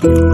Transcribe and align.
Bye. 0.00 0.29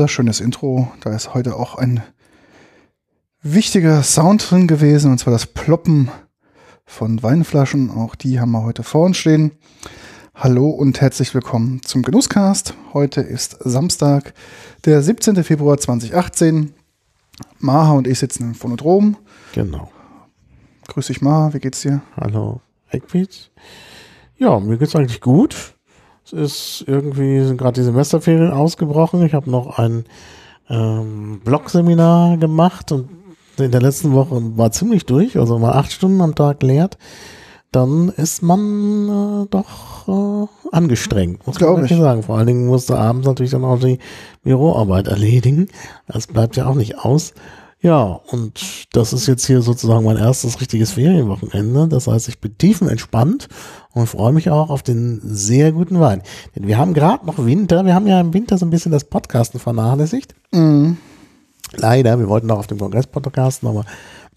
Unser 0.00 0.08
schönes 0.08 0.40
Intro. 0.40 0.90
Da 1.02 1.14
ist 1.14 1.34
heute 1.34 1.56
auch 1.56 1.74
ein 1.74 2.02
wichtiger 3.42 4.02
Sound 4.02 4.50
drin 4.50 4.66
gewesen, 4.66 5.10
und 5.10 5.18
zwar 5.18 5.30
das 5.30 5.44
Ploppen 5.44 6.10
von 6.86 7.22
Weinflaschen. 7.22 7.90
Auch 7.90 8.14
die 8.14 8.40
haben 8.40 8.52
wir 8.52 8.62
heute 8.62 8.82
vor 8.82 9.04
uns 9.04 9.18
stehen. 9.18 9.52
Hallo 10.34 10.70
und 10.70 11.02
herzlich 11.02 11.34
willkommen 11.34 11.82
zum 11.84 12.00
Genusscast. 12.00 12.72
Heute 12.94 13.20
ist 13.20 13.58
Samstag, 13.60 14.32
der 14.86 15.02
17. 15.02 15.44
Februar 15.44 15.76
2018. 15.76 16.72
Maha 17.58 17.92
und 17.92 18.06
ich 18.06 18.20
sitzen 18.20 18.44
im 18.44 18.54
Phonodrom. 18.54 19.18
Genau. 19.52 19.90
Grüß 20.88 21.08
dich, 21.08 21.20
Maha. 21.20 21.52
Wie 21.52 21.58
geht's 21.58 21.82
dir? 21.82 22.00
Hallo, 22.16 22.62
Eckbeats. 22.88 23.50
Ja, 24.38 24.58
mir 24.60 24.78
geht's 24.78 24.96
eigentlich 24.96 25.20
gut. 25.20 25.74
Es 26.24 26.32
ist 26.32 26.84
irgendwie, 26.86 27.40
sind 27.42 27.56
gerade 27.56 27.80
die 27.80 27.84
Semesterferien 27.84 28.52
ausgebrochen. 28.52 29.24
Ich 29.24 29.34
habe 29.34 29.50
noch 29.50 29.78
ein 29.78 30.04
ähm, 30.68 31.40
Blog-Seminar 31.44 32.36
gemacht 32.36 32.92
und 32.92 33.08
in 33.58 33.70
der 33.70 33.82
letzten 33.82 34.12
Woche 34.12 34.40
war 34.56 34.70
ziemlich 34.70 35.04
durch, 35.04 35.36
also 35.36 35.58
mal 35.58 35.72
acht 35.72 35.92
Stunden 35.92 36.20
am 36.20 36.34
Tag 36.34 36.62
lehrt. 36.62 36.96
Dann 37.72 38.08
ist 38.08 38.42
man 38.42 39.44
äh, 39.44 39.46
doch 39.48 40.08
äh, 40.08 40.74
angestrengt, 40.74 41.46
muss 41.46 41.56
Glaub 41.56 41.74
man 41.74 41.82
wirklich 41.82 42.00
sagen. 42.00 42.22
Vor 42.22 42.36
allen 42.36 42.46
Dingen 42.46 42.66
musste 42.66 42.98
abends 42.98 43.26
natürlich 43.26 43.52
dann 43.52 43.64
auch 43.64 43.78
die 43.78 43.98
Büroarbeit 44.42 45.06
erledigen. 45.06 45.68
Das 46.08 46.26
bleibt 46.26 46.56
ja 46.56 46.66
auch 46.66 46.74
nicht 46.74 46.98
aus. 46.98 47.32
Ja, 47.82 48.20
und 48.26 48.88
das 48.92 49.14
ist 49.14 49.26
jetzt 49.26 49.46
hier 49.46 49.62
sozusagen 49.62 50.04
mein 50.04 50.18
erstes 50.18 50.60
richtiges 50.60 50.92
Ferienwochenende. 50.92 51.88
Das 51.88 52.06
heißt, 52.06 52.28
ich 52.28 52.38
bin 52.38 52.58
tiefenentspannt 52.58 53.48
und 53.92 54.06
freue 54.06 54.34
mich 54.34 54.50
auch 54.50 54.68
auf 54.68 54.82
den 54.82 55.20
sehr 55.24 55.72
guten 55.72 55.98
Wein. 55.98 56.22
Denn 56.54 56.66
wir 56.66 56.76
haben 56.76 56.92
gerade 56.92 57.24
noch 57.24 57.38
Winter. 57.44 57.86
Wir 57.86 57.94
haben 57.94 58.06
ja 58.06 58.20
im 58.20 58.34
Winter 58.34 58.58
so 58.58 58.66
ein 58.66 58.70
bisschen 58.70 58.92
das 58.92 59.04
Podcasten 59.04 59.60
vernachlässigt. 59.60 60.34
Mhm. 60.52 60.98
Leider, 61.74 62.18
wir 62.18 62.28
wollten 62.28 62.50
auch 62.50 62.58
auf 62.58 62.66
dem 62.66 62.78
Kongress 62.78 63.06
podcasten, 63.06 63.68
aber 63.68 63.86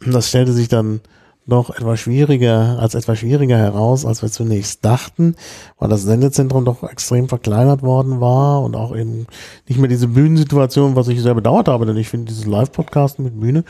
das 0.06 0.30
stellte 0.30 0.54
sich 0.54 0.70
dann 0.70 1.02
doch 1.46 1.70
etwas 1.70 2.00
schwieriger, 2.00 2.78
als 2.80 2.96
etwas 2.96 3.20
schwieriger 3.20 3.58
heraus, 3.58 4.06
als 4.06 4.22
wir 4.22 4.32
zunächst 4.32 4.86
dachten, 4.86 5.36
weil 5.78 5.90
das 5.90 6.04
Sendezentrum 6.04 6.64
doch 6.64 6.84
extrem 6.84 7.28
verkleinert 7.28 7.82
worden 7.82 8.22
war 8.22 8.62
und 8.62 8.76
auch 8.76 8.96
eben 8.96 9.28
nicht 9.68 9.80
mehr 9.80 9.90
diese 9.90 10.08
Bühnensituation, 10.08 10.96
was 10.96 11.08
ich 11.10 11.22
sehr 11.22 11.36
bedauert 11.36 11.68
habe, 11.68 11.86
denn 11.86 11.98
ich 11.98 12.10
finde 12.10 12.28
dieses 12.32 12.46
Live-Podcasten 12.46 13.26
mit 13.26 13.40
Bühne 13.40 13.64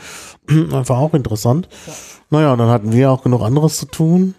einfach 0.72 0.98
auch 0.98 1.14
interessant. 1.14 1.68
Ja. 1.86 1.92
Naja, 2.30 2.56
dann 2.56 2.68
hatten 2.68 2.92
wir 2.92 3.10
auch 3.10 3.22
genug 3.22 3.42
anderes 3.42 3.78
zu 3.78 3.86
tun. 3.86 4.34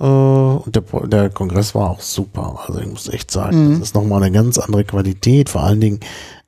Äh, 0.00 0.04
und 0.04 0.74
der, 0.74 0.82
der 1.06 1.30
Kongress 1.30 1.74
war 1.74 1.90
auch 1.90 2.00
super. 2.00 2.60
Also 2.66 2.80
ich 2.80 2.86
muss 2.86 3.08
echt 3.08 3.30
sagen, 3.30 3.66
mhm. 3.66 3.70
das 3.72 3.88
ist 3.88 3.94
nochmal 3.94 4.22
eine 4.22 4.32
ganz 4.32 4.58
andere 4.58 4.84
Qualität. 4.84 5.48
Vor 5.50 5.62
allen 5.62 5.80
Dingen 5.80 6.00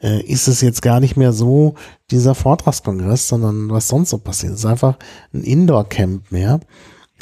äh, 0.03 0.21
ist 0.23 0.49
es 0.49 0.61
jetzt 0.61 0.83
gar 0.83 1.01
nicht 1.01 1.17
mehr 1.17 1.33
so 1.33 1.75
dieser 2.11 2.35
Vortragskongress, 2.35 3.29
sondern 3.29 3.71
was 3.71 3.89
sonst 3.89 4.11
so 4.11 4.19
passiert. 4.19 4.55
Es 4.55 4.61
ist 4.61 4.67
einfach 4.67 4.97
ein 5.33 5.43
Indoor-Camp 5.43 6.31
mehr. 6.33 6.61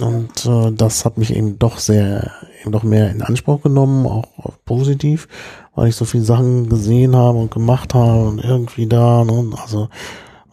Und 0.01 0.45
äh, 0.47 0.73
das 0.73 1.05
hat 1.05 1.19
mich 1.19 1.35
eben 1.35 1.59
doch 1.59 1.79
sehr, 1.79 2.33
eben 2.61 2.73
doch 2.73 2.83
mehr 2.83 3.11
in 3.11 3.23
Anspruch 3.23 3.63
genommen, 3.63 4.07
auch 4.07 4.25
positiv, 4.65 5.29
weil 5.77 5.89
ich 5.89 5.97
so 5.97 6.05
viele 6.05 6.25
Sachen 6.25 6.69
gesehen 6.69 7.15
habe 7.15 7.39
und 7.39 7.53
gemacht 7.53 7.95
habe 7.95 8.25
und 8.25 8.43
irgendwie 8.43 8.89
da, 8.89 9.25
ne, 9.25 9.53
also 9.63 9.89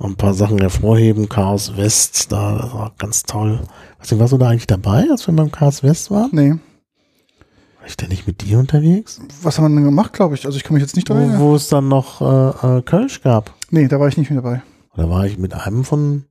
ein 0.07 0.16
paar 0.16 0.34
Sachen 0.34 0.59
hervorheben. 0.59 1.29
Chaos 1.29 1.75
West, 1.78 2.31
da 2.31 2.57
das 2.57 2.73
war 2.73 2.91
ganz 2.97 3.23
toll. 3.23 3.62
Du, 4.07 4.19
warst 4.19 4.34
du 4.34 4.38
da 4.38 4.50
eigentlich 4.50 4.67
dabei, 4.67 5.06
als 5.09 5.28
wir 5.28 5.35
beim 5.35 5.51
Chaos 5.51 5.84
West 5.84 6.12
waren? 6.12 6.29
Nee. 6.31 6.51
War 6.51 7.88
ich 7.88 7.97
da 7.97 8.07
nicht 8.07 8.28
mit 8.28 8.41
dir 8.41 8.59
unterwegs? 8.59 9.19
Was 9.41 9.57
haben 9.57 9.66
wir 9.66 9.75
denn 9.75 9.85
gemacht, 9.85 10.13
glaube 10.13 10.35
ich? 10.35 10.45
Also 10.45 10.57
ich 10.57 10.63
kann 10.63 10.75
mich 10.75 10.81
jetzt 10.81 10.95
nicht 10.95 11.09
daran 11.09 11.40
Wo, 11.40 11.51
wo 11.51 11.56
es 11.56 11.67
dann 11.67 11.88
noch 11.88 12.22
äh, 12.22 12.78
äh, 12.78 12.81
Kölsch 12.84 13.22
gab. 13.22 13.53
Nee, 13.69 13.88
da 13.88 14.00
war 14.00 14.07
ich 14.07 14.17
nicht 14.17 14.29
mehr 14.29 14.41
dabei. 14.41 14.61
Oder 14.94 15.09
war 15.09 15.25
ich 15.25 15.38
mit 15.38 15.53
einem 15.53 15.84
von 15.84 16.25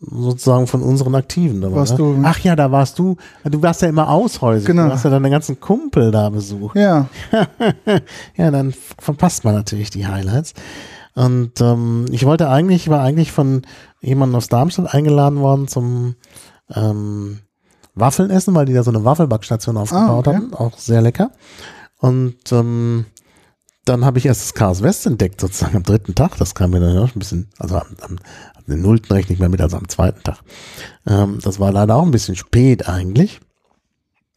sozusagen 0.00 0.66
von 0.66 0.82
unseren 0.82 1.14
Aktiven 1.14 1.60
dabei? 1.60 1.76
Warst 1.76 1.98
du? 1.98 2.20
Ach 2.22 2.38
ja, 2.40 2.56
da 2.56 2.70
warst 2.70 2.98
du. 2.98 3.16
Du 3.44 3.62
warst 3.62 3.82
ja 3.82 3.88
immer 3.88 4.08
aushäusig. 4.08 4.66
Genau. 4.66 4.86
Du 4.86 4.92
hast 4.92 5.04
ja 5.04 5.10
deine 5.10 5.30
ganzen 5.30 5.60
Kumpel 5.60 6.10
da 6.10 6.28
besucht. 6.30 6.76
Ja. 6.76 7.08
ja, 8.36 8.50
dann 8.50 8.74
verpasst 8.98 9.44
man 9.44 9.54
natürlich 9.54 9.90
die 9.90 10.06
Highlights. 10.06 10.54
Und 11.14 11.60
ähm, 11.60 12.06
ich 12.10 12.26
wollte 12.26 12.48
eigentlich, 12.48 12.82
ich 12.82 12.88
war 12.88 13.00
eigentlich 13.00 13.32
von 13.32 13.62
jemandem 14.00 14.36
aus 14.36 14.48
Darmstadt 14.48 14.92
eingeladen 14.92 15.38
worden 15.38 15.68
zum 15.68 16.16
ähm, 16.74 17.40
Waffeln 17.94 18.30
essen, 18.30 18.54
weil 18.54 18.66
die 18.66 18.74
da 18.74 18.82
so 18.82 18.90
eine 18.90 19.04
Waffelbackstation 19.04 19.76
aufgebaut 19.76 20.26
ah, 20.26 20.30
okay. 20.30 20.36
haben. 20.36 20.54
Auch 20.54 20.76
sehr 20.78 21.02
lecker. 21.02 21.30
Und 21.98 22.52
ähm, 22.52 23.06
dann 23.84 24.04
habe 24.04 24.18
ich 24.18 24.26
erst 24.26 24.42
das 24.42 24.54
Chaos 24.54 24.82
West 24.82 25.06
entdeckt, 25.06 25.40
sozusagen 25.40 25.76
am 25.76 25.82
dritten 25.82 26.14
Tag. 26.14 26.36
Das 26.38 26.54
kam 26.54 26.70
mir 26.70 26.80
dann 26.80 26.98
auch 26.98 27.14
ein 27.14 27.18
bisschen, 27.18 27.48
also 27.58 27.76
am, 27.76 27.86
am, 28.00 28.18
am 28.54 28.64
den 28.66 28.82
nullten 28.82 29.12
rechne 29.12 29.34
ich 29.34 29.40
mehr 29.40 29.48
mit 29.48 29.60
als 29.60 29.74
am 29.74 29.88
zweiten 29.88 30.22
Tag. 30.22 30.38
Ähm, 31.06 31.38
das 31.42 31.60
war 31.60 31.70
leider 31.70 31.96
auch 31.96 32.02
ein 32.02 32.10
bisschen 32.10 32.34
spät 32.34 32.88
eigentlich. 32.88 33.40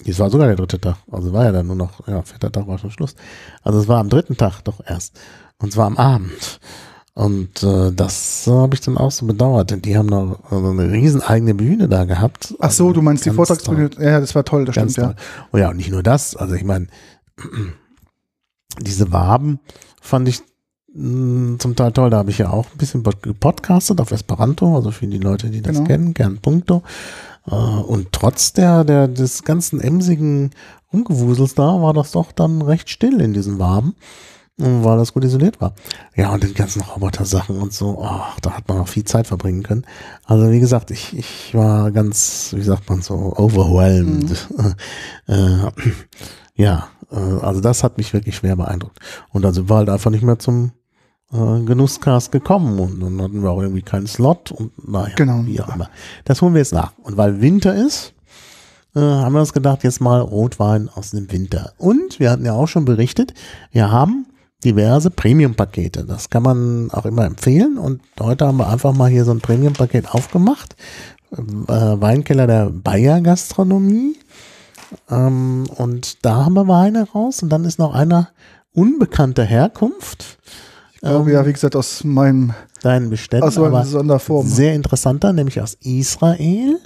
Es 0.06 0.20
war 0.20 0.30
sogar 0.30 0.48
der 0.48 0.58
dritte 0.58 0.80
Tag. 0.80 0.98
Also 1.12 1.34
war 1.34 1.46
ja 1.46 1.52
dann 1.52 1.68
nur 1.68 1.76
noch, 1.76 2.08
ja, 2.08 2.22
vierter 2.22 2.52
Tag 2.52 2.68
war 2.68 2.78
schon 2.78 2.92
Schluss. 2.92 3.16
Also 3.64 3.80
es 3.80 3.88
war 3.88 4.00
am 4.00 4.10
dritten 4.10 4.38
Tag 4.38 4.62
doch 4.62 4.80
erst. 4.86 5.20
Und 5.59 5.73
zwar 5.73 5.88
am 5.88 5.97
Abend. 5.97 6.59
Und 7.18 7.63
äh, 7.63 7.91
das 7.91 8.45
äh, 8.45 8.51
habe 8.51 8.75
ich 8.75 8.81
dann 8.81 8.95
auch 8.95 9.09
so 9.09 9.25
bedauert, 9.25 9.72
denn 9.72 9.81
die 9.81 9.97
haben 9.97 10.06
noch 10.06 10.40
also 10.51 10.69
eine 10.69 10.91
riesen 10.91 11.23
eigene 11.23 11.56
Bühne 11.56 11.88
da 11.88 12.06
gehabt. 12.06 12.53
Ach 12.59 12.69
so, 12.69 12.94
du 12.94 13.01
meinst 13.01 13.25
die 13.25 13.31
Vortragsbühne? 13.31 13.90
Ja, 14.00 14.19
das 14.19 14.35
war 14.35 14.45
toll, 14.45 14.66
das 14.66 14.75
Ganz 14.75 14.91
stimmt, 14.91 15.07
toll. 15.07 15.16
ja. 15.18 15.47
Oh 15.51 15.57
ja, 15.57 15.69
und 15.72 15.78
nicht 15.78 15.90
nur 15.90 16.03
das, 16.03 16.35
also 16.35 16.53
ich 16.53 16.63
meine, 16.63 16.85
diese 18.81 19.12
Waben 19.12 19.59
fand 20.00 20.29
ich 20.29 20.44
mh, 20.94 21.53
mm, 21.56 21.59
zum 21.59 21.75
Teil 21.75 21.91
toll, 21.91 22.12
da 22.12 22.18
habe 22.18 22.29
ich 22.29 22.38
ja 22.38 22.51
auch 22.51 22.68
ein 22.72 22.78
bisschen 22.78 23.03
gepodcastet 23.03 24.00
auf 24.00 24.12
Esperanto, 24.12 24.75
also 24.75 24.91
für 24.91 25.07
die 25.07 25.18
Leute, 25.18 25.50
die 25.50 25.63
das 25.63 25.78
genau. 25.78 25.88
kennen, 25.88 26.13
gern 26.13 26.38
Punkto. 26.38 26.84
Äh, 27.47 27.56
und 27.56 28.12
trotz 28.12 28.53
der, 28.53 28.84
der, 28.84 29.07
des 29.07 29.44
ganzen 29.44 29.81
emsigen 29.81 30.51
Umgewusels 30.91 31.56
da, 31.56 31.81
war 31.81 31.95
das 31.95 32.12
doch 32.12 32.31
dann 32.31 32.62
recht 32.62 32.91
still 32.91 33.22
in 33.22 33.34
diesen 33.34 33.57
Waben 33.57 33.95
weil 34.57 34.97
das 34.97 35.13
gut 35.13 35.23
isoliert 35.23 35.62
war. 35.62 35.73
Ja, 36.16 36.34
und 36.34 36.44
die 36.44 36.53
ganzen 36.53 36.81
Roboter-Sachen 36.81 37.59
und 37.59 37.73
so, 37.73 38.03
ach, 38.03 38.40
da 38.40 38.57
hat 38.57 38.68
man 38.68 38.79
auch 38.79 38.88
viel 38.88 39.03
Zeit 39.03 39.28
verbringen 39.28 39.62
können. 39.62 39.85
Also 40.25 40.51
wie 40.51 40.59
gesagt, 40.59 40.90
ich, 40.90 41.16
ich 41.16 41.53
war 41.53 41.91
ganz, 41.91 42.53
wie 42.56 42.63
sagt 42.63 42.90
man 42.90 43.01
so, 43.01 43.34
overwhelmed. 43.38 44.50
Mhm. 44.57 44.73
äh, 45.28 45.72
ja, 46.56 46.88
äh, 47.12 47.16
also 47.16 47.62
das 47.62 47.84
hat 47.84 47.97
mich 47.97 48.13
wirklich 48.13 48.35
schwer 48.35 48.56
beeindruckt. 48.56 49.00
Und 49.31 49.44
dann 49.44 49.53
sind 49.53 49.69
wir 49.69 49.75
halt 49.75 49.90
einfach 49.90 50.09
nicht 50.09 50.23
mehr 50.23 50.40
zum 50.40 50.72
äh, 51.31 51.62
Genusscast 51.63 52.31
gekommen 52.31 52.79
und 52.79 53.00
dann 53.00 53.22
hatten 53.22 53.44
wir 53.44 53.51
auch 53.51 53.62
irgendwie 53.62 53.84
keinen 53.84 54.07
Slot 54.07 54.51
und 54.51 54.71
naja, 54.88 55.13
genau. 55.15 55.45
wie 55.45 55.62
auch 55.62 55.74
immer. 55.75 55.89
Das 56.25 56.42
holen 56.42 56.53
wir 56.53 56.60
jetzt 56.60 56.74
nach. 56.74 56.94
Und 57.03 57.15
weil 57.15 57.42
Winter 57.42 57.75
ist, 57.75 58.13
äh, 58.95 59.01
haben 59.01 59.33
wir 59.33 59.42
uns 59.42 59.53
gedacht, 59.53 59.83
jetzt 59.83 60.01
mal 60.01 60.19
Rotwein 60.19 60.89
aus 60.89 61.12
dem 61.12 61.31
Winter. 61.31 61.74
Und 61.77 62.19
wir 62.19 62.31
hatten 62.31 62.45
ja 62.45 62.53
auch 62.53 62.68
schon 62.68 62.86
berichtet, 62.86 63.36
wir 63.71 63.92
haben 63.92 64.25
diverse 64.63 65.12
Premium-Pakete. 65.12 66.06
Das 66.06 66.30
kann 66.30 66.44
man 66.44 66.89
auch 66.92 67.06
immer 67.06 67.25
empfehlen. 67.25 67.77
Und 67.77 68.01
heute 68.19 68.48
haben 68.48 68.57
wir 68.57 68.69
einfach 68.69 68.94
mal 68.94 69.09
hier 69.09 69.25
so 69.25 69.31
ein 69.31 69.42
Premium-Paket 69.42 70.09
aufgemacht. 70.13 70.75
Äh, 71.31 71.38
Weinkeller 71.68 72.48
der 72.48 72.69
Bayer 72.69 73.21
Gastronomie. 73.21 74.15
Ähm, 75.09 75.65
und 75.75 76.25
da 76.25 76.45
haben 76.45 76.54
wir 76.54 76.68
Weine 76.68 77.07
raus. 77.09 77.44
Und 77.44 77.50
dann 77.50 77.65
ist 77.65 77.80
noch 77.80 77.94
einer 77.94 78.30
unbekannter 78.74 79.44
Herkunft. 79.44 80.39
Ich 80.94 81.01
glaube, 81.01 81.30
ähm, 81.30 81.36
ja, 81.36 81.45
wie 81.45 81.53
gesagt, 81.53 81.75
aus 81.75 82.03
meinem 82.03 82.53
deinen 82.81 83.10
Beständen, 83.10 83.48
aus 83.48 83.57
meiner 83.57 83.86
Sonderform. 83.86 84.48
Sehr 84.48 84.74
interessanter, 84.74 85.33
nämlich 85.33 85.62
aus 85.62 85.75
Israel, 85.81 86.80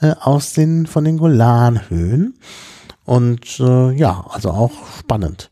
äh, 0.00 0.14
aus 0.20 0.52
den 0.52 0.86
von 0.86 1.04
den 1.04 1.18
Golanhöhen. 1.18 2.34
Und 3.04 3.60
äh, 3.60 3.92
ja, 3.92 4.24
also 4.30 4.50
auch 4.50 4.72
spannend 4.98 5.50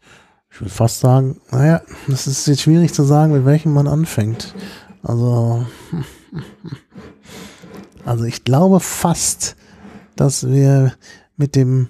ich 0.55 0.61
würde 0.61 0.71
fast 0.71 1.01
sagen, 1.01 1.41
naja, 1.51 1.81
das 2.06 2.29
ist 2.29 2.47
jetzt 2.47 2.62
schwierig 2.62 2.95
zu 2.95 3.03
sagen, 3.03 3.33
mit 3.33 3.45
welchem 3.45 3.73
man 3.73 3.89
anfängt. 3.89 4.55
Also, 5.03 5.67
also 8.05 8.23
ich 8.23 8.45
glaube 8.45 8.79
fast, 8.79 9.56
dass 10.15 10.47
wir 10.47 10.93
mit 11.37 11.56
dem 11.56 11.89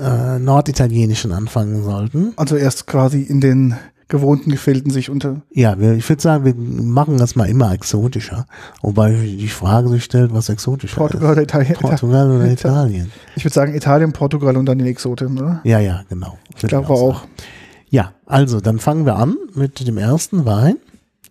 äh, 0.00 0.40
Norditalienischen 0.40 1.30
anfangen 1.30 1.84
sollten. 1.84 2.32
Also 2.34 2.56
erst 2.56 2.88
quasi 2.88 3.22
in 3.22 3.40
den 3.40 3.76
gewohnten 4.08 4.50
Gefilden 4.50 4.90
sich 4.90 5.08
unter. 5.08 5.42
Ja, 5.52 5.78
wir, 5.78 5.92
ich 5.92 6.08
würde 6.08 6.20
sagen, 6.20 6.44
wir 6.44 6.56
machen 6.56 7.16
das 7.16 7.36
mal 7.36 7.48
immer 7.48 7.72
exotischer. 7.72 8.48
Wobei 8.82 9.12
die 9.12 9.46
Frage 9.46 9.88
sich 9.88 10.02
stellt, 10.02 10.34
was 10.34 10.48
exotischer 10.48 10.96
Portugal 10.96 11.30
oder 11.30 11.42
Italien. 11.42 11.74
ist. 11.74 11.80
Portugal 11.80 12.28
oder 12.28 12.50
Italien? 12.50 13.12
Ich 13.36 13.44
würde 13.44 13.54
sagen 13.54 13.72
Italien, 13.72 14.12
Portugal 14.12 14.56
und 14.56 14.66
dann 14.66 14.78
die 14.78 14.88
Exoten, 14.88 15.38
oder? 15.38 15.60
Ja, 15.62 15.78
ja, 15.78 16.02
genau. 16.08 16.38
Ich 16.56 16.66
glaube 16.66 16.90
auch. 16.90 17.22
Ja, 17.90 18.12
also 18.26 18.60
dann 18.60 18.78
fangen 18.78 19.04
wir 19.04 19.16
an 19.16 19.36
mit 19.54 19.86
dem 19.86 19.98
ersten 19.98 20.44
Wein. 20.44 20.76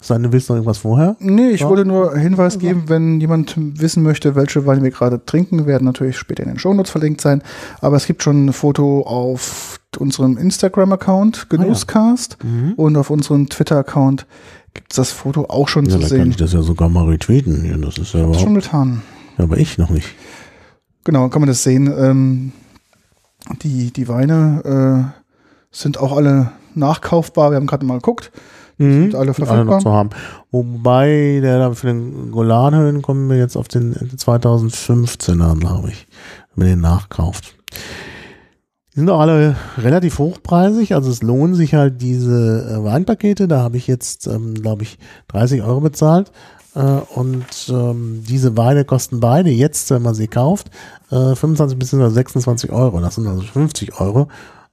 Seine 0.01 0.31
willst 0.31 0.47
du 0.47 0.53
noch 0.53 0.57
irgendwas 0.59 0.77
vorher? 0.77 1.17
Nee, 1.19 1.49
ich 1.49 1.61
Ja. 1.61 1.69
wollte 1.69 1.83
nur 1.85 2.15
Hinweis 2.17 2.57
geben, 2.59 2.83
wenn 2.87 3.19
jemand 3.19 3.55
wissen 3.57 4.01
möchte, 4.03 4.33
welche 4.35 4.65
Weine 4.65 4.81
wir 4.83 4.91
gerade 4.91 5.25
trinken, 5.25 5.65
werden 5.65 5.83
natürlich 5.85 6.17
später 6.17 6.43
in 6.43 6.49
den 6.49 6.59
Shownotes 6.59 6.91
verlinkt 6.91 7.19
sein. 7.19 7.41
Aber 7.81 7.97
es 7.97 8.05
gibt 8.05 8.23
schon 8.23 8.45
ein 8.45 8.53
Foto 8.53 9.01
auf 9.01 9.79
unserem 9.97 10.37
Instagram-Account, 10.37 11.49
Genusscast, 11.49 12.37
Mhm. 12.43 12.73
und 12.75 12.95
auf 12.95 13.09
unserem 13.09 13.49
Twitter-Account 13.49 14.25
gibt 14.73 14.93
es 14.93 14.95
das 14.97 15.11
Foto 15.11 15.45
auch 15.49 15.67
schon 15.67 15.85
Ja, 15.85 15.91
zu 15.91 15.99
dann 15.99 16.09
kann 16.09 16.17
sehen. 16.17 16.29
ich 16.31 16.37
das 16.37 16.53
ja 16.53 16.61
sogar 16.61 16.87
mal 16.87 17.05
retweeten. 17.05 17.65
Ja, 17.65 17.75
das 17.75 17.97
ist 17.97 18.13
ja 18.13 18.19
Schon 18.21 18.29
überhaupt, 18.29 18.53
getan. 18.55 19.01
ja, 19.37 19.43
aber 19.45 19.57
ich 19.57 19.77
noch 19.77 19.89
nicht. 19.89 20.07
Genau, 21.03 21.27
kann 21.27 21.41
man 21.41 21.47
das 21.49 21.63
sehen. 21.63 21.91
Ähm, 21.97 22.51
die, 23.63 23.91
die 23.91 24.07
Weine 24.07 25.11
äh, 25.13 25.18
sind 25.71 25.99
auch 25.99 26.15
alle 26.15 26.51
nachkaufbar. 26.75 27.51
Wir 27.51 27.57
haben 27.57 27.67
gerade 27.67 27.85
mal 27.85 27.95
geguckt. 27.95 28.31
Mhm. 28.77 29.01
Sind 29.03 29.15
alle 29.15 29.25
Alle 29.25 29.33
verfügbar. 29.33 29.65
noch 29.65 29.79
zu 29.79 29.91
haben. 29.91 30.09
Wobei, 30.51 31.39
der 31.41 31.59
da 31.59 31.73
für 31.73 31.87
den 31.87 32.31
Golanhöhen 32.31 33.01
kommen 33.01 33.29
wir 33.29 33.37
jetzt 33.37 33.57
auf 33.57 33.67
den 33.67 33.93
2015er, 33.95 35.59
glaube 35.59 35.89
ich, 35.89 36.07
wenn 36.55 36.65
man 36.65 36.73
den 36.75 36.81
nachkauft. 36.81 37.55
Die 38.93 38.99
sind 39.01 39.09
auch 39.09 39.19
alle 39.19 39.55
relativ 39.77 40.17
hochpreisig, 40.17 40.95
also 40.95 41.11
es 41.11 41.21
lohnen 41.21 41.55
sich 41.55 41.73
halt 41.75 42.01
diese 42.01 42.79
äh, 42.79 42.83
Weinpakete. 42.83 43.47
Da 43.47 43.61
habe 43.61 43.77
ich 43.77 43.85
jetzt, 43.87 44.27
ähm, 44.27 44.55
glaube 44.55 44.83
ich, 44.83 44.97
30 45.27 45.61
Euro 45.61 45.81
bezahlt. 45.81 46.31
Äh, 46.75 46.79
und 47.15 47.45
ähm, 47.69 48.23
diese 48.27 48.57
Weine 48.57 48.85
kosten 48.85 49.19
beide 49.19 49.49
jetzt, 49.51 49.91
wenn 49.91 50.01
man 50.01 50.15
sie 50.15 50.27
kauft, 50.27 50.69
äh, 51.11 51.35
25 51.35 51.77
bzw. 51.77 52.09
26 52.09 52.71
Euro. 52.71 52.99
Das 52.99 53.15
sind 53.15 53.27
also 53.27 53.41
50 53.41 53.99
Euro. 53.99 54.27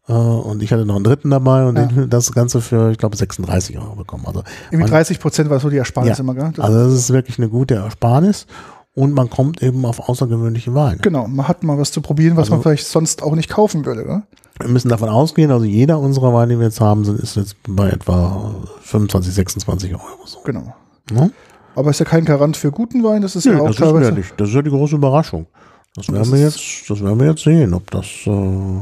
Äh, 0.08 0.12
und 0.12 0.62
ich 0.62 0.72
hatte 0.72 0.84
noch 0.86 0.94
einen 0.96 1.04
dritten 1.04 1.30
dabei 1.30 1.66
und 1.66 1.76
Ja. 1.76 1.86
den, 1.86 2.08
das 2.10 2.32
Ganze 2.32 2.60
für, 2.60 2.90
ich 2.92 2.98
glaube, 2.98 3.16
36 3.16 3.76
Euro 3.78 3.96
bekommen. 3.96 4.24
Also 4.26 4.42
Irgendwie 4.70 4.82
man- 4.84 4.90
30 4.90 5.18
Prozent 5.20 5.50
war 5.50 5.58
so 5.60 5.68
die 5.70 5.78
Ersparnis 5.78 6.18
Ja. 6.18 6.22
immer, 6.22 6.34
gell? 6.34 6.52
Das, 6.54 6.64
also 6.64 6.84
das 6.84 6.92
ist 6.94 7.12
wirklich 7.12 7.38
eine 7.38 7.48
gute 7.48 7.74
Ersparnis 7.74 8.46
und 8.94 9.12
man 9.14 9.28
kommt 9.30 9.62
eben 9.62 9.84
auf 9.84 10.08
außergewöhnliche 10.08 10.74
Weine. 10.74 10.98
genau, 10.98 11.26
man 11.26 11.48
hat 11.48 11.62
mal 11.64 11.76
was 11.78 11.90
zu 11.92 12.00
probieren, 12.00 12.36
was 12.36 12.44
Also- 12.44 12.54
man 12.54 12.62
vielleicht 12.62 12.86
sonst 12.86 13.22
auch 13.22 13.34
nicht 13.34 13.50
kaufen 13.50 13.84
würde, 13.84 14.04
gell? 14.04 14.22
Wir 14.60 14.68
müssen 14.68 14.88
davon 14.88 15.10
ausgehen, 15.10 15.50
also 15.50 15.66
jeder 15.66 15.98
unserer 15.98 16.32
Weine, 16.32 16.54
die 16.54 16.58
wir 16.60 16.66
jetzt 16.66 16.80
haben, 16.80 17.04
sind, 17.04 17.20
ist 17.20 17.36
jetzt 17.36 17.56
bei 17.68 17.90
etwa 17.90 18.54
25, 18.80 19.34
26 19.34 19.92
Euro. 19.94 20.02
So. 20.24 20.38
Genau. 20.44 20.74
Ne? 21.12 21.30
Aber 21.74 21.90
ist 21.90 22.00
ja 22.00 22.06
kein 22.06 22.24
Garant 22.24 22.56
für 22.56 22.70
guten 22.70 23.04
Wein, 23.04 23.20
das 23.20 23.36
ist 23.36 23.44
ja 23.44 23.58
auch 23.60 23.66
das, 23.66 23.76
ist 23.80 23.80
ja 23.80 24.10
nicht. 24.12 24.32
das 24.38 24.48
ist 24.48 24.54
ja 24.54 24.62
die 24.62 24.70
große 24.70 24.94
Überraschung. 24.96 25.46
Das 25.94 26.08
werden 26.08 26.20
Das 26.20 26.32
wir 26.32 26.40
jetzt, 26.40 26.88
das 26.88 27.02
werden 27.02 27.20
wir 27.20 27.26
jetzt 27.28 27.42
sehen, 27.44 27.74
ob 27.74 27.90
das, 27.90 28.06
äh, 28.24 28.80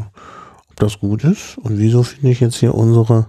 ob 0.74 0.80
das 0.80 0.98
gut 0.98 1.24
ist. 1.24 1.56
Und 1.58 1.78
wieso 1.78 2.02
finde 2.02 2.30
ich 2.30 2.40
jetzt 2.40 2.56
hier 2.56 2.74
unsere 2.74 3.26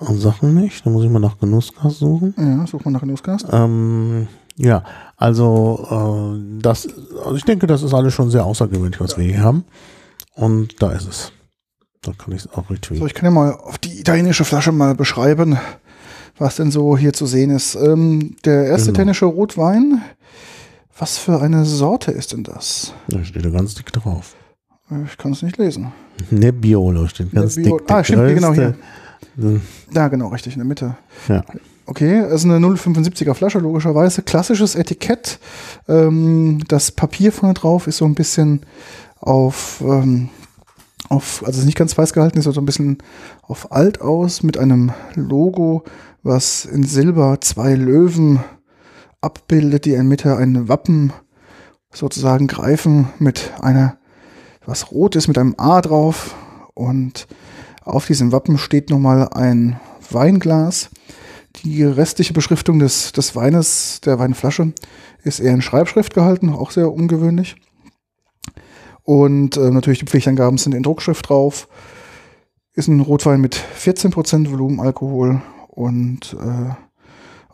Sachen 0.00 0.54
nicht? 0.54 0.86
Da 0.86 0.90
muss 0.90 1.04
ich 1.04 1.10
mal 1.10 1.18
nach 1.18 1.38
Genussgas 1.38 1.98
suchen. 1.98 2.34
Ja, 2.38 2.66
such 2.66 2.84
mal 2.84 2.90
nach 2.92 3.00
Genussgast. 3.00 3.46
Ähm, 3.50 4.28
ja, 4.56 4.84
also 5.16 6.34
äh, 6.38 6.60
das, 6.62 6.86
also 7.24 7.34
ich 7.36 7.44
denke, 7.44 7.66
das 7.66 7.82
ist 7.82 7.92
alles 7.92 8.14
schon 8.14 8.30
sehr 8.30 8.44
außergewöhnlich, 8.44 9.00
was 9.00 9.18
wir 9.18 9.24
hier 9.24 9.42
haben. 9.42 9.64
Und 10.34 10.80
da 10.80 10.92
ist 10.92 11.08
es. 11.08 11.32
Da 12.02 12.12
kann 12.12 12.32
ich 12.34 12.40
es 12.44 12.52
auch 12.52 12.64
So, 12.68 12.74
retweeten. 12.74 13.06
ich 13.06 13.14
kann 13.14 13.24
ja 13.24 13.30
mal 13.30 13.52
auf 13.54 13.78
die 13.78 13.98
italienische 13.98 14.44
Flasche 14.44 14.72
mal 14.72 14.94
beschreiben, 14.94 15.58
was 16.38 16.56
denn 16.56 16.70
so 16.70 16.96
hier 16.96 17.12
zu 17.14 17.26
sehen 17.26 17.50
ist. 17.50 17.74
Ähm, 17.76 18.36
der 18.44 18.66
erste 18.66 18.86
Genau. 18.86 18.94
italienische 18.96 19.24
Rotwein. 19.26 20.02
Was 20.96 21.18
für 21.18 21.40
eine 21.40 21.64
Sorte 21.64 22.12
ist 22.12 22.32
denn 22.32 22.44
das? 22.44 22.92
Da 23.08 23.24
steht 23.24 23.44
da 23.44 23.50
ganz 23.50 23.74
dick 23.74 23.92
drauf. 23.92 24.36
Ich 25.06 25.16
kann 25.16 25.32
es 25.32 25.42
nicht 25.42 25.56
lesen. 25.56 25.92
Nebbiolo 26.30 27.06
steht 27.08 27.32
ganz 27.32 27.56
Nebbiolo. 27.56 27.78
dick. 27.78 27.90
Ah, 27.90 28.04
stimmt, 28.04 28.34
genau 28.34 28.52
hier. 28.52 28.74
größte. 29.36 29.60
Ja, 29.92 30.08
genau, 30.08 30.28
richtig, 30.28 30.54
in 30.54 30.60
der 30.60 30.66
Mitte. 30.66 30.96
Ja. 31.28 31.42
Okay, 31.86 32.18
es 32.20 32.44
ist 32.44 32.44
eine 32.44 32.64
0,75er 32.64 33.34
Flasche, 33.34 33.58
logischerweise. 33.58 34.22
Klassisches 34.22 34.74
Etikett. 34.74 35.38
Ähm, 35.88 36.62
das 36.68 36.92
Papier 36.92 37.32
vorne 37.32 37.54
drauf 37.54 37.86
ist 37.86 37.98
so 37.98 38.04
ein 38.06 38.14
bisschen 38.14 38.60
auf, 39.20 39.82
ähm, 39.84 40.30
auf, 41.08 41.42
also 41.44 41.64
nicht 41.64 41.76
ganz 41.76 41.96
weiß 41.96 42.12
gehalten, 42.12 42.38
ist 42.38 42.44
so 42.44 42.60
ein 42.60 42.66
bisschen 42.66 42.98
auf 43.42 43.72
alt 43.72 44.00
aus 44.00 44.42
mit 44.42 44.56
einem 44.56 44.92
Logo, 45.14 45.84
was 46.22 46.64
in 46.64 46.84
Silber 46.84 47.38
zwei 47.40 47.74
Löwen 47.74 48.40
abbildet, 49.20 49.84
die 49.84 49.90
in 49.90 49.96
der 49.96 50.04
Mitte 50.04 50.36
ein 50.36 50.68
Wappen 50.68 51.12
sozusagen 51.92 52.46
greifen 52.46 53.08
mit 53.18 53.52
einer, 53.60 53.98
was 54.66 54.90
rot 54.90 55.16
ist, 55.16 55.28
mit 55.28 55.38
einem 55.38 55.54
A 55.58 55.80
drauf. 55.80 56.34
Und 56.74 57.26
auf 57.82 58.06
diesem 58.06 58.32
Wappen 58.32 58.58
steht 58.58 58.90
nochmal 58.90 59.28
ein 59.28 59.78
Weinglas. 60.10 60.90
Die 61.62 61.84
restliche 61.84 62.32
Beschriftung 62.32 62.78
des, 62.78 63.12
des 63.12 63.36
Weines, 63.36 64.00
der 64.00 64.18
Weinflasche, 64.18 64.72
ist 65.22 65.40
eher 65.40 65.54
in 65.54 65.62
Schreibschrift 65.62 66.14
gehalten, 66.14 66.50
auch 66.50 66.70
sehr 66.70 66.92
ungewöhnlich. 66.92 67.56
Und 69.02 69.56
äh, 69.56 69.70
natürlich 69.70 70.00
die 70.00 70.06
Pflichtangaben 70.06 70.58
sind 70.58 70.74
in 70.74 70.82
Druckschrift 70.82 71.28
drauf. 71.28 71.68
Ist 72.72 72.88
ein 72.88 73.00
Rotwein 73.00 73.40
mit 73.40 73.56
14% 73.78 74.50
Volumenalkohol 74.50 75.42
und 75.68 76.34
äh, 76.40 76.74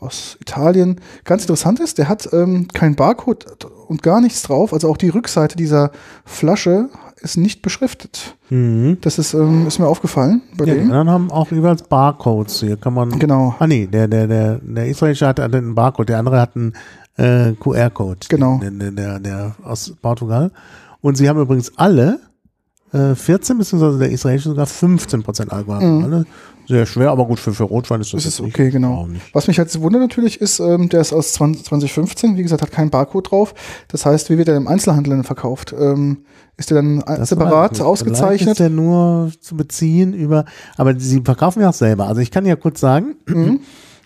aus 0.00 0.36
Italien. 0.40 1.00
Ganz 1.24 1.42
interessant 1.42 1.80
ist, 1.80 1.98
der 1.98 2.08
hat 2.08 2.28
ähm, 2.32 2.68
kein 2.72 2.96
Barcode 2.96 3.46
und 3.88 4.02
gar 4.02 4.20
nichts 4.20 4.42
drauf. 4.42 4.72
Also 4.72 4.88
auch 4.88 4.96
die 4.96 5.08
Rückseite 5.08 5.56
dieser 5.56 5.90
Flasche 6.24 6.88
ist 7.20 7.36
nicht 7.36 7.62
beschriftet. 7.62 8.36
Mhm. 8.48 8.98
Das 9.02 9.18
ist, 9.18 9.34
ähm, 9.34 9.66
ist 9.66 9.78
mir 9.78 9.86
aufgefallen 9.86 10.42
bei 10.56 10.64
Ja, 10.64 10.74
die 10.74 10.80
dem. 10.80 10.90
anderen 10.90 11.10
haben 11.10 11.30
auch 11.30 11.50
jeweils 11.50 11.82
Barcodes. 11.82 12.60
Hier 12.60 12.76
kann 12.76 12.94
man. 12.94 13.18
Genau. 13.18 13.54
Ah 13.58 13.66
nee, 13.66 13.86
der, 13.86 14.08
der, 14.08 14.26
der, 14.26 14.58
der 14.62 14.86
israelische 14.86 15.26
hat 15.26 15.38
einen 15.38 15.74
Barcode, 15.74 16.08
der 16.08 16.18
andere 16.18 16.40
hat 16.40 16.56
einen 16.56 16.72
äh, 17.16 17.52
QR-Code. 17.52 18.26
Genau. 18.28 18.58
Der, 18.62 18.70
der, 18.70 18.90
der, 18.90 19.20
der 19.20 19.54
aus 19.62 19.94
Portugal. 20.00 20.50
Und 21.02 21.16
sie 21.16 21.28
haben 21.28 21.40
übrigens 21.40 21.76
alle 21.76 22.20
äh, 22.92 23.14
14, 23.14 23.58
beziehungsweise 23.58 23.98
der 23.98 24.10
israelische 24.10 24.48
sogar 24.50 24.66
15 24.66 25.22
Prozent 25.22 25.52
Alkohol. 25.52 25.84
Mhm. 25.84 26.04
Alle 26.04 26.26
sehr 26.70 26.86
schwer, 26.86 27.10
aber 27.10 27.26
gut, 27.26 27.38
für, 27.38 27.52
für 27.52 27.64
Rotwein 27.64 28.00
ist 28.00 28.12
das 28.14 28.18
Das 28.18 28.24
jetzt 28.24 28.34
ist 28.40 28.44
nicht, 28.46 28.54
okay, 28.54 28.70
genau. 28.70 29.06
nicht. 29.06 29.22
Was 29.34 29.46
mich 29.46 29.58
halt 29.58 29.80
wundert 29.82 30.00
natürlich 30.00 30.40
ist, 30.40 30.58
ähm, 30.60 30.88
der 30.88 31.00
ist 31.02 31.12
aus 31.12 31.32
20, 31.34 31.66
2015, 31.66 32.36
wie 32.36 32.42
gesagt, 32.42 32.62
hat 32.62 32.72
keinen 32.72 32.90
Barcode 32.90 33.30
drauf. 33.30 33.54
Das 33.88 34.06
heißt, 34.06 34.30
wie 34.30 34.38
wird 34.38 34.48
er 34.48 34.56
im 34.56 34.66
Einzelhandel 34.68 35.14
denn 35.14 35.24
verkauft? 35.24 35.74
Ähm, 35.78 36.24
ist 36.56 36.70
der 36.70 36.76
dann 36.76 37.00
Das 37.06 37.28
separat 37.28 37.72
nicht. 37.72 37.78
Vielleicht 37.78 37.82
ausgezeichnet? 37.82 38.50
ist 38.52 38.60
der 38.60 38.70
nur 38.70 39.30
zu 39.40 39.56
beziehen 39.56 40.12
über, 40.14 40.44
aber 40.76 40.98
sie 40.98 41.20
verkaufen 41.22 41.60
ja 41.60 41.70
auch 41.70 41.74
selber. 41.74 42.06
Also 42.06 42.20
ich 42.20 42.30
kann 42.30 42.46
ja 42.46 42.56
kurz 42.56 42.80
sagen, 42.80 43.16
Mhm. 43.26 43.60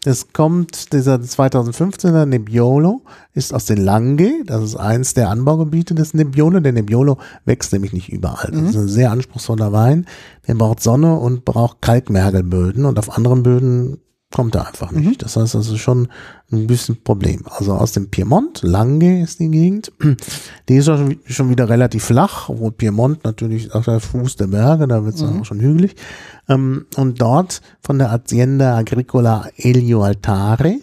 Es 0.07 0.33
kommt, 0.33 0.93
dieser 0.93 1.17
2015er 1.17 2.27
Nebbiolo 2.27 3.03
ist 3.33 3.55
aus 3.55 3.65
den 3.67 3.79
Langhe, 3.79 4.45
das 4.45 4.63
ist 4.63 4.77
eins 4.77 5.15
der 5.15 5.31
Anbaugebiete 5.31 5.95
des 5.95 6.15
Nebbiolo. 6.15 6.61
Der 6.61 6.73
Nebbiolo 6.73 7.19
wächst 7.45 7.73
nämlich 7.73 7.93
nicht 7.93 8.11
überall. 8.11 8.51
Das 8.53 8.71
ist 8.71 8.77
ein 8.77 8.89
sehr 8.89 9.11
anspruchsvoller 9.11 9.73
Wein. 9.73 10.07
Der 10.47 10.55
braucht 10.55 10.81
Sonne 10.81 11.19
und 11.19 11.45
braucht 11.45 11.83
Kalkmergelböden 11.83 12.85
und 12.85 12.99
auf 12.99 13.17
anderen 13.17 13.43
Böden 13.43 13.99
kommt 14.35 14.57
er 14.57 14.67
einfach 14.67 14.91
nicht. 14.91 15.23
Das 15.23 15.37
heißt, 15.37 15.55
das 15.55 15.69
ist 15.69 15.79
schon 15.79 16.09
ein 16.51 16.67
bisschen 16.67 17.01
Problem. 17.05 17.45
Also 17.47 17.73
aus 17.73 17.93
dem 17.93 18.11
Piemont, 18.11 18.63
Langhe 18.63 19.23
ist 19.23 19.39
die 19.39 19.49
Gegend. 19.49 19.93
Die 20.69 20.77
ist 20.77 20.89
auch 20.89 20.99
schon, 20.99 21.21
schon 21.25 21.51
wieder 21.51 21.69
relativ 21.69 22.07
flach, 22.07 22.49
obwohl 22.49 22.73
Piemont 22.73 23.23
natürlich 23.23 23.73
auf 23.73 23.85
der 23.85 24.01
Fuß 24.01 24.35
der 24.35 24.49
Berge, 24.49 24.89
da 24.89 25.05
wird 25.05 25.15
es 25.15 25.23
auch 25.23 25.45
schon 25.45 25.61
hügelig. 25.61 25.95
Ähm, 26.49 26.87
und 26.97 27.21
dort 27.21 27.63
von 27.81 27.99
der 27.99 28.11
Azienda 28.11 28.77
Agricola 28.77 29.49
Elio 29.57 30.03
Altare. 30.03 30.81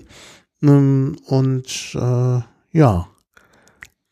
Ähm, 0.64 1.18
und 1.28 1.94
äh, 1.96 2.40
ja, 2.72 3.08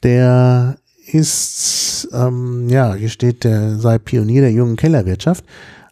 der 0.04 0.78
ist, 1.08 2.10
ähm, 2.12 2.68
ja, 2.68 2.94
hier 2.94 3.10
steht, 3.10 3.46
der 3.46 3.80
sei 3.80 4.00
Pionier 4.00 4.42
der 4.42 4.52
jungen 4.52 4.76
Kellerwirtschaft, 4.76 5.46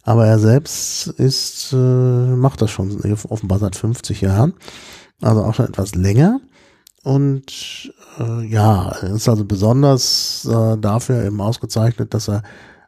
aber 0.07 0.25
er 0.25 0.39
selbst 0.39 1.07
ist, 1.07 1.73
äh, 1.73 1.75
macht 1.75 2.61
das 2.61 2.71
schon 2.71 2.97
offenbar 3.27 3.59
seit 3.59 3.75
50 3.75 4.21
Jahren, 4.21 4.53
also 5.21 5.43
auch 5.43 5.53
schon 5.53 5.67
etwas 5.67 5.95
länger. 5.95 6.39
Und 7.03 7.91
äh, 8.17 8.45
ja, 8.45 8.87
er 9.01 9.15
ist 9.15 9.27
also 9.27 9.43
besonders 9.43 10.47
äh, 10.49 10.77
dafür 10.77 11.25
eben 11.25 11.41
ausgezeichnet, 11.41 12.13
dass 12.13 12.29
er 12.29 12.43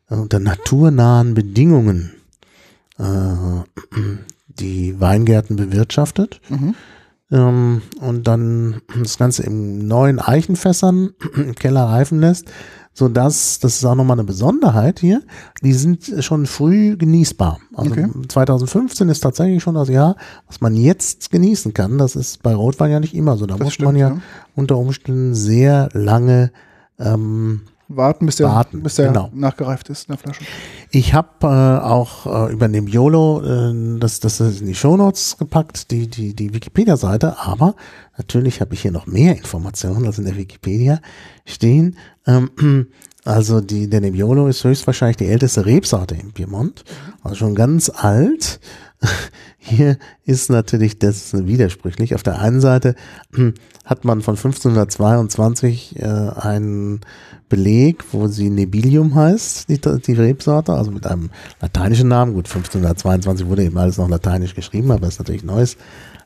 äh, 0.10 0.16
unter 0.16 0.40
naturnahen 0.40 1.34
Bedingungen 1.34 2.14
äh, 2.98 3.04
die 4.48 5.02
Weingärten 5.02 5.58
bewirtschaftet. 5.58 6.40
Mhm. 6.48 6.76
Ähm, 7.32 7.82
und 8.00 8.28
dann 8.28 8.82
das 8.98 9.18
Ganze 9.18 9.44
in 9.44 9.90
neuen 9.90 10.20
Eichenfässern 10.20 11.10
im 11.36 11.54
Keller 11.56 11.84
reifen 11.84 12.22
lässt, 12.22 12.50
so 13.00 13.08
dass 13.08 13.60
das 13.60 13.77
ist 13.77 13.86
auch 13.86 13.96
nochmal 13.96 14.18
eine 14.18 14.25
Besonderheit 14.25 15.00
hier. 15.00 15.24
Die 15.63 15.74
sind 15.74 16.13
schon 16.20 16.46
früh 16.46 16.98
genießbar. 16.98 17.60
Also 17.74 17.91
Okay. 17.91 18.08
2015 18.27 19.10
ist 19.10 19.22
tatsächlich 19.22 19.63
schon 19.63 19.75
das 19.75 19.89
Jahr, 19.89 20.15
was 20.48 20.62
man 20.62 20.75
jetzt 20.75 21.32
genießen 21.32 21.74
kann. 21.74 21.98
Das 21.98 22.15
ist 22.15 22.44
bei 22.44 22.53
Rotwein 22.53 22.91
ja 22.91 23.00
nicht 23.00 23.15
immer 23.15 23.38
so. 23.38 23.46
Da 23.46 23.56
Das 23.56 23.63
muss 23.63 23.74
stimmt, 23.74 23.88
man 23.88 23.96
ja, 23.96 24.10
ja. 24.10 24.18
unter 24.56 24.77
Umständen 24.77 25.34
sehr 25.34 25.89
lange 25.94 26.51
ähm, 27.00 27.62
Warten, 27.88 28.27
bis 28.27 28.36
der, 28.36 28.48
Warten, 28.48 28.84
bis 28.84 28.96
der 28.96 29.08
genau. 29.08 29.29
nachgereift 29.34 29.89
ist 29.89 30.10
in 30.10 30.13
der 30.13 30.18
Flasche. 30.18 30.44
Ich 30.91 31.13
habe 31.13 31.29
äh, 31.43 31.86
auch 31.86 32.25
äh, 32.48 32.51
über 32.51 32.67
Nebbiolo 32.67 33.43
äh, 33.43 34.00
das, 34.00 34.19
das 34.22 34.39
ist 34.39 34.62
in 34.62 34.67
die 34.67 34.75
Shownotes 34.75 35.38
gepackt, 35.38 35.91
die, 35.91 36.08
die, 36.08 36.34
die 36.34 36.51
Wikipedia-Seite, 36.53 37.38
aber 37.38 37.75
natürlich 38.17 38.60
habe 38.60 38.74
ich 38.74 38.81
hier 38.81 38.91
noch 38.91 39.05
mehr 39.05 39.38
Informationen 39.38 40.08
als 40.08 40.17
in 40.17 40.25
der 40.25 40.36
Wikipedia 40.36 41.00
stehen. 41.46 41.96
Ähm, 42.25 42.50
also 43.24 43.62
die, 43.62 43.88
der 43.88 44.01
Nebbiolo 44.01 44.48
ist 44.48 44.63
höchstwahrscheinlich 44.63 45.17
die 45.17 45.27
älteste 45.27 45.63
Rebsorte 45.63 46.15
im 46.15 46.31
Piemont, 46.31 46.84
also 47.22 47.36
schon 47.36 47.53
ganz 47.53 47.91
alt. 47.93 48.60
Hier 49.60 49.98
ist 50.25 50.50
natürlich 50.50 50.98
das 50.98 51.34
widersprüchlich. 51.34 52.15
Auf 52.15 52.24
der 52.24 52.39
einen 52.39 52.62
Seite 52.62 52.96
hm, 53.36 53.53
hat 53.86 54.05
man 54.05 54.22
von 54.22 54.36
1522 54.36 56.00
äh, 56.00 56.05
einen 56.05 57.01
Beleg, 57.50 58.03
wo 58.12 58.27
sie 58.27 58.50
Nebilium 58.50 59.15
heißt, 59.15 59.70
die, 59.70 59.79
die 59.79 60.13
Rebsorte, 60.13 60.74
also 60.74 60.91
mit 60.91 61.06
einem 61.08 61.29
lateinischen 61.62 62.08
Namen. 62.08 62.34
Gut, 62.34 62.46
1522 62.46 63.48
wurde 63.48 63.63
eben 63.63 63.77
alles 63.77 63.98
noch 63.98 64.08
lateinisch 64.08 64.56
geschrieben, 64.56 64.91
aber 64.91 65.08
ist 65.08 65.20
natürlich 65.20 65.44
neues 65.44 65.75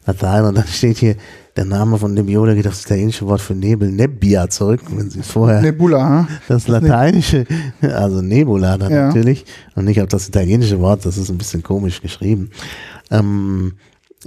Latein. 0.06 0.44
Und 0.46 0.58
dann 0.58 0.68
steht 0.68 0.98
hier, 0.98 1.16
der 1.56 1.66
Name 1.66 1.98
von 1.98 2.14
Nebbiolo 2.14 2.54
geht 2.56 2.68
auf 2.68 2.74
das 2.74 2.84
italienische 2.86 3.26
Wort 3.26 3.40
für 3.42 3.54
Nebel, 3.54 3.90
Nebbia, 3.92 4.50
zurück. 4.50 4.82
Wenn 4.90 5.10
sie 5.10 5.22
es 5.22 5.28
vorher 5.28 5.62
Nebula, 5.62 6.28
das 6.48 6.68
lateinische, 6.68 7.46
also 7.82 8.22
Nebula 8.22 8.78
dann 8.78 8.92
Ja. 8.92 9.08
natürlich, 9.08 9.46
und 9.76 9.86
nicht 9.86 10.02
auf 10.02 10.08
das 10.10 10.28
italienische 10.28 10.80
Wort, 10.82 11.06
das 11.06 11.18
ist 11.18 11.30
ein 11.30 11.38
bisschen 11.38 11.64
komisch 11.64 12.02
geschrieben. 12.02 12.50
Ähm, 13.12 13.74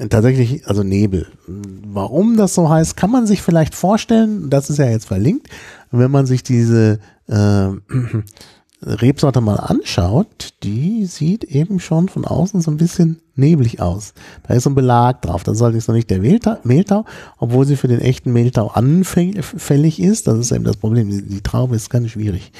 tatsächlich, 0.09 0.67
also 0.67 0.83
Nebel. 0.83 1.27
Warum 1.47 2.37
das 2.37 2.55
so 2.55 2.69
heißt, 2.71 2.97
kann 2.97 3.11
man 3.11 3.27
sich 3.27 3.43
vielleicht 3.43 3.75
vorstellen, 3.75 4.51
das 4.51 4.71
ist 4.71 4.79
ja 4.79 4.89
jetzt 4.89 5.07
verlinkt, 5.07 5.49
wenn 5.91 6.11
man 6.11 6.27
sich 6.27 6.43
diese 6.43 6.99
äh, 7.29 7.69
Rebsorte 8.83 9.41
mal 9.41 9.57
anschaut, 9.57 10.55
die 10.63 11.07
sieht 11.07 11.45
eben 11.45 11.81
schon 11.81 12.09
von 12.09 12.25
außen 12.25 12.61
so 12.61 12.71
ein 12.71 12.77
bisschen 12.77 13.21
neblig 13.35 13.81
aus. 13.81 14.13
Da 14.47 14.55
ist 14.55 14.65
so 14.65 14.71
ein 14.71 14.75
Belag 14.75 15.23
drauf. 15.23 15.43
Das 15.45 15.59
sollte 15.59 15.77
jetzt 15.77 15.89
noch 15.89 15.95
nicht 15.95 16.11
der 16.11 16.21
Mehltau, 16.21 17.05
obwohl 17.39 17.67
sie 17.67 17.77
für 17.77 17.89
den 17.89 18.01
echten 18.01 18.33
Mehltau 18.33 18.69
anfällig 18.69 20.01
ist. 20.01 20.27
Das 20.27 20.39
ist 20.39 20.53
eben 20.53 20.65
das 20.65 20.77
Problem. 20.77 21.11
Die, 21.11 21.23
die 21.23 21.41
Traube 21.41 21.77
ist 21.77 21.91
ganz 21.91 22.11
schwierig. 22.11 22.53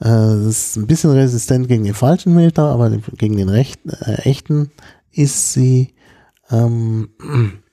Äh, 0.00 0.04
Das 0.04 0.46
ist 0.46 0.76
ein 0.76 0.86
bisschen 0.86 1.10
resistent 1.10 1.68
gegen 1.68 1.84
den 1.84 1.94
falschen 1.94 2.34
Mehltau, 2.34 2.66
aber 2.66 2.90
gegen 3.16 3.36
den 3.36 3.48
rechten, 3.48 3.90
äh, 3.90 4.22
echten 4.22 4.70
ist 5.12 5.52
sie 5.52 5.92
ähm, 6.50 7.10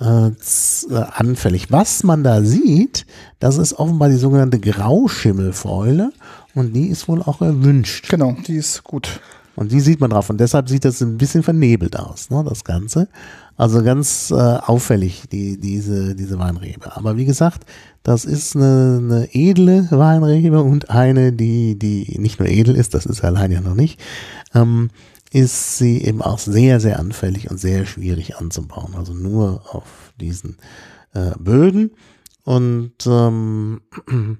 äh, 0.00 0.28
äh, 0.28 1.04
anfällig. 1.16 1.70
Was 1.70 2.02
man 2.02 2.24
da 2.24 2.42
sieht, 2.42 3.06
das 3.38 3.58
ist 3.58 3.74
offenbar 3.74 4.08
die 4.08 4.16
sogenannte 4.16 4.58
Grauschimmelfäule 4.58 6.12
und 6.54 6.72
die 6.72 6.88
ist 6.88 7.08
wohl 7.08 7.22
auch 7.22 7.40
erwünscht. 7.40 8.08
Genau, 8.08 8.36
die 8.46 8.56
ist 8.56 8.84
gut. 8.84 9.20
Und 9.56 9.70
die 9.70 9.80
sieht 9.80 10.00
man 10.00 10.10
drauf 10.10 10.30
und 10.30 10.40
deshalb 10.40 10.68
sieht 10.68 10.84
das 10.84 11.00
ein 11.00 11.16
bisschen 11.16 11.44
vernebelt 11.44 11.96
aus, 11.96 12.28
ne, 12.30 12.44
das 12.46 12.64
Ganze. 12.64 13.08
Also 13.56 13.84
ganz 13.84 14.32
äh, 14.32 14.34
auffällig, 14.34 15.24
die, 15.30 15.60
diese, 15.60 16.16
diese 16.16 16.40
Weinrebe. 16.40 16.96
Aber 16.96 17.16
wie 17.16 17.24
gesagt, 17.24 17.64
das 18.02 18.24
ist 18.24 18.56
eine, 18.56 19.00
eine 19.00 19.28
edle 19.32 19.86
Weinrebe 19.92 20.60
und 20.60 20.90
eine, 20.90 21.32
die, 21.32 21.78
die 21.78 22.18
nicht 22.18 22.40
nur 22.40 22.48
edel 22.48 22.74
ist, 22.74 22.94
das 22.94 23.06
ist 23.06 23.22
allein 23.22 23.52
ja 23.52 23.60
noch 23.60 23.76
nicht, 23.76 24.00
ähm, 24.54 24.90
ist 25.34 25.78
sie 25.78 26.00
eben 26.00 26.22
auch 26.22 26.38
sehr, 26.38 26.78
sehr 26.78 27.00
anfällig 27.00 27.50
und 27.50 27.58
sehr 27.58 27.86
schwierig 27.86 28.36
anzubauen. 28.36 28.94
Also 28.94 29.14
nur 29.14 29.62
auf 29.74 30.12
diesen 30.20 30.58
äh, 31.12 31.32
Böden. 31.36 31.90
Und 32.44 32.94
ähm, 33.04 33.80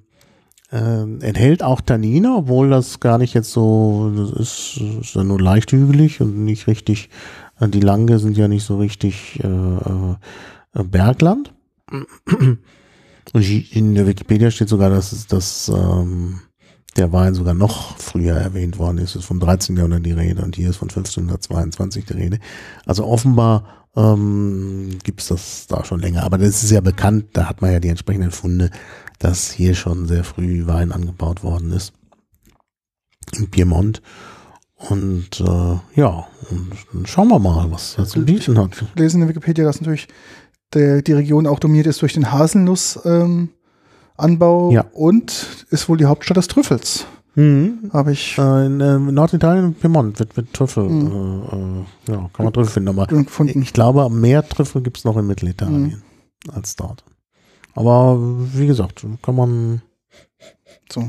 äh, 0.71 1.03
enthält 1.03 1.65
auch 1.65 1.81
Tannine, 1.81 2.37
obwohl 2.37 2.71
das 2.71 3.01
gar 3.01 3.19
nicht 3.19 3.35
jetzt 3.35 3.51
so, 3.51 4.13
das 4.17 4.31
ist, 4.31 4.81
ist 5.01 5.15
ja 5.17 5.25
nur 5.25 5.41
leicht 5.41 5.73
hügelig 5.73 6.21
und 6.21 6.45
nicht 6.45 6.69
richtig, 6.69 7.11
äh, 7.59 7.69
die 7.69 7.81
Lange 7.81 8.21
sind 8.21 8.37
ja 8.37 8.47
nicht 8.47 8.63
so 8.63 8.79
richtig 8.79 9.41
äh, 9.43 9.49
äh, 9.49 10.85
Bergland. 10.85 11.53
Und 13.33 13.75
in 13.75 13.95
der 13.95 14.07
Wikipedia 14.07 14.51
steht 14.51 14.69
sogar, 14.69 14.91
dass, 14.91 15.27
dass 15.27 15.69
ähm, 15.75 16.41
der 16.97 17.13
Wein 17.13 17.35
sogar 17.35 17.55
noch 17.55 17.99
früher 17.99 18.37
erwähnt 18.37 18.79
worden 18.79 18.99
ist. 18.99 19.11
Es 19.11 19.17
ist 19.17 19.25
vom 19.25 19.41
13. 19.41 19.77
Jahrhundert 19.77 20.07
die 20.07 20.13
Rede 20.13 20.43
und 20.43 20.57
hier 20.57 20.71
ist 20.71 20.77
von 20.77 20.89
1522 20.89 22.05
die 22.05 22.13
Rede. 22.13 22.39
Also 22.87 23.07
offenbar 23.07 23.85
ähm, 23.97 24.99
gibt 25.03 25.21
es 25.21 25.29
das 25.29 25.67
da 25.67 25.85
schon 25.85 26.01
länger. 26.01 26.23
Aber 26.25 26.39
das 26.39 26.63
ist 26.63 26.71
ja 26.71 26.81
bekannt, 26.81 27.27
da 27.33 27.49
hat 27.49 27.63
man 27.63 27.73
ja 27.73 27.81
die 27.81 27.89
entsprechenden 27.89 28.31
Funde, 28.31 28.71
dass 29.19 29.51
hier 29.51 29.75
schon 29.75 30.07
sehr 30.07 30.25
früh 30.25 30.67
Wein 30.67 30.93
angebaut 30.93 31.43
worden 31.43 31.73
ist. 31.73 31.93
Im 33.33 33.51
Piemont. 33.51 34.03
Und 34.77 35.41
äh, 35.41 36.01
ja, 36.01 36.27
und 36.51 36.73
dann 36.93 37.07
schauen 37.07 37.29
wir 37.29 37.39
mal, 37.39 37.71
was 37.71 37.97
er 37.97 38.07
zu 38.07 38.25
bieten 38.25 38.59
hat. 38.59 38.85
lesen 38.97 39.17
in 39.17 39.21
der 39.27 39.29
Wikipedia, 39.31 39.65
dass 39.65 39.81
natürlich 39.81 40.09
der, 40.75 41.03
die 41.03 41.13
Region 41.13 41.47
auch 41.47 41.59
dominiert 41.59 41.87
ist 41.87 42.03
durch 42.03 42.13
den 42.13 42.33
Haselnussanbau 42.33 43.25
ähm, 43.25 43.49
Anbau 44.17 44.71
Ja. 44.71 44.85
und 44.93 45.67
ist 45.71 45.89
wohl 45.89 45.97
die 45.97 46.05
Hauptstadt 46.07 46.37
des 46.37 46.49
Trüffels. 46.49 47.07
Mhm. 47.35 47.91
Habe 47.93 48.13
ich 48.13 48.39
Äh, 48.39 48.67
in 48.67 48.81
äh, 48.81 48.97
Norditalien, 48.99 49.75
Piemont, 49.75 50.19
wird 50.21 50.37
mit 50.37 50.53
Trüffel, 50.53 50.85
Mhm. 50.89 51.83
äh, 52.07 52.13
äh, 52.13 52.13
ja, 52.15 52.31
kann 52.33 52.45
man 52.45 52.53
Trüffel 52.53 52.73
finden, 52.75 52.89
aber 52.91 53.07
gefunden. 53.07 53.61
ich 53.63 53.73
glaube, 53.73 54.09
mehr 54.11 54.49
Trüffel 54.49 54.83
gibt 54.83 54.99
es 54.99 55.05
noch 55.05 55.17
in 55.17 55.27
Mittelitalien 55.27 56.03
als 56.53 56.77
dort. 56.77 57.03
Aber 57.75 58.19
wie 58.55 58.69
gesagt, 58.69 59.05
kann 59.23 59.35
man, 59.35 59.83
So. 60.93 61.03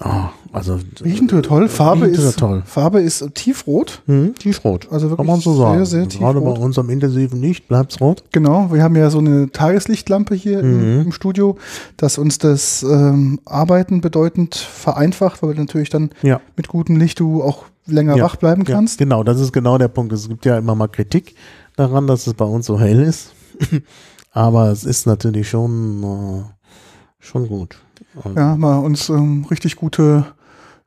Ah, 0.00 0.30
also 0.52 0.78
Riechen 1.04 1.28
tut 1.28 1.44
toll. 1.46 1.68
Farbe 1.68 2.06
ist, 2.06 2.38
toll. 2.38 2.62
Farbe 2.64 3.00
ist 3.00 3.24
tiefrot. 3.34 4.02
Hm, 4.06 4.34
tiefrot. 4.36 4.88
Also 4.90 5.08
Kann 5.08 5.18
wirklich 5.18 5.26
man 5.28 5.40
so 5.40 5.54
sagen. 5.56 5.84
sehr, 5.84 6.06
sehr 6.08 6.18
Gerade 6.20 6.40
bei 6.40 6.46
tiefrot. 6.50 6.64
unserem 6.64 6.90
intensiven 6.90 7.40
Licht 7.40 7.68
bleibt's 7.68 8.00
rot. 8.00 8.24
Genau, 8.32 8.72
wir 8.72 8.82
haben 8.82 8.96
ja 8.96 9.10
so 9.10 9.18
eine 9.18 9.50
Tageslichtlampe 9.50 10.34
hier 10.34 10.60
im, 10.60 10.96
Mhm. 10.96 11.00
im 11.06 11.12
Studio, 11.12 11.56
das 11.96 12.18
uns 12.18 12.38
das 12.38 12.82
ähm, 12.82 13.40
Arbeiten 13.44 14.00
bedeutend 14.00 14.54
vereinfacht, 14.56 15.42
weil 15.42 15.50
wir 15.50 15.60
natürlich 15.60 15.90
dann 15.90 16.10
Ja. 16.22 16.40
mit 16.56 16.68
gutem 16.68 16.96
Licht 16.96 17.20
du 17.20 17.42
auch 17.42 17.64
länger 17.86 18.16
Ja, 18.16 18.24
wach 18.24 18.36
bleiben 18.36 18.64
Ja, 18.66 18.74
kannst. 18.76 18.98
genau, 18.98 19.22
das 19.24 19.40
ist 19.40 19.52
genau 19.52 19.78
der 19.78 19.88
Punkt. 19.88 20.12
Es 20.12 20.28
gibt 20.28 20.44
ja 20.46 20.58
immer 20.58 20.74
mal 20.74 20.88
Kritik 20.88 21.34
daran, 21.76 22.06
dass 22.06 22.26
es 22.26 22.34
bei 22.34 22.44
uns 22.44 22.66
so 22.66 22.78
hell 22.78 23.00
ist. 23.02 23.32
Aber 24.30 24.70
es 24.70 24.84
ist 24.84 25.06
natürlich 25.06 25.48
schon, 25.48 26.02
äh, 26.02 26.44
schon 27.18 27.48
gut. 27.48 27.78
Ja, 28.36 28.56
mal 28.56 28.78
uns 28.78 29.08
ähm, 29.08 29.46
richtig 29.50 29.76
gute 29.76 30.24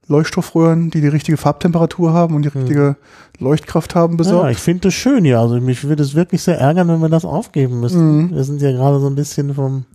Leuchtstoffröhren, 0.07 0.89
die 0.89 1.01
die 1.01 1.07
richtige 1.07 1.37
Farbtemperatur 1.37 2.11
haben 2.13 2.35
und 2.35 2.43
die 2.43 2.49
richtige 2.49 2.97
Leuchtkraft 3.39 3.95
haben, 3.95 4.13
Ja, 4.13 4.17
besorgt. 4.17 4.51
ich 4.51 4.57
finde 4.57 4.89
es 4.89 4.93
schön, 4.93 5.25
ja. 5.25 5.39
Also 5.41 5.59
mich 5.59 5.83
würde 5.83 6.03
es 6.03 6.15
wirklich 6.15 6.41
sehr 6.43 6.59
ärgern, 6.59 6.87
wenn 6.89 6.99
wir 6.99 7.09
das 7.09 7.23
aufgeben 7.25 7.79
müssen. 7.79 8.17
Mhm. 8.17 8.31
Wir 8.31 8.43
sind 8.43 8.61
ja 8.61 8.71
gerade 8.71 8.99
so 8.99 9.07
ein 9.07 9.15
bisschen 9.15 9.53
vom 9.53 9.85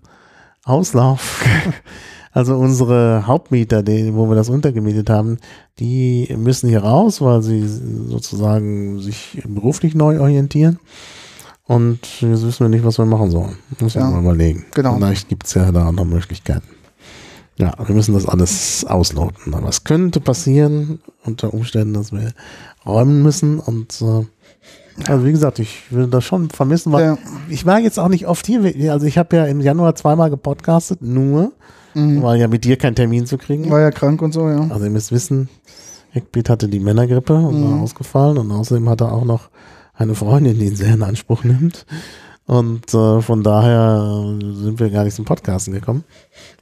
Auslauf. 0.64 1.45
also 2.33 2.57
unsere 2.57 3.26
Hauptmieter, 3.26 3.83
die, 3.83 4.14
wo 4.14 4.28
wir 4.28 4.37
das 4.37 4.49
untergemietet 4.49 5.11
haben, 5.11 5.38
die 5.78 6.35
müssen 6.38 6.69
hier 6.69 6.83
raus, 6.83 7.21
weil 7.21 7.43
sie 7.43 7.66
sozusagen 7.66 9.00
sich 9.00 9.43
beruflich 9.47 9.95
neu 9.95 10.21
orientieren. 10.21 10.78
Und 11.69 11.99
jetzt 12.21 12.45
wissen 12.47 12.64
wir 12.64 12.69
nicht, 12.69 12.85
was 12.85 12.99
wir 12.99 13.07
machen 13.07 13.31
sollen. 13.31 13.57
Muss 13.81 13.95
Ja. 13.95 14.02
ja. 14.02 14.11
mal 14.11 14.21
überlegen. 14.21 14.64
Genau. 14.75 14.95
Vielleicht 14.97 15.28
gibt 15.28 15.47
es 15.47 15.55
ja 15.55 15.71
da 15.73 15.88
andere 15.88 16.07
Möglichkeiten. 16.07 16.62
Ja, 17.59 17.73
wir 17.85 17.95
müssen 17.95 18.13
das 18.15 18.27
alles 18.27 18.85
ausloten. 18.85 19.55
Aber 19.55 19.69
es 19.69 19.85
könnte 19.85 20.21
passieren, 20.21 21.01
unter 21.25 21.55
Umständen, 21.55 21.95
dass 21.95 22.13
wir 22.13 22.33
räumen 22.85 23.23
müssen. 23.23 23.59
Und 23.59 24.01
äh, 24.03 24.25
also 25.11 25.25
wie 25.27 25.33
gesagt, 25.33 25.59
ich 25.59 25.91
würde 25.91 26.09
das 26.09 26.25
schon 26.25 26.51
vermissen, 26.51 26.93
weil 26.93 27.05
Ja. 27.05 27.19
ich 27.49 27.65
war 27.65 27.79
jetzt 27.81 27.99
auch 27.99 28.09
nicht 28.09 28.27
oft 28.27 28.47
hier. 28.47 28.63
Also 28.93 29.07
ich 29.07 29.17
habe 29.19 29.37
ja 29.37 29.47
im 29.47 29.61
Januar 29.61 29.95
zweimal 29.95 30.29
gepodcastet, 30.31 31.01
nur, 31.03 31.53
Mhm. 31.95 32.23
weil 32.23 32.39
ja 32.39 32.47
mit 32.49 32.65
dir 32.65 32.77
kein 32.77 32.95
Termin 32.95 33.25
zu 33.27 33.39
kriegen. 33.39 33.71
War 33.71 33.81
ja 33.81 33.91
krank 33.91 34.21
und 34.21 34.33
so, 34.33 34.49
ja. 34.51 34.67
Also 34.69 34.85
ihr 34.85 34.91
müsst 34.91 35.13
wissen, 35.13 35.49
Eckbeat 36.13 36.51
hatte 36.51 36.69
die 36.69 36.81
Männergrippe 36.81 37.35
und 37.35 37.63
war 37.63 37.71
Mhm. 37.77 37.83
ausgefallen 37.83 38.37
und 38.39 38.51
außerdem 38.51 38.87
hat 38.91 39.01
er 39.01 39.13
auch 39.13 39.25
noch 39.25 39.49
eine 39.95 40.15
Freundin, 40.15 40.59
die 40.59 40.67
ihn 40.67 40.77
sehr 40.77 40.93
in 40.95 41.03
Anspruch 41.03 41.43
nimmt. 41.45 41.87
Und 42.47 42.95
äh, 42.95 43.21
von 43.23 43.43
daher 43.43 44.37
sind 44.38 44.79
wir 44.79 44.88
gar 44.91 45.03
nicht 45.03 45.17
zum 45.17 45.25
Podcasten 45.25 45.75
gekommen, 45.75 46.05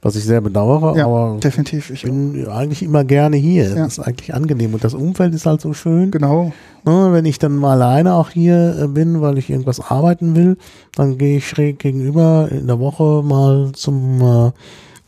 was 0.01 0.15
ich 0.15 0.23
sehr 0.23 0.41
bedauere, 0.41 0.97
Ja, 0.97 1.05
aber 1.05 1.37
Definitiv. 1.39 1.91
ich 1.91 2.01
bin 2.01 2.47
eigentlich 2.47 2.81
immer 2.81 3.03
gerne 3.03 3.37
hier. 3.37 3.69
Ja. 3.69 3.75
Das 3.75 3.99
ist 3.99 3.99
eigentlich 3.99 4.33
angenehm 4.33 4.73
und 4.73 4.83
das 4.83 4.95
Umfeld 4.95 5.35
ist 5.35 5.45
halt 5.45 5.61
so 5.61 5.73
schön. 5.73 6.09
genau. 6.09 6.51
Ne, 6.85 7.09
wenn 7.11 7.25
ich 7.25 7.37
dann 7.37 7.55
mal 7.55 7.73
alleine 7.81 8.15
auch 8.15 8.29
hier 8.31 8.77
äh, 8.83 8.87
bin, 8.87 9.21
weil 9.21 9.37
ich 9.37 9.49
irgendwas 9.51 9.79
arbeiten 9.79 10.35
will, 10.35 10.57
dann 10.95 11.17
gehe 11.19 11.37
ich 11.37 11.47
schräg 11.47 11.77
gegenüber 11.79 12.47
in 12.51 12.65
der 12.65 12.79
Woche 12.79 13.21
mal 13.23 13.71
zum 13.73 14.21
äh, 14.21 14.47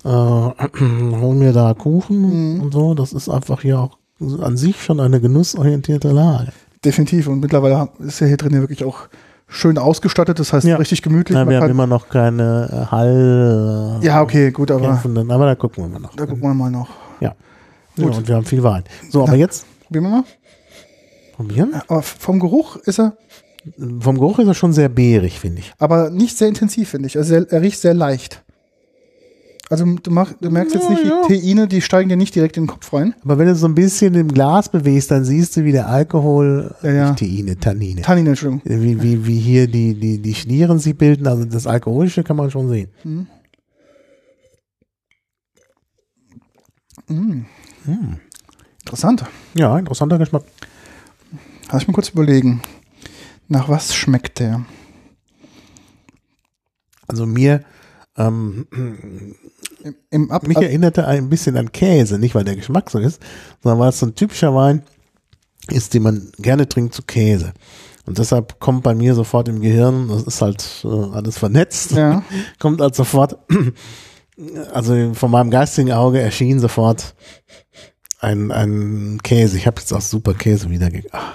äh, 0.08 0.52
holen 1.20 1.40
mir 1.40 1.54
da 1.54 1.74
Kuchen 1.74 2.56
Mhm. 2.58 2.62
und 2.62 2.74
so. 2.74 2.94
Das 2.94 3.14
ist 3.14 3.30
einfach 3.30 3.62
hier 3.62 3.80
auch 3.80 3.98
an 4.42 4.58
sich 4.58 4.84
schon 4.84 5.00
eine 5.00 5.20
genussorientierte 5.22 6.12
Lage. 6.12 6.52
Definitiv. 6.86 7.28
Und 7.28 7.40
mittlerweile 7.40 7.90
ist 8.00 8.20
ja 8.20 8.28
hier 8.28 8.38
drin 8.38 8.54
ja 8.54 8.60
wirklich 8.60 8.84
auch 8.84 9.08
schön 9.48 9.78
ausgestattet. 9.78 10.40
Das 10.40 10.54
heißt, 10.54 10.66
Ja. 10.66 10.78
richtig 10.78 11.02
gemütlich. 11.02 11.36
Na, 11.38 11.48
wir 11.48 11.60
haben 11.62 11.70
immer 11.72 11.88
noch 11.88 12.10
keine 12.10 12.70
äh, 12.72 12.92
Hall. 12.92 14.00
ja, 14.02 14.22
okay, 14.22 14.52
gut, 14.52 14.72
aber 14.72 14.88
kämpfenden, 14.88 15.32
aber 15.32 15.46
da 15.46 15.56
gucken 15.56 15.84
wir 15.86 15.90
mal 15.90 16.00
noch. 16.00 16.16
da 16.16 16.26
gucken 16.26 16.42
wir 16.44 16.54
mal 16.54 16.70
noch. 16.72 16.90
Ja. 17.20 17.36
Gut. 17.96 18.12
ja. 18.12 18.18
Und 18.18 18.28
wir 18.28 18.36
haben 18.36 18.46
viel 18.46 18.64
Wein. 18.64 18.84
So, 19.10 19.24
aber 19.24 19.36
jetzt 19.36 19.66
Probieren 19.86 20.04
wir 20.04 20.10
mal. 20.18 20.24
probieren. 21.36 21.82
Aber 21.88 22.02
vom 22.02 22.40
Geruch 22.40 22.76
ist 22.78 23.00
er, 23.00 23.14
Vom 24.02 24.18
Geruch 24.18 24.40
ist 24.40 24.48
er 24.48 24.54
schon 24.54 24.74
sehr 24.74 24.90
beerig, 24.90 25.40
finde 25.40 25.60
ich. 25.60 25.74
aber 25.80 26.10
nicht 26.10 26.38
sehr 26.38 26.48
intensiv, 26.48 26.90
finde 26.90 27.08
ich. 27.08 27.18
Also 27.18 27.36
er, 27.36 27.52
er 27.52 27.62
riecht 27.62 27.80
sehr 27.80 27.94
leicht. 27.94 28.44
Also 29.70 29.84
du, 29.86 30.12
mach, 30.12 30.32
du 30.40 30.50
merkst 30.50 30.76
jetzt 30.76 30.86
Ja, 30.86 30.90
nicht, 30.92 31.04
ja. 31.06 31.22
die 31.28 31.42
Teine, 31.42 31.68
die 31.68 31.82
steigen 31.82 32.08
dir 32.08 32.16
nicht 32.16 32.34
direkt 32.34 32.56
in 32.56 32.64
den 32.64 32.70
Kopf 32.70 32.94
rein. 32.94 33.14
Aber 33.24 33.38
wenn 33.38 33.48
du 33.48 33.56
so 33.56 33.68
ein 33.68 33.76
bisschen 33.76 34.16
im 34.16 34.30
Glas 34.30 34.70
bewegst, 34.70 35.12
dann 35.12 35.26
siehst 35.26 35.58
du, 35.58 35.66
wie 35.66 35.74
der 35.74 35.90
Alkohol, 35.90 36.74
Ja, 36.84 36.92
ja. 36.94 37.10
nicht 37.12 37.20
Teine, 37.20 37.58
Tannine, 37.60 38.02
Tannine, 38.02 38.30
Entschuldigung. 38.30 38.62
wie, 38.64 39.02
wie, 39.04 39.26
wie 39.26 39.40
hier 39.40 39.68
die, 39.68 39.94
die, 39.94 40.20
die 40.22 40.36
Schnieren 40.36 40.80
sich 40.80 40.98
bilden. 40.98 41.28
Also 41.28 41.44
das 41.44 41.68
Alkoholische 41.68 42.24
kann 42.24 42.38
man 42.38 42.50
schon 42.50 42.70
sehen. 42.70 43.28
Interessant. 48.82 49.26
Ja, 49.56 49.78
interessanter 49.78 50.18
Geschmack. 50.18 50.44
Lass 51.72 51.82
ich 51.82 51.88
mal 51.88 51.94
kurz 51.94 52.10
überlegen. 52.10 52.62
Nach 53.48 53.70
was 53.70 53.96
schmeckt 53.96 54.40
der? 54.40 54.66
Also 57.08 57.26
mir, 57.26 57.64
ähm, 58.18 58.68
Im, 60.10 60.32
Ab 60.32 60.48
mich 60.48 60.58
erinnerte 60.58 61.06
ein 61.08 61.30
bisschen 61.30 61.58
an 61.58 61.72
Käse, 61.72 62.20
nicht 62.20 62.36
weil 62.36 62.44
der 62.44 62.56
Geschmack 62.56 62.90
so 62.90 63.00
ist, 63.00 63.22
sondern 63.62 63.80
weil 63.80 63.90
es 63.90 64.00
so 64.00 64.06
ein 64.06 64.16
typischer 64.16 64.54
Wein 64.56 64.84
ist, 65.70 65.94
den 65.94 66.04
man 66.04 66.32
gerne 66.38 66.68
trinkt 66.68 66.94
zu 66.94 67.04
Käse. 67.04 67.54
Und 68.06 68.18
deshalb 68.20 68.60
kommt 68.60 68.84
bei 68.84 68.96
mir 68.96 69.16
sofort 69.16 69.50
im 69.50 69.60
Gehirn, 69.60 70.08
das 70.08 70.24
ist 70.24 70.42
halt 70.42 70.66
äh, 70.86 70.88
alles 70.88 71.38
vernetzt, 71.38 71.92
Ja. 71.92 72.24
kommt 72.60 72.80
halt 72.80 72.96
sofort, 72.96 73.38
also 74.74 75.14
von 75.14 75.32
meinem 75.32 75.52
geistigen 75.52 75.92
Auge 75.92 76.20
erschien 76.22 76.60
sofort 76.60 77.16
ein, 78.20 78.52
ein 78.52 79.20
Käse. 79.24 79.58
Ich 79.58 79.68
habe 79.68 79.80
jetzt 79.80 79.92
auch 79.94 80.02
super 80.02 80.34
Käse 80.34 80.70
wieder. 80.70 80.90
Ah, 81.12 81.34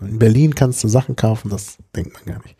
in 0.00 0.18
Berlin 0.18 0.54
kannst 0.54 0.82
du 0.82 0.88
Sachen 0.88 1.14
kaufen, 1.14 1.50
das 1.50 1.76
denkt 1.94 2.14
man 2.14 2.36
gar 2.36 2.42
nicht. 2.42 2.56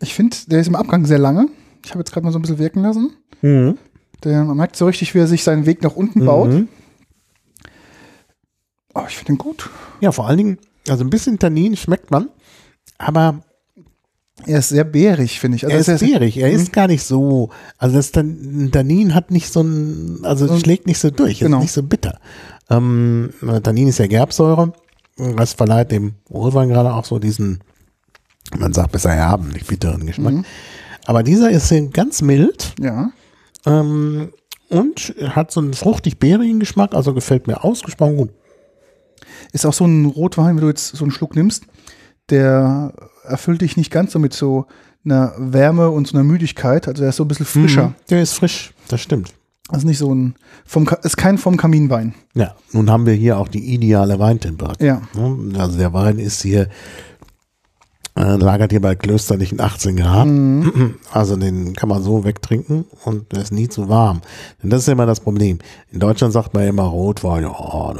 Ich 0.00 0.14
finde, 0.14 0.36
der 0.48 0.60
ist 0.60 0.66
im 0.66 0.74
Abgang 0.74 1.06
sehr 1.06 1.18
lange. 1.18 1.46
Ich 1.84 1.90
habe 1.90 2.00
jetzt 2.00 2.12
gerade 2.12 2.24
mal 2.24 2.32
so 2.32 2.38
ein 2.38 2.42
bisschen 2.42 2.58
wirken 2.58 2.82
lassen. 2.82 3.12
Der, 4.24 4.44
man 4.44 4.56
merkt 4.56 4.76
so 4.76 4.86
richtig, 4.86 5.14
wie 5.14 5.18
er 5.18 5.26
sich 5.26 5.42
seinen 5.44 5.66
Weg 5.66 5.82
nach 5.82 5.96
unten 5.96 6.24
baut. 6.24 6.50
Mhm. 6.50 6.68
Oh, 8.94 9.02
ich 9.08 9.16
finde 9.16 9.32
ihn 9.32 9.38
gut. 9.38 9.70
Ja, 10.00 10.12
vor 10.12 10.26
allen 10.28 10.38
Dingen, 10.38 10.58
also 10.88 11.04
ein 11.04 11.10
bisschen 11.10 11.38
Tannin 11.38 11.76
schmeckt 11.76 12.10
man, 12.10 12.28
aber 12.98 13.42
Er 14.46 14.58
ist 14.58 14.70
sehr 14.70 14.84
beerig, 14.84 15.38
finde 15.40 15.56
ich. 15.56 15.64
Also 15.64 15.74
er 15.74 15.80
ist 15.80 15.88
ist, 15.88 16.00
beerig, 16.00 16.36
er 16.38 16.50
ist 16.50 16.72
gar 16.72 16.88
nicht 16.88 17.04
so, 17.04 17.50
also 17.78 17.96
das 17.96 18.10
Tan- 18.12 18.70
Tannin 18.72 19.14
hat 19.14 19.30
nicht 19.30 19.52
so 19.52 19.60
ein, 19.62 20.20
also 20.24 20.46
So- 20.46 20.58
schlägt 20.58 20.86
nicht 20.86 20.98
so 20.98 21.10
durch, 21.10 21.38
Genau. 21.40 21.58
ist 21.58 21.62
nicht 21.62 21.72
so 21.72 21.82
bitter. 21.82 22.18
Ähm, 22.70 23.30
Tannin 23.62 23.88
ist 23.88 23.98
ja 23.98 24.06
Gerbsäure, 24.08 24.72
das 25.36 25.52
verleiht 25.52 25.90
dem 25.92 26.14
Rotwein 26.30 26.68
gerade 26.70 26.92
auch 26.94 27.04
so 27.04 27.18
diesen, 27.18 27.60
man 28.58 28.72
sagt 28.72 28.92
besser 28.92 29.10
erhaben, 29.12 29.50
nicht 29.50 29.66
bitteren 29.68 30.06
Geschmack. 30.06 30.34
Mhm. 30.34 30.44
Aber 31.06 31.22
dieser 31.22 31.50
ist 31.50 31.68
hier 31.68 31.86
ganz 31.88 32.20
mild 32.22 32.74
ja. 32.80 33.10
Ähm, 33.66 34.32
und 34.68 35.14
hat 35.20 35.50
so 35.50 35.60
einen 35.60 35.74
fruchtig-beerigen 35.74 36.60
Geschmack, 36.60 36.94
also 36.94 37.14
gefällt 37.14 37.46
mir 37.46 37.62
ausgesprochen 37.64 38.16
gut. 38.16 38.30
Ist 39.52 39.66
auch 39.66 39.72
so 39.72 39.84
ein 39.84 40.06
Rotwein, 40.06 40.56
wenn 40.56 40.62
du 40.62 40.68
jetzt 40.68 40.96
so 40.96 41.04
einen 41.04 41.12
Schluck 41.12 41.36
nimmst, 41.36 41.64
der 42.30 42.92
erfüllt 43.24 43.60
dich 43.60 43.76
nicht 43.76 43.90
ganz 43.90 44.12
so 44.12 44.18
mit 44.18 44.32
so 44.32 44.66
einer 45.04 45.34
Wärme 45.36 45.90
und 45.90 46.06
so 46.06 46.16
einer 46.16 46.24
Müdigkeit. 46.24 46.88
Also 46.88 47.02
er 47.02 47.10
ist 47.10 47.16
so 47.16 47.24
ein 47.24 47.28
bisschen 47.28 47.46
frischer. 47.46 47.88
Mhm. 47.88 47.94
Der 48.10 48.22
ist 48.22 48.32
frisch, 48.32 48.72
das 48.88 49.00
stimmt. 49.00 49.34
Also 49.68 49.86
nicht 49.86 49.98
so 49.98 50.14
ein, 50.14 50.34
vom, 50.64 50.88
ist 51.02 51.16
kein 51.16 51.38
vom 51.38 51.56
Kaminwein. 51.56 52.14
Ja, 52.34 52.54
nun 52.72 52.90
haben 52.90 53.06
wir 53.06 53.14
hier 53.14 53.38
auch 53.38 53.48
die 53.48 53.74
ideale 53.74 54.18
Weintemperatur. 54.18 54.86
Ja. 54.86 55.02
Ne? 55.14 55.58
Also 55.58 55.78
der 55.78 55.92
Wein 55.92 56.18
ist 56.18 56.42
hier, 56.42 56.68
äh, 58.14 58.36
lagert 58.36 58.72
hier 58.72 58.80
bei 58.82 58.94
klösterlichen 58.94 59.58
18 59.60 59.96
Grad. 59.96 60.26
Mhm. 60.26 60.96
Also 61.12 61.34
den 61.36 61.74
kann 61.74 61.88
man 61.88 62.02
so 62.02 62.24
wegtrinken 62.24 62.84
und 63.04 63.32
der 63.32 63.40
ist 63.42 63.52
nie 63.52 63.68
zu 63.68 63.88
warm. 63.88 64.20
Denn 64.62 64.68
das 64.70 64.82
ist 64.82 64.88
immer 64.88 65.06
das 65.06 65.20
Problem. 65.20 65.58
In 65.90 65.98
Deutschland 66.00 66.32
sagt 66.34 66.52
man 66.52 66.66
immer 66.66 66.82
Rotwein, 66.82 67.44
ja, 67.44 67.94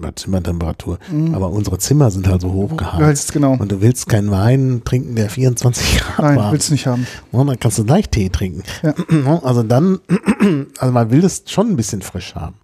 bei 0.00 0.10
Zimmertemperatur. 0.12 0.98
Aber 1.32 1.50
unsere 1.50 1.78
Zimmer 1.78 2.10
sind 2.10 2.26
halt 2.28 2.40
so 2.42 2.52
hoch 2.52 2.70
Du 2.70 2.76
geheizt. 2.76 3.32
genau. 3.32 3.52
Und 3.52 3.70
du 3.70 3.80
willst 3.80 4.08
keinen 4.08 4.30
Wein 4.32 4.82
trinken, 4.84 5.14
der 5.14 5.30
24 5.30 5.98
Grad 6.00 6.18
Nein, 6.24 6.36
warm 6.36 6.52
willst 6.52 6.68
du 6.70 6.72
nicht 6.74 6.86
haben. 6.88 7.06
und 7.30 7.46
dann 7.46 7.60
kannst 7.60 7.78
du 7.78 7.84
gleich 7.84 8.08
Tee 8.08 8.28
trinken. 8.30 8.62
Ja. 8.82 8.94
Also 9.44 9.62
dann, 9.62 10.00
also 10.78 10.92
man 10.92 11.10
will 11.10 11.20
das 11.20 11.42
schon 11.46 11.68
ein 11.70 11.76
bisschen 11.76 12.02
frisch 12.02 12.34
haben. 12.34 12.54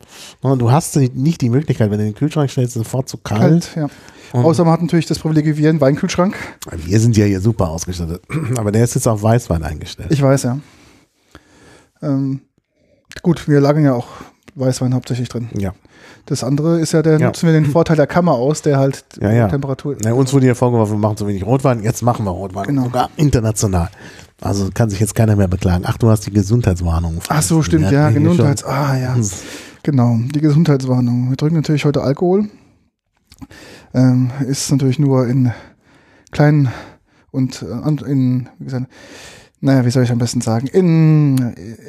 Und 0.41 0.59
du 0.61 0.71
hast 0.73 0.97
nicht 0.97 1.41
die 1.41 1.51
Möglichkeit, 1.51 1.91
wenn 1.91 1.99
du 1.99 2.05
in 2.05 2.11
den 2.13 2.17
Kühlschrank 2.17 2.51
stellst, 2.51 2.75
sofort 2.75 3.09
zu 3.09 3.17
kalt. 3.19 3.41
Kalt, 3.41 3.71
ja. 3.77 3.87
Außer 4.33 4.65
man 4.65 4.73
hat 4.75 4.83
natürlich 4.83 5.07
das 5.07 5.19
Privileg 5.19 5.57
wie 5.57 5.69
ein 5.69 5.81
Weinkühlschrank. 5.81 6.35
Wir 6.77 7.01
sind 7.01 7.17
ja 7.17 7.25
hier 7.25 7.41
super 7.41 7.69
ausgestattet. 7.69 8.23
Aber 8.57 8.71
der 8.73 8.85
ist 8.85 8.95
jetzt 8.95 9.07
auf 9.09 9.23
Weißwein 9.23 9.63
eingestellt. 9.65 10.11
Ich 10.13 10.23
weiß, 10.23 10.45
ja. 10.45 10.59
Ähm, 12.03 12.41
gut, 13.23 13.49
wir 13.49 13.61
lagern 13.61 13.85
ja 13.85 13.95
auch 13.95 14.07
Weißwein 14.55 14.95
hauptsächlich 14.95 15.29
drin. 15.29 15.49
ja. 15.57 15.73
Das 16.27 16.45
andere 16.45 16.79
ist 16.81 16.93
ja, 16.93 17.03
der 17.03 17.19
Ja. 17.19 17.27
nutzen 17.27 17.47
wir 17.47 17.53
den 17.53 17.67
Vorteil 17.67 17.97
der 17.97 18.07
Kammer 18.07 18.33
aus, 18.33 18.63
der 18.63 18.79
halt 18.79 19.05
Ja, 19.21 19.33
ja. 19.33 19.49
Temperatur. 19.49 19.97
Na, 20.03 20.13
uns 20.13 20.33
wurde 20.33 20.47
ja 20.47 20.55
vorgeworfen, 20.55 20.93
wir 20.93 20.99
machen 20.99 21.17
zu 21.17 21.27
wenig 21.27 21.45
Rotwein. 21.45 21.83
Jetzt 21.83 22.03
machen 22.03 22.25
wir 22.25 22.31
Rotwein. 22.31 22.67
Genau. 22.67 22.85
Sogar 22.85 23.11
international. 23.17 23.89
Also 24.41 24.69
kann 24.73 24.91
sich 24.91 25.01
jetzt 25.01 25.15
keiner 25.15 25.35
mehr 25.35 25.49
beklagen. 25.49 25.85
Ach, 25.87 25.97
du 25.99 26.09
hast 26.09 26.27
die 26.27 26.31
Gesundheitswarnung. 26.31 27.19
Ach 27.29 27.43
so, 27.43 27.63
stimmt, 27.63 27.91
ja, 27.91 28.11
Gesundheits. 28.11 28.63
Ah, 28.65 28.97
ja. 28.97 29.17
Genau, 29.83 30.19
die 30.33 30.41
Gesundheitswarnung. 30.41 31.31
Wir 31.31 31.37
trinken 31.37 31.57
natürlich 31.57 31.85
heute 31.85 32.03
Alkohol. 32.03 32.49
Ähm, 33.95 34.31
ist 34.47 34.71
natürlich 34.71 34.99
nur 34.99 35.27
in 35.27 35.53
kleinen 36.31 36.69
und 37.31 37.63
äh, 37.63 38.11
in, 38.11 38.49
wie 38.59 38.65
gesagt, 38.65 38.87
naja, 39.63 39.85
wie 39.85 39.91
soll 39.91 40.05
ich 40.05 40.11
am 40.11 40.19
besten 40.19 40.41
sagen, 40.41 40.69
in, 40.69 41.37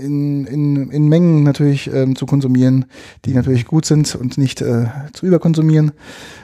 in, 0.02 0.46
in, 0.46 0.92
in 0.92 1.08
Mengen 1.08 1.44
natürlich 1.44 1.90
ähm, 1.94 2.18
zu 2.18 2.26
konsumieren, 2.26 2.86
die 3.24 3.34
natürlich 3.34 3.66
gut 3.66 3.86
sind 3.86 4.14
und 4.16 4.38
nicht 4.38 4.62
äh, 4.62 4.88
zu 5.14 5.26
überkonsumieren. 5.26 5.94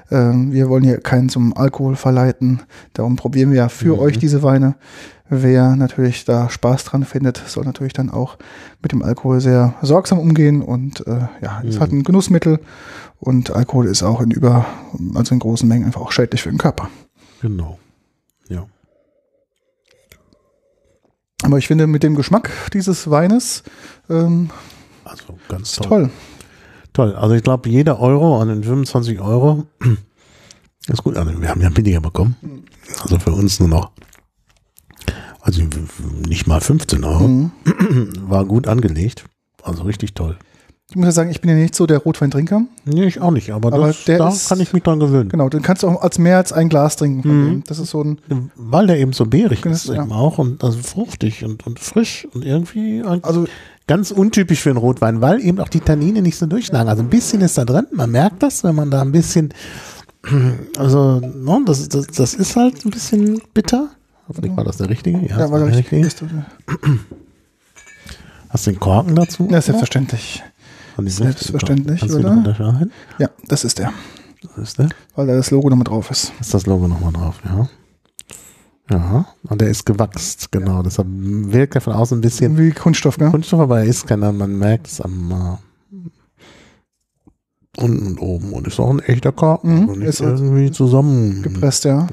Ähm, 0.10 0.54
wir 0.54 0.70
wollen 0.70 0.86
hier 0.86 1.02
keinen 1.02 1.28
zum 1.28 1.56
Alkohol 1.58 1.98
verleiten. 1.98 2.62
Darum 2.94 3.18
probieren 3.18 3.50
wir 3.52 3.58
ja 3.58 3.70
für 3.70 3.96
Mhm. 3.96 4.00
euch 4.00 4.18
diese 4.20 4.42
Weine. 4.42 4.76
Wer 5.30 5.76
natürlich 5.76 6.24
da 6.26 6.50
Spaß 6.50 6.86
dran 6.86 7.04
findet, 7.04 7.38
soll 7.48 7.66
natürlich 7.66 7.94
dann 7.94 8.10
auch 8.10 8.38
mit 8.82 8.92
dem 8.94 9.04
Alkohol 9.04 9.42
sehr 9.42 9.74
sorgsam 9.82 10.20
umgehen 10.20 10.62
und 10.62 11.06
äh, 11.06 11.28
ja, 11.42 11.60
ist 11.62 11.76
Mhm. 11.76 11.80
halt 11.82 11.92
ein 11.92 12.04
Genussmittel 12.04 12.60
und 13.20 13.52
Alkohol 13.52 13.88
ist 13.88 14.04
auch 14.04 14.22
in 14.22 14.32
über, 14.32 14.66
also 15.16 15.34
in 15.34 15.40
großen 15.40 15.68
Mengen 15.68 15.86
einfach 15.86 16.02
auch 16.02 16.12
schädlich 16.14 16.42
für 16.44 16.50
den 16.50 16.58
Körper. 16.58 16.90
Genau. 17.42 17.78
Ja. 18.48 18.66
Aber 21.44 21.58
ich 21.58 21.68
finde, 21.68 21.88
mit 21.88 22.04
dem 22.04 22.16
Geschmack 22.16 22.50
dieses 22.74 23.10
Weines 23.10 23.64
ähm, 24.10 24.50
Also 25.04 25.38
ganz 25.50 25.72
ist 25.72 25.84
toll. 25.84 25.88
toll. 25.88 26.10
Toll. 26.94 27.16
Also 27.16 27.36
ich 27.36 27.44
glaube, 27.44 27.70
jeder 27.70 28.00
Euro 28.00 28.42
an 28.42 28.48
den 28.48 28.64
25 28.64 29.20
Euro 29.20 29.66
ist 30.88 31.04
gut. 31.04 31.16
Also 31.18 31.40
wir 31.42 31.50
haben 31.50 31.62
ja 31.62 31.70
billiger 31.70 32.02
bekommen. 32.02 32.36
Also 33.02 33.20
für 33.20 33.34
uns 33.34 33.60
nur 33.60 33.70
noch, 33.70 33.92
also 35.48 35.62
nicht 36.28 36.46
mal 36.46 36.60
15 36.60 37.04
Euro. 37.06 37.28
Mhm. 37.28 37.52
War 38.28 38.44
gut 38.46 38.68
angelegt. 38.68 39.24
Also 39.64 39.84
richtig 39.84 40.14
toll. 40.14 40.38
Ich 40.90 40.96
muss 40.96 41.06
ja 41.06 41.12
sagen, 41.12 41.32
ich 41.32 41.42
bin 41.42 41.50
ja 41.50 41.56
nicht 41.58 41.76
so 41.76 41.86
der 41.86 41.98
Rotweintrinker. 42.00 42.64
Nee, 42.86 43.06
ich 43.06 43.20
auch 43.20 43.32
nicht, 43.32 43.52
aber, 43.52 43.74
Aber 43.74 43.88
das, 43.88 44.06
da 44.06 44.30
ist- 44.30 44.48
kann 44.48 44.60
ich 44.62 44.72
mich 44.72 44.84
dran 44.84 45.00
gewöhnen. 45.00 45.28
Genau, 45.30 45.50
den 45.50 45.62
kannst 45.62 45.84
du 45.84 45.88
auch 45.88 46.02
als 46.02 46.18
mehr 46.20 46.38
als 46.38 46.54
ein 46.54 46.70
Glas 46.70 46.96
trinken. 46.96 47.28
Mhm. 47.30 47.64
Das 47.68 47.80
ist 47.80 47.90
so 47.92 48.02
ein, 48.04 48.20
Weil 48.56 48.88
der 48.88 48.98
eben 48.98 49.12
so 49.14 49.26
beerig 49.26 49.66
ist 49.66 49.88
eben 49.90 49.96
ja. 50.10 50.16
auch 50.16 50.38
und 50.38 50.64
also 50.64 50.78
fruchtig 50.80 51.44
und, 51.44 51.66
und 51.68 51.80
frisch 51.80 52.26
und 52.34 52.46
irgendwie 52.46 53.04
also 53.04 53.46
ganz 53.88 54.12
untypisch 54.12 54.62
für 54.62 54.70
einen 54.70 54.78
Rotwein, 54.80 55.20
weil 55.22 55.42
eben 55.42 55.60
auch 55.60 55.70
die 55.70 55.80
Tannine 55.82 56.22
nicht 56.22 56.38
so 56.38 56.46
durchschlagen. 56.46 56.88
Also 56.90 57.04
ein 57.04 57.10
bisschen 57.10 57.42
ist 57.42 57.58
da 57.58 57.66
drin, 57.66 57.88
man 57.92 58.12
merkt 58.12 58.42
das, 58.44 58.64
wenn 58.64 58.76
man 58.76 58.90
da 58.92 59.02
ein 59.02 59.12
bisschen, 59.12 59.54
also 60.78 61.20
no, 61.20 61.62
das, 61.66 61.88
das, 61.90 62.08
das 62.08 62.34
ist 62.34 62.56
halt 62.56 62.86
ein 62.86 62.92
bisschen 62.92 63.42
bitter. 63.54 63.90
Hoffentlich 64.28 64.56
war 64.58 64.64
das 64.64 64.78
der 64.78 64.90
richtige. 64.90 65.20
Ja, 65.20 65.40
ja, 65.40 65.52
war 65.52 65.60
der 65.60 65.68
richtig. 65.76 66.06
richtige. 66.06 66.36
Ja, 66.38 66.46
Hast 68.50 68.68
du 68.68 68.72
den 68.72 68.80
Korken 68.80 69.16
dazu? 69.16 69.48
selbstverständlich. 69.50 70.44
Diesem 71.00 71.26
Selbstverständlich, 71.26 72.02
du 72.02 72.18
oder? 72.18 72.88
Ja, 73.20 73.30
das 73.48 73.64
ist 73.64 73.78
der, 73.78 73.94
Das 74.42 74.58
ist 74.70 74.80
der. 74.80 74.90
weil 75.16 75.28
da 75.28 75.36
das 75.36 75.52
Logo 75.52 75.70
nochmal 75.70 75.84
drauf 75.84 76.10
ist. 76.10 76.34
Ist 76.40 76.54
das 76.56 76.66
Logo 76.66 76.88
nochmal 76.88 77.14
drauf, 77.14 77.40
ja. 77.46 77.68
Ja, 78.90 79.26
und 79.44 79.62
der 79.62 79.68
ist 79.68 79.86
gewachst, 79.86 80.52
genau. 80.52 80.82
Deshalb 80.82 81.08
wirkt 81.10 81.76
er 81.76 81.82
von 81.82 81.94
außen 81.94 82.18
ein 82.18 82.22
bisschen 82.22 82.58
Wie 82.58 82.72
Kunststoff, 82.72 83.18
gell? 83.18 83.30
Kunststoff, 83.30 83.60
aber 83.60 83.80
er 83.80 83.86
ist 83.86 84.08
keiner, 84.08 84.32
man 84.32 84.58
merkt 84.58 84.88
es 84.88 85.02
am 85.02 85.32
äh, 85.32 85.58
unten 87.78 88.08
und 88.08 88.20
oben. 88.20 88.54
Und 88.54 88.68
ist 88.68 88.80
auch 88.80 88.90
ein 88.90 89.00
echter 89.00 89.32
Korken. 89.32 89.84
Mhm, 89.84 89.90
und 89.90 90.00
nicht 90.00 90.08
ist 90.10 90.20
irgendwie 90.22 90.72
zusammengepresst. 90.72 91.84
Gepresst, 91.84 91.86
ja. 91.86 92.08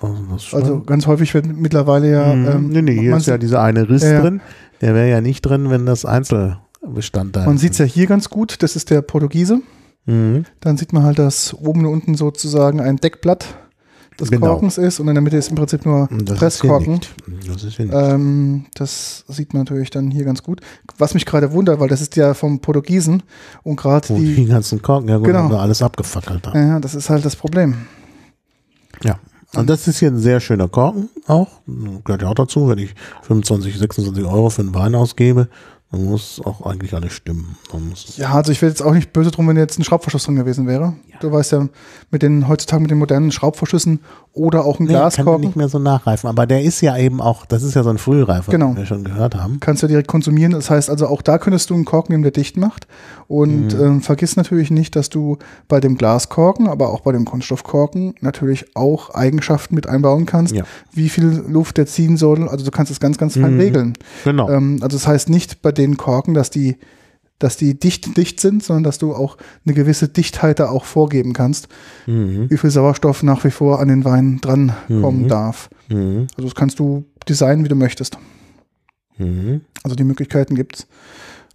Also, 0.00 0.36
ist 0.36 0.44
schon- 0.44 0.60
Also 0.62 0.80
ganz 0.80 1.06
häufig 1.06 1.34
wird 1.34 1.46
mittlerweile 1.46 2.10
ja. 2.10 2.34
Mhm. 2.34 2.46
Ähm, 2.48 2.68
nee, 2.68 2.82
nee, 2.82 2.98
hier 3.00 3.16
ist 3.16 3.26
ja 3.26 3.38
dieser 3.38 3.62
eine 3.62 3.88
Riss 3.88 4.02
ja. 4.02 4.20
drin. 4.20 4.40
Der 4.80 4.94
wäre 4.94 5.10
ja 5.10 5.20
nicht 5.20 5.42
drin, 5.42 5.70
wenn 5.70 5.86
das 5.86 6.04
Einzelbestandteil 6.04 7.46
man 7.46 7.58
sieht 7.58 7.72
es 7.72 7.78
ja 7.78 7.84
hier 7.84 8.06
ganz 8.06 8.30
gut, 8.30 8.62
das 8.62 8.76
ist 8.76 8.90
der 8.90 9.02
Portugiese. 9.02 9.60
Mhm. 10.06 10.44
Dann 10.60 10.76
sieht 10.76 10.92
man 10.92 11.02
halt, 11.02 11.18
dass 11.18 11.52
oben 11.54 11.80
und 11.84 11.92
unten 11.92 12.14
sozusagen 12.14 12.80
ein 12.80 12.96
Deckblatt 12.96 13.46
des 14.20 14.30
Genau. 14.30 14.46
Korkens 14.48 14.78
ist 14.78 15.00
und 15.00 15.08
in 15.08 15.14
der 15.14 15.22
Mitte 15.22 15.36
ist 15.36 15.48
im 15.48 15.54
Prinzip 15.56 15.84
nur 15.86 16.08
das 16.24 16.38
Presskorken. 16.38 17.00
Das. 17.46 17.78
Ähm, 17.78 18.66
das 18.74 19.24
sieht 19.28 19.52
man 19.54 19.62
natürlich 19.62 19.90
dann 19.90 20.10
hier 20.10 20.24
ganz 20.24 20.42
gut. 20.42 20.60
Was 20.98 21.14
mich 21.14 21.24
gerade 21.26 21.52
wundert, 21.52 21.78
weil 21.80 21.88
das 21.88 22.00
ist 22.00 22.16
ja 22.16 22.34
vom 22.34 22.60
Portugiesen 22.60 23.22
und 23.62 23.76
gerade 23.76 24.08
Wo 24.08 24.16
die, 24.16 24.34
die, 24.34 24.46
ganzen 24.46 24.82
Korken, 24.82 25.08
ja 25.08 25.16
gut, 25.18 25.26
Genau. 25.26 25.40
haben 25.40 25.50
wir 25.50 25.60
alles 25.60 25.82
abgefackelt. 25.82 26.46
haben. 26.46 26.68
ja, 26.68 26.80
das 26.80 26.94
ist 26.94 27.10
halt 27.10 27.24
das 27.24 27.36
Problem. 27.36 27.74
Ja. 29.02 29.18
Und 29.54 29.70
das 29.70 29.88
ist 29.88 29.98
hier 29.98 30.08
ein 30.10 30.18
sehr 30.18 30.40
schöner 30.40 30.68
Korken 30.68 31.08
auch. 31.26 31.48
Gehört 32.04 32.20
ja 32.22 32.28
auch 32.28 32.34
dazu, 32.34 32.68
wenn 32.68 32.78
ich 32.78 32.94
25, 33.22 33.78
26 33.78 34.24
Euro 34.24 34.50
für 34.50 34.60
einen 34.62 34.74
Wein 34.74 34.94
ausgebe, 34.94 35.48
dann 35.90 36.04
muss 36.04 36.40
auch 36.44 36.66
eigentlich 36.66 36.92
alles 36.94 37.12
stimmen. 37.14 37.56
Man 37.72 37.92
Ja, 38.16 38.32
also 38.34 38.52
ich 38.52 38.60
wäre 38.60 38.70
jetzt 38.70 38.82
auch 38.82 38.92
nicht 38.92 39.12
böse 39.12 39.30
drum, 39.30 39.48
wenn 39.48 39.56
jetzt 39.56 39.78
ein 39.78 39.84
Schraubverschluss 39.84 40.24
drin 40.24 40.36
gewesen 40.36 40.66
wäre. 40.66 40.92
Du 41.20 41.32
weißt 41.32 41.52
ja, 41.52 41.66
mit 42.10 42.22
den 42.22 42.46
heutzutage 42.46 42.82
mit 42.82 42.90
den 42.90 42.98
modernen 42.98 43.32
Schraubverschlüssen 43.32 44.00
oder 44.34 44.64
auch 44.64 44.78
ein 44.78 44.84
Nee, 44.84 44.92
kann 44.92 45.00
Glaskorken 45.00 45.40
nicht 45.46 45.56
mehr 45.56 45.68
so 45.68 45.78
nachreifen. 45.78 46.28
Aber 46.28 46.46
der 46.46 46.62
ist 46.62 46.80
ja 46.82 46.96
eben 46.96 47.20
auch, 47.20 47.46
das 47.46 47.62
ist 47.62 47.74
ja 47.74 47.82
so 47.82 47.90
ein 47.90 47.98
Frühreifer, 47.98 48.52
Genau. 48.52 48.68
den 48.68 48.76
wir 48.76 48.86
schon 48.86 49.02
gehört 49.02 49.34
haben. 49.34 49.58
kannst 49.60 49.82
du 49.82 49.86
direkt 49.88 50.06
konsumieren. 50.08 50.52
Das 50.52 50.70
heißt 50.70 50.90
also, 50.90 51.06
auch 51.08 51.22
da 51.22 51.38
könntest 51.38 51.70
du 51.70 51.74
einen 51.74 51.84
Korken 51.86 52.12
nehmen, 52.12 52.22
der 52.22 52.32
dicht 52.32 52.56
macht. 52.56 52.86
Und 53.26 53.74
Mhm. 53.76 53.80
ähm, 53.84 54.00
vergiss 54.02 54.36
natürlich 54.36 54.70
nicht, 54.70 54.94
dass 54.94 55.08
du 55.08 55.38
bei 55.68 55.80
dem 55.80 55.96
Glaskorken, 55.96 56.68
aber 56.68 56.90
auch 56.90 57.00
bei 57.00 57.12
dem 57.12 57.24
Kunststoffkorken 57.24 58.14
natürlich 58.20 58.76
auch 58.76 59.10
Eigenschaften 59.14 59.74
mit 59.74 59.86
einbauen 59.88 60.26
kannst, 60.26 60.54
Ja. 60.54 60.64
wie 60.92 61.08
viel 61.08 61.44
Luft 61.48 61.76
der 61.78 61.86
ziehen 61.86 62.16
soll. 62.16 62.48
Also 62.48 62.64
du 62.64 62.70
kannst 62.70 62.92
es 62.92 63.00
ganz, 63.00 63.18
ganz 63.18 63.34
fein 63.34 63.54
Mhm. 63.54 63.60
regeln. 63.60 63.92
Genau. 64.24 64.48
Ähm, 64.50 64.78
also 64.82 64.96
das 64.96 65.06
heißt 65.06 65.28
nicht 65.30 65.62
bei 65.62 65.72
den 65.78 65.96
Korken, 65.96 66.34
dass 66.34 66.50
die 66.50 66.76
dass 67.40 67.56
die 67.56 67.78
dicht 67.78 68.16
dicht 68.16 68.40
sind, 68.40 68.64
sondern 68.64 68.82
dass 68.82 68.98
du 68.98 69.14
auch 69.14 69.36
eine 69.64 69.72
gewisse 69.72 70.08
Dichtheit 70.08 70.58
da 70.58 70.70
auch 70.70 70.84
vorgeben 70.84 71.34
kannst, 71.34 71.68
Mhm. 72.08 72.50
wie 72.50 72.56
viel 72.58 72.70
Sauerstoff 72.70 73.22
nach 73.22 73.44
wie 73.44 73.52
vor 73.52 73.78
an 73.78 73.86
den 73.86 74.04
Wein 74.04 74.40
drankommen 74.40 75.22
Mhm. 75.22 75.28
darf. 75.28 75.70
Mhm. 75.88 76.26
Also 76.36 76.48
das 76.48 76.56
kannst 76.56 76.80
du 76.80 77.04
designen, 77.28 77.64
wie 77.64 77.68
du 77.68 77.76
möchtest. 77.76 78.18
Mhm. 79.18 79.60
Also 79.84 79.94
die 79.94 80.02
Möglichkeiten 80.04 80.54
gibt's. 80.56 80.88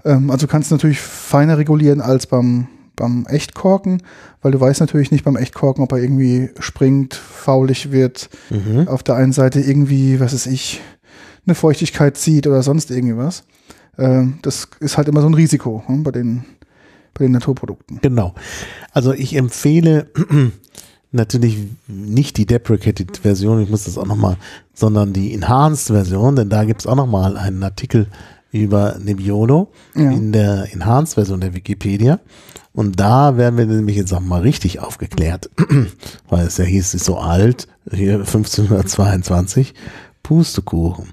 Ähm, 0.06 0.30
also 0.32 0.46
du 0.48 0.52
kannst 0.52 0.72
natürlich 0.72 1.00
feiner 1.02 1.58
regulieren 1.58 2.00
als 2.02 2.28
beim, 2.28 2.68
beim 2.96 3.26
Echtkorken, 3.28 4.04
weil 4.42 4.54
du 4.54 4.62
weißt 4.62 4.80
natürlich 4.80 5.12
nicht 5.12 5.26
beim 5.26 5.36
Echtkorken, 5.36 5.84
ob 5.84 5.92
er 5.92 5.98
irgendwie 6.00 6.50
springt, 6.60 7.14
faulig 7.14 7.92
wird, 7.92 8.30
Mhm. 8.50 8.88
auf 8.88 9.04
der 9.04 9.16
einen 9.16 9.34
Seite 9.34 9.60
irgendwie, 9.60 10.20
was 10.22 10.34
weiß 10.34 10.46
ich, 10.48 10.80
eine 11.46 11.56
Feuchtigkeit 11.56 12.16
zieht 12.18 12.48
oder 12.48 12.64
sonst 12.64 12.90
irgendwie 12.90 13.18
was. 13.18 13.40
Ähm, 13.42 13.50
das 13.96 14.68
ist 14.80 14.98
halt 14.98 15.08
immer 15.08 15.22
so 15.22 15.28
ein 15.28 15.34
Risiko 15.34 15.84
hm, 15.86 16.04
bei, 16.04 16.12
den, 16.12 16.46
bei 17.14 17.26
den 17.26 17.32
Naturprodukten. 17.32 18.00
Genau. 18.02 18.34
Also 18.92 19.14
ich 19.14 19.36
empfehle 19.36 20.08
natürlich 21.12 21.58
nicht 21.88 22.38
die 22.38 22.46
deprecated 22.46 23.18
Version, 23.18 23.62
ich 23.62 23.70
muss 23.70 23.84
das 23.84 23.98
auch 23.98 24.08
nochmal, 24.08 24.38
sondern 24.74 25.14
die 25.14 25.34
enhanced 25.34 25.88
Version, 25.88 26.36
denn 26.36 26.50
da 26.50 26.64
gibt 26.66 26.82
es 26.82 26.88
auch 26.88 26.96
nochmal 26.96 27.38
einen 27.38 27.62
Artikel 27.64 28.08
über 28.52 28.98
Nebbiolo 29.00 29.72
Ja. 29.96 30.12
in 30.12 30.32
der 30.32 30.72
enhanced 30.74 31.16
Version 31.16 31.42
der 31.42 31.54
Wikipedia. 31.54 32.20
Und 32.72 33.00
da 33.00 33.38
werden 33.38 33.58
wir 33.58 33.66
nämlich 33.68 33.98
jetzt 33.98 34.14
auch 34.14 34.20
mal 34.20 34.42
richtig 34.42 34.80
aufgeklärt, 34.80 35.50
weil 36.30 36.48
es 36.48 36.58
ja 36.58 36.64
hieß, 36.66 36.88
es 36.88 36.94
ist 36.96 37.06
so 37.06 37.18
alt, 37.18 37.68
hier 37.92 38.16
1522, 38.16 39.76
Pustekuchen. 40.24 41.10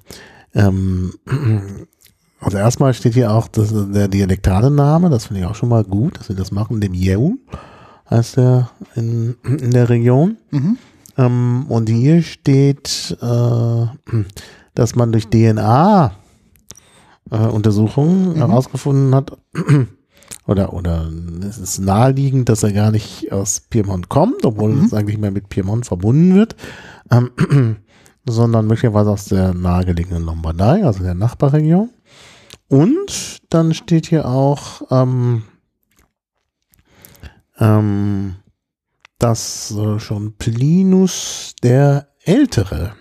Ähm, 0.55 1.13
also 2.41 2.59
erstmal 2.59 2.95
steht 2.95 3.15
hier 3.15 3.33
auch 3.33 3.49
das, 3.49 3.73
der 3.73 4.09
dialektale 4.09 4.71
Name, 4.71 5.11
das 5.11 5.27
finde 5.27 5.43
ich 5.43 5.47
auch 5.47 5.55
schon 5.55 5.69
mal 5.69 5.85
gut, 5.85 6.19
dass 6.19 6.29
wir 6.29 6.37
das 6.37 6.51
machen, 6.53 6.81
dem 6.81 6.95
Jehu 6.95 7.37
heißt 8.11 8.37
der 8.37 8.71
in, 8.97 9.37
in 9.45 9.71
der 9.71 9.89
Region. 9.89 10.37
Mhm. 10.51 10.79
Ähm, 11.17 11.67
und 11.69 11.89
hier 11.89 12.23
steht, 12.23 13.17
äh, 13.21 13.87
dass 14.75 14.97
man 14.97 15.13
durch 15.13 15.29
DNA 15.29 16.13
äh, 17.31 17.37
Untersuchungen 17.37 18.35
herausgefunden 18.37 19.15
hat, 19.15 19.39
oder, 20.47 20.73
oder 20.73 21.09
es 21.49 21.59
ist 21.59 21.79
naheliegend, 21.79 22.49
dass 22.49 22.63
er 22.63 22.73
gar 22.73 22.91
nicht 22.91 23.33
aus 23.33 23.61
Piemont 23.71 24.09
kommt, 24.09 24.45
obwohl 24.45 24.77
es 24.85 24.93
eigentlich 24.93 25.19
mehr 25.19 25.31
mit 25.31 25.49
Piemont 25.49 25.87
verbunden 25.87 26.35
wird, 26.35 26.57
ähm, 27.11 27.31
sondern 28.29 28.67
möglicherweise 28.67 29.11
aus 29.11 29.27
der 29.27 29.55
nahegelegenen 29.55 30.25
Lombardei, 30.25 30.85
also 30.85 31.03
der 31.03 31.15
Nachbarregion. 31.15 31.91
Und 32.71 33.43
dann 33.51 33.75
steht 33.75 34.07
hier 34.07 34.27
auch, 34.27 34.83
ähm, 34.93 35.43
ähm, 37.59 38.37
dass 39.19 39.73
äh, 39.73 39.99
schon 39.99 40.35
Plinus 40.35 41.55
der 41.65 42.07
Ältere 42.23 42.93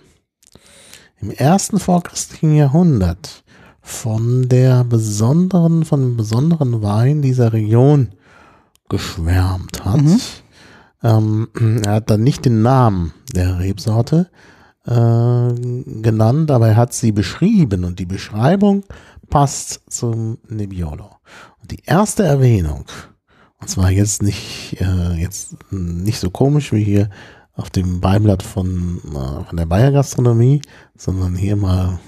im 1.20 1.30
ersten 1.30 1.78
vorchristlichen 1.78 2.56
Jahrhundert 2.56 3.44
von 3.80 4.48
der 4.48 4.82
besonderen, 4.82 5.84
von 5.84 6.00
dem 6.00 6.16
besonderen 6.16 6.82
Wein 6.82 7.22
dieser 7.22 7.52
Region 7.52 8.08
geschwärmt 8.88 9.84
hat. 9.84 10.02
Mhm. 10.02 10.20
Ähm, 11.04 11.48
er 11.84 11.92
hat 11.92 12.10
dann 12.10 12.24
nicht 12.24 12.44
den 12.44 12.62
Namen 12.62 13.12
der 13.36 13.60
Rebsorte 13.60 14.30
äh, 14.84 15.52
genannt, 16.02 16.50
aber 16.50 16.68
er 16.68 16.76
hat 16.76 16.92
sie 16.92 17.12
beschrieben 17.12 17.84
und 17.84 18.00
die 18.00 18.06
Beschreibung 18.06 18.84
passt 19.30 19.80
zum 19.88 20.38
Nebbiolo. 20.48 21.10
Und 21.62 21.70
die 21.70 21.82
erste 21.86 22.24
Erwähnung, 22.24 22.84
und 23.60 23.68
zwar 23.68 23.90
jetzt 23.90 24.22
nicht, 24.22 24.76
äh, 24.80 25.14
jetzt 25.14 25.56
nicht 25.70 26.18
so 26.18 26.30
komisch 26.30 26.72
wie 26.72 26.84
hier 26.84 27.08
auf 27.54 27.70
dem 27.70 28.00
Beiblatt 28.00 28.42
von, 28.42 29.00
äh, 29.06 29.44
von 29.44 29.56
der 29.56 29.66
Bayer 29.66 29.92
Gastronomie, 29.92 30.62
sondern 30.96 31.36
hier 31.36 31.56
mal, 31.56 32.00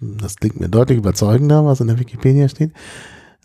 das 0.00 0.36
klingt 0.36 0.60
mir 0.60 0.68
deutlich 0.68 0.98
überzeugender, 0.98 1.64
was 1.64 1.80
in 1.80 1.86
der 1.86 1.98
Wikipedia 1.98 2.48
steht, 2.48 2.72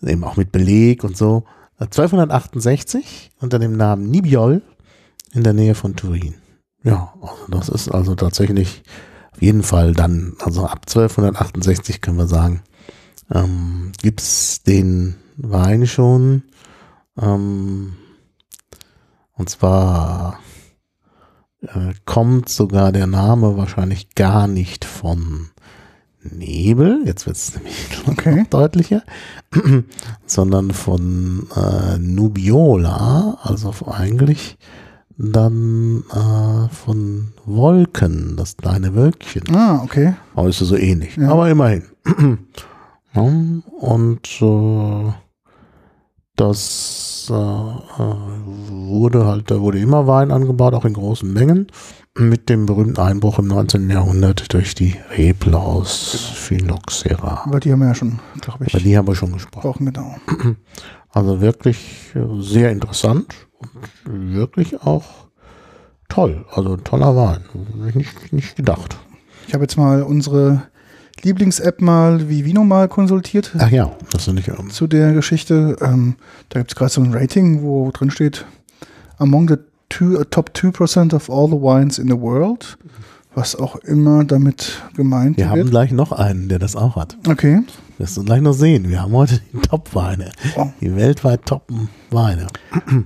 eben 0.01 0.23
auch 0.23 0.37
mit 0.37 0.51
Beleg 0.51 1.03
und 1.03 1.15
so. 1.15 1.43
1268 1.79 3.31
unter 3.39 3.59
dem 3.59 3.77
Namen 3.77 4.09
Nibiol 4.09 4.61
in 5.33 5.43
der 5.43 5.53
Nähe 5.53 5.75
von 5.75 5.95
Turin. 5.95 6.35
Ja, 6.83 7.13
also 7.21 7.45
das 7.49 7.69
ist 7.69 7.89
also 7.89 8.15
tatsächlich 8.15 8.83
auf 9.31 9.41
jeden 9.41 9.63
Fall 9.63 9.93
dann, 9.93 10.35
also 10.39 10.65
ab 10.65 10.85
1268 10.87 12.01
können 12.01 12.17
wir 12.17 12.27
sagen, 12.27 12.63
ähm, 13.31 13.91
gibt's 14.01 14.63
den 14.63 15.15
Wein 15.37 15.87
schon. 15.87 16.43
Ähm, 17.19 17.93
und 19.33 19.49
zwar 19.49 20.39
äh, 21.61 21.93
kommt 22.05 22.49
sogar 22.49 22.91
der 22.91 23.07
Name 23.07 23.57
wahrscheinlich 23.57 24.15
gar 24.15 24.47
nicht 24.47 24.85
von 24.85 25.49
Nebel, 26.21 27.01
jetzt 27.05 27.25
wird 27.25 27.37
es 27.37 27.55
nämlich 27.55 27.75
Okay. 28.05 28.45
deutlicher, 28.49 29.03
sondern 30.25 30.71
von 30.71 31.47
äh, 31.55 31.97
Nubiola, 31.97 33.37
also 33.41 33.73
eigentlich 33.87 34.57
dann 35.17 36.03
äh, 36.11 36.73
von 36.73 37.33
Wolken, 37.45 38.35
das 38.37 38.55
kleine 38.57 38.95
Wölkchen. 38.95 39.43
Ah, 39.53 39.81
okay. 39.83 40.13
Aber 40.33 40.47
ist 40.47 40.59
so 40.59 40.77
ähnlich. 40.77 41.17
Ja. 41.17 41.29
Aber 41.29 41.49
immerhin. 41.49 41.83
ja, 43.13 43.21
und 43.21 44.41
äh, 44.41 45.13
das 46.35 47.27
äh, 47.29 47.33
äh, 47.33 48.15
wurde 48.45 49.25
halt, 49.25 49.51
da 49.51 49.59
wurde 49.59 49.79
immer 49.79 50.07
Wein 50.07 50.31
angebaut, 50.31 50.73
auch 50.73 50.85
in 50.85 50.93
großen 50.93 51.31
Mengen, 51.31 51.67
mit 52.17 52.49
dem 52.49 52.65
berühmten 52.65 52.99
Einbruch 52.99 53.39
im 53.39 53.47
19. 53.47 53.89
Jahrhundert 53.89 54.53
durch 54.53 54.73
die 54.73 54.95
Reblaus 55.17 56.31
Phylloxera. 56.35 57.43
Aber 57.45 57.59
die 57.59 57.71
haben 57.71 57.79
wir 57.79 57.87
ja 57.89 57.95
schon, 57.95 58.19
glaube 58.41 58.65
ich, 58.65 58.73
Über 58.73 58.81
die 58.83 58.97
haben 58.97 59.07
wir 59.07 59.15
schon 59.15 59.33
gesprochen. 59.33 59.85
genau. 59.85 60.15
Also 61.11 61.41
wirklich 61.41 62.11
äh, 62.13 62.19
sehr 62.39 62.71
interessant 62.71 63.33
und 64.05 64.31
wirklich 64.35 64.83
auch 64.83 65.05
toll. 66.07 66.45
Also 66.51 66.77
toller 66.77 67.15
Wein. 67.15 67.45
Nicht, 67.95 68.31
nicht 68.31 68.55
gedacht. 68.55 68.95
Ich 69.47 69.55
habe 69.55 69.63
jetzt 69.63 69.75
mal 69.75 70.03
unsere 70.03 70.61
Lieblings-App 71.23 71.81
mal 71.81 72.29
wie 72.29 72.45
Vino 72.45 72.63
mal 72.63 72.87
konsultiert 72.87 73.51
Ach 73.57 73.69
ja, 73.69 73.91
das 74.11 74.25
finde 74.25 74.41
ich 74.41 74.47
ähm, 74.47 74.69
zu 74.69 74.87
der 74.87 75.13
Geschichte. 75.13 75.75
Ähm, 75.81 76.15
da 76.49 76.59
gibt 76.59 76.71
es 76.71 76.75
gerade 76.75 76.91
so 76.91 77.01
ein 77.01 77.13
Rating, 77.13 77.61
wo 77.61 77.91
drin 77.91 78.11
steht, 78.11 78.45
among 79.17 79.47
the 79.49 79.55
two, 79.89 80.19
uh, 80.19 80.23
top 80.23 80.51
2% 80.53 81.13
of 81.13 81.29
all 81.29 81.47
the 81.47 81.55
wines 81.55 81.99
in 81.99 82.07
the 82.07 82.19
world. 82.19 82.77
Was 83.35 83.55
auch 83.55 83.75
immer 83.77 84.25
damit 84.25 84.81
gemeint 84.95 85.37
Wir 85.37 85.49
haben 85.49 85.57
wird. 85.59 85.69
gleich 85.69 85.91
noch 85.91 86.11
einen, 86.11 86.49
der 86.49 86.57
das 86.57 86.75
auch 86.75 86.95
hat. 86.95 87.15
Okay. 87.27 87.61
Wirst 87.99 88.17
du 88.17 88.23
gleich 88.23 88.41
noch 88.41 88.53
sehen. 88.53 88.89
Wir 88.89 89.01
haben 89.01 89.13
heute 89.13 89.39
die 89.53 89.59
Top-Weine. 89.59 90.31
Oh. 90.55 90.67
Die 90.81 90.95
weltweit 90.95 91.45
Top-Weine. 91.45 92.47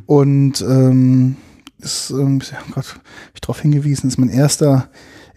Und 0.05 0.61
ähm, 0.61 1.35
ist, 1.79 2.11
ähm, 2.11 2.39
ja, 2.51 2.57
Gott, 2.73 2.93
hab 2.95 3.35
ich 3.35 3.41
darauf 3.41 3.59
hingewiesen, 3.59 4.07
ist 4.07 4.17
mein 4.17 4.29
erster 4.29 4.87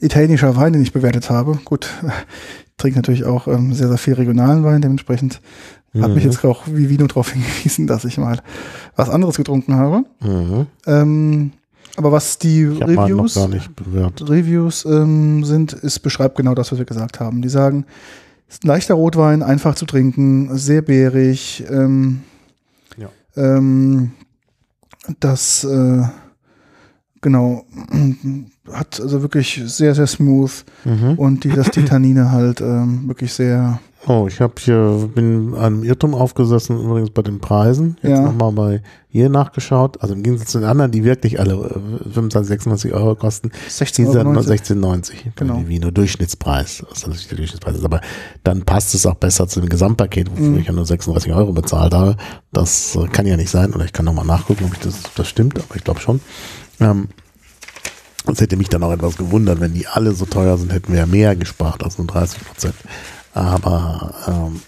italienischer 0.01 0.57
Wein, 0.57 0.73
den 0.73 0.83
ich 0.83 0.93
bewertet 0.93 1.31
habe. 1.31 1.59
Gut, 1.65 1.89
ich 2.03 2.66
trinke 2.77 2.99
natürlich 2.99 3.25
auch 3.25 3.47
ähm, 3.49 3.73
sehr, 3.73 3.89
sehr 3.89 3.99
viel 3.99 4.15
regionalen 4.15 4.65
Wein, 4.65 4.83
dementsprechend 4.83 5.41
hat 6.01 6.11
mich 6.15 6.25
Mhm. 6.25 6.31
jetzt 6.31 6.45
auch 6.45 6.65
wie 6.67 6.91
Vino 6.91 7.07
darauf 7.07 7.31
hingewiesen, 7.33 7.87
dass 7.87 8.05
ich 8.05 8.19
mal 8.19 8.41
was 8.97 9.09
anderes 9.09 9.37
getrunken 9.37 9.75
habe. 9.77 10.05
Mhm. 10.21 10.67
Ähm, 10.87 11.53
aber 11.97 12.13
was 12.13 12.39
die 12.39 12.65
Reviews. 12.65 13.37
Reviews 14.21 14.85
ähm, 14.85 15.45
sind, 15.45 15.73
ist 15.73 16.01
beschreibt 16.01 16.37
genau 16.37 16.55
das, 16.55 16.71
was 16.71 16.79
wir 16.79 16.85
gesagt 16.85 17.21
haben. 17.21 17.41
Die 17.41 17.49
sagen, 17.49 17.87
leichter 18.63 18.95
Rotwein, 18.95 19.43
einfach 19.43 19.75
zu 19.75 19.87
trinken, 19.87 20.57
sehr 20.59 20.83
beerig. 20.83 21.65
Ähm, 21.71 22.21
Ja. 22.99 23.09
ähm, 23.37 24.13
das 25.21 25.65
äh, 25.65 26.03
genau 27.21 27.65
hat 28.73 29.01
also 29.01 29.23
wirklich 29.23 29.63
sehr 29.67 29.95
sehr 29.95 30.07
smooth 30.07 30.65
Mhm. 30.85 31.15
und 31.19 31.45
die 31.45 31.49
das 31.51 31.71
die 31.71 31.85
Tannine 31.85 32.31
halt 32.33 32.61
ähm, 32.61 33.09
wirklich 33.09 33.33
sehr 33.33 33.81
Oh, 34.09 34.27
ich 34.29 34.41
habe 34.41 34.53
hier, 34.61 35.11
bin 35.17 35.53
einem 35.57 35.83
Irrtum 35.83 36.15
aufgesessen, 36.15 36.79
übrigens 36.81 37.11
bei 37.11 37.23
den 37.23 37.41
Preisen. 37.41 37.97
Jetzt 38.03 38.11
Ja. 38.13 38.21
nochmal 38.23 38.53
bei 38.53 38.83
hier 39.09 39.29
nachgeschaut. 39.29 40.01
Also 40.01 40.15
im 40.15 40.23
Gegensatz 40.23 40.53
zu 40.53 40.61
den 40.61 40.69
anderen, 40.69 40.93
die 40.93 41.03
wirklich 41.03 41.41
alle 41.41 41.55
äh, 41.55 42.11
25, 42.13 42.47
26 42.47 42.93
Euro 42.93 43.17
kosten, 43.17 43.51
16,90 43.69 43.97
dieser 43.97 44.21
Euro. 44.21 44.39
16,90 44.39 45.13
Genau. 45.35 45.57
bei 45.57 45.69
Vino 45.69 45.91
Durchschnittspreis. 45.91 46.85
Was 46.89 47.03
natürlich 47.03 47.27
der 47.27 47.39
Durchschnittspreis 47.39 47.79
ist. 47.79 47.85
Aber 47.85 48.01
dann 48.45 48.63
passt 48.63 48.95
es 48.95 49.07
auch 49.07 49.17
besser 49.17 49.49
zu 49.49 49.59
dem 49.61 49.69
Gesamtpaket, 49.71 50.31
wofür 50.31 50.51
Mhm. 50.51 50.59
ich 50.59 50.67
ja 50.69 50.73
nur 50.73 50.87
36 50.87 51.33
Euro 51.33 51.53
bezahlt 51.53 51.93
habe. 51.93 52.17
Das 52.53 52.95
äh, 52.95 53.09
kann 53.09 53.27
ja 53.27 53.37
nicht 53.37 53.51
sein. 53.51 53.75
Oder 53.75 53.87
ich 53.87 53.93
kann 53.93 54.05
nochmal 54.05 54.25
nachgucken, 54.27 54.67
ob 54.67 54.73
ich 54.75 54.79
das, 54.79 55.01
das 55.17 55.27
stimmt, 55.27 55.59
aber 55.59 55.75
ich 55.75 55.83
glaube 55.83 55.99
schon. 55.99 56.21
Ähm, 56.81 57.09
es 58.31 58.41
hätte 58.41 58.57
mich 58.57 58.69
dann 58.69 58.83
auch 58.83 58.93
etwas 58.93 59.17
gewundert, 59.17 59.61
wenn 59.61 59.75
die 59.75 59.87
alle 59.87 60.13
so 60.13 60.25
teuer 60.27 60.59
sind, 60.59 60.73
hätten 60.73 60.93
wir 60.93 61.01
ja 61.01 61.07
mehr 61.07 61.37
gespart 61.37 61.85
als 61.85 61.97
nur 61.99 62.07
30 62.09 62.45
Prozent. 62.45 62.75
Aber 63.35 64.15
ähm, 64.27 64.61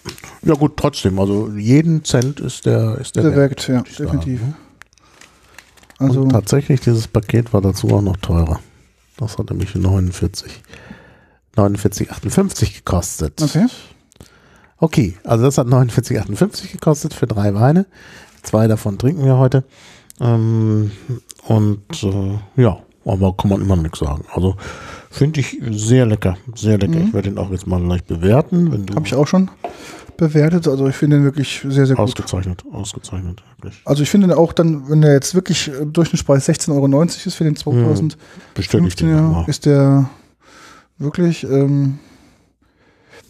ja 0.42 0.54
gut, 0.54 0.76
trotzdem, 0.76 1.18
also 1.18 1.50
jeden 1.56 2.04
Cent 2.04 2.38
ist 2.40 2.66
der 2.66 2.98
ist 2.98 3.16
der 3.16 3.24
Der 3.24 3.36
wert, 3.36 3.66
wirkt, 3.68 3.68
ja, 3.68 3.82
definitiv. 3.82 4.42
ne? 4.42 4.54
Also 5.98 6.20
Und 6.22 6.28
tatsächlich, 6.30 6.80
dieses 6.80 7.08
Paket 7.08 7.52
war 7.52 7.60
dazu 7.60 7.88
auch 7.88 8.02
noch 8.02 8.16
teurer. 8.18 8.60
Das 9.16 9.36
hat 9.38 9.50
nämlich 9.50 9.74
49, 9.74 10.62
49,58 11.56 12.74
gekostet. 12.76 13.42
okay. 13.42 13.66
Okay, 14.80 15.16
also 15.24 15.44
das 15.44 15.58
hat 15.58 15.66
49,58 15.66 16.70
gekostet 16.70 17.12
für 17.14 17.26
drei 17.26 17.52
Weine. 17.54 17.86
Zwei 18.44 18.68
davon 18.68 18.96
trinken 18.96 19.24
wir 19.24 19.36
heute. 19.36 19.64
Ähm, 20.20 20.92
und 21.48 22.02
äh, 22.02 22.62
ja, 22.62 22.78
aber 23.04 23.34
kann 23.36 23.50
man 23.50 23.62
immer 23.62 23.76
noch 23.76 23.82
nichts 23.82 24.00
sagen. 24.00 24.24
Also 24.34 24.54
finde 25.10 25.40
ich 25.40 25.58
sehr 25.70 26.04
lecker, 26.04 26.36
sehr 26.54 26.78
lecker. 26.78 27.00
Ich 27.00 27.14
werde 27.14 27.30
ihn 27.30 27.38
auch 27.38 27.50
jetzt 27.50 27.66
mal 27.66 27.80
gleich 27.82 28.04
bewerten. 28.04 28.86
Habe 28.94 29.06
ich 29.06 29.14
auch 29.14 29.26
schon 29.26 29.50
bewertet. 30.18 30.68
Also 30.68 30.86
ich 30.88 30.96
finde 30.96 31.16
den 31.16 31.24
wirklich 31.24 31.64
sehr, 31.66 31.86
sehr 31.86 31.96
gut. 31.96 32.04
ausgezeichnet, 32.04 32.64
ausgezeichnet, 32.70 33.42
wirklich. 33.56 33.80
Also 33.86 34.02
ich 34.02 34.10
finde 34.10 34.36
auch 34.36 34.52
dann, 34.52 34.90
wenn 34.90 35.00
der 35.00 35.14
jetzt 35.14 35.34
wirklich 35.34 35.68
äh, 35.68 35.86
Durchschnittspreis 35.86 36.46
16,90 36.46 36.74
Euro 36.74 37.02
ist 37.04 37.34
für 37.34 37.44
den 37.44 37.56
2015 37.56 38.18
Bestelle 38.52 38.86
ich 38.86 38.96
den 38.96 39.08
er, 39.08 39.22
mal. 39.22 39.44
ist 39.46 39.64
der 39.64 40.10
wirklich, 40.98 41.44
ähm, 41.44 41.98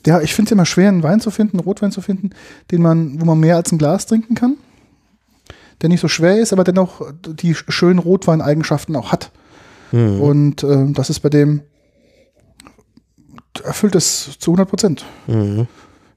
ja, 0.06 0.20
ich 0.20 0.34
finde 0.34 0.48
es 0.48 0.52
immer 0.52 0.66
schwer, 0.66 0.88
einen 0.88 1.04
Wein 1.04 1.20
zu 1.20 1.30
finden, 1.30 1.58
einen 1.58 1.64
Rotwein 1.64 1.92
zu 1.92 2.00
finden, 2.00 2.30
den 2.72 2.82
man, 2.82 3.20
wo 3.20 3.26
man 3.26 3.38
mehr 3.38 3.56
als 3.56 3.70
ein 3.70 3.78
Glas 3.78 4.06
trinken 4.06 4.34
kann. 4.34 4.56
Der 5.80 5.88
nicht 5.88 6.00
so 6.00 6.08
schwer 6.08 6.38
ist, 6.38 6.52
aber 6.52 6.64
dennoch 6.64 7.02
die 7.24 7.54
schönen 7.54 7.98
Rotweineigenschaften 8.00 8.96
auch 8.96 9.12
hat. 9.12 9.30
Mhm. 9.92 10.20
Und 10.20 10.62
äh, 10.64 10.86
das 10.92 11.08
ist 11.10 11.20
bei 11.20 11.28
dem 11.30 11.62
erfüllt 13.64 13.94
es 13.94 14.38
zu 14.38 14.50
100 14.52 14.68
Prozent. 14.68 15.04
Mhm. 15.26 15.66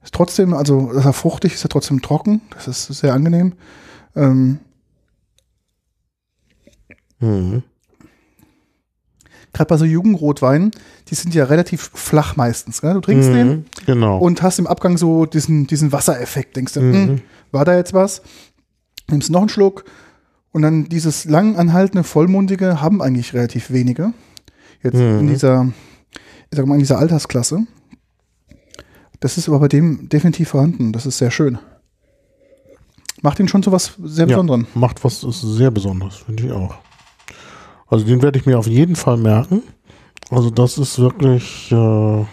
Ist 0.04 0.13
trotzdem, 0.13 0.54
also 0.54 0.91
ist 0.91 1.06
er 1.06 1.13
fruchtig, 1.13 1.54
ist 1.54 1.63
er 1.65 1.69
trotzdem 1.69 2.02
trocken. 2.02 2.41
Das 2.52 2.67
ist 2.67 2.86
sehr 2.88 3.13
angenehm. 3.13 3.54
Ähm, 4.15 4.60
Mhm. 7.19 7.62
Gerade 9.54 9.67
bei 9.67 9.78
so 9.78 9.86
Jugendrotweinen, 9.86 10.71
die 11.10 11.15
sind 11.15 11.36
ja 11.36 11.43
relativ 11.43 11.91
flach 11.93 12.36
meistens. 12.36 12.82
Ne? 12.84 12.93
Du 12.95 13.02
trinkst 13.02 13.30
den 13.30 13.47
Mhm. 13.50 13.65
Genau. 13.86 14.17
und 14.17 14.41
hast 14.41 14.60
im 14.60 14.65
Abgang 14.65 14.97
so 14.97 15.26
diesen, 15.28 15.67
diesen 15.67 15.91
Wassereffekt. 15.91 16.56
Denkst 16.56 16.74
du, 16.74 16.82
Mhm. 16.82 16.93
hm, 17.08 17.21
war 17.52 17.63
da 17.65 17.76
jetzt 17.76 17.93
was? 17.93 18.21
Nimmst 19.12 19.30
noch 19.30 19.41
einen 19.41 19.50
Schluck 19.50 19.86
und 20.52 20.62
dann 20.62 20.89
dieses 20.89 21.26
lang 21.26 21.56
anhaltende, 21.58 22.04
vollmundige 22.04 22.82
haben 22.82 23.02
eigentlich 23.02 23.34
relativ 23.34 23.71
wenige. 23.71 24.13
Jetzt 24.84 24.95
in 24.95 25.26
Mhm. 25.26 25.28
dieser, 25.30 25.67
ich 26.50 26.58
sag 26.58 26.65
mal, 26.65 26.74
in 26.76 26.80
dieser 26.80 26.97
Altersklasse. 26.97 27.65
Das 29.19 29.38
ist 29.38 29.47
aber 29.47 29.60
bei 29.60 29.67
dem 29.67 30.10
definitiv 30.10 30.50
vorhanden. 30.50 30.91
Das 30.93 31.06
ist 31.06 31.19
sehr 31.19 31.30
schön. 31.32 31.60
Macht 33.21 33.39
ihn 33.39 33.47
schon 33.47 33.62
zu 33.62 33.71
was 33.71 33.93
sehr 34.04 34.26
Ja. 34.28 34.36
Besonderem. 34.36 34.65
Macht 34.74 35.04
was 35.04 35.24
ist 35.24 35.41
sehr 35.41 35.69
Besonderes, 35.69 36.15
finde 36.17 36.45
ich 36.47 36.52
auch. 36.52 36.76
Also 37.88 38.06
den 38.06 38.21
werde 38.24 38.39
ich 38.39 38.45
mir 38.47 38.58
auf 38.58 38.67
jeden 38.67 38.95
Fall 38.95 39.17
merken. 39.17 39.62
Also 40.32 40.50
das 40.50 40.78
ist 40.80 40.97
wirklich 40.97 41.71
äh, 41.71 42.26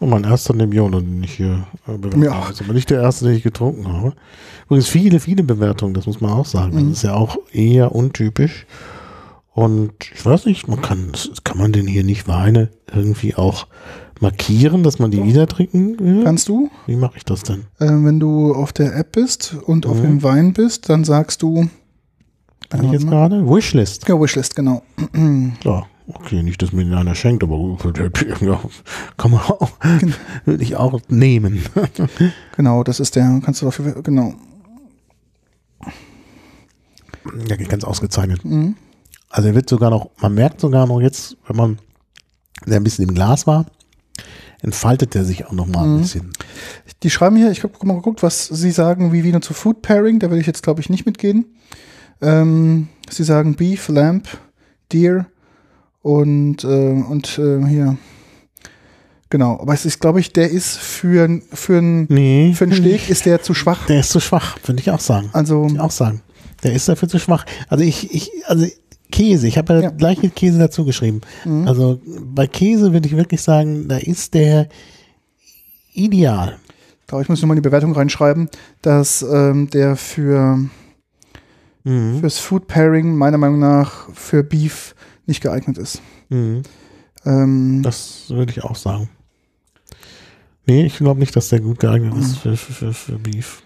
oh, 0.00 0.06
mein 0.06 0.24
erster 0.24 0.54
Nebbiolo, 0.54 1.00
den 1.00 1.22
ich 1.22 1.34
hier 1.34 1.66
äh, 1.86 1.96
bewertet 1.96 2.24
Ja. 2.24 2.34
habe. 2.34 2.46
Also 2.46 2.64
aber 2.64 2.72
nicht 2.74 2.90
der 2.90 3.02
erste, 3.02 3.26
den 3.26 3.36
ich 3.36 3.42
getrunken 3.42 3.86
habe. 3.92 4.14
Übrigens 4.66 4.88
viele, 4.88 5.20
viele 5.20 5.42
Bewertungen, 5.42 5.94
das 5.94 6.06
muss 6.06 6.20
man 6.20 6.32
auch 6.32 6.46
sagen. 6.46 6.74
Mhm. 6.76 6.88
Das 6.88 6.98
ist 6.98 7.02
ja 7.04 7.14
auch 7.14 7.36
eher 7.52 7.94
untypisch. 7.94 8.66
Und 9.52 9.92
ich 10.14 10.24
weiß 10.24 10.46
nicht, 10.46 10.68
man 10.68 10.80
kann, 10.80 11.12
kann 11.44 11.58
man 11.58 11.72
denn 11.72 11.86
hier 11.86 12.04
nicht 12.04 12.28
Weine 12.28 12.70
irgendwie 12.92 13.34
auch 13.34 13.66
markieren, 14.20 14.82
dass 14.82 14.98
man 14.98 15.10
die 15.10 15.24
wieder 15.24 15.46
trinken 15.46 15.98
will? 15.98 16.24
Kannst 16.24 16.48
du, 16.48 16.70
Wie 16.86 16.94
mache 16.96 17.14
ich 17.16 17.24
das 17.24 17.42
denn? 17.42 17.62
äh, 17.78 17.86
wenn 17.88 18.20
du 18.20 18.54
auf 18.54 18.72
der 18.72 18.94
App 18.96 19.12
bist 19.12 19.56
und 19.66 19.86
auf 19.86 19.96
Mhm. 19.98 20.02
dem 20.02 20.22
Wein 20.22 20.52
bist, 20.52 20.88
dann 20.88 21.04
sagst 21.04 21.42
du, 21.42 21.68
Kann 22.68 22.84
ich 22.84 22.92
jetzt 22.92 23.08
gerade? 23.08 23.44
Wishlist. 23.48 24.06
ja, 24.08 24.20
Wishlist, 24.20 24.54
genau. 24.54 24.82
Ja, 25.64 25.84
okay, 26.14 26.42
nicht, 26.42 26.60
dass 26.62 26.72
mir 26.72 26.84
den 26.84 26.94
einer 26.94 27.14
schenkt, 27.14 27.42
aber 27.42 27.76
ja, 28.40 28.60
kann 29.16 29.30
man 29.30 29.40
auch, 29.40 29.70
würde 30.44 30.62
ich 30.62 30.76
auch 30.76 31.00
nehmen. 31.08 31.62
Genau, 32.56 32.82
das 32.84 33.00
ist 33.00 33.16
der, 33.16 33.40
kannst 33.44 33.62
du 33.62 33.66
dafür, 33.66 34.02
genau. 34.02 34.34
Ja, 37.48 37.56
ganz 37.56 37.84
ausgezeichnet. 37.84 38.44
Mhm. 38.44 38.76
Also 39.28 39.48
er 39.48 39.54
wird 39.54 39.68
sogar 39.68 39.90
noch, 39.90 40.10
man 40.20 40.34
merkt 40.34 40.60
sogar 40.60 40.86
noch 40.86 41.00
jetzt, 41.00 41.36
wenn 41.46 41.56
man 41.56 41.78
der 42.66 42.76
ein 42.78 42.84
bisschen 42.84 43.08
im 43.08 43.14
Glas 43.14 43.46
war, 43.46 43.66
entfaltet 44.60 45.14
er 45.16 45.24
sich 45.24 45.46
auch 45.46 45.52
noch 45.52 45.66
mal 45.66 45.84
ein 45.84 45.94
Mhm. 45.96 46.00
bisschen. 46.00 46.32
Die 47.02 47.10
schreiben 47.10 47.36
hier, 47.36 47.50
ich 47.50 47.62
habe 47.62 47.72
mal 47.86 47.94
geguckt, 47.94 48.22
was 48.22 48.46
sie 48.46 48.70
sagen, 48.72 49.12
wie 49.12 49.24
Wiener 49.24 49.40
zu 49.40 49.54
Food 49.54 49.80
Pairing, 49.82 50.18
da 50.18 50.30
will 50.30 50.38
ich 50.38 50.46
jetzt, 50.46 50.62
glaube 50.62 50.80
ich, 50.80 50.90
nicht 50.90 51.06
mitgehen. 51.06 51.46
Ähm, 52.20 52.88
sie 53.08 53.24
sagen 53.24 53.54
Beef, 53.56 53.88
Lamb, 53.88 54.28
Deer 54.92 55.26
und, 56.02 56.64
äh, 56.64 56.66
und 57.02 57.38
äh, 57.38 57.64
hier. 57.66 57.96
Genau, 59.28 59.60
aber 59.60 59.74
es 59.74 59.86
ist, 59.86 60.00
glaube 60.00 60.18
ich, 60.20 60.32
der 60.32 60.50
ist 60.50 60.76
für, 60.76 61.40
für, 61.52 61.78
ein, 61.78 62.06
Nee, 62.08 62.52
für 62.54 62.64
einen 62.64 62.72
Steak 62.74 63.08
ist 63.08 63.26
der 63.26 63.42
zu 63.42 63.54
schwach. 63.54 63.86
der 63.86 64.00
ist 64.00 64.10
zu 64.10 64.18
schwach, 64.20 64.58
würde 64.64 64.80
ich 64.80 64.90
auch 64.90 64.98
sagen. 65.00 65.30
Also, 65.32 65.62
Würde 65.62 65.74
ich 65.74 65.80
auch 65.80 65.90
sagen. 65.92 66.22
Der 66.64 66.72
ist 66.72 66.88
dafür 66.88 67.08
zu 67.08 67.18
schwach. 67.18 67.46
Also 67.68 67.84
ich, 67.84 68.12
ich, 68.12 68.30
also 68.46 68.66
Käse, 69.12 69.46
ich 69.46 69.56
habe 69.56 69.74
ja, 69.74 69.80
Ja. 69.82 69.90
gleich 69.90 70.20
mit 70.22 70.34
Käse 70.36 70.58
dazu 70.58 70.84
geschrieben. 70.84 71.20
Mhm. 71.44 71.66
Also 71.68 72.00
bei 72.22 72.46
Käse 72.46 72.92
würde 72.92 73.06
ich 73.08 73.16
wirklich 73.16 73.40
sagen, 73.40 73.86
da 73.88 73.96
ist 73.98 74.34
der 74.34 74.68
ideal. 75.94 76.58
da 77.06 77.20
ich 77.20 77.28
muss 77.28 77.40
nochmal 77.40 77.56
in 77.56 77.62
die 77.62 77.68
Bewertung 77.68 77.92
reinschreiben, 77.92 78.48
dass 78.82 79.22
ähm, 79.22 79.68
der 79.70 79.96
für 79.96 80.58
Mhm. 81.82 82.20
fürs 82.20 82.38
Food 82.38 82.66
Pairing 82.66 83.16
meiner 83.16 83.38
Meinung 83.38 83.58
nach 83.58 84.10
für 84.12 84.42
Beef 84.42 84.94
nicht 85.30 85.40
geeignet 85.40 85.78
ist. 85.78 86.02
Mhm. 86.28 86.62
Ähm, 87.24 87.82
Das 87.82 88.28
würde 88.28 88.52
ich 88.52 88.62
auch 88.62 88.76
sagen. 88.76 89.08
Nee, 90.66 90.84
ich 90.86 90.98
glaube 90.98 91.20
nicht, 91.20 91.34
dass 91.34 91.48
der 91.48 91.60
gut 91.60 91.78
geeignet 91.80 92.14
ist 92.16 92.36
für, 92.36 92.56
für, 92.56 92.72
für, 92.72 92.92
für 92.92 93.18
Beef. 93.18 93.62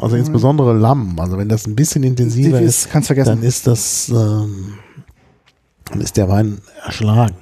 Also 0.00 0.16
insbesondere 0.16 0.74
Lamm. 0.74 1.18
Also 1.18 1.36
wenn 1.36 1.48
das 1.48 1.66
ein 1.66 1.74
bisschen 1.74 2.04
intensiver 2.04 2.60
ist, 2.60 2.94
ist, 2.94 3.26
dann 3.26 3.42
ist 3.42 3.66
das, 3.66 4.08
ähm, 4.10 4.74
dann 5.86 6.00
ist 6.00 6.16
der 6.16 6.28
Wein 6.28 6.60
erschlagen. 6.84 7.34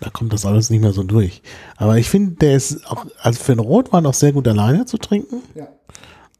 Da 0.00 0.10
kommt 0.10 0.32
das 0.32 0.46
alles 0.46 0.70
nicht 0.70 0.80
mehr 0.80 0.92
so 0.92 1.02
durch. 1.02 1.42
Aber 1.76 1.98
ich 1.98 2.08
finde, 2.08 2.36
der 2.36 2.56
ist 2.56 2.86
auch, 2.86 3.06
also 3.20 3.42
für 3.42 3.52
einen 3.52 3.60
Rotwein 3.60 4.06
auch 4.06 4.14
sehr 4.14 4.32
gut 4.32 4.46
alleine 4.46 4.86
zu 4.86 4.98
trinken. 4.98 5.42
Ja. 5.54 5.68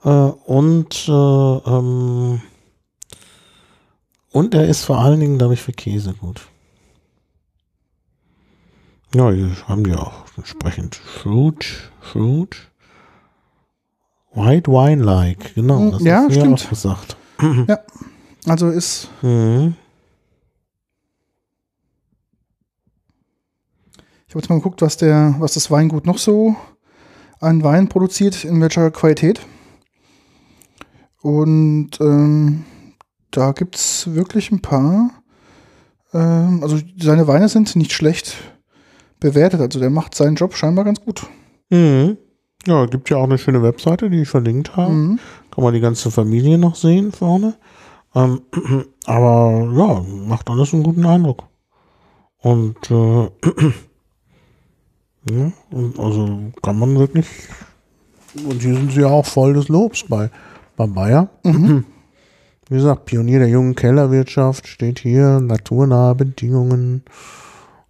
Äh, 0.05 0.33
und, 0.45 1.09
äh, 1.09 1.13
ähm, 1.13 2.41
und 4.35 4.53
er 4.55 4.69
ist 4.69 4.85
vor 4.85 4.99
allen 4.99 5.21
Dingen, 5.21 5.39
glaube 5.39 5.55
ich, 5.55 5.63
für 5.63 5.73
Käse 5.73 6.13
gut. 6.15 6.49
Ja, 9.15 9.31
hier 9.31 9.51
haben 9.69 9.85
die 9.85 9.95
auch 9.95 10.25
entsprechend 10.37 10.97
Fruit, 10.97 11.65
Fruit. 12.01 12.57
White 14.33 14.71
Wine-like, 14.71 15.55
genau. 15.55 15.79
Hm, 15.79 15.91
Das 15.93 16.03
ja, 16.03 16.17
hast 16.25 16.31
du 16.37 16.41
stimmt. 16.41 16.65
auch 16.65 16.69
gesagt. 16.69 17.17
Also 18.47 18.69
ist, 18.69 19.09
Mhm. 19.23 19.75
ich 24.27 24.35
habe 24.35 24.41
jetzt 24.41 24.51
mal 24.51 24.57
geguckt, 24.57 24.83
was 24.83 24.99
der, 24.99 25.35
was 25.39 25.55
das 25.55 25.71
Weingut 25.71 26.05
noch 26.05 26.19
so 26.19 26.55
an 27.41 27.63
Wein 27.63 27.89
produziert, 27.89 28.45
in 28.45 28.61
welcher 28.61 28.91
Qualität. 28.91 29.41
Und 31.23 31.93
ähm, 32.01 32.65
da 33.37 33.53
gibt 33.53 33.77
es 33.77 34.15
wirklich 34.15 34.51
ein 34.53 34.63
paar. 34.63 35.11
Ähm, 36.13 36.61
also 36.63 36.79
seine 36.99 37.27
Weine 37.27 37.49
sind 37.49 37.75
nicht 37.77 37.93
schlecht 37.93 38.37
bewertet. 39.19 39.61
Also 39.61 39.81
der 39.81 39.91
macht 39.91 40.15
seinen 40.15 40.37
Job 40.37 40.55
scheinbar 40.55 40.85
ganz 40.85 41.01
gut. 41.01 41.27
Mhm. 41.71 42.17
Ja, 42.67 42.87
gibt 42.87 43.11
ja 43.11 43.17
auch 43.19 43.25
eine 43.25 43.39
schöne 43.39 43.63
Webseite, 43.63 44.09
die 44.09 44.23
ich 44.23 44.29
verlinkt 44.29 44.77
habe. 44.77 44.93
Mhm. 44.93 45.19
Kann 45.51 45.65
man 45.65 45.75
die 45.75 45.81
ganze 45.81 46.11
Familie 46.11 46.59
noch 46.59 46.77
sehen 46.77 47.13
vorne. 47.13 47.55
Ähm, 48.15 48.43
aber 49.07 49.71
ja, 49.75 50.05
macht 50.27 50.49
alles 50.49 50.73
einen 50.73 50.85
guten 50.85 51.05
Eindruck. 51.05 51.45
Und, 52.39 52.91
äh, 52.91 52.95
ja, 55.31 55.53
und 55.71 55.99
also 55.99 56.53
kann 56.63 56.79
man 56.79 56.99
wirklich. 56.99 57.27
Und 58.49 58.63
hier 58.63 58.75
sind 58.75 58.93
sie 58.93 59.01
ja 59.01 59.09
auch 59.09 59.27
voll 59.27 59.55
des 59.55 59.69
Lobs 59.69 60.05
bei, 60.09 60.31
bei 60.77 60.87
Bayer. 60.87 61.29
Mhm. 61.43 61.85
Wie 62.69 62.77
gesagt, 62.77 63.05
Pionier 63.05 63.41
der 63.41 63.49
jungen 63.49 63.75
Kellerwirtschaft 63.75 64.67
steht 64.67 64.99
hier, 64.99 65.41
naturnahe 65.41 66.15
Bedingungen. 66.15 67.03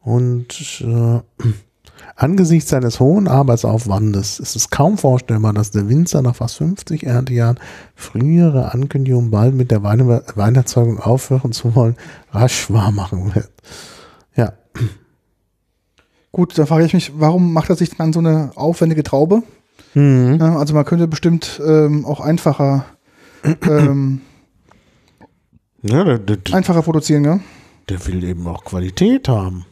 Und 0.03 0.81
äh, 0.81 1.21
angesichts 2.17 2.71
seines 2.71 3.01
hohen 3.01 3.29
Arbeitsaufwandes 3.29 4.41
ist 4.41 4.57
es 4.57 4.71
kaum 4.71 4.99
vorstellbar, 4.99 5.53
dass 5.53 5.71
der 5.71 5.89
Winzer 5.89 6.23
nach 6.23 6.37
fast 6.37 6.57
50 6.57 7.05
Erntejahren 7.05 7.59
frühere 7.95 8.73
Ankündigungen 8.73 9.31
bald 9.31 9.55
mit 9.55 9.71
der 9.71 9.83
Weine 9.83 10.23
Weinerzeugung 10.35 10.99
aufhören 10.99 11.53
zu 11.53 11.75
wollen, 11.75 11.97
rasch 12.33 12.71
wahrmachen 12.71 13.35
wird. 13.35 13.51
Ja, 14.37 14.53
Gut, 16.35 16.59
da 16.59 16.67
frage 16.67 16.85
ich 16.85 16.93
mich, 16.93 17.13
warum 17.17 17.53
macht 17.53 17.71
er 17.71 17.77
sich 17.77 17.91
dann 17.91 18.13
so 18.13 18.19
eine 18.19 18.51
aufwendige 18.57 19.05
Traube? 19.05 19.45
mhm. 19.95 20.43
Also 20.43 20.75
man 20.75 20.85
könnte 20.85 21.07
bestimmt 21.07 21.63
ähm, 21.65 22.05
auch 22.05 22.19
einfacher, 22.19 22.87
ähm, 23.45 24.21
ja 25.85 26.05
der, 26.05 26.19
der, 26.19 26.37
der, 26.37 26.55
einfacher 26.55 26.83
produzieren, 26.83 27.25
ja? 27.25 27.41
der 27.89 28.05
will 28.07 28.25
eben 28.25 28.47
auch 28.47 28.65
Qualität 28.65 29.29
haben. 29.29 29.65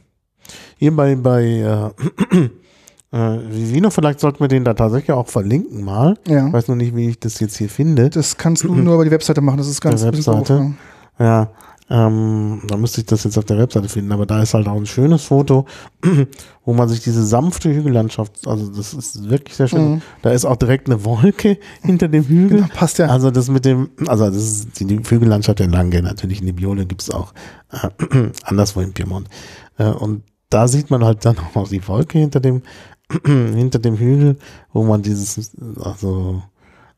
Hier 0.77 0.95
bei, 0.95 1.15
bei 1.17 1.43
äh, 1.43 1.91
äh, 3.17 3.39
Vivino, 3.51 3.91
vielleicht 3.91 4.21
sollten 4.21 4.41
wir 4.41 4.49
den 4.49 4.65
da 4.65 4.75
tatsächlich 4.75 5.13
auch 5.13 5.29
verlinken 5.29 5.85
mal. 5.85 6.17
Ja. 6.27 6.47
Ich 6.49 6.53
weiß 6.53 6.69
noch 6.69 6.77
nicht, 6.77 6.95
wie 6.97 7.09
ich 7.11 7.21
das 7.21 7.41
jetzt 7.41 7.57
hier 7.57 7.69
finde. 7.69 8.11
Das 8.11 8.37
kannst 8.37 8.65
du 8.65 8.75
nur 8.75 8.95
über 8.95 9.05
die 9.05 9.11
Webseite 9.11 9.41
machen, 9.41 9.59
das 9.59 9.69
ist 9.69 9.81
ganz 9.81 10.01
Der 10.01 10.11
ein 10.11 10.17
bisschen 10.17 10.39
Webseite? 10.39 10.61
doof, 10.61 10.73
Ja, 11.19 11.51
ähm, 11.91 12.63
da 12.69 12.77
müsste 12.77 13.01
ich 13.01 13.07
das 13.07 13.25
jetzt 13.25 13.37
auf 13.37 13.45
der 13.45 13.59
Webseite 13.59 13.89
finden, 13.89 14.13
aber 14.13 14.25
da 14.25 14.43
ist 14.43 14.55
halt 14.55 14.69
auch 14.69 14.77
ein 14.77 14.87
schönes 14.87 15.25
Foto, 15.25 15.67
wo 16.65 16.73
man 16.73 16.89
sich 16.89 17.01
diese 17.01 17.25
sanfte 17.25 17.75
Hügellandschaft, 17.75 18.47
also 18.47 18.69
das 18.69 18.95
ist 18.95 19.29
wirklich 19.29 19.57
sehr 19.57 19.69
schön. 19.69 19.95
Mhm. 19.95 20.03
Da 20.23 20.31
ist 20.31 20.45
auch 20.45 20.57
direkt 20.57 20.89
eine 20.89 21.05
Wolke 21.05 21.59
hinter 21.83 22.09
dem 22.09 22.25
Hügel. 22.25 22.59
Genau, 22.59 22.75
passt 22.75 22.99
ja. 22.99 23.07
Also 23.07 23.31
das 23.31 23.49
mit 23.49 23.65
dem, 23.65 23.91
also 24.07 24.27
das 24.27 24.37
ist 24.37 24.81
die, 24.81 24.85
die 24.85 24.99
Hügellandschaft 24.99 25.59
der 25.59 25.69
Lange, 25.69 26.03
natürlich 26.03 26.39
in 26.39 26.47
Nebbiolo 26.47 26.87
gibt 26.87 27.03
es 27.03 27.11
auch 27.11 27.35
äh, 27.73 28.31
anderswo 28.45 28.81
in 28.81 28.93
Piemont. 28.93 29.29
Äh, 29.77 29.87
und 29.87 30.23
da 30.51 30.69
sieht 30.69 30.91
man 30.91 31.05
halt 31.05 31.25
dann 31.25 31.37
auch 31.39 31.55
noch 31.55 31.69
die 31.69 31.87
Wolke 31.89 32.19
hinter 32.19 32.41
dem, 32.41 32.63
hinter 33.25 33.81
dem 33.81 33.97
Hügel, 33.97 34.39
wo 34.73 34.85
man 34.85 35.03
dieses, 35.03 35.53
also 35.81 36.43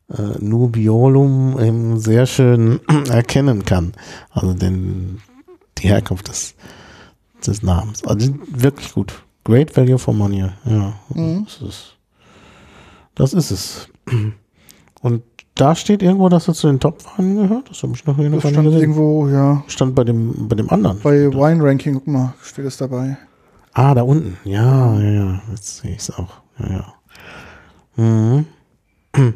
äh, 0.09 0.37
Nubiolum 0.39 1.59
eben 1.59 1.99
sehr 1.99 2.25
schön 2.25 2.79
erkennen 3.09 3.65
kann. 3.65 3.93
Also 4.31 4.53
den, 4.53 5.21
die 5.77 5.87
Herkunft 5.87 6.27
des, 6.27 6.55
des 7.45 7.63
Namens. 7.63 8.03
Also 8.05 8.33
wirklich 8.49 8.93
gut. 8.93 9.13
Great 9.43 9.75
Value 9.77 9.97
for 9.99 10.13
Money. 10.13 10.45
Ja, 10.65 10.93
Mhm. 11.13 11.45
das 11.45 11.61
ist 11.61 11.91
das 13.15 13.33
ist 13.33 13.51
es. 13.51 13.87
Und 15.01 15.23
da 15.53 15.73
steht 15.75 16.03
irgendwo, 16.03 16.27
dass 16.27 16.47
er 16.49 16.53
zu 16.53 16.67
den 16.67 16.79
Top-Weinen 16.81 17.37
gehört. 17.37 17.69
Das 17.69 17.81
habe 17.83 17.93
ich 17.95 18.05
noch 18.05 18.17
Das 18.17 18.39
stand 18.41 18.55
gesehen. 18.65 18.73
irgendwo, 18.81 19.29
ja, 19.29 19.63
Stand 19.67 19.95
bei 19.95 20.03
dem, 20.03 20.49
bei 20.49 20.55
dem 20.57 20.69
anderen. 20.69 20.99
bei 21.01 21.31
Wine 21.31 21.63
Ranking, 21.63 21.93
guck 21.93 22.07
mal, 22.07 22.33
steht 22.41 22.65
es 22.65 22.75
dabei. 22.77 23.17
Ah, 23.71 23.93
da 23.93 24.01
unten. 24.01 24.37
Ja, 24.43 24.99
ja, 24.99 25.09
ja. 25.11 25.41
Jetzt 25.51 25.77
sehe 25.77 25.91
ich 25.91 25.99
es 25.99 26.11
auch. 26.11 26.41
Ja, 26.59 26.69
ja. 27.97 28.03
Mhm. 28.03 28.45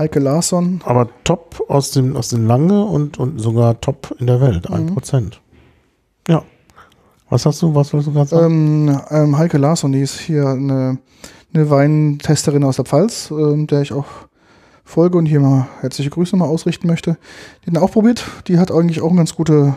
Heike 0.00 0.18
Larsson, 0.18 0.80
Aber 0.86 1.08
top 1.24 1.62
aus 1.68 1.90
dem, 1.90 2.16
aus 2.16 2.28
den 2.30 2.46
Lange 2.46 2.84
und, 2.86 3.18
und 3.18 3.38
sogar 3.38 3.78
top 3.82 4.16
in 4.18 4.26
der 4.26 4.40
Welt. 4.40 4.70
Ein 4.70 4.86
Mhm. 4.86 4.94
Prozent. 4.94 5.40
Ja. 6.26 6.42
Was 7.28 7.44
hast 7.44 7.60
du, 7.60 7.74
was 7.74 7.92
willst 7.92 8.06
du 8.08 8.12
gerade 8.12 8.28
sagen? 8.30 8.88
ähm, 8.88 9.00
ähm, 9.10 9.36
Heike 9.38 9.58
Larsson, 9.58 9.92
die 9.92 10.00
ist 10.00 10.18
hier 10.18 10.48
eine, 10.48 10.96
eine 11.52 11.68
Weintesterin 11.68 12.64
aus 12.64 12.76
der 12.76 12.86
Pfalz, 12.86 13.30
ähm, 13.30 13.66
der 13.66 13.82
ich 13.82 13.92
auch 13.92 14.06
folge 14.84 15.18
und 15.18 15.26
hier 15.26 15.40
mal 15.40 15.68
herzliche 15.82 16.08
Grüße 16.10 16.34
mal 16.34 16.46
ausrichten 16.48 16.86
möchte. 16.88 17.18
Die 17.66 17.70
hat 17.70 17.82
auch 17.82 17.90
probiert, 17.92 18.24
die 18.48 18.58
hat 18.58 18.72
eigentlich 18.72 19.02
auch 19.02 19.10
ein 19.10 19.16
ganz, 19.18 19.34
gute, 19.36 19.74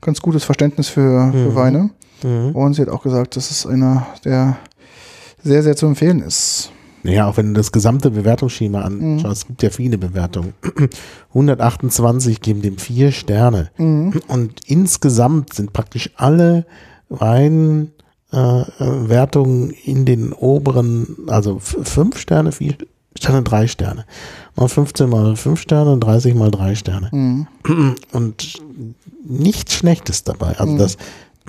ganz 0.00 0.20
gutes 0.22 0.44
Verständnis 0.44 0.88
für, 0.88 1.30
für 1.30 1.50
Mhm. 1.50 1.54
Weine. 1.54 1.90
Mhm. 2.24 2.52
Und 2.56 2.72
sie 2.72 2.80
hat 2.82 2.88
auch 2.88 3.02
gesagt, 3.02 3.36
das 3.36 3.50
ist 3.50 3.66
einer, 3.66 4.06
der 4.24 4.56
sehr, 5.44 5.62
sehr 5.62 5.76
zu 5.76 5.84
empfehlen 5.86 6.20
ist. 6.20 6.72
Ja, 7.04 7.28
auch 7.28 7.36
wenn 7.36 7.48
du 7.48 7.60
das 7.60 7.70
gesamte 7.72 8.10
Bewertungsschema 8.10 8.80
anschaust, 8.82 9.24
Mhm. 9.24 9.30
es 9.30 9.46
gibt 9.46 9.62
ja 9.62 9.70
viele 9.70 9.98
Bewertungen. 9.98 10.52
128 11.34 12.40
geben 12.40 12.62
dem 12.62 12.78
vier 12.78 13.12
Sterne. 13.12 13.70
Mhm. 13.78 14.20
Und 14.28 14.60
insgesamt 14.66 15.54
sind 15.54 15.72
praktisch 15.72 16.10
alle 16.16 16.66
Weinwertungen 17.08 17.92
äh, 18.30 18.60
äh, 18.60 19.08
Wertungen 19.08 19.70
in 19.70 20.04
den 20.04 20.32
oberen, 20.34 21.16
also 21.28 21.58
fünf 21.60 22.18
Sterne, 22.18 22.52
vier 22.52 22.74
Sterne, 23.18 23.42
drei 23.42 23.66
Sterne. 23.66 24.04
Mal 24.54 24.68
15 24.68 25.08
mal 25.08 25.34
fünf 25.36 25.60
Sterne 25.62 25.92
und 25.92 26.00
30 26.00 26.34
mal 26.34 26.50
drei 26.50 26.74
Sterne. 26.74 27.08
Mhm. 27.10 27.46
Und 28.12 28.60
nichts 29.26 29.74
Schlechtes 29.74 30.24
dabei. 30.24 30.58
Also 30.58 30.74
Mhm. 30.74 30.78
das, 30.78 30.98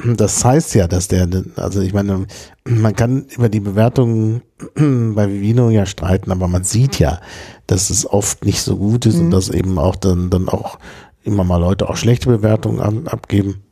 das 0.06 0.44
heißt 0.44 0.76
ja, 0.76 0.88
dass 0.88 1.08
der, 1.08 1.28
also 1.56 1.82
ich 1.82 1.94
meine, 1.94 2.26
man 2.66 2.96
kann 2.96 3.26
über 3.26 3.50
die 3.50 3.60
Bewertungen 3.60 4.42
bei 4.76 5.30
Vivino 5.30 5.70
ja 5.70 5.86
streiten, 5.86 6.32
aber 6.32 6.48
man 6.48 6.64
sieht 6.64 7.00
ja, 7.00 7.20
dass 7.68 7.90
es 7.90 8.06
oft 8.06 8.46
nicht 8.46 8.62
so 8.62 8.78
gut 8.78 9.06
ist 9.06 9.16
und 9.16 9.28
Mhm. 9.28 9.32
dass 9.32 9.50
eben 9.50 9.78
auch 9.78 9.96
dann, 9.96 10.30
dann 10.30 10.50
auch 10.50 10.80
immer 11.24 11.44
mal 11.44 11.58
Leute 11.58 11.90
auch 11.90 11.98
schlechte 11.98 12.30
Bewertungen 12.30 12.80
an, 12.80 13.08
abgeben. 13.08 13.64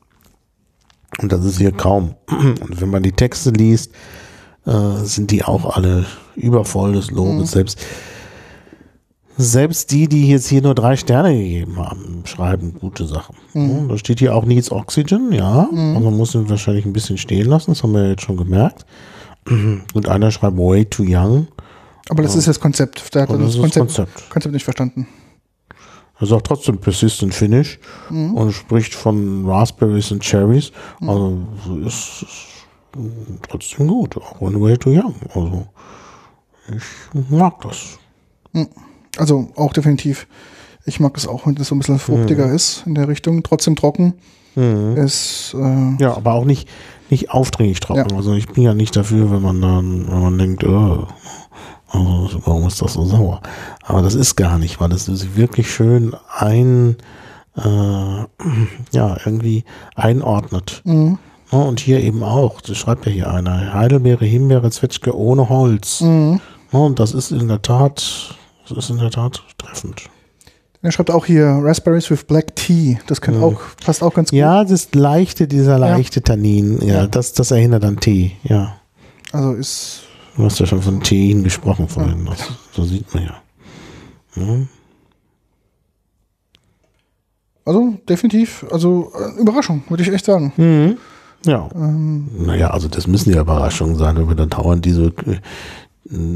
Und 1.19 1.31
das 1.31 1.45
ist 1.45 1.57
hier 1.57 1.71
kaum. 1.71 2.15
Und 2.29 2.81
wenn 2.81 2.89
man 2.89 3.01
die 3.01 3.13
Texte 3.13 3.49
liest, 3.51 3.91
äh, 4.65 5.03
sind 5.03 5.31
die 5.31 5.43
auch 5.43 5.75
alle 5.77 6.05
übervoll 6.35 6.93
des 6.93 7.09
Lobes. 7.11 7.41
Mhm. 7.41 7.45
Selbst, 7.45 7.79
selbst 9.38 9.91
die, 9.91 10.08
die 10.08 10.30
jetzt 10.30 10.47
hier 10.47 10.62
nur 10.62 10.73
drei 10.76 10.95
Sterne 10.95 11.36
gegeben 11.38 11.78
haben, 11.78 12.23
schreiben 12.26 12.73
gute 12.80 13.06
Sachen. 13.06 13.36
Mhm. 13.54 13.88
Da 13.89 13.97
steht 13.97 14.19
hier 14.19 14.36
auch 14.36 14.45
Needs 14.45 14.71
Oxygen, 14.71 15.32
ja. 15.32 15.67
Mhm. 15.71 15.95
Also 15.95 16.10
man 16.10 16.17
muss 16.17 16.36
ihn 16.36 16.50
wahrscheinlich 16.50 16.86
ein 16.86 16.93
bisschen 16.93 17.17
stehen 17.17 17.45
lassen, 17.47 17.71
das 17.71 17.84
haben 17.84 17.93
wir 17.93 18.10
jetzt 18.10 18.23
schon 18.23 18.38
gemerkt. 18.38 18.86
Und 19.93 20.10
einer 20.10 20.32
schreibt 20.32 20.58
way 20.58 20.86
too 20.86 21.04
young. 21.08 21.47
Aber 22.10 22.23
das 22.23 22.34
Ja. 22.34 22.39
ist 22.39 22.47
das 22.47 22.60
Konzept. 22.60 23.13
Der 23.13 23.23
hat 23.23 23.30
Und 23.30 23.39
das, 23.41 23.52
das 23.54 23.62
Konzept, 23.62 23.86
Konzept. 23.88 24.30
Konzept 24.30 24.54
nicht 24.54 24.63
verstanden. 24.63 25.08
Er 26.19 26.26
sagt 26.26 26.47
trotzdem 26.47 26.80
Persistent 26.80 27.34
Finish 27.34 27.80
Mhm. 28.10 28.34
und 28.34 28.52
spricht 28.52 28.95
von 28.95 29.45
Raspberries 29.47 30.12
und 30.12 30.23
Cherries. 30.23 30.71
Also 31.02 31.38
ist, 31.85 32.25
trotzdem 33.48 33.88
gut, 33.88 34.17
auch 34.17 34.42
on 34.42 34.60
way 34.60 34.75
too 34.77 34.90
young. 34.90 35.13
Also 35.35 35.67
ich 36.75 37.29
mag 37.29 37.62
das. 37.62 38.00
Also 39.17 39.49
auch 39.55 39.73
definitiv. 39.73 40.27
Ich 40.85 40.99
mag 40.99 41.17
es 41.17 41.27
auch, 41.27 41.45
wenn 41.45 41.55
das 41.55 41.67
so 41.67 41.75
ein 41.75 41.79
bisschen 41.79 41.99
fruchtiger 41.99 42.51
ist 42.51 42.83
in 42.85 42.95
der 42.95 43.07
Richtung. 43.07 43.43
Trotzdem 43.43 43.75
trocken. 43.75 44.13
Mhm. 44.55 44.95
Ist, 44.97 45.53
äh, 45.57 46.01
Ja, 46.01 46.15
aber 46.15 46.33
auch 46.33 46.45
nicht, 46.45 46.67
nicht 47.09 47.31
aufdringlich 47.31 47.79
trocken. 47.79 48.15
Also 48.15 48.33
ich 48.33 48.47
bin 48.47 48.63
ja 48.63 48.73
nicht 48.73 48.95
dafür, 48.95 49.29
wenn 49.31 49.41
man 49.41 49.61
dann, 49.61 50.07
wenn 50.09 50.21
man 50.21 50.37
denkt, 50.37 50.63
oh, 50.63 51.07
also 51.89 52.39
warum 52.45 52.67
ist 52.67 52.81
das 52.81 52.93
so 52.93 53.05
sauer? 53.05 53.41
Aber 53.83 54.01
das 54.01 54.15
ist 54.15 54.35
gar 54.35 54.57
nicht, 54.57 54.79
weil 54.81 54.89
das 54.89 55.05
sich 55.05 55.35
wirklich 55.35 55.69
schön 55.71 56.15
ein, 56.37 56.95
äh, 57.57 57.61
ja, 58.91 59.17
irgendwie 59.25 59.63
einordnet. 59.95 60.81
mh, 60.85 61.17
Ja, 61.51 61.59
und 61.59 61.79
hier 61.79 61.99
eben 62.01 62.23
auch, 62.23 62.61
das 62.61 62.77
schreibt 62.77 63.05
ja 63.05 63.11
hier 63.11 63.31
einer, 63.31 63.73
Heidelbeere, 63.73 64.25
Himbeere, 64.25 64.69
Zwetschge 64.71 65.15
ohne 65.15 65.49
Holz. 65.49 66.01
mh. 66.01 66.39
Ja, 66.73 66.79
und 66.79 66.99
das 66.99 67.13
ist 67.13 67.31
in 67.31 67.47
der 67.47 67.61
Tat, 67.61 68.35
das 68.69 68.77
ist 68.77 68.89
in 68.89 68.97
der 68.97 69.11
Tat 69.11 69.43
treffend. 69.57 70.03
Er 70.83 70.91
schreibt 70.91 71.09
auch 71.11 71.25
hier 71.25 71.45
Raspberries 71.61 72.09
with 72.11 72.23
Black 72.25 72.55
Tea. 72.55 72.97
Das 73.07 73.19
kann 73.19 73.37
Mhm. 73.37 73.43
auch, 73.43 73.61
passt 73.83 74.03
auch 74.03 74.13
ganz 74.13 74.29
gut. 74.29 74.37
Ja, 74.39 74.63
das 74.63 74.93
leichte, 74.93 75.47
dieser 75.47 75.77
leichte 75.79 76.21
Tannin, 76.21 76.79
ja, 76.81 76.93
Ja. 77.01 77.07
Das, 77.07 77.33
das 77.33 77.51
erinnert 77.51 77.83
an 77.83 77.99
Tee, 77.99 78.33
ja. 78.43 78.79
Also 79.33 79.53
ist, 79.53 80.01
Du 80.37 80.43
hast 80.45 80.59
ja 80.59 80.67
schon 80.67 80.81
von 80.83 81.01
Tein 81.01 81.43
gesprochen 81.43 81.87
vorhin. 81.89 82.25
Das, 82.25 82.37
so 82.71 82.83
sieht 82.83 83.11
man 83.13 83.23
ja. 83.23 83.33
Mhm. 84.35 84.67
also 87.65 87.95
definitiv, 88.07 88.65
also 88.71 89.11
äh, 89.19 89.41
Überraschung, 89.41 89.83
würde 89.89 90.03
ich 90.03 90.09
echt 90.13 90.25
sagen. 90.25 90.53
Mhm. 90.57 90.97
Ja. 91.45 91.69
Ähm, 91.75 92.29
Naja, 92.37 92.69
also 92.69 92.87
das 92.87 93.07
müssen 93.07 93.33
ja 93.33 93.41
Überraschungen 93.41 93.95
sein, 93.95 94.15
wenn 94.17 94.27
wir 94.27 94.35
dann 94.35 94.49
dauernd 94.49 94.85
diese 94.85 95.05
äh, 95.07 95.39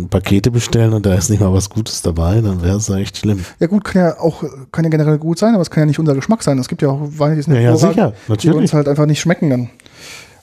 Pakete 0.09 0.51
bestellen 0.51 0.91
und 0.93 1.05
da 1.05 1.13
ist 1.13 1.29
nicht 1.29 1.39
mal 1.39 1.53
was 1.53 1.69
Gutes 1.69 2.01
dabei, 2.01 2.41
dann 2.41 2.61
wäre 2.61 2.77
es 2.77 2.87
ja 2.89 2.97
echt 2.97 3.17
schlimm. 3.17 3.45
ja 3.59 3.67
gut, 3.67 3.83
kann 3.85 4.01
ja 4.01 4.19
auch, 4.19 4.43
kann 4.71 4.83
ja 4.83 4.89
generell 4.89 5.17
gut 5.17 5.39
sein, 5.39 5.53
aber 5.53 5.61
es 5.61 5.69
kann 5.71 5.81
ja 5.83 5.85
nicht 5.85 5.99
unser 5.99 6.13
Geschmack 6.13 6.43
sein. 6.43 6.57
Es 6.59 6.67
gibt 6.67 6.81
ja 6.81 6.89
auch 6.89 6.99
Weine, 7.17 7.35
die 7.37 7.41
sind 7.41 7.53
Ja, 7.55 7.61
ja, 7.61 7.75
sicher, 7.77 8.13
die 8.27 8.31
uns 8.33 8.43
natürlich. 8.43 8.73
halt 8.73 8.87
einfach 8.89 9.05
nicht 9.05 9.21
schmecken 9.21 9.49
dann. 9.49 9.69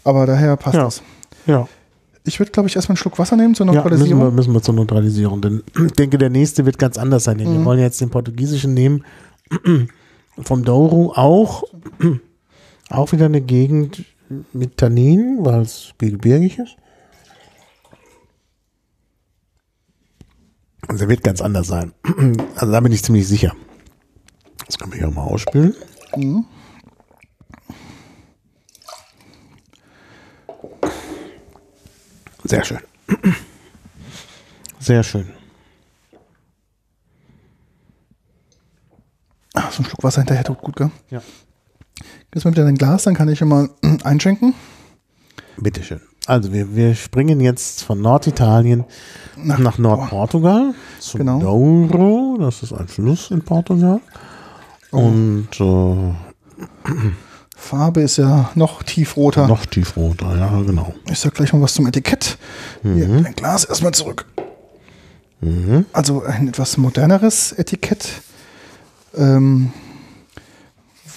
Aber 0.04 0.24
daher 0.26 0.56
passt 0.56 0.76
Ja. 0.76 0.84
das. 0.84 1.02
Ja, 1.46 1.68
Ich 2.24 2.38
würde, 2.38 2.52
glaube 2.52 2.68
ich, 2.68 2.76
erstmal 2.76 2.92
einen 2.92 2.98
Schluck 2.98 3.18
Wasser 3.18 3.36
nehmen 3.36 3.54
zur 3.54 3.66
ja 3.66 3.72
müssen, 3.72 3.84
wir, 3.84 3.90
Neutralisierung. 3.90 4.34
müssen 4.34 4.52
wir 4.54 4.62
zur 4.62 4.74
Neutralisierung. 4.74 5.40
Denn 5.42 5.62
ich 5.86 5.92
denke, 5.92 6.18
der 6.18 6.30
nächste 6.30 6.64
wird 6.66 6.78
ganz 6.78 6.96
anders 6.98 7.24
sein. 7.24 7.38
Denn 7.38 7.52
wir 7.52 7.64
wollen 7.64 7.80
jetzt 7.80 8.00
den 8.00 8.10
portugiesischen 8.10 8.74
nehmen. 8.74 9.04
Vom 10.42 10.64
Douro 10.64 11.12
auch, 11.14 11.64
auch 12.90 13.12
wieder 13.12 13.26
eine 13.26 13.40
Gegend 13.40 14.04
mit 14.52 14.76
Tannin, 14.76 15.38
weil 15.40 15.62
es 15.62 15.92
gebirgig 15.98 16.58
ist. 16.58 16.76
Also 20.88 21.04
er 21.04 21.08
wird 21.08 21.22
ganz 21.22 21.40
anders 21.40 21.68
sein. 21.68 21.92
Also 22.56 22.72
da 22.72 22.80
bin 22.80 22.90
ich 22.92 23.04
ziemlich 23.04 23.28
sicher. 23.28 23.54
Das 24.66 24.78
kann 24.78 24.88
man 24.88 24.98
hier 24.98 25.08
auch 25.08 25.12
mal 25.14 25.22
ausspülen. 25.22 25.74
Sehr 32.44 32.64
schön. 32.64 32.78
Sehr 34.80 35.02
schön. 35.02 35.28
Ah, 39.54 39.70
so 39.70 39.82
ein 39.82 39.84
Schluck 39.84 40.02
Wasser 40.02 40.22
hinterher 40.22 40.44
tut 40.44 40.60
gut, 40.60 40.76
gell? 40.76 40.90
Ja. 41.10 41.22
Gibst 42.30 42.44
mir 42.44 42.52
wieder 42.52 42.64
dein 42.64 42.76
Glas, 42.76 43.02
dann 43.04 43.14
kann 43.14 43.28
ich 43.28 43.38
schon 43.38 43.48
mal 43.48 43.70
einschenken. 44.04 44.54
Bitteschön. 45.56 46.00
Also 46.28 46.52
wir, 46.52 46.76
wir 46.76 46.94
springen 46.94 47.40
jetzt 47.40 47.82
von 47.82 48.02
Norditalien 48.02 48.84
nach, 49.36 49.78
Nordportugal 49.78 50.74
zum 51.00 51.18
Genau. 51.20 51.38
Douro. 51.40 52.36
Das 52.38 52.62
ist 52.62 52.74
ein 52.74 52.86
Fluss 52.86 53.30
in 53.30 53.40
Portugal. 53.42 54.00
Und 54.90 55.48
äh, 55.58 56.14
Farbe 57.56 58.02
ist 58.02 58.18
ja 58.18 58.50
noch 58.54 58.82
tiefroter. 58.82 59.48
noch 59.48 59.64
tiefroter, 59.64 60.36
ja 60.36 60.60
genau. 60.62 60.94
Ich 61.10 61.18
sag 61.18 61.32
gleich 61.32 61.52
mal 61.54 61.62
was 61.62 61.72
zum 61.72 61.86
Etikett. 61.86 62.36
Hier, 62.82 63.08
dein 63.08 63.34
Glas 63.34 63.64
erstmal 63.64 63.92
zurück. 63.92 64.26
Also 65.94 66.24
ein 66.24 66.48
etwas 66.48 66.76
moderneres 66.76 67.52
Etikett. 67.52 68.20
Ähm, 69.16 69.72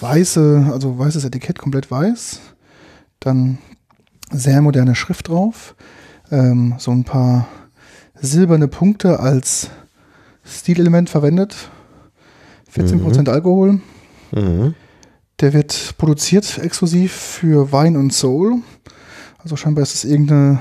weiße, 0.00 0.70
also 0.72 0.98
weißes 0.98 1.24
Etikett, 1.24 1.58
komplett 1.58 1.90
weiß. 1.90 2.40
Dann 3.20 3.58
sehr 4.32 4.60
moderne 4.62 4.94
Schrift 4.94 5.28
drauf. 5.28 5.74
Ähm, 6.30 6.74
so 6.78 6.90
ein 6.90 7.04
paar 7.04 7.46
silberne 8.14 8.68
Punkte 8.68 9.20
als 9.20 9.70
Stilelement 10.44 11.10
verwendet. 11.10 11.70
14% 12.74 13.28
Alkohol. 13.28 13.80
Mhm. 14.32 14.74
Der 15.40 15.52
wird 15.52 15.94
produziert 15.98 16.58
exklusiv 16.58 17.12
für 17.12 17.72
Wein 17.72 17.96
und 17.96 18.12
Soul. 18.12 18.56
Also 19.38 19.56
scheinbar 19.56 19.82
ist 19.82 19.94
es 19.94 20.04
irgendeine. 20.04 20.60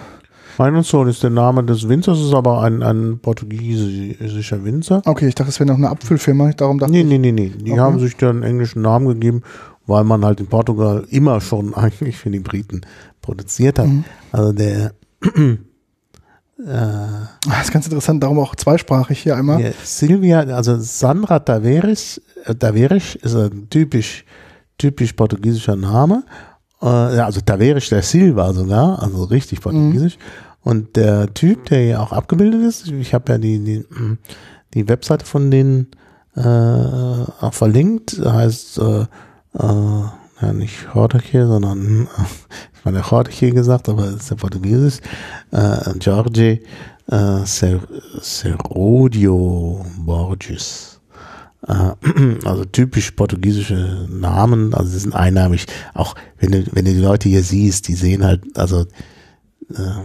Wein 0.57 0.75
und 0.75 0.83
Soul 0.85 1.09
ist 1.09 1.23
der 1.23 1.29
Name 1.29 1.63
des 1.63 1.87
Winzers, 1.87 2.19
ist 2.19 2.33
aber 2.33 2.61
ein, 2.63 2.83
ein 2.83 3.19
portugiesischer 3.19 4.63
Winzer. 4.65 5.01
Okay, 5.05 5.27
ich 5.27 5.35
dachte, 5.35 5.49
es 5.49 5.59
wäre 5.59 5.69
noch 5.69 5.77
eine 5.77 5.89
Apfelfirma. 5.89 6.51
Darum 6.51 6.77
dachte 6.79 6.91
Nee, 6.91 7.01
ich. 7.01 7.07
nee, 7.07 7.17
nee, 7.17 7.31
nee. 7.31 7.49
Die 7.49 7.71
Okay. 7.71 7.79
haben 7.79 7.99
sich 7.99 8.17
dann 8.17 8.37
einen 8.37 8.43
englischen 8.43 8.81
Namen 8.81 9.07
gegeben, 9.07 9.43
weil 9.87 10.03
man 10.03 10.23
halt 10.23 10.39
in 10.39 10.47
Portugal 10.47 11.05
immer 11.09 11.41
schon 11.41 11.73
eigentlich 11.75 12.17
für 12.17 12.29
die 12.29 12.39
Briten 12.39 12.81
produziert 13.21 13.79
hat. 13.79 13.87
Mhm. 13.87 14.03
Also 14.31 14.53
der 14.53 14.93
Ah, 16.67 17.29
Das 17.47 17.63
ist 17.63 17.71
ganz 17.71 17.85
interessant, 17.85 18.21
darum 18.21 18.39
auch 18.39 18.55
zweisprachig 18.55 19.19
hier 19.19 19.35
einmal. 19.35 19.61
Ja, 19.61 19.71
Silvia, 19.83 20.41
also 20.41 20.77
Sandra 20.77 21.39
Taveres, 21.39 22.21
äh, 22.45 22.53
Taveres 22.53 23.15
ist 23.15 23.35
ein 23.35 23.67
typisch, 23.69 24.25
typisch 24.77 25.13
portugiesischer 25.13 25.75
Name. 25.75 26.23
Äh, 26.81 26.85
also 26.85 27.41
Taveres 27.41 27.89
der 27.89 28.03
Silva 28.03 28.53
sogar, 28.53 29.01
also 29.01 29.23
richtig 29.23 29.61
portugiesisch. 29.61 30.17
Und 30.63 30.95
der 30.95 31.33
Typ, 31.33 31.65
der 31.65 31.79
hier 31.79 32.01
auch 32.01 32.11
abgebildet 32.11 32.61
ist, 32.61 32.87
ich 32.87 33.13
habe 33.15 33.31
ja 33.31 33.37
die, 33.39 33.59
die, 33.59 33.85
die 34.75 34.87
Webseite 34.87 35.25
von 35.25 35.49
denen 35.49 35.87
äh, 36.35 36.41
auch 36.41 37.53
verlinkt, 37.53 38.19
heißt 38.23 38.77
äh, 38.77 39.05
äh, 39.53 39.63
ja 40.41 40.53
nicht 40.53 40.87
Jorge, 40.93 41.47
sondern 41.47 42.07
ich 42.73 42.85
meine 42.85 43.01
Jorge 43.01 43.51
gesagt, 43.51 43.89
aber 43.89 44.05
es 44.05 44.15
ist 44.15 44.29
ja 44.29 44.35
portugiesisch, 44.35 44.99
äh, 45.51 45.97
Jorge 45.99 46.61
äh, 47.07 47.45
Ser, 47.45 47.81
Serodio 48.21 49.85
Borges. 49.97 50.99
Äh, 51.67 51.91
also 52.45 52.65
typisch 52.65 53.11
portugiesische 53.11 54.07
Namen, 54.09 54.73
also 54.73 54.89
sie 54.89 54.99
sind 54.99 55.15
einnamig. 55.15 55.65
Auch 55.93 56.15
wenn 56.39 56.51
du, 56.51 56.63
wenn 56.71 56.85
du 56.85 56.93
die 56.93 57.01
Leute 57.01 57.29
hier 57.29 57.43
siehst, 57.43 57.87
die 57.87 57.95
sehen 57.95 58.23
halt, 58.23 58.43
also 58.57 58.81
äh, 59.71 60.03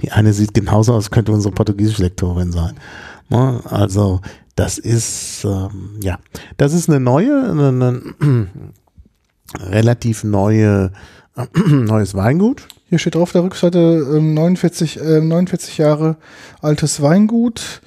die 0.00 0.12
eine 0.12 0.32
sieht 0.32 0.54
genauso 0.54 0.94
aus, 0.94 1.10
könnte 1.10 1.32
unsere 1.32 1.54
portugiesische 1.54 2.02
Lektorin 2.02 2.52
sein. 2.52 2.74
Ne? 3.28 3.60
Also 3.64 4.20
das 4.58 4.78
ist, 4.78 5.44
ähm, 5.44 6.00
ja, 6.02 6.18
das 6.56 6.72
ist 6.72 6.88
eine 6.88 6.98
neue, 6.98 7.50
eine, 7.50 7.68
eine 7.68 8.48
relativ 9.60 10.24
neue, 10.24 10.90
neues 11.68 12.14
Weingut. 12.14 12.66
Hier 12.88 12.98
steht 12.98 13.14
drauf 13.14 13.30
der 13.32 13.44
Rückseite 13.44 13.78
ähm, 13.78 14.34
49, 14.34 15.00
äh, 15.00 15.20
49 15.20 15.78
Jahre 15.78 16.16
altes 16.60 17.00
Weingut. 17.00 17.82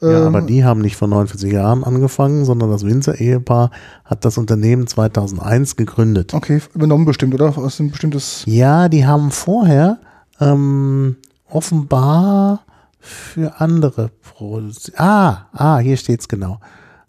Ja, 0.00 0.08
Ähm, 0.08 0.26
aber 0.26 0.42
die 0.42 0.64
haben 0.64 0.80
nicht 0.80 0.96
vor 0.96 1.08
49 1.08 1.52
Jahren 1.52 1.84
angefangen, 1.84 2.44
sondern 2.44 2.70
das 2.70 2.84
Winzer-Ehepaar 2.84 3.70
hat 4.04 4.24
das 4.24 4.36
Unternehmen 4.36 4.86
2001 4.88 5.76
gegründet. 5.76 6.34
Okay, 6.34 6.60
übernommen 6.74 7.04
bestimmt, 7.04 7.34
oder? 7.34 7.56
Aus 7.56 7.78
einem 7.78 7.92
bestimmtes. 7.92 8.42
Ja, 8.46 8.88
die 8.88 9.06
haben 9.06 9.30
vorher 9.30 9.98
ähm, 10.40 11.16
offenbar 11.48 12.64
für 13.06 13.60
andere 13.60 14.10
produziert. 14.22 14.98
Ah, 15.00 15.46
ah, 15.52 15.78
hier 15.78 15.96
steht's 15.96 16.28
genau. 16.28 16.60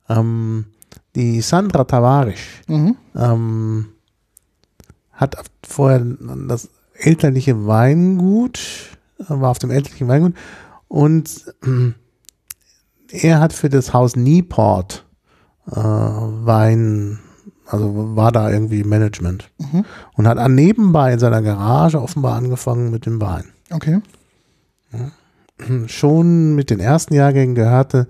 Ähm, 0.09 0.65
die 1.15 1.41
Sandra 1.41 1.83
Tavares 1.83 2.39
Mhm. 2.67 2.95
ähm, 3.15 3.87
hat 5.11 5.35
vorher 5.67 5.99
das 6.47 6.69
elterliche 6.93 7.65
Weingut, 7.67 8.59
äh, 9.19 9.23
war 9.29 9.49
auf 9.49 9.59
dem 9.59 9.71
elterlichen 9.71 10.07
Weingut 10.07 10.33
und 10.87 11.45
ähm, 11.65 11.95
er 13.09 13.39
hat 13.39 13.53
für 13.53 13.69
das 13.69 13.93
Haus 13.93 14.15
Nieport 14.15 15.05
äh, 15.71 15.75
Wein, 15.75 17.19
also 17.65 18.15
war 18.15 18.31
da 18.31 18.49
irgendwie 18.51 18.83
Management 18.83 19.49
Mhm. 19.57 19.85
und 20.15 20.27
hat 20.27 20.37
an 20.37 20.53
nebenbei 20.55 21.13
in 21.13 21.19
seiner 21.19 21.41
Garage 21.41 21.99
offenbar 22.01 22.35
angefangen 22.35 22.91
mit 22.91 23.05
dem 23.05 23.19
Wein. 23.19 23.45
Okay. 23.71 24.01
Schon 25.87 26.55
mit 26.55 26.69
den 26.69 26.79
ersten 26.79 27.13
Jahrgängen 27.13 27.55
gehörte, 27.55 28.07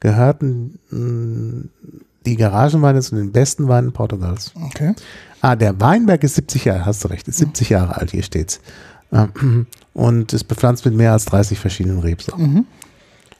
gehörten 0.00 0.78
mh, 0.90 1.64
die 2.26 2.36
Garagenweine 2.36 3.00
zu 3.00 3.14
den 3.16 3.32
besten 3.32 3.68
Weinen 3.68 3.92
Portugals. 3.92 4.52
Okay. 4.66 4.94
Ah, 5.40 5.56
der 5.56 5.80
Weinberg 5.80 6.22
ist 6.22 6.34
70 6.34 6.66
Jahre, 6.66 6.84
hast 6.86 7.02
du 7.04 7.08
recht, 7.08 7.26
ist 7.28 7.38
70 7.38 7.70
Jahre 7.70 7.96
alt, 7.96 8.10
hier 8.10 8.22
steht's. 8.22 8.60
Und 9.92 10.32
ist 10.32 10.44
bepflanzt 10.44 10.84
mit 10.84 10.94
mehr 10.94 11.12
als 11.12 11.24
30 11.26 11.58
verschiedenen 11.58 11.98
Rebsorten. 11.98 12.52
Mhm. 12.54 12.66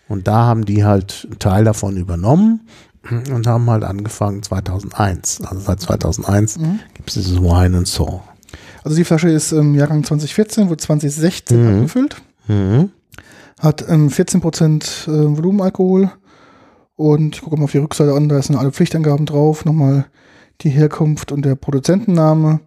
Und 0.08 0.26
da 0.26 0.44
haben 0.46 0.64
die 0.64 0.84
halt 0.84 1.26
einen 1.30 1.38
Teil 1.38 1.64
davon 1.64 1.96
übernommen 1.96 2.62
und 3.32 3.46
haben 3.46 3.70
halt 3.70 3.84
angefangen 3.84 4.42
2001. 4.42 5.40
Also 5.42 5.60
seit 5.60 5.80
2001 5.80 6.58
gibt 6.94 7.08
es 7.08 7.14
dieses 7.14 7.40
Wine 7.40 7.78
and 7.78 7.86
Soul. 7.88 8.20
Also 8.82 8.96
die 8.96 9.04
Flasche 9.04 9.28
ist 9.28 9.52
im 9.52 9.74
Jahrgang 9.74 10.02
2014, 10.02 10.68
wurde 10.68 10.78
2016 10.82 11.62
Mhm. 11.62 11.74
abgefüllt. 11.76 12.16
Mhm. 12.48 12.90
Hat 13.60 13.84
ähm, 13.88 14.08
14% 14.08 15.08
äh, 15.08 15.36
Volumenalkohol. 15.36 16.10
Und 16.96 17.36
ich 17.36 17.42
gucke 17.42 17.56
mal 17.56 17.64
auf 17.64 17.72
die 17.72 17.78
Rückseite 17.78 18.12
an, 18.14 18.28
da 18.28 18.40
sind 18.42 18.56
alle 18.56 18.72
Pflichtangaben 18.72 19.24
drauf. 19.26 19.64
Nochmal 19.64 20.06
die 20.62 20.68
Herkunft 20.70 21.32
und 21.32 21.44
der 21.44 21.54
Produzentenname 21.54 22.60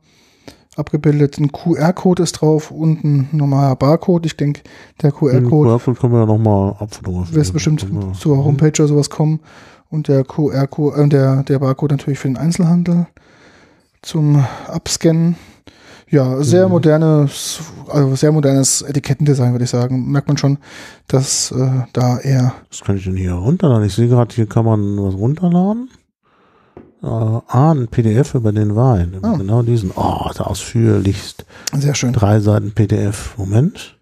abgebildet. 0.76 1.38
Ein 1.38 1.52
QR-Code 1.52 2.24
ist 2.24 2.34
drauf 2.34 2.72
und 2.72 3.04
ein 3.04 3.30
normaler 3.32 3.76
Barcode. 3.76 4.26
Ich 4.26 4.36
denke, 4.38 4.62
der 5.04 5.12
Den 5.12 5.18
QR-Code 5.20 5.70
QR-Code 5.70 6.00
können 6.00 6.14
wir 6.14 6.20
ja 6.22 6.26
nochmal 6.26 6.76
abfotografieren. 6.80 7.36
wird 7.36 7.54
bestimmt 7.54 7.92
wir- 7.94 8.14
zur 8.14 8.44
Homepage 8.44 8.70
oder 8.82 8.88
sowas 8.88 9.10
kommen. 9.12 9.40
Und 9.90 10.08
der 10.08 10.24
QR-Code, 10.24 11.00
äh, 11.04 11.08
der, 11.10 11.44
der 11.44 11.60
Barcode 11.60 11.92
natürlich 11.92 12.18
für 12.18 12.28
den 12.28 12.38
Einzelhandel 12.38 13.06
zum 14.02 14.44
Abscannen. 14.68 15.36
Ja, 16.14 16.44
sehr 16.44 16.66
Mhm. 16.68 16.74
modernes, 16.74 17.60
also 17.90 18.16
sehr 18.16 18.32
modernes 18.32 18.84
Etikettendesign, 18.84 19.52
würde 19.54 19.64
ich 19.66 19.72
sagen. 19.72 20.12
Merkt 20.12 20.28
man 20.28 20.38
schon, 20.38 20.60
dass 21.08 21.52
äh, 21.52 21.82
da 21.92 22.20
eher 22.20 22.54
Was 22.70 22.82
kann 22.82 22.98
ich 22.98 23.04
denn 23.06 23.18
hier 23.18 23.34
runterladen? 23.34 23.88
Ich 23.88 23.96
sehe 23.96 24.08
gerade, 24.08 24.34
hier 24.36 24.46
kann 24.46 24.64
man 24.64 24.96
was 25.04 25.16
runterladen. 25.16 25.90
Äh, 27.02 27.08
ah, 27.08 27.72
ein 27.72 27.88
PDF 27.88 28.36
über 28.36 28.52
den 28.52 28.76
Wein. 28.76 29.16
Über 29.16 29.30
Ah. 29.30 29.38
Genau 29.38 29.64
diesen. 29.64 29.90
Oh, 29.96 30.30
da 30.36 30.44
ausführlichst. 30.44 31.46
sehr 31.76 31.96
schön. 31.96 32.14
Drei 32.14 32.40
Seiten 32.40 32.74
PDF. 32.74 33.36
Moment. 33.40 34.00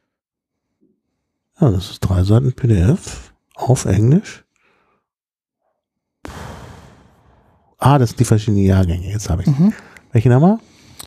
Ja, 1.61 1.71
das 1.71 1.91
ist 1.91 2.01
drei 2.01 2.23
Seiten 2.25 2.51
PDF 2.51 3.31
auf 3.55 3.85
Englisch. 3.85 4.43
Ah, 7.77 7.97
das 7.97 8.09
sind 8.09 8.19
die 8.19 8.25
verschiedenen 8.25 8.65
Jahrgänge. 8.65 9.07
Jetzt 9.09 9.29
habe 9.29 9.43
ich. 9.43 9.47
Mhm. 9.47 9.71
Welchen 10.11 10.33
haben 10.33 10.41
wir? 10.43 10.59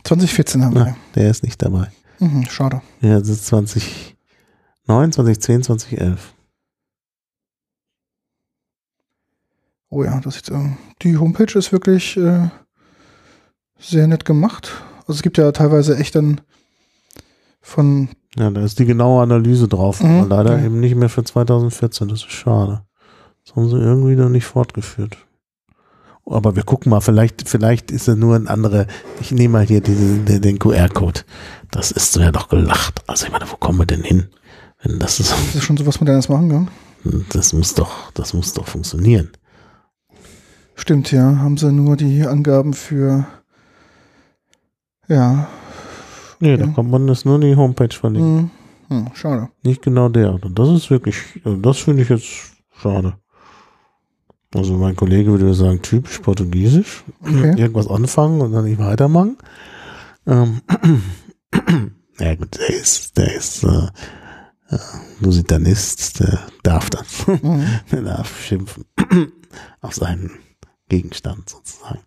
2014 0.03 0.65
haben 0.65 0.75
Na, 0.75 0.87
wir. 0.87 0.97
der 1.15 1.31
ist 1.31 1.43
nicht 1.43 1.63
dabei. 1.63 1.89
Mhm, 2.19 2.45
schade. 2.47 2.83
Ja, 3.01 3.19
das 3.19 3.29
ist 3.29 3.47
2009, 3.47 5.13
2010, 5.13 5.63
2011. 5.63 6.35
Oh 9.91 10.03
ja, 10.03 10.21
das 10.21 10.37
ist, 10.37 10.51
ähm, 10.51 10.77
die 11.03 11.17
Homepage 11.17 11.57
ist 11.59 11.71
wirklich 11.73 12.17
äh, 12.17 12.49
sehr 13.79 14.07
nett 14.07 14.25
gemacht. 14.25 14.73
Also 15.01 15.13
es 15.13 15.23
gibt 15.23 15.39
ja 15.39 15.53
teilweise 15.53 15.97
echt 15.97 16.15
dann 16.17 16.41
von, 17.61 18.09
Ja, 18.37 18.51
da 18.51 18.63
ist 18.63 18.79
die 18.79 18.87
genaue 18.87 19.23
Analyse 19.23 19.69
drauf. 19.69 20.03
Mhm, 20.03 20.21
aber 20.23 20.29
leider 20.37 20.55
okay. 20.55 20.67
eben 20.67 20.81
nicht 20.81 20.97
mehr 20.97 21.09
für 21.09 21.23
2014. 21.25 22.09
Das 22.09 22.21
ist 22.21 22.33
schade. 22.33 22.85
Das 23.45 23.55
haben 23.55 23.69
sie 23.69 23.77
irgendwie 23.79 24.17
noch 24.17 24.31
nicht 24.31 24.47
fortgeführt. 24.47 25.17
Aber 26.27 26.57
wir 26.57 26.63
gucken 26.63 26.91
mal, 26.91 27.01
vielleicht, 27.01 27.49
vielleicht 27.49 27.91
ist 27.91 28.09
er 28.09 28.17
nur 28.17 28.35
ein 28.37 28.49
anderer. 28.49 28.87
Ich 29.21 29.31
nehme 29.31 29.53
mal 29.59 29.67
hier 29.67 29.81
diesen, 29.81 30.25
den, 30.25 30.41
den 30.41 30.59
QR-Code. 30.59 31.21
Das 31.71 31.91
ist 31.91 32.17
ja 32.17 32.33
doch 32.33 32.49
gelacht. 32.49 33.03
Also 33.07 33.27
ich 33.27 33.33
meine, 33.33 33.51
wo 33.51 33.57
kommen 33.57 33.79
wir 33.79 33.87
denn 33.87 34.03
hin? 34.03 34.29
Wenn 34.83 34.99
das 34.99 35.21
ist, 35.21 35.33
das 35.33 35.55
ist 35.57 35.65
schon 35.65 35.77
sowas 35.77 36.01
Modernes 36.01 36.29
machen, 36.29 36.51
ja. 37.05 37.13
das 37.31 37.53
muss 37.53 37.75
doch, 37.75 38.11
das 38.13 38.33
muss 38.35 38.53
doch 38.55 38.67
funktionieren. 38.67 39.31
Stimmt, 40.75 41.13
ja. 41.13 41.39
Haben 41.39 41.57
sie 41.57 41.71
nur 41.73 41.97
die 41.97 42.27
Angaben 42.27 42.75
für, 42.75 43.27
ja, 45.09 45.49
Nee, 46.41 46.57
da 46.57 46.65
Ja. 46.67 46.73
kommt 46.73 46.91
man 46.91 47.07
das 47.07 47.25
nur 47.25 47.39
die 47.41 47.57
Homepage 47.57 47.95
verlinken. 47.95 48.51
hm, 48.89 49.07
hm, 49.07 49.15
schade. 49.15 49.49
Nicht 49.63 49.83
genau 49.83 50.09
der. 50.09 50.39
Das 50.51 50.69
ist 50.69 50.91
wirklich, 50.91 51.17
also 51.45 51.57
das 51.59 51.79
finde 51.79 52.03
ich 52.03 52.09
jetzt 52.09 52.27
schade. 52.81 53.15
Also 54.55 54.75
mein 54.75 54.95
Kollege 54.97 55.31
würde 55.31 55.53
sagen, 55.55 55.83
typisch 55.83 56.21
portugiesisch. 56.21 57.05
Okay. 57.23 57.55
Irgendwas 57.59 57.89
anfangen 57.89 58.41
und 58.41 58.53
dann 58.53 58.65
nicht 58.65 58.79
weitermachen. 58.79 59.37
Ähm, 60.27 60.61
ja 62.19 62.35
gut, 62.37 62.57
der 62.59 62.71
ist, 62.71 63.17
der 63.17 63.35
ist 63.35 63.65
äh, 63.65 63.89
äh, 64.71 64.79
Lusitanist, 65.21 66.21
der 66.21 66.39
darf 66.63 66.91
das. 66.91 67.27
Mhm. 67.27 67.67
der 67.93 68.03
darf 68.03 68.41
schimpfen. 68.45 68.85
auf 69.81 69.95
seinen 69.95 70.31
Gegenstand 70.89 71.49
sozusagen. 71.49 72.01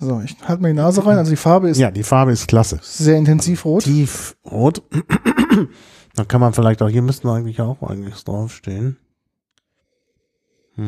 So, 0.00 0.20
ich 0.24 0.36
halte 0.46 0.62
mal 0.62 0.68
die 0.68 0.74
Nase 0.74 1.04
rein. 1.04 1.18
Also 1.18 1.30
die 1.30 1.36
Farbe 1.36 1.68
ist 1.68 1.78
Ja, 1.78 1.90
die 1.90 2.02
Farbe 2.02 2.32
ist 2.32 2.46
klasse. 2.48 2.78
sehr 2.82 3.16
intensiv 3.16 3.64
rot. 3.64 3.84
Tief 3.84 4.36
rot. 4.44 4.82
Dann 6.16 6.28
kann 6.28 6.40
man 6.40 6.52
vielleicht 6.52 6.82
auch, 6.82 6.88
hier 6.88 7.02
müssten 7.02 7.28
eigentlich 7.28 7.60
auch 7.60 7.82
eigentlich 7.82 8.22
draufstehen. 8.22 8.98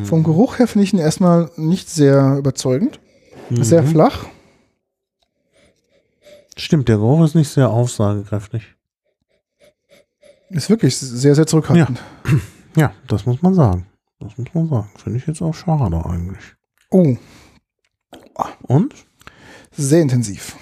Vom 0.04 0.24
Geruch 0.24 0.58
her 0.58 0.66
finde 0.66 0.84
ich 0.84 0.92
ihn 0.92 0.98
erstmal 0.98 1.50
nicht 1.56 1.88
sehr 1.88 2.36
überzeugend. 2.38 2.98
Sehr 3.50 3.82
Mhm. 3.82 3.86
flach. 3.88 4.26
Stimmt, 6.56 6.88
der 6.88 6.96
Geruch 6.96 7.24
ist 7.24 7.34
nicht 7.34 7.48
sehr 7.50 7.70
aussagekräftig. 7.70 8.74
Ist 10.50 10.70
wirklich 10.70 10.96
sehr, 10.96 11.34
sehr 11.34 11.46
zurückhaltend. 11.46 12.00
Ja, 12.78 12.92
das 13.06 13.24
muss 13.24 13.40
man 13.40 13.54
sagen. 13.54 13.86
Das 14.20 14.36
muss 14.36 14.48
man 14.52 14.68
sagen. 14.68 14.90
Finde 15.02 15.18
ich 15.18 15.26
jetzt 15.26 15.40
auch 15.40 15.54
schade 15.54 15.96
eigentlich. 16.04 16.44
Oh, 16.90 17.16
Und? 18.66 18.92
sehr 19.72 20.02
intensiv. 20.02 20.56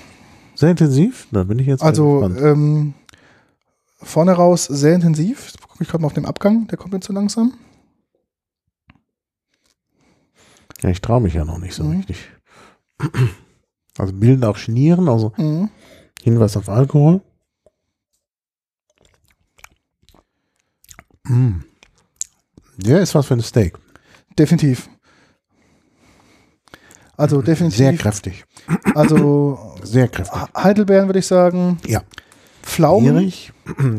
Sehr 0.54 0.70
intensiv? 0.70 1.26
Da 1.32 1.42
bin 1.42 1.58
ich 1.58 1.66
jetzt 1.66 1.82
Also 1.82 2.22
ähm, 2.22 2.94
vorne 4.00 4.30
raus 4.32 4.66
sehr 4.66 4.94
intensiv. 4.94 5.54
Gucke 5.68 5.82
ich 5.82 5.88
gerade 5.88 6.02
mal 6.02 6.06
auf 6.06 6.12
den 6.12 6.24
Abgang, 6.24 6.68
der 6.68 6.78
kommt 6.78 6.94
jetzt 6.94 7.06
so 7.06 7.12
langsam. 7.12 7.54
Ja, 10.84 10.90
ich 10.90 11.00
traue 11.00 11.22
mich 11.22 11.32
ja 11.32 11.46
noch 11.46 11.56
nicht 11.58 11.74
so 11.74 11.82
Mhm. 11.84 11.96
richtig. 11.96 12.18
Also 13.96 14.12
bilden 14.12 14.44
auch 14.44 14.56
Schnieren, 14.56 15.08
also 15.08 15.32
Mhm. 15.38 15.70
Hinweis 16.22 16.56
auf 16.56 16.68
Alkohol. 16.68 17.22
Mm. 21.28 21.60
Der 22.76 23.00
ist 23.00 23.14
was 23.14 23.26
für 23.26 23.34
ein 23.34 23.40
Steak. 23.40 23.78
Definitiv. 24.38 24.90
Also 27.16 27.40
definitiv. 27.40 27.78
Sehr 27.78 27.96
kräftig. 27.96 28.44
Also 28.94 29.76
Sehr 29.84 30.08
kräftig. 30.08 30.36
Heidelbeeren 30.56 31.06
würde 31.08 31.20
ich 31.20 31.26
sagen. 31.26 31.78
Ja. 31.86 32.02
Pflaumen. 32.62 33.32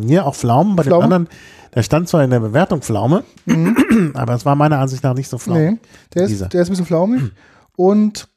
Hier 0.05 0.25
auch 0.25 0.35
Pflaumen. 0.35 0.75
Bei 0.75 0.83
Pflaumen? 0.83 1.09
dem 1.09 1.13
anderen, 1.13 1.29
da 1.75 1.83
stand 1.83 2.07
zwar 2.09 2.23
in 2.23 2.29
der 2.29 2.39
Bewertung 2.39 2.81
Pflaume, 2.81 3.23
aber 4.13 4.33
es 4.33 4.45
war 4.45 4.55
meiner 4.55 4.79
Ansicht 4.79 5.03
nach 5.03 5.13
nicht 5.13 5.27
so 5.29 5.37
Pflaume. 5.37 5.71
Nee, 5.73 5.77
der 6.13 6.27
Dieser. 6.27 6.45
ist, 6.45 6.53
der 6.53 6.61
ist 6.61 6.69
ein 6.69 6.71
bisschen 6.71 6.85
flaumig. 6.85 7.31
Und 7.75 8.29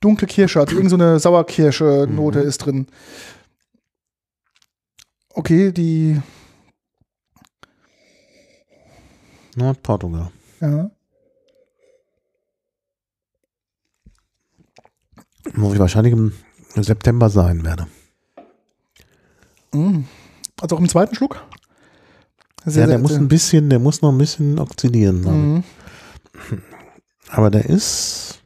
dunkle 0.00 0.26
Kirsche, 0.26 0.60
also 0.60 0.74
irgend 0.74 0.90
so 0.90 0.96
eine 0.96 1.18
Sauerkirsche-Note 1.20 2.40
Mhm. 2.40 2.48
ist 2.48 2.58
drin. 2.58 2.86
Okay, 5.34 5.72
die, 5.72 6.20
Nordportugal. 9.56 10.30
ja. 10.60 10.90
Wo 15.54 15.72
ich 15.72 15.78
wahrscheinlich 15.78 16.12
im 16.12 16.32
September 16.74 17.30
sein 17.30 17.64
werde. 17.64 17.86
Mm. 19.72 20.00
Also 20.60 20.76
auch 20.76 20.80
im 20.80 20.88
zweiten 20.88 21.14
Schluck. 21.14 21.40
Sehr, 22.66 22.82
ja, 22.82 22.86
der 22.88 22.96
sehr- 22.96 23.02
muss 23.02 23.12
ein 23.14 23.28
bisschen, 23.28 23.70
der 23.70 23.78
muss 23.78 24.02
noch 24.02 24.10
ein 24.12 24.18
bisschen 24.18 24.58
oxidieren. 24.58 25.20
Mhm. 25.22 25.64
Aber 27.30 27.50
der 27.50 27.64
ist. 27.66 28.40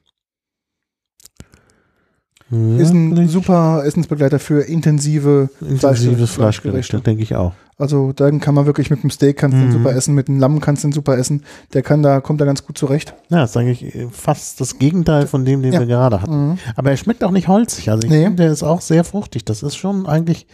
Ist 2.52 2.90
ein 2.90 3.28
super 3.28 3.84
Essensbegleiter 3.84 4.40
für 4.40 4.62
intensive 4.62 5.50
intensives 5.60 6.32
Fleischgerichte. 6.32 6.72
Fleischgericht, 6.80 7.06
denke 7.06 7.22
ich 7.22 7.36
auch. 7.36 7.52
Also 7.78 8.12
dann 8.12 8.40
kann 8.40 8.56
man 8.56 8.66
wirklich 8.66 8.90
mit 8.90 9.04
dem 9.04 9.10
Steak 9.10 9.36
kannst 9.38 9.54
du 9.56 9.60
den 9.60 9.68
Mhm. 9.68 9.72
super 9.72 9.94
essen, 9.94 10.14
mit 10.16 10.26
dem 10.26 10.40
Lamm 10.40 10.60
kannst 10.60 10.82
du 10.82 10.88
den 10.88 10.92
super 10.92 11.16
essen. 11.16 11.44
Der 11.74 11.82
kann 11.82 12.02
da, 12.02 12.20
kommt 12.20 12.40
da 12.40 12.44
ganz 12.44 12.66
gut 12.66 12.76
zurecht. 12.76 13.14
Ja, 13.28 13.44
ist 13.44 13.56
eigentlich 13.56 13.94
fast 14.10 14.60
das 14.60 14.78
Gegenteil 14.78 15.28
von 15.28 15.44
dem, 15.44 15.62
den 15.62 15.72
Ja. 15.72 15.78
wir 15.78 15.86
gerade 15.86 16.20
hatten. 16.22 16.48
Mhm. 16.50 16.58
Aber 16.74 16.90
er 16.90 16.96
schmeckt 16.96 17.22
auch 17.22 17.30
nicht 17.30 17.46
holzig. 17.46 17.88
Also 17.88 18.02
ich 18.02 18.10
Nee. 18.10 18.24
finde, 18.24 18.42
der 18.42 18.52
ist 18.52 18.64
auch 18.64 18.80
sehr 18.80 19.04
fruchtig. 19.04 19.44
Das 19.44 19.62
ist 19.62 19.76
schon 19.76 20.06
eigentlich 20.06 20.48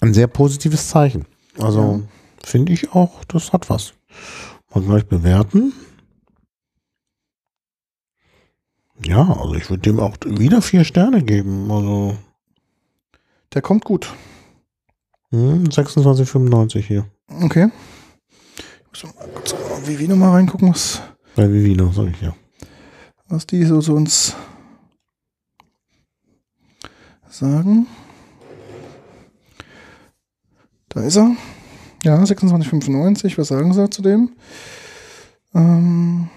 ein 0.00 0.14
sehr 0.14 0.26
positives 0.26 0.88
Zeichen. 0.88 1.26
Also 1.58 2.02
finde 2.46 2.72
ich 2.72 2.92
auch, 2.92 3.24
das 3.24 3.52
hat 3.52 3.68
was. 3.70 3.94
Mal 4.74 4.82
gleich 4.82 5.06
bewerten. 5.06 5.72
Ja, 9.04 9.22
also 9.40 9.54
ich 9.54 9.68
würde 9.68 9.82
dem 9.82 10.00
auch 10.00 10.16
wieder 10.24 10.62
vier 10.62 10.84
Sterne 10.84 11.22
geben. 11.22 11.70
Also 11.70 12.16
Der 13.52 13.62
kommt 13.62 13.84
gut. 13.84 14.12
hm, 15.30 15.64
26,95 15.64 16.80
hier. 16.80 17.06
Okay. 17.42 17.68
Ich 18.92 19.04
muss 19.04 19.14
mal 19.14 19.28
kurz 19.34 19.52
auf 19.52 19.86
Vivi 19.86 20.08
nochmal 20.08 20.30
reingucken, 20.32 20.70
was, 20.70 21.02
Bei 21.34 21.52
Vivino, 21.52 21.92
sag 21.92 22.06
ich 22.08 22.20
ja. 22.22 22.34
was 23.28 23.46
die 23.46 23.64
so, 23.64 23.80
so 23.82 23.92
uns 23.94 24.34
sagen. 27.28 27.86
Da 30.88 31.02
ist 31.02 31.16
er. 31.16 31.36
Ja, 32.06 32.22
26,95. 32.22 33.36
Was 33.36 33.48
sagen 33.48 33.72
sie 33.72 33.90
zu 33.90 34.00
dem? 34.00 34.30
Ähm, 35.56 36.28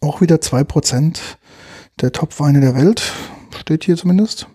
auch 0.00 0.20
wieder 0.20 0.36
2% 0.36 1.18
der 2.00 2.12
Top-Weine 2.12 2.60
der 2.60 2.76
Welt. 2.76 3.02
Steht 3.58 3.82
hier 3.82 3.96
zumindest. 3.96 4.46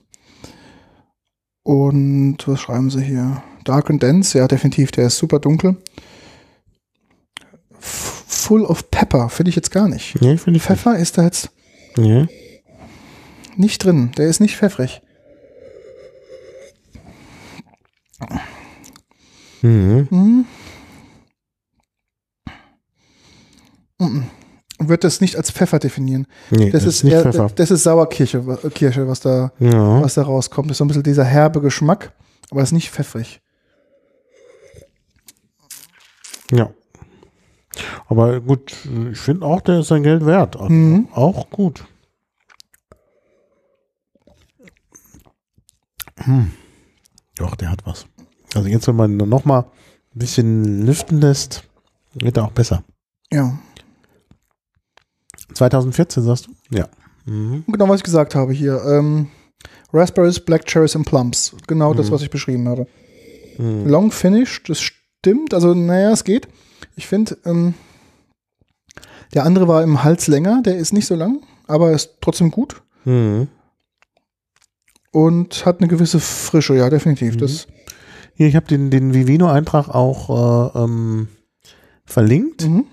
Und 1.64 2.38
was 2.48 2.62
schreiben 2.62 2.90
sie 2.90 3.04
hier? 3.04 3.44
Dark 3.66 3.90
and 3.90 4.02
Dense, 4.02 4.38
ja, 4.38 4.48
definitiv, 4.48 4.92
der 4.92 5.08
ist 5.08 5.18
super 5.18 5.40
dunkel. 5.40 5.76
F 7.78 8.24
full 8.26 8.64
of 8.64 8.90
Pepper, 8.92 9.28
finde 9.28 9.50
ich 9.50 9.56
jetzt 9.58 9.72
gar 9.72 9.90
nicht. 9.90 10.20
Nee, 10.22 10.38
finde 10.38 10.58
ich 10.58 10.64
Pfeffer 10.64 10.98
ist 10.98 11.18
da 11.18 11.24
jetzt 11.26 11.50
Nee. 11.98 12.28
nicht 13.58 13.84
drin. 13.84 14.12
Der 14.18 14.28
ist 14.28 14.40
nicht 14.40 14.56
pfeffrig. 14.56 15.02
Mhm. 19.62 20.46
Mhm. 24.00 24.26
würde 24.82 25.02
das 25.02 25.20
nicht 25.20 25.36
als 25.36 25.52
Pfeffer 25.52 25.78
definieren. 25.80 26.26
Nee, 26.52 26.70
Das, 26.72 26.86
ist, 26.86 27.04
nicht 27.04 27.12
eher, 27.14 27.24
Pfeffer. 27.24 27.50
das 27.54 27.70
ist 27.70 27.84
Sauerkirsche, 27.84 28.38
äh, 28.64 28.70
Kirsche, 28.70 29.08
was 29.08 29.20
da, 29.20 29.52
Ja. 29.60 30.02
was 30.02 30.14
da 30.14 30.22
rauskommt. 30.24 30.70
Das 30.70 30.76
ist 30.76 30.78
so 30.80 30.86
ein 30.86 30.88
bisschen 30.88 31.04
dieser 31.04 31.26
herbe 31.26 31.60
Geschmack, 31.60 32.14
aber 32.50 32.62
ist 32.64 32.72
nicht 32.72 32.90
pfeffrig. 32.92 33.42
ja. 36.52 36.72
Aber 38.08 38.42
gut, 38.42 38.74
ich 39.12 39.20
finde 39.20 39.46
auch, 39.46 39.62
der 39.62 39.80
ist 39.82 39.88
sein 39.90 40.04
Geld 40.04 40.26
wert. 40.26 40.56
Also 40.58 40.70
Mhm. 40.74 41.08
Auch 41.14 41.50
gut. 41.50 41.86
Hm. 46.18 46.52
Doch, 47.36 47.56
der 47.56 47.70
hat 47.70 47.86
was. 47.86 48.06
Also 48.56 48.68
jetzt, 48.68 48.88
wenn 48.88 48.96
man 48.96 49.18
noch 49.18 49.46
mal 49.46 49.62
ein 50.16 50.20
bisschen 50.20 50.86
lüften 50.86 51.22
lässt, 51.22 51.64
wird 52.14 52.38
er 52.38 52.46
auch 52.46 52.52
besser. 52.52 52.84
Ja. 53.32 53.58
2014, 55.54 56.24
sagst 56.24 56.48
du? 56.48 56.76
Ja. 56.76 56.88
Mhm. 57.26 57.64
Genau, 57.68 57.90
was 57.90 57.98
ich 57.98 58.04
gesagt 58.04 58.36
habe 58.36 58.54
hier. 58.54 58.82
Ähm, 58.86 59.28
Raspberries, 59.94 60.40
Black 60.40 60.66
Cherries 60.66 60.96
und 60.96 61.06
Plums. 61.06 61.56
Genau 61.68 61.94
das, 61.94 62.12
was 62.12 62.22
ich 62.22 62.30
beschrieben 62.30 62.68
habe. 62.68 62.88
Mhm. 63.58 63.88
Long 63.88 64.12
Finish, 64.12 64.64
das 64.64 64.80
stimmt. 64.80 65.54
Also, 65.54 65.74
naja, 65.74 66.12
es 66.12 66.24
geht. 66.24 66.48
Ich 66.96 67.08
finde, 67.08 67.38
ähm, 67.46 67.74
der 69.34 69.46
andere 69.46 69.68
war 69.68 69.84
im 69.84 70.04
Hals 70.04 70.28
länger. 70.28 70.62
Der 70.64 70.78
ist 70.78 70.94
nicht 70.94 71.08
so 71.08 71.16
lang, 71.16 71.42
aber 71.68 71.92
ist 71.92 72.18
trotzdem 72.22 72.52
gut. 72.52 72.82
Mhm. 73.06 73.48
Und 75.12 75.66
hat 75.66 75.80
eine 75.80 75.88
gewisse 75.88 76.20
Frische, 76.20 76.76
ja, 76.76 76.90
definitiv. 76.90 77.38
Das, 77.38 77.68
Hier, 78.40 78.48
ich 78.48 78.56
habe 78.56 78.68
den, 78.68 78.90
den 78.90 79.14
Vivino-Eintrag 79.14 79.90
auch 79.90 80.74
äh, 80.74 80.80
ähm, 80.86 81.28
verlinkt. 82.06 82.66
mhm. 82.66 82.86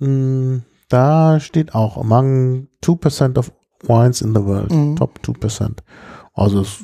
Mm, 0.00 0.62
Da 0.88 1.38
steht 1.38 1.72
auch 1.76 1.96
among 1.96 2.66
2% 2.82 3.38
of 3.38 3.52
wines 3.82 4.22
in 4.22 4.34
the 4.34 4.42
world. 4.44 4.72
Mhm. 4.72 4.96
Top 4.96 5.20
2%. 5.22 5.78
Also 6.34 6.62
das 6.62 6.78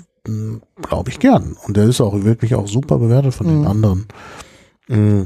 glaube 0.80 1.10
ich 1.10 1.18
gern. 1.18 1.56
Und 1.66 1.76
der 1.76 1.86
ist 1.86 2.00
auch 2.00 2.14
wirklich 2.22 2.54
auch 2.54 2.68
super 2.68 2.98
bewertet 2.98 3.34
von 3.34 3.48
den 3.48 3.62
Mhm. 3.62 3.66
anderen 3.66 4.06
mm, 4.86 5.22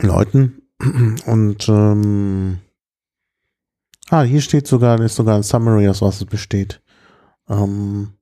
Leuten. 0.00 0.62
Und 1.26 1.68
ähm, 1.68 2.58
ah, 4.08 4.22
hier 4.22 4.40
steht 4.40 4.66
sogar, 4.66 4.98
ist 5.02 5.16
sogar 5.16 5.36
ein 5.36 5.42
Summary, 5.42 5.86
aus 5.90 6.00
was 6.00 6.22
es 6.22 6.24
besteht. 6.24 6.80
Ähm, 7.50 8.14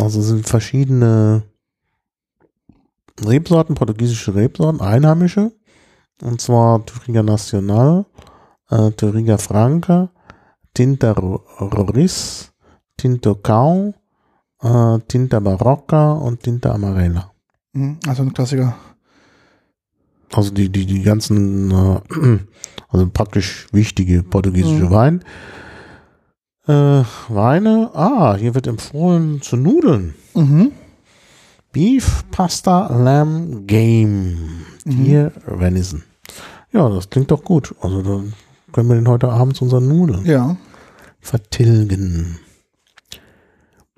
also 0.00 0.20
sind 0.22 0.46
verschiedene 0.48 1.42
Rebsorten, 3.24 3.74
portugiesische 3.74 4.34
Rebsorten, 4.34 4.80
einheimische. 4.80 5.52
Und 6.22 6.40
zwar 6.40 6.84
Thüringer 6.84 7.22
Nacional, 7.22 8.06
äh, 8.70 8.90
Thüringer 8.92 9.38
Franca, 9.38 10.10
Tinta 10.74 11.12
Ro- 11.12 11.42
Roriz, 11.60 12.52
Tinto 12.96 13.34
Cau, 13.36 13.94
äh, 14.62 14.98
Tinta 15.08 15.40
Barocca 15.40 16.12
und 16.12 16.42
Tinta 16.42 16.72
Amarela. 16.72 17.32
Mhm. 17.72 17.98
Also 18.06 18.22
ein 18.22 18.32
Klassiker. 18.32 18.76
Also 20.32 20.50
die, 20.50 20.68
die, 20.70 20.86
die 20.86 21.02
ganzen, 21.02 21.70
äh, 21.70 22.00
also 22.88 23.08
praktisch 23.10 23.66
wichtige 23.72 24.22
portugiesische 24.22 24.84
Mhm. 24.84 24.90
Wein. 24.90 25.24
Äh, 26.66 27.04
Weine, 27.28 27.90
ah, 27.94 28.34
hier 28.36 28.54
wird 28.54 28.66
empfohlen 28.66 29.40
zu 29.40 29.56
Nudeln. 29.56 30.14
Mhm. 30.34 30.72
Beef, 31.72 32.24
Pasta, 32.30 32.88
Lamb, 32.96 33.66
Game. 33.68 34.64
Mhm. 34.84 35.04
Deer, 35.04 35.32
Venison. 35.46 36.02
Ja, 36.72 36.88
das 36.88 37.08
klingt 37.10 37.30
doch 37.30 37.44
gut. 37.44 37.74
Also 37.80 38.02
dann 38.02 38.32
können 38.72 38.88
wir 38.88 38.96
den 38.96 39.08
heute 39.08 39.28
Abend 39.28 39.56
zu 39.56 39.64
unseren 39.64 39.86
Nudeln 39.86 40.24
Ja, 40.26 40.56
vertilgen. 41.20 42.38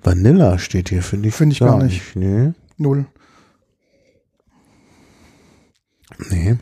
Vanilla 0.03 0.59
steht 0.59 0.91
hier, 0.91 1.03
finde 1.03 1.29
ich. 1.29 1.35
Finde 1.35 1.55
ich 1.55 1.61
gar 1.61 1.83
nicht. 1.83 2.15
Nee. 2.17 2.53
null. 2.77 3.07
Nee. 6.31 6.59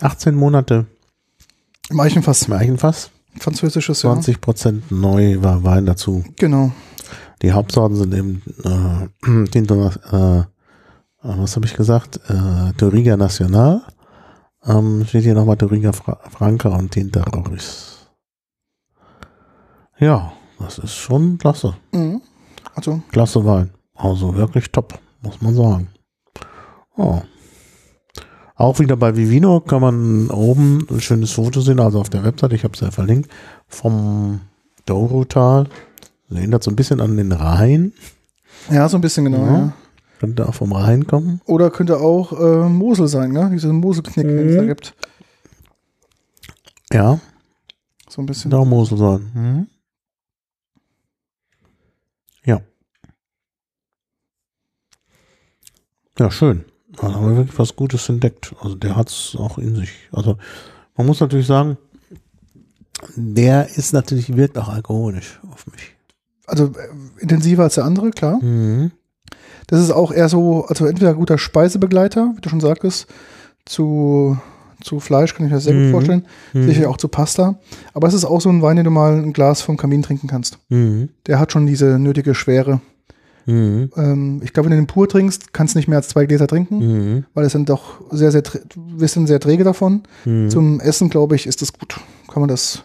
18 0.00 0.34
Monate 0.34 0.86
Im 1.90 2.00
Eichenfass. 2.00 2.42
im 2.42 2.52
Eichenfass, 2.52 3.10
Französisches, 3.38 4.02
ja. 4.02 4.12
20 4.12 4.40
Prozent 4.40 4.90
neu 4.90 5.42
war 5.42 5.62
Wein 5.62 5.86
dazu. 5.86 6.24
Genau. 6.36 6.72
Die 7.42 7.52
Hauptsorten 7.52 7.96
sind 7.96 8.14
eben 8.14 8.42
äh, 8.64 9.46
Tinto, 9.50 9.90
äh, 10.12 10.38
äh, 10.40 10.44
was 11.22 11.56
habe 11.56 11.66
ich 11.66 11.74
gesagt? 11.74 12.20
Äh, 12.28 12.72
Touriga 12.76 13.16
Nacional. 13.16 13.82
Ähm, 14.64 15.04
steht 15.06 15.24
hier 15.24 15.34
nochmal 15.34 15.56
Touriga 15.56 15.92
Fra 15.92 16.18
Franca 16.30 16.70
und 16.70 16.90
Tinta 16.90 17.22
Roriz. 17.22 18.08
Ja, 19.98 20.32
das 20.58 20.78
ist 20.78 20.94
schon 20.94 21.38
klasse. 21.38 21.76
Mhm. 21.92 22.20
Also, 22.74 23.02
Klasse 23.10 23.44
Wein. 23.44 23.70
Also 23.94 24.34
wirklich 24.34 24.70
top, 24.70 24.98
muss 25.22 25.40
man 25.40 25.54
sagen. 25.54 25.88
Oh. 26.96 27.20
Auch 28.56 28.78
wieder 28.78 28.96
bei 28.96 29.16
Vivino 29.16 29.60
kann 29.60 29.82
man 29.82 30.30
oben 30.30 30.86
ein 30.90 31.00
schönes 31.00 31.32
Foto 31.32 31.60
sehen, 31.60 31.78
also 31.78 32.00
auf 32.00 32.08
der 32.08 32.24
Website, 32.24 32.54
ich 32.54 32.64
habe 32.64 32.72
es 32.74 32.80
ja 32.80 32.90
verlinkt, 32.90 33.30
vom 33.68 34.40
Douro-Tal. 34.86 35.68
Erinnert 36.30 36.62
so 36.64 36.70
ein 36.70 36.76
bisschen 36.76 37.00
an 37.00 37.16
den 37.16 37.32
Rhein. 37.32 37.92
ja, 38.70 38.88
so 38.88 38.96
ein 38.96 39.00
bisschen 39.02 39.26
genau, 39.26 39.44
Ja. 39.46 39.52
ja. 39.58 39.72
Könnte 40.18 40.48
auch 40.48 40.54
vom 40.54 40.72
Rhein 40.72 41.06
kommen. 41.06 41.42
Oder 41.44 41.68
könnte 41.70 41.98
auch 42.00 42.32
äh, 42.32 42.68
Mosel 42.70 43.06
sein, 43.06 43.32
ne? 43.32 43.50
Diese 43.52 43.70
Moselknick, 43.70 44.26
den 44.26 44.48
es 44.48 44.56
da 44.56 44.62
Mhm. 44.62 44.66
gibt. 44.68 44.94
Ja, 46.90 47.20
So 48.08 48.22
ein 48.22 48.26
bisschen. 48.26 48.52
auch 48.54 48.64
Mosel 48.64 48.96
sein. 48.96 49.30
Mhm. 49.34 49.66
Ja. 52.46 52.62
Ja, 56.18 56.30
schön. 56.30 56.64
Da 57.00 57.12
haben 57.12 57.28
wir 57.30 57.36
wirklich 57.36 57.58
was 57.58 57.76
Gutes 57.76 58.08
entdeckt. 58.08 58.54
Also 58.60 58.74
der 58.76 58.96
hat 58.96 59.08
es 59.10 59.36
auch 59.38 59.58
in 59.58 59.74
sich. 59.76 59.90
Also 60.12 60.36
man 60.96 61.06
muss 61.06 61.20
natürlich 61.20 61.46
sagen, 61.46 61.76
der 63.16 63.68
ist 63.76 63.92
natürlich, 63.92 64.36
wirkt 64.36 64.56
auch 64.58 64.68
alkoholisch 64.68 65.40
auf 65.52 65.66
mich. 65.66 65.94
Also 66.46 66.66
äh, 66.66 67.22
intensiver 67.22 67.64
als 67.64 67.74
der 67.74 67.84
andere, 67.84 68.10
klar. 68.10 68.42
Mhm. 68.42 68.92
Das 69.66 69.80
ist 69.80 69.90
auch 69.90 70.12
eher 70.12 70.28
so, 70.28 70.64
also 70.66 70.86
entweder 70.86 71.10
ein 71.10 71.16
guter 71.16 71.38
Speisebegleiter, 71.38 72.32
wie 72.36 72.40
du 72.40 72.48
schon 72.48 72.60
sagtest, 72.60 73.06
zu, 73.64 74.38
zu 74.82 75.00
Fleisch 75.00 75.34
kann 75.34 75.44
ich 75.46 75.52
mir 75.52 75.60
sehr 75.60 75.74
Mhm. 75.74 75.82
gut 75.84 75.90
vorstellen. 75.92 76.26
Mhm. 76.54 76.66
Sicher 76.68 76.88
auch 76.88 76.96
zu 76.98 77.08
Pasta. 77.08 77.58
Aber 77.92 78.06
es 78.08 78.14
ist 78.14 78.24
auch 78.24 78.40
so 78.40 78.48
ein 78.48 78.62
Wein, 78.62 78.76
den 78.76 78.84
du 78.84 78.90
mal 78.90 79.14
ein 79.18 79.32
Glas 79.32 79.60
vom 79.60 79.76
Kamin 79.76 80.02
trinken 80.02 80.28
kannst. 80.28 80.58
Mhm. 80.68 81.08
Der 81.26 81.38
hat 81.40 81.52
schon 81.52 81.66
diese 81.66 81.98
nötige 81.98 82.34
Schwere. 82.34 82.80
Mhm. 83.46 83.90
Ähm, 83.96 84.40
ich 84.44 84.52
glaube, 84.52 84.68
wenn 84.68 84.76
du 84.76 84.82
den 84.82 84.86
pur 84.88 85.08
trinkst, 85.08 85.52
kannst 85.52 85.74
du 85.74 85.78
nicht 85.78 85.88
mehr 85.88 85.98
als 85.98 86.08
zwei 86.08 86.26
Gläser 86.26 86.46
trinken, 86.46 86.78
Mhm. 86.78 87.24
weil 87.34 87.44
es 87.46 87.52
sind 87.52 87.68
doch 87.68 88.00
sehr, 88.10 88.30
sehr, 88.32 88.42
wirst 88.74 89.16
dann 89.16 89.26
sehr 89.26 89.40
träge 89.40 89.64
davon. 89.64 90.02
Mhm. 90.24 90.50
Zum 90.50 90.80
Essen, 90.80 91.08
glaube 91.10 91.36
ich, 91.36 91.46
ist 91.46 91.62
das 91.62 91.72
gut. 91.72 91.98
Kann 92.30 92.40
man 92.40 92.48
das 92.48 92.84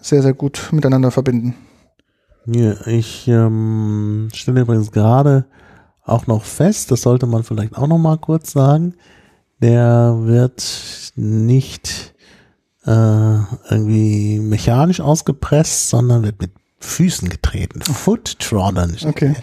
sehr, 0.00 0.20
sehr 0.22 0.34
gut 0.34 0.68
miteinander 0.72 1.10
verbinden. 1.10 1.54
Hier, 2.52 2.86
ich 2.86 3.26
ähm, 3.28 4.28
stelle 4.34 4.60
übrigens 4.62 4.90
gerade 4.92 5.46
auch 6.04 6.26
noch 6.26 6.44
fest, 6.44 6.90
das 6.90 7.00
sollte 7.00 7.24
man 7.26 7.42
vielleicht 7.44 7.76
auch 7.78 7.86
noch 7.86 7.96
mal 7.96 8.18
kurz 8.18 8.52
sagen, 8.52 8.94
der 9.62 10.14
wird 10.20 11.12
nicht 11.16 12.14
äh, 12.84 12.90
irgendwie 13.70 14.38
mechanisch 14.40 15.00
ausgepresst, 15.00 15.88
sondern 15.88 16.22
wird 16.24 16.38
mit 16.42 16.50
Füßen 16.80 17.30
getreten. 17.30 17.80
Foot 17.80 18.38
trodden. 18.40 18.94
Okay. 19.06 19.34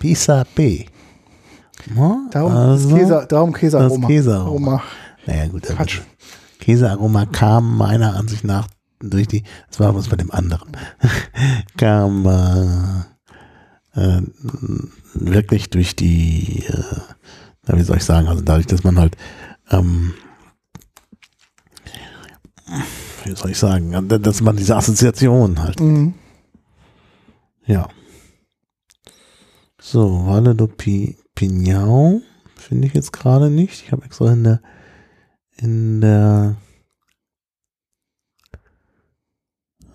Pisa 0.00 0.42
P. 0.44 0.86
Ja, 1.94 2.18
Darum, 2.32 2.52
also, 2.52 2.88
das 2.90 2.98
Käse, 2.98 3.26
darum 3.28 3.52
Käsearoma. 3.52 4.00
das 4.00 4.08
Käsearoma. 4.08 4.70
Aroma. 4.72 4.82
Naja, 5.26 5.46
gut, 5.48 5.62
Quatsch. 5.62 6.00
Käsearoma 6.58 7.26
kam 7.26 7.76
meiner 7.76 8.16
Ansicht 8.16 8.42
nach 8.44 8.66
durch 8.98 9.28
die, 9.28 9.44
das 9.68 9.78
war 9.80 9.94
was 9.94 10.08
bei 10.08 10.16
dem 10.16 10.30
anderen, 10.30 10.72
kam 11.78 12.26
äh, 12.26 14.00
äh, 14.00 14.22
wirklich 15.14 15.70
durch 15.70 15.96
die, 15.96 16.64
äh, 16.66 17.76
wie 17.76 17.82
soll 17.82 17.96
ich 17.96 18.04
sagen, 18.04 18.28
also 18.28 18.42
dadurch, 18.42 18.66
dass 18.66 18.84
man 18.84 18.98
halt, 18.98 19.16
ähm, 19.70 20.12
wie 23.24 23.34
soll 23.34 23.50
ich 23.52 23.58
sagen, 23.58 24.08
dass 24.08 24.40
man 24.42 24.56
diese 24.56 24.76
Assoziation 24.76 25.62
halt, 25.62 25.80
Mhm. 25.80 26.12
ja. 27.66 27.88
So, 29.80 30.26
Valle 30.26 30.54
do 30.54 30.66
Pi, 30.68 31.16
Pinhão 31.34 32.22
finde 32.56 32.86
ich 32.86 32.94
jetzt 32.94 33.12
gerade 33.12 33.50
nicht. 33.50 33.82
Ich 33.82 33.92
habe 33.92 34.04
extra 34.04 34.32
in 34.32 34.44
der 34.44 34.60
in 35.56 36.00
der 36.00 36.56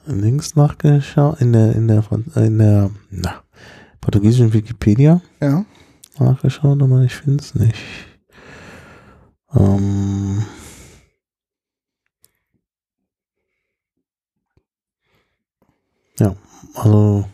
links 0.06 0.56
nachgeschaut, 0.56 1.40
in 1.42 1.54
der 1.54 1.76
in 1.76 1.88
der 1.88 2.04
äh, 2.36 2.46
in 2.48 2.58
der 2.58 2.92
na, 3.12 3.44
portugiesischen 4.02 4.54
Wikipedia 4.54 5.22
Ja. 5.40 5.66
nachgeschaut, 6.20 6.82
aber 6.82 7.02
ich 7.04 7.16
finde 7.16 7.44
es 7.44 7.56
nicht. 7.56 7.78
Ähm, 9.54 10.44
ja, 16.20 16.36
also 16.74 17.26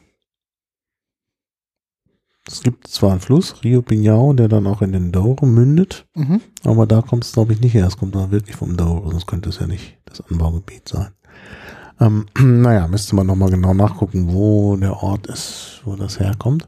es 2.51 2.61
gibt 2.63 2.87
zwar 2.87 3.11
einen 3.11 3.19
Fluss, 3.19 3.63
Rio 3.63 3.81
Pinhao, 3.81 4.33
der 4.33 4.47
dann 4.47 4.67
auch 4.67 4.81
in 4.81 4.91
den 4.91 5.11
Douro 5.11 5.45
mündet, 5.45 6.05
Mhm. 6.15 6.41
aber 6.63 6.85
da 6.85 7.01
kommt 7.01 7.23
es, 7.25 7.31
glaube 7.33 7.53
ich, 7.53 7.61
nicht 7.61 7.73
her. 7.73 7.87
Es 7.87 7.97
kommt 7.97 8.15
da 8.15 8.31
wirklich 8.31 8.55
vom 8.55 8.75
Douro, 8.77 9.09
sonst 9.11 9.27
könnte 9.27 9.49
es 9.49 9.59
ja 9.59 9.67
nicht 9.67 9.97
das 10.05 10.21
Anbaugebiet 10.29 10.87
sein. 10.89 11.09
Ähm, 11.99 12.25
naja, 12.61 12.87
müsste 12.87 13.15
man 13.15 13.27
nochmal 13.27 13.49
genau 13.49 13.73
nachgucken, 13.73 14.33
wo 14.33 14.75
der 14.75 15.01
Ort 15.01 15.27
ist, 15.27 15.81
wo 15.85 15.95
das 15.95 16.19
herkommt. 16.19 16.67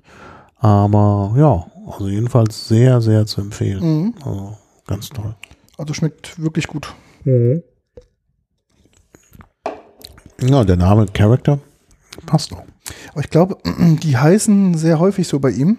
Aber 0.58 1.34
ja, 1.38 1.66
also 1.92 2.08
jedenfalls 2.08 2.68
sehr, 2.68 3.02
sehr 3.02 3.26
zu 3.26 3.42
empfehlen. 3.42 3.84
Mhm. 3.84 4.14
Also 4.24 4.58
ganz 4.88 5.10
toll. 5.10 5.36
Also 5.78 5.94
schmeckt 5.94 6.42
wirklich 6.42 6.68
gut. 6.68 6.94
Ja, 10.42 10.64
der 10.64 10.76
Name 10.78 11.06
Character 11.08 11.60
passt 12.26 12.54
auch. 12.54 12.64
Aber 13.12 13.22
ich 13.22 13.30
glaube, 13.30 13.58
die 14.04 14.18
heißen 14.18 14.76
sehr 14.78 15.00
häufig 15.00 15.28
so 15.28 15.40
bei 15.40 15.52
ihm. 15.52 15.78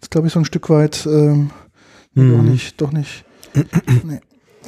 Das 0.00 0.06
ist, 0.06 0.10
glaube 0.10 0.26
ich, 0.26 0.32
so 0.32 0.38
ein 0.40 0.44
Stück 0.44 0.68
weit 0.70 1.06
ähm, 1.06 1.50
nee, 2.14 2.30
doch 2.30 2.42
Mhm. 2.42 2.50
nicht, 2.50 2.80
doch 2.80 2.92
nicht. 2.92 3.24
nee. 4.04 4.20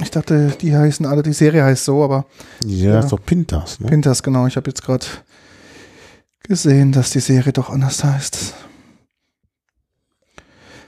Ich 0.03 0.11
dachte, 0.11 0.53
die 0.61 0.75
heißen 0.77 1.07
alle, 1.07 1.23
die 1.23 1.33
Serie 1.33 1.63
heißt 1.65 1.85
so, 1.85 2.03
aber 2.03 2.27
Ja, 2.65 2.95
Ja. 2.95 2.99
ist 3.01 3.11
doch 3.13 3.25
Pintas, 3.25 3.79
ne? 3.81 3.89
Pintas, 3.89 4.23
genau. 4.23 4.47
Ich 4.47 4.57
habe 4.57 4.69
jetzt 4.69 4.83
gerade 4.83 5.07
gesehen, 6.43 6.93
dass 6.93 7.11
die 7.11 7.21
Serie 7.21 7.53
doch 7.53 7.71
anders 7.71 8.03
heißt. 8.03 8.55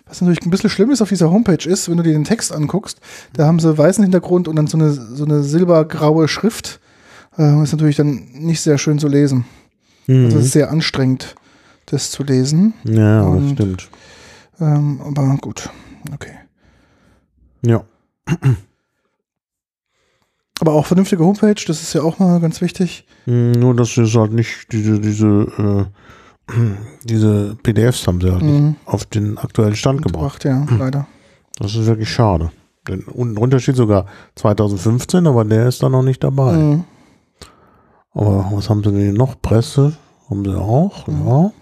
Was 0.09 0.21
natürlich 0.21 0.45
ein 0.47 0.51
bisschen 0.51 0.71
schlimm 0.71 0.91
ist 0.91 1.03
auf 1.03 1.09
dieser 1.09 1.31
Homepage 1.31 1.69
ist, 1.69 1.89
wenn 1.89 1.97
du 1.97 2.03
dir 2.05 2.13
den 2.13 2.25
Text 2.25 2.53
anguckst, 2.53 3.01
da 3.33 3.47
haben 3.47 3.59
sie 3.59 3.77
weißen 3.77 4.05
Hintergrund 4.05 4.47
und 4.47 4.55
dann 4.57 4.69
so 4.69 4.77
eine, 4.79 4.93
so 4.93 5.25
eine 5.25 5.43
silbergraue 5.43 6.29
Schrift. 6.29 6.81
Äh, 7.37 7.63
ist 7.63 7.73
natürlich 7.73 7.97
dann 7.97 8.29
nicht 8.33 8.61
sehr 8.61 8.79
schön 8.79 8.99
zu 8.99 9.09
lesen. 9.09 9.45
Mhm. 10.07 10.25
Also 10.27 10.39
es 10.39 10.47
ist 10.47 10.53
sehr 10.53 10.71
anstrengend, 10.71 11.35
das 11.87 12.11
zu 12.11 12.23
lesen. 12.25 12.75
ja, 12.85 13.23
das 13.23 13.29
und- 13.37 13.51
stimmt. 13.55 13.89
Ähm, 14.61 15.01
aber 15.05 15.37
gut, 15.41 15.69
okay. 16.15 16.33
Ja. 17.63 17.85
Aber 20.61 20.73
auch 20.73 20.87
vernünftige 20.87 21.23
Homepage, 21.23 21.55
das 21.67 21.83
ist 21.83 21.93
ja 21.93 22.03
auch 22.03 22.19
mal 22.19 22.41
ganz 22.41 22.61
wichtig. 22.63 23.05
Mm, 23.27 23.53
Nur, 23.53 23.75
dass 23.77 23.95
sie 23.95 24.03
es 24.03 24.15
halt 24.15 24.33
nicht, 24.33 24.73
diese, 24.73 24.99
diese, 25.01 25.87
äh, 26.49 26.55
diese 27.05 27.57
PDFs 27.63 28.07
haben 28.07 28.21
sie 28.21 28.31
halt 28.33 28.43
nicht 28.43 28.61
Mhm. 28.61 28.77
auf 28.87 29.05
den 29.05 29.37
aktuellen 29.37 29.77
Stand 29.77 30.01
gebracht. 30.03 30.41
Gebracht, 30.43 30.69
ja, 30.71 30.77
leider. 30.79 31.07
Das 31.59 31.75
ist 31.75 31.87
wirklich 31.87 32.09
schade. 32.11 32.51
Denn 32.89 33.01
unten 33.03 33.35
drunter 33.35 33.59
steht 33.61 33.77
sogar 33.77 34.07
2015, 34.37 35.27
aber 35.27 35.45
der 35.45 35.67
ist 35.69 35.83
da 35.83 35.89
noch 35.91 36.03
nicht 36.03 36.23
dabei. 36.25 36.53
Mhm. 36.53 36.85
Aber 38.17 38.49
was 38.53 38.71
haben 38.71 38.83
sie 38.83 38.91
denn 38.93 39.15
noch? 39.15 39.41
Presse 39.43 39.97
haben 40.31 40.45
sie 40.45 40.59
auch, 40.59 41.07
ja. 41.07 41.53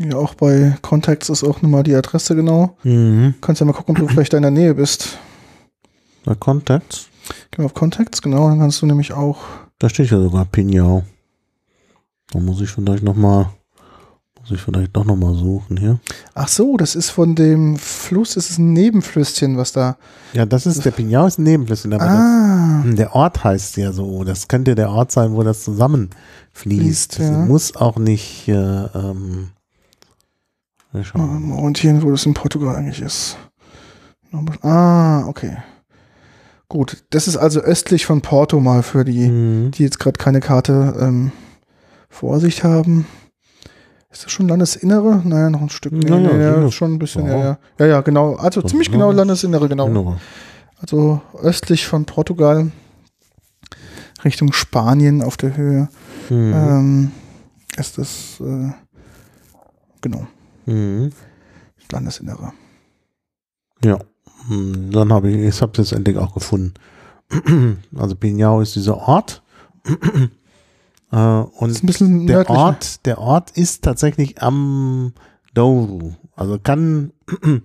Ja, 0.00 0.16
auch 0.16 0.34
bei 0.34 0.76
Contacts 0.82 1.28
ist 1.28 1.44
auch 1.44 1.62
nochmal 1.62 1.84
die 1.84 1.94
Adresse 1.94 2.34
genau. 2.34 2.76
Mhm. 2.82 3.34
Kannst 3.40 3.60
ja 3.60 3.66
mal 3.66 3.72
gucken, 3.72 3.94
ob 3.96 4.00
du 4.00 4.08
vielleicht 4.12 4.32
da 4.32 4.38
in 4.38 4.42
der 4.42 4.50
Nähe 4.50 4.74
bist. 4.74 5.18
Bei 6.24 6.34
Contacts, 6.34 7.08
Geh 7.50 7.62
mal 7.62 7.66
auf 7.66 7.74
Contacts, 7.74 8.20
genau, 8.20 8.48
dann 8.48 8.58
kannst 8.58 8.82
du 8.82 8.86
nämlich 8.86 9.12
auch. 9.12 9.38
da 9.78 9.88
steht 9.88 10.10
ja 10.10 10.20
sogar 10.20 10.44
Pinhao. 10.46 11.04
Da 12.32 12.40
muss 12.40 12.60
ich 12.60 12.70
vielleicht 12.70 13.04
nochmal, 13.04 13.50
muss 14.44 14.50
ich 14.58 14.60
vielleicht 14.60 14.94
doch 14.94 15.04
nochmal 15.04 15.34
suchen 15.34 15.76
hier. 15.78 15.98
Ach 16.34 16.48
so, 16.48 16.76
das 16.76 16.94
ist 16.94 17.10
von 17.10 17.34
dem 17.34 17.76
Fluss, 17.76 18.36
es 18.36 18.50
ist 18.50 18.58
ein 18.58 18.72
Nebenflüsschen, 18.74 19.56
was 19.56 19.72
da. 19.72 19.96
Ja, 20.34 20.44
das 20.44 20.66
ist, 20.66 20.84
der 20.84 20.90
Pinhao 20.90 21.26
ist 21.26 21.38
ein 21.38 21.44
Nebenflüsschen, 21.44 21.92
aber 21.94 22.04
das, 22.04 22.12
Ah, 22.14 22.82
Hm, 22.84 22.96
Der 22.96 23.14
Ort 23.14 23.42
heißt 23.44 23.76
ja 23.78 23.92
so. 23.92 24.24
Das 24.24 24.48
könnte 24.48 24.74
der 24.74 24.90
Ort 24.90 25.12
sein, 25.12 25.32
wo 25.34 25.42
das 25.42 25.64
zusammenfließt. 25.64 26.14
Fließt, 26.52 27.18
Das 27.18 27.26
ja. 27.30 27.38
muss 27.38 27.74
auch 27.76 27.96
nicht. 27.96 28.46
Äh, 28.48 28.52
ähm, 28.52 29.48
wir 30.92 31.04
schauen. 31.04 31.48
mal 31.48 31.56
orientieren, 31.58 32.02
wo 32.02 32.10
das 32.10 32.26
in 32.26 32.34
Portugal 32.34 32.76
eigentlich 32.76 33.00
ist. 33.00 33.36
Ah, 34.62 35.24
okay. 35.26 35.56
Gut, 36.68 37.04
das 37.10 37.28
ist 37.28 37.36
also 37.36 37.60
östlich 37.60 38.04
von 38.06 38.20
Porto 38.20 38.58
mal 38.60 38.82
für 38.82 39.04
die, 39.04 39.28
Mhm. 39.28 39.70
die 39.70 39.84
jetzt 39.84 39.98
gerade 40.00 40.18
keine 40.18 40.40
Karte 40.40 40.94
ähm, 41.00 41.30
vor 42.08 42.40
sich 42.40 42.64
haben. 42.64 43.06
Ist 44.14 44.24
das 44.24 44.30
schon 44.32 44.46
Landesinnere? 44.46 45.20
Naja, 45.24 45.50
noch 45.50 45.60
ein 45.60 45.70
Stück. 45.70 45.92
Nee, 45.92 46.08
Ja, 46.08 46.16
ja, 46.18 46.32
nee, 46.32 46.42
ja, 46.42 46.60
ja. 46.62 46.70
schon 46.70 46.92
ein 46.94 46.98
bisschen. 47.00 47.26
Ja. 47.26 47.36
Ja, 47.36 47.58
ja, 47.80 47.86
ja, 47.86 48.00
genau. 48.00 48.36
Also 48.36 48.60
Das 48.62 48.70
ziemlich 48.70 48.90
genau 48.92 49.10
Landesinnere, 49.10 49.68
genau. 49.68 49.86
Genau. 49.86 50.16
Also 50.76 51.20
östlich 51.42 51.84
von 51.86 52.04
Portugal, 52.04 52.70
Richtung 54.24 54.52
Spanien 54.52 55.20
auf 55.20 55.36
der 55.36 55.56
Höhe, 55.56 55.88
Mhm. 56.30 56.52
ähm, 56.54 57.10
ist 57.76 57.98
das, 57.98 58.40
äh, 58.40 58.70
genau, 60.00 60.26
Mhm. 60.66 61.10
Landesinnere. 61.90 62.52
Ja. 63.84 63.98
Hm, 64.46 64.90
Dann 64.92 65.12
habe 65.12 65.28
ich, 65.30 65.36
ich 65.38 65.60
habe 65.60 65.72
es 65.72 65.90
jetzt 65.90 65.92
endlich 65.96 66.16
auch 66.18 66.32
gefunden. 66.34 66.74
Also 67.96 68.14
Pinhao 68.14 68.60
ist 68.60 68.76
dieser 68.76 68.96
Ort. 68.96 69.42
äh, 71.14 71.44
und 71.58 72.00
der 72.00 72.08
nördlicher. 72.08 72.60
Ort, 72.60 73.06
der 73.06 73.18
Ort 73.18 73.52
ist 73.52 73.84
tatsächlich 73.84 74.42
am 74.42 75.12
Douro. 75.54 76.14
Also 76.34 76.58
kann, 76.58 77.12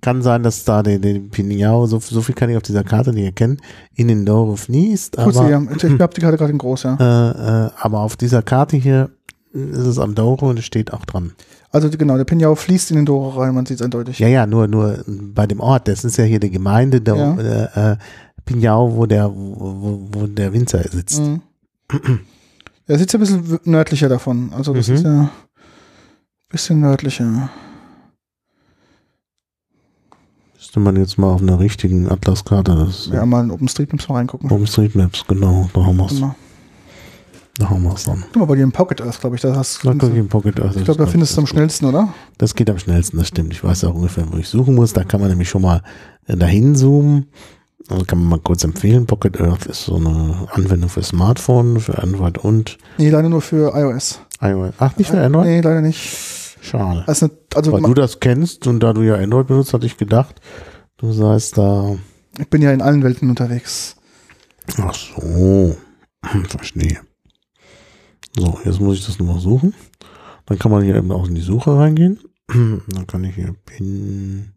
kann 0.00 0.22
sein, 0.22 0.44
dass 0.44 0.64
da 0.64 0.82
der, 0.82 1.00
der 1.00 1.18
Pinhao, 1.18 1.86
so, 1.86 1.98
so 1.98 2.22
viel 2.22 2.34
kann 2.34 2.48
ich 2.48 2.56
auf 2.56 2.62
dieser 2.62 2.84
Karte 2.84 3.12
nicht 3.12 3.24
erkennen, 3.24 3.60
in 3.94 4.06
den 4.06 4.24
Douro 4.24 4.54
fließt. 4.54 5.18
Aber, 5.18 5.50
ja, 5.50 5.60
ich 5.60 5.84
habe 5.84 6.14
die 6.14 6.20
Karte 6.20 6.36
gerade 6.36 6.52
in 6.52 6.58
groß, 6.58 6.84
ja. 6.84 6.96
äh, 7.00 7.66
äh, 7.66 7.70
aber 7.80 8.00
auf 8.00 8.16
dieser 8.16 8.42
Karte 8.42 8.76
hier 8.76 9.10
ist 9.52 9.78
es 9.78 9.98
am 9.98 10.14
Douro 10.14 10.50
und 10.50 10.60
es 10.60 10.64
steht 10.64 10.92
auch 10.92 11.04
dran. 11.04 11.32
Also 11.72 11.90
genau, 11.90 12.16
der 12.16 12.24
Pinhao 12.24 12.54
fließt 12.54 12.92
in 12.92 12.98
den 12.98 13.06
Douro 13.06 13.30
rein, 13.30 13.52
man 13.52 13.66
sieht 13.66 13.80
es 13.80 13.82
eindeutig. 13.82 14.20
Ja, 14.20 14.28
ja, 14.28 14.46
nur, 14.46 14.68
nur 14.68 15.04
bei 15.06 15.48
dem 15.48 15.58
Ort. 15.58 15.88
Das 15.88 16.04
ist 16.04 16.16
ja 16.18 16.24
hier 16.24 16.38
die 16.38 16.50
Gemeinde 16.50 17.00
Do 17.00 17.16
Ja. 17.16 17.36
äh, 17.36 17.92
äh, 17.92 17.96
Pinhao, 18.44 18.96
wo 18.96 19.06
der, 19.06 19.28
wo, 19.28 20.08
wo 20.12 20.26
der 20.28 20.52
Winzer 20.52 20.82
sitzt. 20.88 21.20
Mhm. 21.20 21.42
Er 22.90 22.98
sitzt 22.98 23.12
ja 23.12 23.18
ein 23.18 23.20
bisschen 23.20 23.60
nördlicher 23.64 24.08
davon. 24.08 24.52
Also 24.52 24.74
das 24.74 24.88
Mhm. 24.88 24.94
ist 24.94 25.04
ja 25.04 25.10
ein 25.20 25.30
bisschen 26.48 26.80
nördlicher. 26.80 27.48
Müsste 30.56 30.80
man 30.80 30.96
jetzt 30.96 31.16
mal 31.16 31.28
auf 31.32 31.40
einer 31.40 31.60
richtigen 31.60 32.10
Atlaskarte, 32.10 32.74
das 32.74 33.06
Ja, 33.12 33.24
mal 33.24 33.44
in 33.44 33.50
OpenStreetMaps 33.52 34.08
mal 34.08 34.16
reingucken. 34.16 34.50
OpenStreetMaps, 34.50 35.24
genau, 35.28 35.70
da 35.72 35.86
haben 35.86 35.96
wir 35.98 36.06
es. 36.06 36.18
Mal. 36.20 36.34
Da 37.58 37.70
haben 37.70 37.82
wir 37.84 37.94
es 37.94 38.04
dann. 38.04 38.24
Guck 38.32 38.36
mal 38.36 38.44
bei 38.46 38.56
dir 38.56 38.62
im 38.64 38.72
Pocket 38.72 39.00
Earth, 39.02 39.20
glaube 39.20 39.36
ich. 39.36 39.42
Da 39.42 39.54
hast, 39.54 39.84
Da 39.84 39.92
ich 39.92 40.02
im 40.16 40.28
Pocket 40.28 40.58
Earth. 40.60 40.76
ich 40.76 40.84
glaube, 40.84 40.98
da 40.98 41.06
findest 41.06 41.32
du 41.32 41.34
es 41.34 41.38
am 41.38 41.46
schnellsten, 41.46 41.86
oder? 41.86 42.12
Das 42.38 42.54
geht 42.56 42.68
am 42.70 42.78
schnellsten, 42.78 43.18
das 43.18 43.28
stimmt. 43.28 43.52
Ich 43.52 43.62
weiß 43.62 43.84
auch 43.84 43.94
ungefähr, 43.94 44.30
wo 44.32 44.36
ich 44.36 44.48
suchen 44.48 44.74
muss. 44.74 44.92
Da 44.92 45.04
kann 45.04 45.20
man 45.20 45.28
nämlich 45.30 45.48
schon 45.48 45.62
mal 45.62 45.82
äh, 46.26 46.36
dahin 46.36 46.74
zoomen. 46.74 47.26
Also 47.90 48.04
kann 48.04 48.18
man 48.20 48.28
mal 48.28 48.38
kurz 48.40 48.62
empfehlen. 48.64 49.06
Pocket 49.06 49.40
Earth 49.40 49.66
ist 49.66 49.84
so 49.84 49.96
eine 49.96 50.46
Anwendung 50.52 50.88
für 50.88 51.02
Smartphone, 51.02 51.80
für 51.80 51.98
Android 52.02 52.38
und 52.38 52.78
Nee, 52.98 53.10
leider 53.10 53.28
nur 53.28 53.40
für 53.42 53.74
iOS. 53.76 54.20
iOS. 54.40 54.74
Ach, 54.78 54.96
nicht 54.96 55.10
für 55.10 55.20
Android? 55.20 55.46
Nee, 55.46 55.60
leider 55.60 55.80
nicht. 55.80 56.56
Schade. 56.62 57.04
Also, 57.06 57.28
also 57.54 57.72
Weil 57.72 57.82
du 57.82 57.94
das 57.94 58.20
kennst 58.20 58.66
und 58.66 58.80
da 58.80 58.92
du 58.92 59.02
ja 59.02 59.16
Android 59.16 59.46
benutzt, 59.48 59.72
hatte 59.74 59.86
ich 59.86 59.96
gedacht, 59.96 60.40
du 60.98 61.12
seist 61.12 61.58
da. 61.58 61.96
ich 62.38 62.48
bin 62.48 62.62
ja 62.62 62.70
in 62.72 62.82
allen 62.82 63.02
Welten 63.02 63.28
unterwegs. 63.30 63.96
Ach 64.78 64.94
so. 64.94 65.76
Hm, 66.26 66.44
Verstehe. 66.44 67.00
So, 68.36 68.58
jetzt 68.64 68.78
muss 68.80 68.98
ich 68.98 69.06
das 69.06 69.18
nochmal 69.18 69.40
suchen. 69.40 69.74
Dann 70.46 70.58
kann 70.58 70.70
man 70.70 70.84
hier 70.84 70.94
eben 70.96 71.10
auch 71.10 71.26
in 71.26 71.34
die 71.34 71.40
Suche 71.40 71.76
reingehen. 71.76 72.20
Dann 72.48 73.06
kann 73.08 73.24
ich 73.24 73.34
hier 73.34 73.54
Pin 73.64 74.52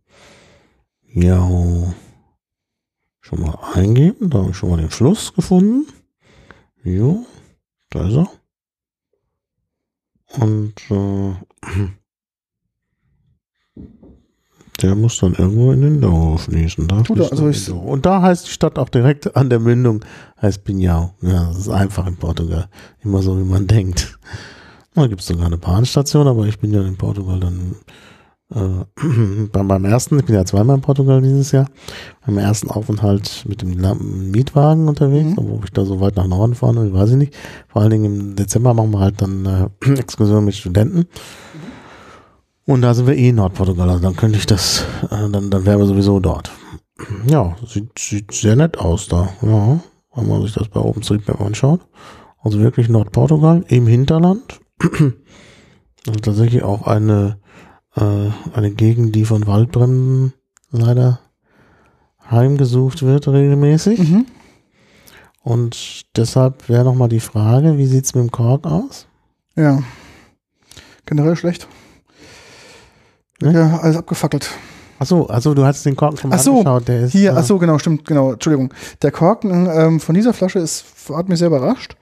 Yao 1.14 1.94
schon 3.24 3.42
mal 3.42 3.58
eingeben. 3.74 4.30
Da 4.30 4.40
habe 4.40 4.52
ich 4.52 4.58
schon 4.58 4.70
mal 4.70 4.78
den 4.78 4.90
Fluss 4.90 5.34
gefunden. 5.34 5.88
Jo, 6.84 7.26
da 7.90 8.08
ist 8.08 8.16
er. 8.16 8.30
Und 10.42 10.74
äh, 10.90 11.34
der 14.82 14.96
muss 14.96 15.20
dann 15.20 15.36
irgendwo 15.36 15.72
in 15.72 15.82
den 15.82 16.02
Douro 16.02 16.38
fließen. 16.38 16.88
Da 16.88 17.04
Tut 17.04 17.20
er, 17.20 17.32
also 17.32 17.48
ich-. 17.48 17.72
Und 17.72 18.06
da 18.06 18.22
heißt 18.22 18.48
die 18.48 18.52
Stadt 18.52 18.78
auch 18.78 18.90
direkt 18.90 19.36
an 19.38 19.50
der 19.50 19.60
Mündung, 19.60 20.04
heißt 20.42 20.66
Pinhao. 20.66 21.14
Ja, 21.22 21.48
das 21.48 21.60
ist 21.60 21.70
einfach 21.70 22.06
in 22.08 22.18
Portugal. 22.18 22.68
Immer 23.04 23.22
so, 23.22 23.40
wie 23.40 23.50
man 23.50 23.68
denkt. 23.68 24.20
Da 24.96 25.08
gibt 25.08 25.22
es 25.22 25.28
sogar 25.28 25.46
eine 25.46 25.58
Bahnstation, 25.58 26.28
aber 26.28 26.46
ich 26.46 26.60
bin 26.60 26.74
ja 26.74 26.82
in 26.82 26.98
Portugal 26.98 27.40
dann 27.40 27.78
äh, 28.56 29.48
beim, 29.52 29.86
ersten, 29.86 30.20
ich 30.20 30.26
bin 30.26 30.36
ja 30.36 30.46
zweimal 30.46 30.76
in 30.78 30.82
Portugal 30.82 31.22
dieses 31.22 31.52
Jahr, 31.52 31.68
beim 32.26 32.38
ersten 32.38 32.70
Aufenthalt 32.70 33.46
mit 33.48 33.62
dem 33.62 34.32
Mietwagen 34.32 34.88
unterwegs, 34.88 35.32
Mhm. 35.32 35.38
obwohl 35.38 35.62
ich 35.66 35.72
da 35.72 35.86
so 35.86 36.00
weit 36.00 36.16
nach 36.16 36.28
Norden 36.28 36.56
fahren 36.56 36.76
will, 36.78 36.94
weiß 36.94 37.12
ich 37.12 37.18
nicht. 37.18 37.36
Vor 37.68 37.82
allen 37.82 37.92
Dingen 37.92 38.06
im 38.06 38.36
Dezember 38.36 38.74
machen 38.74 38.92
wir 38.92 39.00
halt 39.00 39.22
dann 39.22 39.46
äh, 39.46 39.94
Exkursion 40.00 40.46
mit 40.46 40.56
Studenten. 40.56 41.06
Und 42.66 42.82
da 42.82 42.94
sind 42.94 43.08
wir 43.08 43.16
eh 43.16 43.30
in 43.30 43.36
Nordportugal, 43.36 43.90
also 43.90 44.02
dann 44.02 44.16
könnte 44.16 44.38
ich 44.38 44.46
das, 44.46 44.86
äh, 45.12 45.30
dann, 45.30 45.50
dann 45.50 45.66
wären 45.66 45.80
wir 45.80 45.86
sowieso 45.86 46.20
dort. 46.20 46.52
ja, 47.28 47.56
sieht, 47.68 47.98
sieht 48.00 48.32
sehr 48.32 48.56
nett 48.56 48.78
aus 48.78 49.08
da. 49.08 49.30
Ja, 49.42 49.80
wenn 50.16 50.28
man 50.30 50.42
sich 50.44 50.54
das 50.54 50.70
bei 50.70 50.80
OpenStreetMap 50.80 51.42
anschaut. 51.42 51.82
Also 52.42 52.60
wirklich 52.60 52.88
Nordportugal 52.90 53.64
im 53.68 53.88
Hinterland. 53.88 54.60
Also 56.06 56.20
tatsächlich 56.20 56.64
auch 56.64 56.86
eine, 56.86 57.38
äh, 57.96 58.30
eine 58.54 58.72
Gegend, 58.72 59.16
die 59.16 59.26
von 59.26 59.48
Waldbränden 59.48 60.34
leider 60.72 61.20
heimgesucht 62.30 63.04
wird 63.04 63.28
regelmäßig. 63.28 64.00
Mhm. 64.00 64.26
Und 65.44 66.06
deshalb 66.16 66.70
wäre 66.70 66.86
nochmal 66.86 67.10
die 67.10 67.20
Frage, 67.20 67.78
wie 67.78 67.86
sieht's 67.86 68.16
mit 68.16 68.24
dem 68.24 68.32
Kork 68.32 68.66
aus? 68.66 69.08
Ja. 69.56 69.84
Generell 71.06 71.36
schlecht. 71.36 71.68
Ne? 73.42 73.54
Ja, 73.54 73.80
alles 73.80 73.98
abgefackelt. 73.98 74.50
Achso, 75.00 75.26
also 75.26 75.54
du 75.54 75.66
hast 75.66 75.86
den 75.86 75.98
Korken 75.98 76.18
schon 76.18 76.30
mal 76.30 76.38
Ach 76.38 76.42
so, 76.42 76.52
angeschaut, 76.52 76.88
der 76.88 77.02
ist. 77.02 77.12
Hier, 77.12 77.32
äh, 77.32 77.36
ach 77.36 77.44
so, 77.44 77.58
genau, 77.58 77.78
stimmt, 77.78 78.06
genau, 78.06 78.34
Entschuldigung. 78.34 78.74
Der 79.02 79.12
Korken 79.12 79.68
ähm, 79.70 80.00
von 80.00 80.16
dieser 80.16 80.32
Flasche 80.32 80.60
ist, 80.60 80.86
hat 81.14 81.28
mich 81.28 81.40
sehr 81.40 81.48
überrascht, 81.48 81.98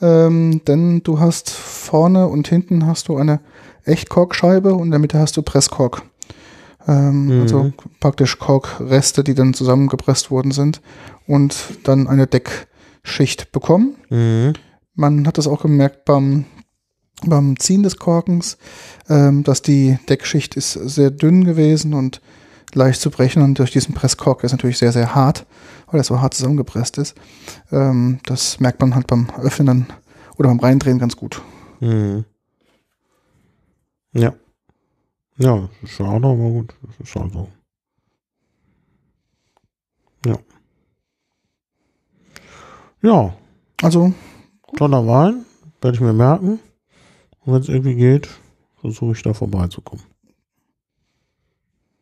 ähm, 0.00 0.62
denn 0.66 1.02
du 1.02 1.20
hast 1.20 1.50
vorne 1.50 2.28
und 2.28 2.48
hinten 2.48 2.86
hast 2.86 3.08
du 3.08 3.16
eine 3.16 3.40
Echtkorkscheibe 3.86 4.74
und 4.74 4.86
in 4.86 4.90
der 4.90 5.00
Mitte 5.00 5.18
hast 5.18 5.36
du 5.36 5.42
Presskork. 5.42 6.02
Ähm, 6.86 7.26
Mhm. 7.26 7.42
Also 7.42 7.72
praktisch 8.00 8.38
Korkreste, 8.38 9.24
die 9.24 9.34
dann 9.34 9.54
zusammengepresst 9.54 10.30
worden 10.30 10.52
sind 10.52 10.80
und 11.26 11.56
dann 11.84 12.06
eine 12.06 12.26
Deckschicht 12.26 13.52
bekommen. 13.52 13.96
Mhm. 14.10 14.52
Man 14.94 15.26
hat 15.26 15.38
das 15.38 15.46
auch 15.46 15.62
gemerkt 15.62 16.04
beim, 16.04 16.44
beim 17.24 17.58
Ziehen 17.58 17.82
des 17.82 17.96
Korkens, 17.96 18.56
ähm, 19.08 19.42
dass 19.44 19.62
die 19.62 19.98
Deckschicht 20.08 20.54
ist 20.56 20.72
sehr 20.72 21.10
dünn 21.10 21.44
gewesen 21.44 21.92
und 21.94 22.20
leicht 22.74 23.00
zu 23.00 23.10
brechen 23.10 23.42
und 23.42 23.58
durch 23.58 23.70
diesen 23.70 23.94
Presskork 23.94 24.44
ist 24.44 24.52
natürlich 24.52 24.78
sehr, 24.78 24.92
sehr 24.92 25.14
hart, 25.14 25.46
weil 25.90 26.00
er 26.00 26.04
so 26.04 26.20
hart 26.20 26.34
zusammengepresst 26.34 26.98
ist. 26.98 27.14
Ähm, 27.72 28.18
das 28.26 28.60
merkt 28.60 28.80
man 28.80 28.94
halt 28.94 29.06
beim 29.06 29.28
Öffnen 29.42 29.86
oder 30.36 30.48
beim 30.48 30.60
Reindrehen 30.60 30.98
ganz 30.98 31.16
gut. 31.16 31.42
Mhm. 31.80 32.24
Ja. 34.18 34.34
Ja, 35.38 35.68
schade, 35.84 36.26
aber 36.26 36.34
gut. 36.36 36.74
Das 36.82 37.06
ist 37.08 37.14
halt 37.16 37.32
so. 37.32 37.48
Ja. 40.24 40.38
Ja, 43.02 43.34
Also, 43.82 44.12
toller 44.76 45.06
Wein. 45.06 45.44
Werde 45.82 45.94
ich 45.96 46.00
mir 46.00 46.12
merken. 46.14 46.58
Und 47.44 47.52
wenn 47.52 47.60
es 47.60 47.68
irgendwie 47.68 47.94
geht, 47.94 48.28
versuche 48.80 49.12
ich 49.12 49.22
da 49.22 49.34
vorbeizukommen. 49.34 50.02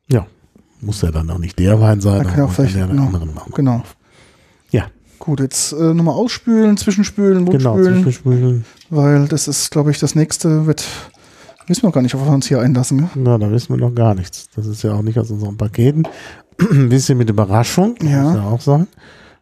Ja. 0.08 0.26
Muss 0.80 1.02
ja 1.02 1.10
dann 1.10 1.28
auch 1.30 1.38
nicht 1.38 1.58
der 1.58 1.80
Wein 1.80 2.00
sein, 2.00 2.18
Man 2.18 2.26
kann 2.28 2.38
ja 2.38 2.44
auch 2.44 2.54
kann 2.54 2.66
vielleicht- 2.68 2.76
einen 2.76 2.90
genau. 2.90 3.06
anderen 3.06 3.34
machen. 3.34 3.52
genau. 3.54 3.82
Ja. 4.70 4.86
Gut, 5.18 5.40
jetzt 5.40 5.72
äh, 5.72 5.94
nochmal 5.94 6.14
ausspülen, 6.14 6.76
zwischenspülen, 6.76 7.46
Genau, 7.46 7.74
Mundspülen, 7.74 8.02
zwischenspülen. 8.04 8.64
weil 8.90 9.26
das 9.28 9.48
ist, 9.48 9.70
glaube 9.70 9.90
ich, 9.90 9.98
das 9.98 10.14
nächste 10.14 10.66
wird, 10.66 10.86
wissen 11.66 11.82
wir 11.82 11.92
gar 11.92 12.02
nicht, 12.02 12.14
ob 12.14 12.24
wir 12.24 12.32
uns 12.32 12.46
hier 12.48 12.60
einlassen. 12.60 12.98
Gell? 12.98 13.08
Na, 13.16 13.38
da 13.38 13.50
wissen 13.50 13.70
wir 13.74 13.76
noch 13.88 13.94
gar 13.94 14.14
nichts. 14.14 14.48
Das 14.54 14.66
ist 14.66 14.82
ja 14.82 14.92
auch 14.94 15.02
nicht 15.02 15.18
aus 15.18 15.30
unseren 15.30 15.56
Paketen. 15.56 16.06
Ein 16.70 16.88
bisschen 16.88 17.18
mit 17.18 17.30
Überraschung, 17.30 17.96
Ja. 18.02 18.22
muss 18.22 18.34
ja 18.36 18.42
auch 18.44 18.60
sein. 18.60 18.86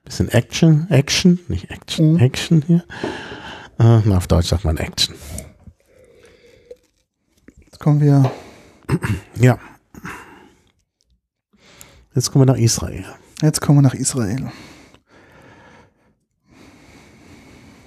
Bisschen 0.04 0.28
Action, 0.30 0.86
Action, 0.90 1.38
nicht 1.48 1.70
Action, 1.70 2.14
Mhm. 2.14 2.18
Action 2.18 2.62
hier. 2.66 2.84
Äh, 3.78 4.00
na, 4.04 4.16
auf 4.16 4.26
Deutsch 4.26 4.48
sagt 4.48 4.64
man 4.64 4.76
Action. 4.76 5.14
Jetzt 7.64 7.78
kommen 7.78 8.00
wir, 8.00 8.30
Ja. 9.40 9.58
Jetzt 12.14 12.30
kommen 12.30 12.46
wir 12.46 12.52
nach 12.52 12.60
Israel. 12.60 13.04
jetzt 13.40 13.60
kommen 13.60 13.78
wir 13.78 13.82
nach 13.82 13.94
Israel. 13.94 14.50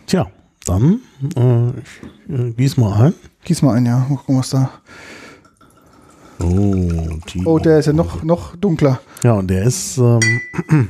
Tja, 0.07 0.31
dann 0.65 1.01
äh, 1.35 1.69
ich, 1.79 2.29
äh, 2.33 2.51
gieß 2.51 2.77
mal 2.77 2.93
ein. 3.07 3.13
Gieß 3.45 3.61
mal 3.61 3.75
ein, 3.75 3.85
ja. 3.85 3.99
Mal 4.09 4.17
gucken, 4.17 4.39
was 4.39 4.49
da. 4.49 4.71
Oh, 6.39 7.19
die, 7.29 7.45
Oh, 7.45 7.59
der 7.59 7.79
ist 7.79 7.85
ja 7.85 7.93
noch, 7.93 8.23
noch 8.23 8.55
dunkler. 8.55 8.99
Ja, 9.23 9.33
und 9.33 9.47
der 9.47 9.63
ist, 9.63 9.97
ähm, 9.97 10.19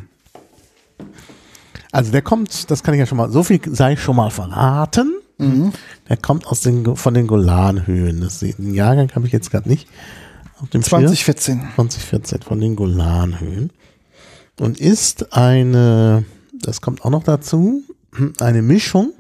also 1.92 2.12
der 2.12 2.22
kommt, 2.22 2.72
das 2.72 2.82
kann 2.82 2.94
ich 2.94 3.00
ja 3.00 3.06
schon 3.06 3.18
mal, 3.18 3.30
so 3.30 3.44
viel 3.44 3.60
sei 3.72 3.98
schon 3.98 4.16
mal 4.16 4.32
verraten. 4.32 5.16
Mhm. 5.38 5.74
Der 6.08 6.16
kommt 6.16 6.48
aus 6.48 6.62
den, 6.62 6.96
von 6.96 7.14
den 7.14 7.28
Golanhöhen. 7.28 8.22
Das, 8.22 8.40
den 8.40 8.74
Jahrgang 8.74 9.12
habe 9.14 9.28
ich 9.28 9.34
jetzt 9.34 9.52
gerade 9.52 9.68
nicht 9.68 9.90
auf 10.62 10.70
dem 10.70 10.82
Schirm. 10.82 11.02
2014. 11.02 11.60
2014 11.76 12.42
von 12.42 12.62
den 12.62 12.78
Golanhöhen. 12.78 13.72
Und 14.62 14.80
ist 14.80 15.34
eine, 15.34 16.24
das 16.54 16.80
kommt 16.80 17.04
auch 17.04 17.10
noch 17.10 17.24
dazu, 17.24 17.84
eine 18.40 18.62
Mischung, 18.62 19.12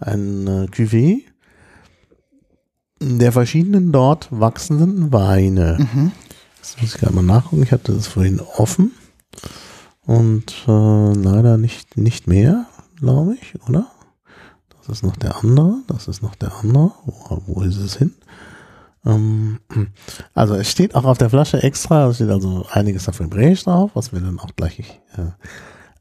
ein 0.00 0.46
äh, 0.46 0.66
Cuvée 0.74 1.24
der 3.02 3.32
verschiedenen 3.32 3.92
dort 3.92 4.28
wachsenden 4.30 5.12
Weine. 5.12 5.78
Mhm. 5.78 6.12
Das 6.60 6.80
muss 6.80 6.94
ich 6.94 7.00
gerade 7.00 7.14
mal 7.14 7.22
nachgucken. 7.22 7.62
Ich 7.62 7.72
hatte 7.72 7.92
das 7.92 8.06
vorhin 8.06 8.40
offen. 8.40 8.92
Und 10.04 10.64
äh, 10.66 11.12
leider 11.12 11.58
nicht, 11.58 11.96
nicht 11.96 12.26
mehr, 12.26 12.66
glaube 12.96 13.36
ich, 13.40 13.54
oder? 13.68 13.86
Das 14.78 14.88
ist 14.88 15.02
noch 15.02 15.16
der 15.16 15.36
andere. 15.36 15.76
Das 15.86 16.08
ist 16.08 16.22
noch 16.22 16.34
der 16.34 16.54
andere. 16.56 16.92
Wo, 17.04 17.42
wo 17.46 17.62
ist 17.62 17.76
es 17.76 17.96
hin? 17.96 18.14
Ähm, 19.04 19.58
also 20.34 20.54
es 20.54 20.70
steht 20.70 20.94
auch 20.94 21.04
auf 21.04 21.18
der 21.18 21.30
Flasche 21.30 21.62
extra, 21.62 22.08
es 22.08 22.16
steht 22.16 22.30
also 22.30 22.66
einiges 22.70 23.08
auf 23.08 23.20
Hebräisch 23.20 23.64
drauf, 23.64 23.92
was 23.94 24.12
wir 24.12 24.20
dann 24.20 24.38
auch 24.38 24.54
gleich 24.56 24.80
äh, 25.16 25.32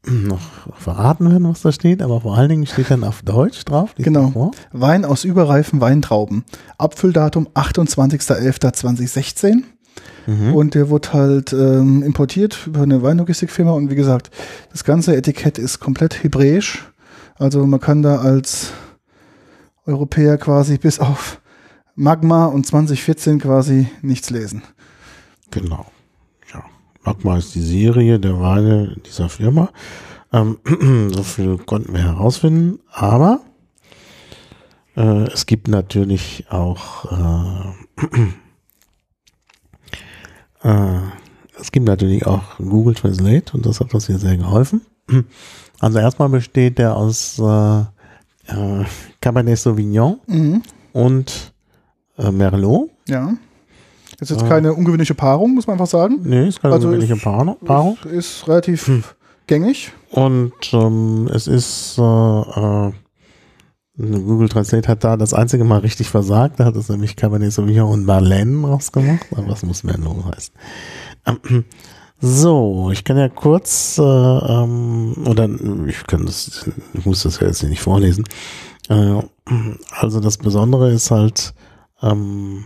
noch 0.07 0.41
verraten 0.77 1.31
werden, 1.31 1.47
was 1.47 1.61
da 1.61 1.71
steht, 1.71 2.01
aber 2.01 2.21
vor 2.21 2.37
allen 2.37 2.49
Dingen 2.49 2.65
steht 2.65 2.89
dann 2.89 3.03
auf 3.03 3.21
Deutsch 3.21 3.63
drauf. 3.65 3.93
Genau. 3.97 4.51
Wein 4.71 5.05
aus 5.05 5.23
überreifen 5.23 5.81
Weintrauben. 5.81 6.43
Abfülldatum 6.77 7.47
28.11.2016. 7.49 9.63
Mhm. 10.27 10.53
Und 10.53 10.75
der 10.75 10.89
wurde 10.89 11.13
halt 11.13 11.53
ähm, 11.53 12.03
importiert 12.03 12.67
über 12.67 12.81
eine 12.81 13.01
Weinlogistikfirma. 13.01 13.71
Und 13.71 13.89
wie 13.89 13.95
gesagt, 13.95 14.29
das 14.71 14.83
ganze 14.83 15.15
Etikett 15.15 15.57
ist 15.57 15.79
komplett 15.79 16.23
hebräisch. 16.23 16.91
Also 17.35 17.65
man 17.65 17.79
kann 17.79 18.01
da 18.01 18.17
als 18.17 18.71
Europäer 19.85 20.37
quasi 20.37 20.77
bis 20.77 20.99
auf 20.99 21.41
Magma 21.95 22.45
und 22.45 22.65
2014 22.65 23.39
quasi 23.39 23.87
nichts 24.01 24.29
lesen. 24.29 24.61
Genau. 25.49 25.85
Magma 27.03 27.37
ist 27.37 27.55
die 27.55 27.61
Serie 27.61 28.19
der 28.19 28.39
Weine 28.39 28.95
dieser 29.05 29.29
Firma. 29.29 29.69
Ähm, 30.33 30.57
so 31.13 31.23
viel 31.23 31.57
konnten 31.57 31.93
wir 31.93 32.03
herausfinden, 32.03 32.79
aber 32.91 33.39
äh, 34.95 35.23
es 35.31 35.45
gibt 35.45 35.67
natürlich 35.67 36.45
auch 36.49 37.05
äh, 37.11 38.07
äh, 40.67 40.99
es 41.59 41.71
gibt 41.71 41.85
natürlich 41.85 42.25
auch 42.25 42.57
Google 42.57 42.95
Translate 42.95 43.53
und 43.53 43.65
das 43.65 43.79
hat 43.79 43.93
uns 43.93 44.07
hier 44.07 44.17
sehr 44.19 44.37
geholfen. 44.37 44.81
Also 45.83 45.97
erstmal 45.97 46.29
besteht 46.29 46.77
der 46.77 46.95
aus 46.95 47.39
äh, 47.39 47.79
äh, 47.81 48.85
Cabernet 49.19 49.57
Sauvignon 49.57 50.19
Mhm. 50.27 50.61
und 50.93 51.53
äh, 52.19 52.29
Merlot. 52.29 52.91
Ja. 53.07 53.33
Das 54.21 54.29
ist 54.29 54.39
jetzt 54.39 54.47
keine 54.49 54.73
ungewöhnliche 54.73 55.15
Paarung, 55.15 55.55
muss 55.55 55.65
man 55.65 55.73
einfach 55.73 55.87
sagen. 55.87 56.19
Nee, 56.23 56.47
ist 56.47 56.61
keine 56.61 56.75
Also 56.75 56.87
gewöhnliche 56.89 57.15
ist- 57.15 57.23
Paarung. 57.23 57.97
Ist, 58.05 58.11
ist 58.13 58.47
relativ 58.47 59.15
gängig. 59.47 59.91
Und 60.11 60.53
ähm, 60.73 61.27
es 61.33 61.47
ist 61.47 61.97
äh, 61.97 62.01
äh, 62.01 62.91
Google 63.97 64.47
Translate 64.47 64.87
hat 64.87 65.03
da 65.03 65.17
das 65.17 65.33
einzige 65.33 65.63
Mal 65.63 65.79
richtig 65.79 66.07
versagt. 66.09 66.59
Da 66.59 66.65
hat 66.65 66.75
es 66.75 66.87
nämlich 66.89 67.15
Cabernet 67.15 67.51
Sauvignon 67.51 67.91
und 67.91 68.05
Marlene 68.05 68.67
rausgemacht. 68.67 69.25
Aber 69.35 69.47
was 69.49 69.63
muss 69.63 69.83
Merlot 69.83 70.23
heißen? 70.35 70.53
Ähm, 71.25 71.65
so, 72.19 72.91
ich 72.91 73.03
kann 73.03 73.17
ja 73.17 73.27
kurz 73.29 73.97
äh, 73.97 74.03
ähm, 74.03 75.15
oder 75.25 75.49
ich 75.87 76.05
kann 76.05 76.27
das, 76.27 76.69
ich 76.93 77.05
muss 77.07 77.23
das 77.23 77.39
ja 77.39 77.47
jetzt 77.47 77.63
nicht 77.63 77.81
vorlesen. 77.81 78.25
Äh, 78.87 79.19
also 79.99 80.19
das 80.19 80.37
Besondere 80.37 80.91
ist 80.91 81.09
halt, 81.09 81.53
ähm, 82.03 82.65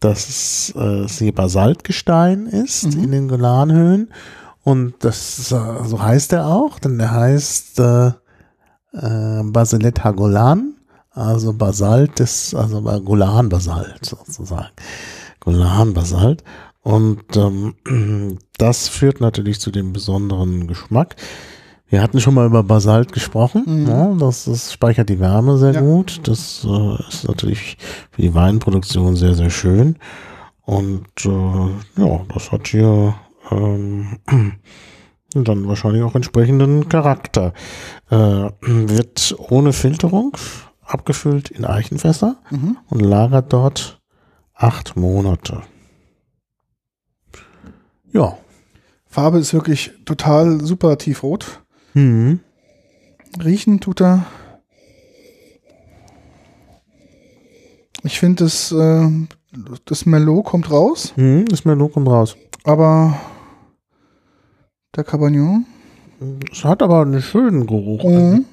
dass 0.00 0.72
äh, 0.76 1.04
es 1.04 1.18
hier 1.18 1.34
Basaltgestein 1.34 2.46
ist 2.46 2.96
Mhm. 2.96 3.04
in 3.04 3.10
den 3.12 3.28
Golanhöhen. 3.28 4.08
Und 4.62 4.94
das 5.00 5.52
äh, 5.52 5.84
so 5.84 6.02
heißt 6.02 6.32
er 6.32 6.46
auch, 6.46 6.78
denn 6.78 6.98
der 6.98 7.12
heißt 7.12 7.78
äh, 7.80 8.08
äh, 8.92 9.42
Basilet 9.44 10.04
Hagolan, 10.04 10.74
also 11.12 11.52
Basalt 11.52 12.18
des, 12.18 12.54
also 12.54 12.82
Golan-Basalt 12.82 14.04
sozusagen. 14.04 14.70
Golan-Basalt. 15.40 16.44
Und 16.82 17.36
ähm, 17.36 17.74
das 18.58 18.88
führt 18.88 19.20
natürlich 19.20 19.60
zu 19.60 19.70
dem 19.70 19.92
besonderen 19.92 20.66
Geschmack. 20.66 21.16
Wir 21.90 22.02
hatten 22.02 22.20
schon 22.20 22.34
mal 22.34 22.46
über 22.46 22.62
Basalt 22.62 23.12
gesprochen. 23.12 23.64
Mhm. 23.66 23.86
Ja, 23.88 24.14
das, 24.14 24.44
das 24.44 24.72
speichert 24.72 25.08
die 25.08 25.18
Wärme 25.20 25.58
sehr 25.58 25.72
Ja. 25.74 25.80
gut. 25.80 26.20
Das 26.28 26.64
äh, 26.64 27.08
ist 27.08 27.26
natürlich 27.28 27.76
für 28.12 28.22
die 28.22 28.32
Weinproduktion 28.34 29.16
sehr, 29.16 29.34
sehr 29.34 29.50
schön. 29.50 29.96
Und 30.62 31.06
äh, 31.24 32.00
ja, 32.00 32.20
das 32.32 32.52
hat 32.52 32.68
hier 32.68 33.14
ähm, 33.50 34.18
dann 35.34 35.66
wahrscheinlich 35.66 36.02
auch 36.04 36.14
entsprechenden 36.14 36.88
Charakter. 36.88 37.52
Äh, 38.08 38.16
wird 38.60 39.34
ohne 39.38 39.72
Filterung 39.72 40.36
abgefüllt 40.84 41.50
in 41.50 41.64
Eichenfässer 41.64 42.36
Mhm. 42.50 42.76
und 42.88 43.00
lagert 43.00 43.52
dort 43.52 44.00
acht 44.54 44.96
Monate. 44.96 45.62
Ja. 48.12 48.36
Farbe 49.06 49.38
ist 49.38 49.52
wirklich 49.54 49.90
total 50.04 50.60
super 50.60 50.96
tiefrot. 50.98 51.62
Mhm. 51.94 52.40
Riechen 53.42 53.80
tut 53.80 54.00
er. 54.00 54.26
Ich 58.02 58.18
finde, 58.18 58.44
das, 58.44 58.72
äh, 58.72 59.08
das 59.84 60.06
Merlot 60.06 60.46
kommt 60.46 60.70
raus, 60.70 61.12
Mhm. 61.16 61.44
Ist 61.52 61.64
mir 61.66 61.76
nur 61.76 61.90
kommt 61.92 62.08
raus. 62.08 62.36
aber 62.64 63.18
der 64.96 65.04
Cabernet. 65.04 65.64
Es 66.52 66.64
hat 66.64 66.82
aber 66.82 67.02
einen 67.02 67.22
schönen 67.22 67.66
Geruch. 67.66 68.04
Mhm. 68.04 68.44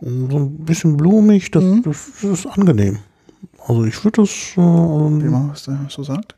So 0.00 0.36
ein 0.38 0.58
bisschen 0.64 0.96
blumig, 0.96 1.50
das, 1.50 1.64
Mhm. 1.64 1.82
das, 1.82 2.12
das 2.22 2.30
ist 2.40 2.46
angenehm. 2.46 2.98
Also 3.66 3.84
ich 3.84 4.02
würde 4.04 4.22
das. 4.22 4.30
Äh, 4.56 4.60
Wie 4.60 5.32
was 5.50 5.64
der 5.64 5.78
so 5.88 6.02
sagt. 6.02 6.35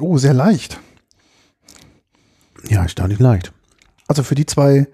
Oh, 0.00 0.18
sehr 0.18 0.34
leicht. 0.34 0.78
ja, 2.68 2.84
ist 2.84 2.98
da 2.98 3.08
nicht 3.08 3.20
leicht. 3.20 3.52
Also 4.08 4.22
für 4.22 4.34
die 4.34 4.46
zwei, 4.46 4.86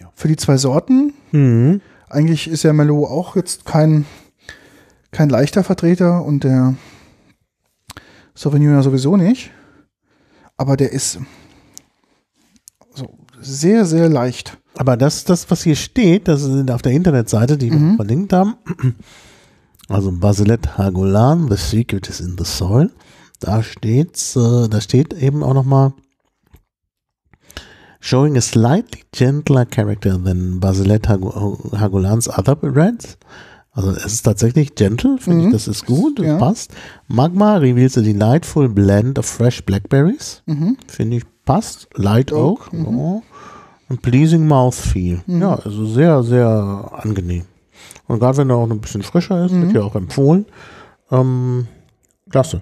Ja. 0.00 0.10
für 0.14 0.28
die 0.28 0.36
zwei 0.36 0.56
Sorten. 0.56 1.12
Mhm. 1.32 1.80
Eigentlich 2.08 2.48
ist 2.48 2.62
ja 2.62 2.72
Merlot 2.72 3.08
auch 3.08 3.36
jetzt 3.36 3.64
kein, 3.64 4.04
kein 5.10 5.28
leichter 5.30 5.64
Vertreter 5.64 6.24
und 6.24 6.44
der 6.44 6.74
Sauvignon 8.34 8.74
ja 8.74 8.82
sowieso 8.82 9.16
nicht. 9.16 9.50
Aber 10.56 10.76
der 10.76 10.92
ist 10.92 11.18
so 12.94 13.18
sehr, 13.40 13.84
sehr 13.86 14.08
leicht. 14.08 14.58
Aber 14.76 14.96
das, 14.96 15.24
das, 15.24 15.50
was 15.50 15.62
hier 15.62 15.76
steht, 15.76 16.28
das 16.28 16.42
ist 16.42 16.70
auf 16.70 16.82
der 16.82 16.92
Internetseite, 16.92 17.56
die 17.58 17.70
Mhm. 17.70 17.90
wir 17.90 17.96
verlinkt 17.96 18.32
haben. 18.32 18.54
Also 19.88 20.12
Basilet 20.12 20.78
Hagolan, 20.78 21.48
The 21.50 21.56
Secret 21.56 22.08
is 22.08 22.20
in 22.20 22.36
the 22.38 22.44
Soil. 22.44 22.90
Da 23.42 23.62
steht's, 23.62 24.36
äh, 24.36 24.68
da 24.68 24.80
steht 24.80 25.12
eben 25.14 25.42
auch 25.42 25.54
nochmal 25.54 25.92
showing 28.00 28.36
a 28.36 28.40
slightly 28.40 29.02
gentler 29.12 29.64
character 29.66 30.18
than 30.22 30.60
Basilet 30.60 31.08
Hago- 31.08 31.72
Hagolans 31.78 32.28
other 32.28 32.56
reds. 32.62 33.16
Also 33.74 33.90
es 33.92 34.04
ist 34.06 34.22
tatsächlich 34.22 34.74
gentle, 34.74 35.16
finde 35.18 35.40
Mhm. 35.40 35.46
ich, 35.46 35.52
das 35.52 35.66
ist 35.68 35.86
gut, 35.86 36.18
das 36.18 36.26
Ja. 36.26 36.36
passt. 36.38 36.72
Magma 37.08 37.56
reveals 37.56 37.96
a 37.96 38.02
delightful 38.02 38.68
blend 38.68 39.18
of 39.18 39.24
fresh 39.26 39.64
blackberries. 39.64 40.42
Mhm. 40.46 40.76
Finde 40.88 41.16
ich 41.18 41.24
passt. 41.46 41.88
Light 41.94 42.32
Oak, 42.32 42.66
Oak. 42.68 42.72
mhm. 42.72 42.98
ja. 42.98 43.22
Und 43.88 44.02
pleasing 44.02 44.46
mouthfeel. 44.46 45.22
Mhm. 45.26 45.40
Ja, 45.40 45.54
also 45.56 45.86
sehr, 45.86 46.22
sehr 46.22 46.90
angenehm. 47.02 47.44
Und 48.08 48.18
gerade 48.20 48.36
wenn 48.38 48.50
er 48.50 48.56
auch 48.56 48.70
ein 48.70 48.80
bisschen 48.80 49.02
frischer 49.02 49.44
ist, 49.46 49.52
Mhm. 49.52 49.62
wird 49.62 49.72
ja 49.74 49.82
auch 49.82 49.94
empfohlen. 49.96 50.44
Ähm, 51.10 51.66
klasse. 52.30 52.60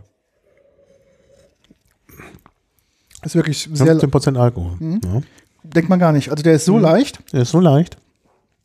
Ist 3.22 3.34
wirklich 3.34 3.68
sehr, 3.72 3.96
15% 3.98 4.36
Alkohol. 4.38 4.76
Mhm. 4.78 5.00
Ja. 5.04 5.20
denkt 5.62 5.90
man 5.90 5.98
gar 5.98 6.12
nicht. 6.12 6.30
Also 6.30 6.42
der 6.42 6.54
ist 6.54 6.64
so 6.64 6.76
Mhm. 6.76 6.82
leicht, 6.82 7.20
Der 7.32 7.42
ist 7.42 7.50
so 7.50 7.60
leicht. 7.60 7.98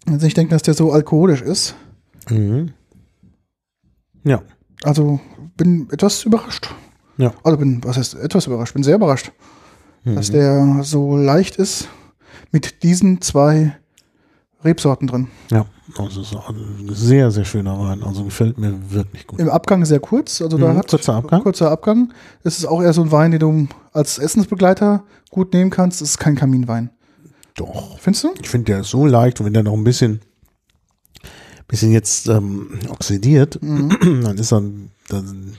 also 0.07 0.25
ich 0.25 0.33
denke, 0.33 0.51
dass 0.55 0.61
der 0.63 0.73
so 0.73 0.91
alkoholisch 0.93 1.41
ist. 1.41 1.75
Mhm. 2.29 2.71
Ja. 4.23 4.41
Also 4.83 5.19
bin 5.57 5.87
etwas 5.91 6.23
überrascht. 6.23 6.69
Ja. 7.17 7.33
Also 7.43 7.57
bin, 7.57 7.83
was 7.83 7.97
heißt 7.97 8.15
etwas 8.15 8.47
überrascht? 8.47 8.73
Bin 8.73 8.83
sehr 8.83 8.95
überrascht, 8.95 9.31
dass 10.03 10.29
Mhm. 10.29 10.33
der 10.33 10.83
so 10.83 11.15
leicht 11.17 11.55
ist 11.57 11.87
mit 12.51 12.83
diesen 12.83 13.21
zwei 13.21 13.75
Rebsorten 14.65 15.07
drin. 15.07 15.27
Ja, 15.51 15.65
es 16.07 16.17
ist 16.17 16.35
ein 16.35 16.89
sehr, 16.89 17.31
sehr 17.31 17.45
schöner 17.45 17.79
Wein. 17.79 18.03
Also 18.03 18.23
gefällt 18.23 18.57
mir 18.57 18.73
wirklich 18.89 19.27
gut. 19.27 19.39
Im 19.39 19.49
Abgang 19.49 19.85
sehr 19.85 19.99
kurz, 19.99 20.41
also 20.41 20.57
da 20.57 20.73
Mhm, 20.73 20.77
hat 20.77 20.87
kurzer 20.89 21.13
Abgang. 21.15 21.43
kurzer 21.43 21.71
Abgang. 21.71 22.11
Es 22.43 22.57
ist 22.57 22.65
auch 22.65 22.81
eher 22.81 22.91
so 22.93 23.03
ein 23.03 23.11
Wein, 23.11 23.31
den 23.31 23.39
du 23.39 23.67
als 23.93 24.17
Essensbegleiter 24.17 25.03
gut 25.29 25.53
nehmen 25.53 25.69
kannst. 25.69 26.01
Es 26.01 26.09
ist 26.09 26.17
kein 26.17 26.35
Kaminwein. 26.35 26.89
Doch. 27.55 27.97
Findest 27.99 28.23
du? 28.25 28.29
Ich 28.41 28.49
finde, 28.49 28.65
der 28.65 28.79
ist 28.81 28.89
so 28.89 29.05
leicht 29.05 29.39
und 29.39 29.45
wenn 29.45 29.53
der 29.53 29.63
noch 29.63 29.73
ein 29.73 29.83
bisschen, 29.85 30.19
bisschen 31.67 31.91
jetzt 31.91 32.27
ähm, 32.27 32.79
oxidiert, 32.89 33.61
Mhm. 33.61 34.21
dann 34.23 34.37
ist 34.37 34.51
dann, 34.51 34.89
dann 35.09 35.53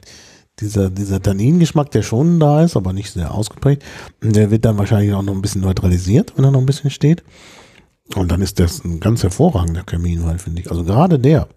dieser, 0.61 0.89
dieser 0.91 1.21
Tanningeschmack, 1.23 1.91
der 1.91 2.03
schon 2.03 2.41
da 2.41 2.63
ist, 2.65 2.77
aber 2.77 2.93
nicht 2.93 3.13
sehr 3.13 3.33
ausgeprägt, 3.35 3.83
der 4.23 4.51
wird 4.51 4.65
dann 4.65 4.79
wahrscheinlich 4.79 5.13
auch 5.15 5.23
noch 5.23 5.35
ein 5.35 5.43
bisschen 5.43 5.61
neutralisiert, 5.63 6.33
wenn 6.37 6.45
er 6.45 6.51
noch 6.51 6.61
ein 6.61 6.67
bisschen 6.67 6.91
steht. 6.91 7.23
Und 8.15 8.31
dann 8.31 8.41
ist 8.41 8.61
das 8.61 8.85
ein 8.85 9.01
ganz 9.01 9.23
hervorragender 9.23 9.83
Kaminwein, 9.83 10.39
finde 10.39 10.63
ich. 10.63 10.71
Also 10.71 10.85
gerade 10.85 11.19
der. 11.19 11.49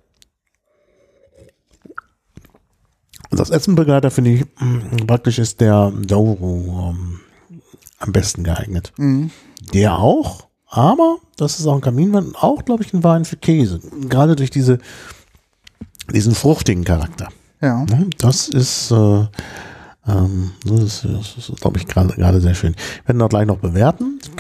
Und 3.30 3.40
das 3.40 3.52
Essenbegleiter 3.52 4.10
finde 4.10 4.32
ich 4.32 4.46
mm, 4.60 5.06
praktisch 5.06 5.38
ist 5.38 5.62
der 5.62 5.92
Douro 5.92 6.92
ähm, 6.92 7.20
am 8.00 8.12
besten 8.12 8.44
geeignet. 8.44 8.92
Mhm. 8.98 9.30
Der 9.74 10.00
auch, 10.00 10.48
aber 10.68 11.18
das 11.38 11.60
ist 11.60 11.68
auch 11.68 11.76
ein 11.76 11.82
Kaminwein, 11.82 12.34
auch 12.36 12.66
glaube 12.66 12.84
ich 12.84 12.94
ein 12.94 13.04
Wein 13.04 13.26
für 13.26 13.38
Käse. 13.38 13.80
Gerade 14.10 14.36
durch 14.36 14.50
diese, 14.50 14.80
diesen 16.12 16.34
fruchtigen 16.34 16.84
Charakter. 16.84 17.30
Ja. 17.62 17.86
Ne? 17.86 18.10
Das 18.18 18.48
ist, 18.48 18.90
äh, 18.90 19.28
ähm, 20.08 20.52
das 20.66 21.04
ist, 21.04 21.38
ist 21.38 21.62
glaube 21.62 21.78
ich, 21.78 21.86
gerade 21.86 22.42
sehr 22.42 22.56
schön. 22.56 22.76
Wir 23.04 23.10
werden 23.10 23.22
auch 23.22 23.30
gleich 23.30 23.46
noch 23.46 23.60
bewerten. 23.60 24.20
Ich 24.24 24.36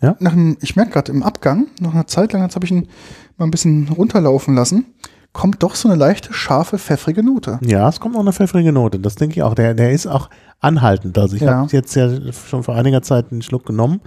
Ja? 0.00 0.16
nach 0.20 0.32
einem, 0.32 0.56
ich 0.60 0.76
merke 0.76 0.92
gerade 0.92 1.12
im 1.12 1.22
Abgang, 1.22 1.66
nach 1.80 1.92
einer 1.94 2.06
Zeit 2.06 2.32
lang, 2.32 2.42
jetzt 2.42 2.54
habe 2.54 2.64
ich 2.64 2.70
ihn 2.72 2.88
mal 3.36 3.46
ein 3.46 3.50
bisschen 3.50 3.88
runterlaufen 3.88 4.54
lassen, 4.54 4.86
kommt 5.32 5.62
doch 5.62 5.74
so 5.74 5.88
eine 5.88 5.96
leichte, 5.98 6.32
scharfe, 6.34 6.78
pfeffrige 6.78 7.22
Note. 7.22 7.58
ja, 7.62 7.88
es 7.88 8.00
kommt 8.00 8.14
noch 8.14 8.20
eine 8.20 8.32
pfeffrige 8.32 8.72
Note. 8.72 8.98
Das 9.00 9.14
denke 9.14 9.36
ich 9.36 9.42
auch. 9.42 9.54
Der, 9.54 9.72
der 9.74 9.92
ist 9.92 10.06
auch 10.06 10.28
anhaltend. 10.60 11.16
Also 11.18 11.36
ich 11.36 11.42
Ja. 11.42 11.56
habe 11.58 11.72
jetzt 11.72 11.94
ja 11.94 12.10
schon 12.32 12.62
vor 12.62 12.74
einiger 12.74 13.00
Zeit 13.02 13.32
einen 13.32 13.40
Schluck 13.42 13.64
genommen. 13.66 14.00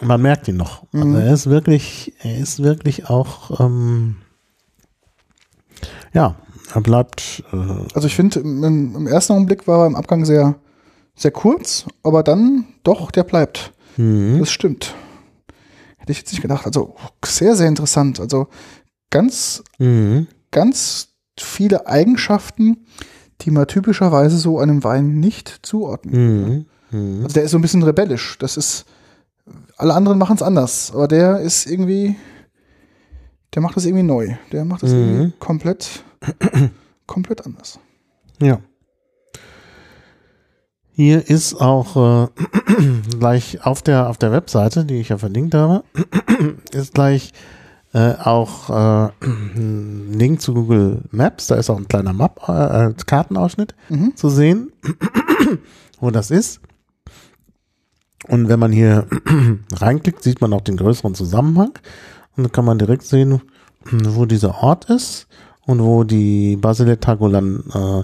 Man 0.00 0.22
merkt 0.22 0.48
ihn 0.48 0.56
noch. 0.56 0.84
Also 0.92 1.06
Mhm. 1.06 1.16
er 1.16 1.32
ist 1.34 1.50
wirklich, 1.50 2.14
er 2.22 2.38
ist 2.38 2.62
wirklich 2.62 3.10
auch, 3.10 3.60
ähm, 3.60 4.16
ja, 6.12 6.34
er 6.74 6.80
bleibt, 6.80 7.42
äh, 7.52 7.56
Also 7.94 8.06
ich 8.06 8.14
finde, 8.16 8.40
im, 8.40 8.94
im 8.96 9.06
ersten 9.06 9.32
Augenblick 9.34 9.66
war 9.66 9.80
er 9.80 9.86
im 9.86 9.96
Abgang 9.96 10.24
sehr, 10.24 10.54
sehr 11.14 11.30
kurz, 11.30 11.86
aber 12.02 12.22
dann 12.22 12.64
doch, 12.84 13.10
der 13.10 13.24
bleibt. 13.24 13.72
Mhm. 13.96 14.38
Das 14.40 14.50
stimmt. 14.50 14.94
Hätte 15.98 16.12
ich 16.12 16.18
jetzt 16.18 16.32
nicht 16.32 16.42
gedacht. 16.42 16.66
Also 16.66 16.94
sehr, 17.24 17.54
sehr 17.56 17.68
interessant. 17.68 18.18
Also 18.20 18.48
ganz, 19.10 19.62
Mhm. 19.78 20.26
ganz 20.50 21.08
viele 21.38 21.86
Eigenschaften, 21.86 22.86
die 23.42 23.50
man 23.50 23.66
typischerweise 23.66 24.36
so 24.38 24.58
einem 24.58 24.84
Wein 24.84 25.20
nicht 25.20 25.60
zuordnet. 25.62 26.14
Mhm. 26.14 26.66
Mhm. 26.90 27.20
Also 27.24 27.34
der 27.34 27.42
ist 27.44 27.52
so 27.52 27.58
ein 27.58 27.62
bisschen 27.62 27.82
rebellisch. 27.82 28.36
Das 28.38 28.56
ist, 28.56 28.84
alle 29.76 29.94
anderen 29.94 30.18
machen 30.18 30.36
es 30.36 30.42
anders, 30.42 30.92
aber 30.92 31.08
der 31.08 31.40
ist 31.40 31.66
irgendwie, 31.66 32.16
der 33.54 33.62
macht 33.62 33.76
das 33.76 33.84
irgendwie 33.86 34.04
neu. 34.04 34.34
Der 34.52 34.64
macht 34.64 34.82
das 34.82 34.90
Mhm. 34.90 34.96
irgendwie 34.98 35.32
komplett, 35.38 36.04
komplett 37.06 37.44
anders. 37.46 37.78
Ja. 38.40 38.60
Hier 40.94 41.28
ist 41.28 41.54
auch 41.54 42.26
äh, 42.26 42.28
gleich 43.18 43.64
auf 43.64 43.82
der 43.82 44.08
auf 44.08 44.18
der 44.18 44.32
Webseite, 44.32 44.84
die 44.84 45.00
ich 45.00 45.08
ja 45.08 45.18
verlinkt 45.18 45.54
habe, 45.54 45.84
ist 46.72 46.94
gleich 46.94 47.32
äh, 47.94 48.14
auch 48.14 48.70
äh, 48.70 49.10
ein 49.24 50.12
Link 50.12 50.40
zu 50.40 50.54
Google 50.54 51.02
Maps. 51.10 51.46
Da 51.46 51.56
ist 51.56 51.70
auch 51.70 51.78
ein 51.78 51.88
kleiner 51.88 52.12
Map, 52.12 52.40
äh, 52.48 52.92
Kartenausschnitt 53.06 53.74
Mhm. 53.88 54.16
zu 54.16 54.28
sehen, 54.28 54.72
wo 56.00 56.10
das 56.10 56.30
ist. 56.30 56.60
Und 58.28 58.48
wenn 58.48 58.60
man 58.60 58.70
hier 58.72 59.06
reinklickt, 59.74 60.22
sieht 60.22 60.40
man 60.40 60.52
auch 60.52 60.60
den 60.60 60.76
größeren 60.76 61.14
Zusammenhang. 61.14 61.72
Und 62.36 62.44
dann 62.44 62.52
kann 62.52 62.64
man 62.64 62.78
direkt 62.78 63.02
sehen, 63.02 63.42
wo 63.90 64.26
dieser 64.26 64.62
Ort 64.62 64.88
ist 64.90 65.26
und 65.66 65.82
wo 65.82 66.04
die 66.04 66.56
Basile 66.56 67.00
Tagolan 67.00 67.64
äh, 67.74 68.02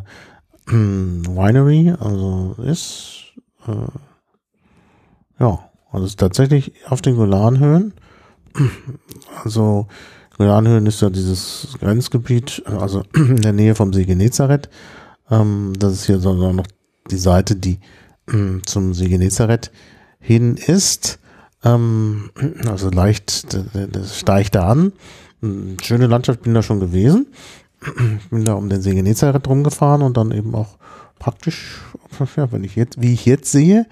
Winery 0.70 1.94
also 1.98 2.56
ist. 2.62 3.24
Äh, 3.66 3.72
ja, 5.40 5.70
also 5.90 6.06
ist 6.06 6.18
tatsächlich 6.18 6.72
auf 6.88 7.02
den 7.02 7.16
Golanhöhen. 7.16 7.94
Also 9.44 9.86
Golanhöhen 10.36 10.86
ist 10.86 11.00
ja 11.00 11.10
dieses 11.10 11.76
Grenzgebiet, 11.78 12.62
also 12.66 13.04
in 13.14 13.36
der 13.42 13.52
Nähe 13.52 13.74
vom 13.74 13.92
See 13.92 14.04
Genezareth. 14.04 14.68
Ähm, 15.30 15.74
das 15.78 15.92
ist 15.92 16.06
hier 16.06 16.18
so 16.18 16.34
noch 16.52 16.66
die 17.10 17.16
Seite, 17.18 17.54
die 17.56 17.78
ähm, 18.32 18.62
zum 18.66 18.94
See 18.94 19.08
Genezareth 19.08 19.70
hin 20.18 20.56
ist. 20.56 21.18
Ähm, 21.64 22.30
also 22.68 22.90
leicht, 22.90 23.46
das- 23.54 24.18
steigt 24.18 24.54
da 24.54 24.68
an. 24.68 24.92
Ähm, 25.42 25.76
Schöne 25.82 26.06
Landschaft, 26.06 26.42
bin 26.42 26.54
da 26.54 26.62
schon 26.62 26.80
gewesen. 26.80 27.28
Bin 28.30 28.44
da 28.44 28.54
um 28.54 28.68
den 28.68 28.82
See 28.82 28.94
Genezareth 28.94 29.48
rumgefahren 29.48 30.02
und 30.02 30.16
dann 30.16 30.32
eben 30.32 30.54
auch 30.54 30.78
praktisch, 31.18 31.80
ja, 32.36 32.50
wenn 32.52 32.64
ich 32.64 32.76
jetzt, 32.76 33.00
wie 33.00 33.12
ich 33.12 33.24
jetzt 33.26 33.50
sehe, 33.50 33.86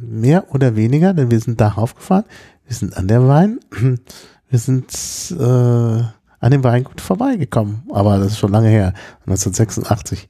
mehr 0.00 0.54
oder 0.54 0.76
weniger, 0.76 1.14
denn 1.14 1.30
wir 1.30 1.40
sind 1.40 1.60
darauf 1.60 1.94
gefahren, 1.94 2.24
wir 2.66 2.74
sind 2.74 2.96
an 2.96 3.08
der 3.08 3.26
Wein, 3.26 3.60
wir 4.48 4.58
sind 4.58 4.92
äh, 5.38 6.02
an 6.40 6.50
dem 6.50 6.64
Weingut 6.64 7.00
vorbeigekommen, 7.00 7.82
aber 7.90 8.18
das 8.18 8.32
ist 8.32 8.38
schon 8.38 8.52
lange 8.52 8.68
her, 8.68 8.94
1986, 9.26 10.28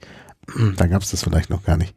da 0.77 0.87
gab 0.87 1.03
es 1.03 1.11
das 1.11 1.23
vielleicht 1.23 1.51
noch 1.51 1.65
gar 1.65 1.77
nicht. 1.77 1.95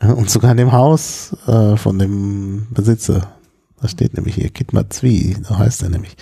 Und 0.00 0.30
sogar 0.30 0.52
in 0.52 0.58
dem 0.58 0.72
Haus 0.72 1.36
äh, 1.46 1.76
von 1.76 1.98
dem 1.98 2.68
Besitzer, 2.70 3.32
da 3.80 3.88
steht 3.88 4.14
nämlich 4.14 4.36
hier 4.36 4.50
Kidmat 4.50 4.92
Zwi, 4.92 5.36
so 5.42 5.58
heißt 5.58 5.82
er 5.82 5.88
nämlich. 5.88 6.16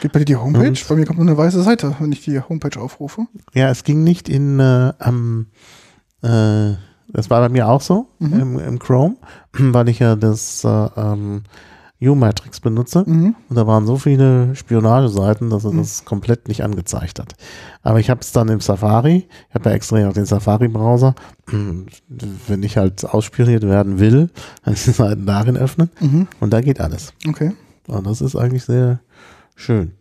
Geht 0.00 0.12
bei 0.12 0.20
dir 0.20 0.24
die 0.24 0.36
Homepage? 0.36 0.68
Und? 0.68 0.88
Bei 0.88 0.94
mir 0.96 1.06
kommt 1.06 1.18
nur 1.18 1.26
eine 1.28 1.36
weiße 1.36 1.62
Seite, 1.62 1.94
wenn 2.00 2.12
ich 2.12 2.22
die 2.24 2.40
Homepage 2.40 2.80
aufrufe. 2.80 3.26
Ja, 3.54 3.70
es 3.70 3.84
ging 3.84 4.02
nicht 4.04 4.28
in 4.28 4.58
äh, 4.60 4.92
am 4.98 5.46
äh, 6.22 6.74
das 7.12 7.30
war 7.30 7.40
bei 7.40 7.48
mir 7.48 7.68
auch 7.68 7.80
so 7.80 8.08
Mhm. 8.18 8.40
im, 8.40 8.58
im 8.58 8.78
Chrome, 8.78 9.16
weil 9.52 9.88
ich 9.88 10.00
ja 10.00 10.16
das 10.16 10.64
äh, 10.64 10.68
ähm, 10.96 11.42
U-Matrix 12.02 12.60
benutze 12.60 13.04
Mhm. 13.06 13.34
und 13.48 13.56
da 13.56 13.66
waren 13.66 13.86
so 13.86 13.96
viele 13.96 14.54
Spionageseiten, 14.54 15.48
dass 15.48 15.64
er 15.64 15.72
Mhm. 15.72 15.78
das 15.78 16.04
komplett 16.04 16.46
nicht 16.48 16.62
angezeigt 16.62 17.18
hat. 17.20 17.34
Aber 17.82 18.00
ich 18.00 18.10
habe 18.10 18.20
es 18.20 18.32
dann 18.32 18.48
im 18.48 18.60
Safari, 18.60 19.26
ich 19.48 19.54
habe 19.54 19.70
ja 19.70 19.76
extra 19.76 20.00
noch 20.00 20.12
den 20.12 20.26
Safari-Browser, 20.26 21.14
wenn 22.48 22.62
ich 22.62 22.76
halt 22.76 23.04
ausspioniert 23.04 23.62
werden 23.62 23.98
will, 23.98 24.30
kann 24.64 24.74
ich 24.74 24.84
die 24.84 24.90
Seiten 24.90 25.26
darin 25.26 25.56
öffnen 25.56 25.90
Mhm. 26.00 26.26
und 26.40 26.52
da 26.52 26.60
geht 26.60 26.80
alles. 26.80 27.12
Okay. 27.28 27.52
Und 27.86 28.06
das 28.06 28.20
ist 28.20 28.34
eigentlich 28.36 28.64
sehr 28.64 28.98
schön. 29.56 29.92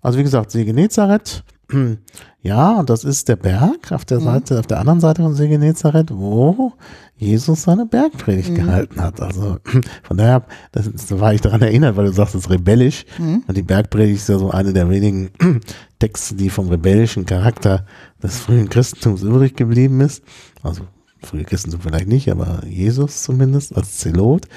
Also 0.00 0.18
wie 0.18 0.24
gesagt, 0.24 0.50
See 0.50 0.64
Genezareth, 0.64 1.44
ja, 2.42 2.78
und 2.80 2.90
das 2.90 3.04
ist 3.04 3.28
der 3.28 3.36
Berg 3.36 3.92
auf 3.92 4.04
der 4.04 4.18
Mhm. 4.18 4.24
Seite, 4.24 4.58
auf 4.58 4.66
der 4.66 4.80
anderen 4.80 4.98
Seite 5.00 5.22
von 5.22 5.34
See 5.34 5.46
Genezareth, 5.48 6.10
wo 6.12 6.72
Jesus 7.16 7.62
seine 7.62 7.86
Bergpredigt 7.86 8.50
Mhm. 8.50 8.54
gehalten 8.56 9.00
hat. 9.00 9.20
Also 9.20 9.58
von 10.02 10.16
daher, 10.16 10.44
das, 10.72 10.90
das 10.90 11.20
war 11.20 11.32
ich 11.32 11.40
daran 11.40 11.62
erinnert, 11.62 11.96
weil 11.96 12.06
du 12.06 12.12
sagst, 12.12 12.34
es 12.34 12.42
ist 12.46 12.50
rebellisch. 12.50 13.04
Mhm. 13.18 13.44
Und 13.46 13.56
die 13.56 13.62
Bergpredigt 13.62 14.16
ist 14.16 14.28
ja 14.28 14.38
so 14.38 14.50
eine 14.50 14.72
der 14.72 14.90
wenigen 14.90 15.30
Texte, 16.00 16.34
die 16.34 16.50
vom 16.50 16.68
rebellischen 16.68 17.24
Charakter 17.26 17.86
des 18.22 18.40
frühen 18.40 18.68
Christentums 18.68 19.22
übrig 19.22 19.54
geblieben 19.54 20.00
ist. 20.00 20.24
Also 20.64 20.82
frühe 21.22 21.44
Christentum 21.44 21.80
vielleicht 21.80 22.08
nicht, 22.08 22.28
aber 22.28 22.62
Jesus 22.66 23.22
zumindest 23.22 23.76
als 23.76 23.98
Zelot. 23.98 24.48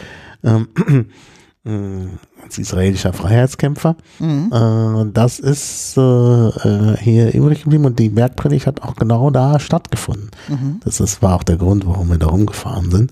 Ähm, 0.44 0.68
als 1.66 2.60
israelischer 2.60 3.12
Freiheitskämpfer. 3.12 3.96
Mhm. 4.20 4.52
Äh, 4.54 5.12
das 5.12 5.40
ist 5.40 5.98
äh, 5.98 6.02
äh, 6.02 6.98
hier 6.98 7.34
übrig 7.34 7.64
geblieben 7.64 7.86
und 7.86 7.98
die 7.98 8.10
Bergpredigt 8.10 8.68
hat 8.68 8.84
auch 8.84 8.96
genau 8.96 9.32
da 9.32 9.60
stattgefunden. 9.60 10.30
Mhm. 10.48 10.80
Das, 10.84 10.98
das 10.98 11.22
war 11.22 11.36
auch 11.36 11.44
der 11.44 11.58
Grund, 11.58 11.88
warum 11.88 12.10
wir 12.10 12.20
da 12.20 12.28
rumgefahren 12.28 12.92
sind. 12.92 13.12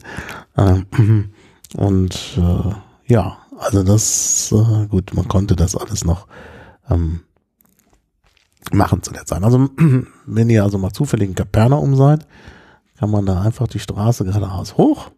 Ähm, 0.56 0.86
und 1.78 2.38
äh, 2.38 3.12
ja, 3.12 3.38
also 3.58 3.84
das, 3.84 4.52
äh, 4.52 4.88
gut, 4.88 5.14
man 5.16 5.28
konnte 5.28 5.56
das 5.56 5.76
alles 5.76 6.06
noch 6.06 6.28
ähm, 6.90 7.22
machen 8.72 9.02
zu 9.02 9.12
der 9.12 9.26
Zeit. 9.26 9.44
Also 9.44 9.70
wenn 10.26 10.50
ihr 10.50 10.64
also 10.64 10.78
mal 10.78 10.94
zufällig 10.94 11.30
in 11.30 11.36
Kapernaum 11.36 11.96
seid, 11.96 12.28
kann 12.98 13.10
man 13.10 13.26
da 13.26 13.42
einfach 13.42 13.68
die 13.68 13.80
Straße 13.80 14.24
geradeaus 14.26 14.78
hoch, 14.78 15.10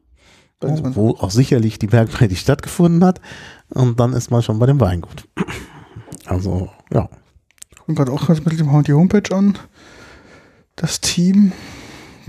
Dann 0.59 0.81
man- 0.81 0.95
wo 0.95 1.11
auch 1.11 1.31
sicherlich 1.31 1.79
die 1.79 1.87
Bergpredigt 1.87 2.41
stattgefunden 2.41 3.03
hat 3.03 3.19
und 3.69 3.99
dann 3.99 4.13
ist 4.13 4.31
man 4.31 4.41
schon 4.41 4.57
bei 4.59 4.65
dem 4.65 4.79
Weingut. 4.79 5.27
Also, 6.25 6.69
ja. 6.93 7.09
Gucke 7.79 7.93
gerade 7.95 8.11
auch 8.11 8.25
ganz 8.27 8.43
mit 8.43 8.57
dem 8.59 8.83
die 8.83 8.93
Homepage 8.93 9.35
an. 9.35 9.57
Das 10.75 11.01
Team. 11.01 11.51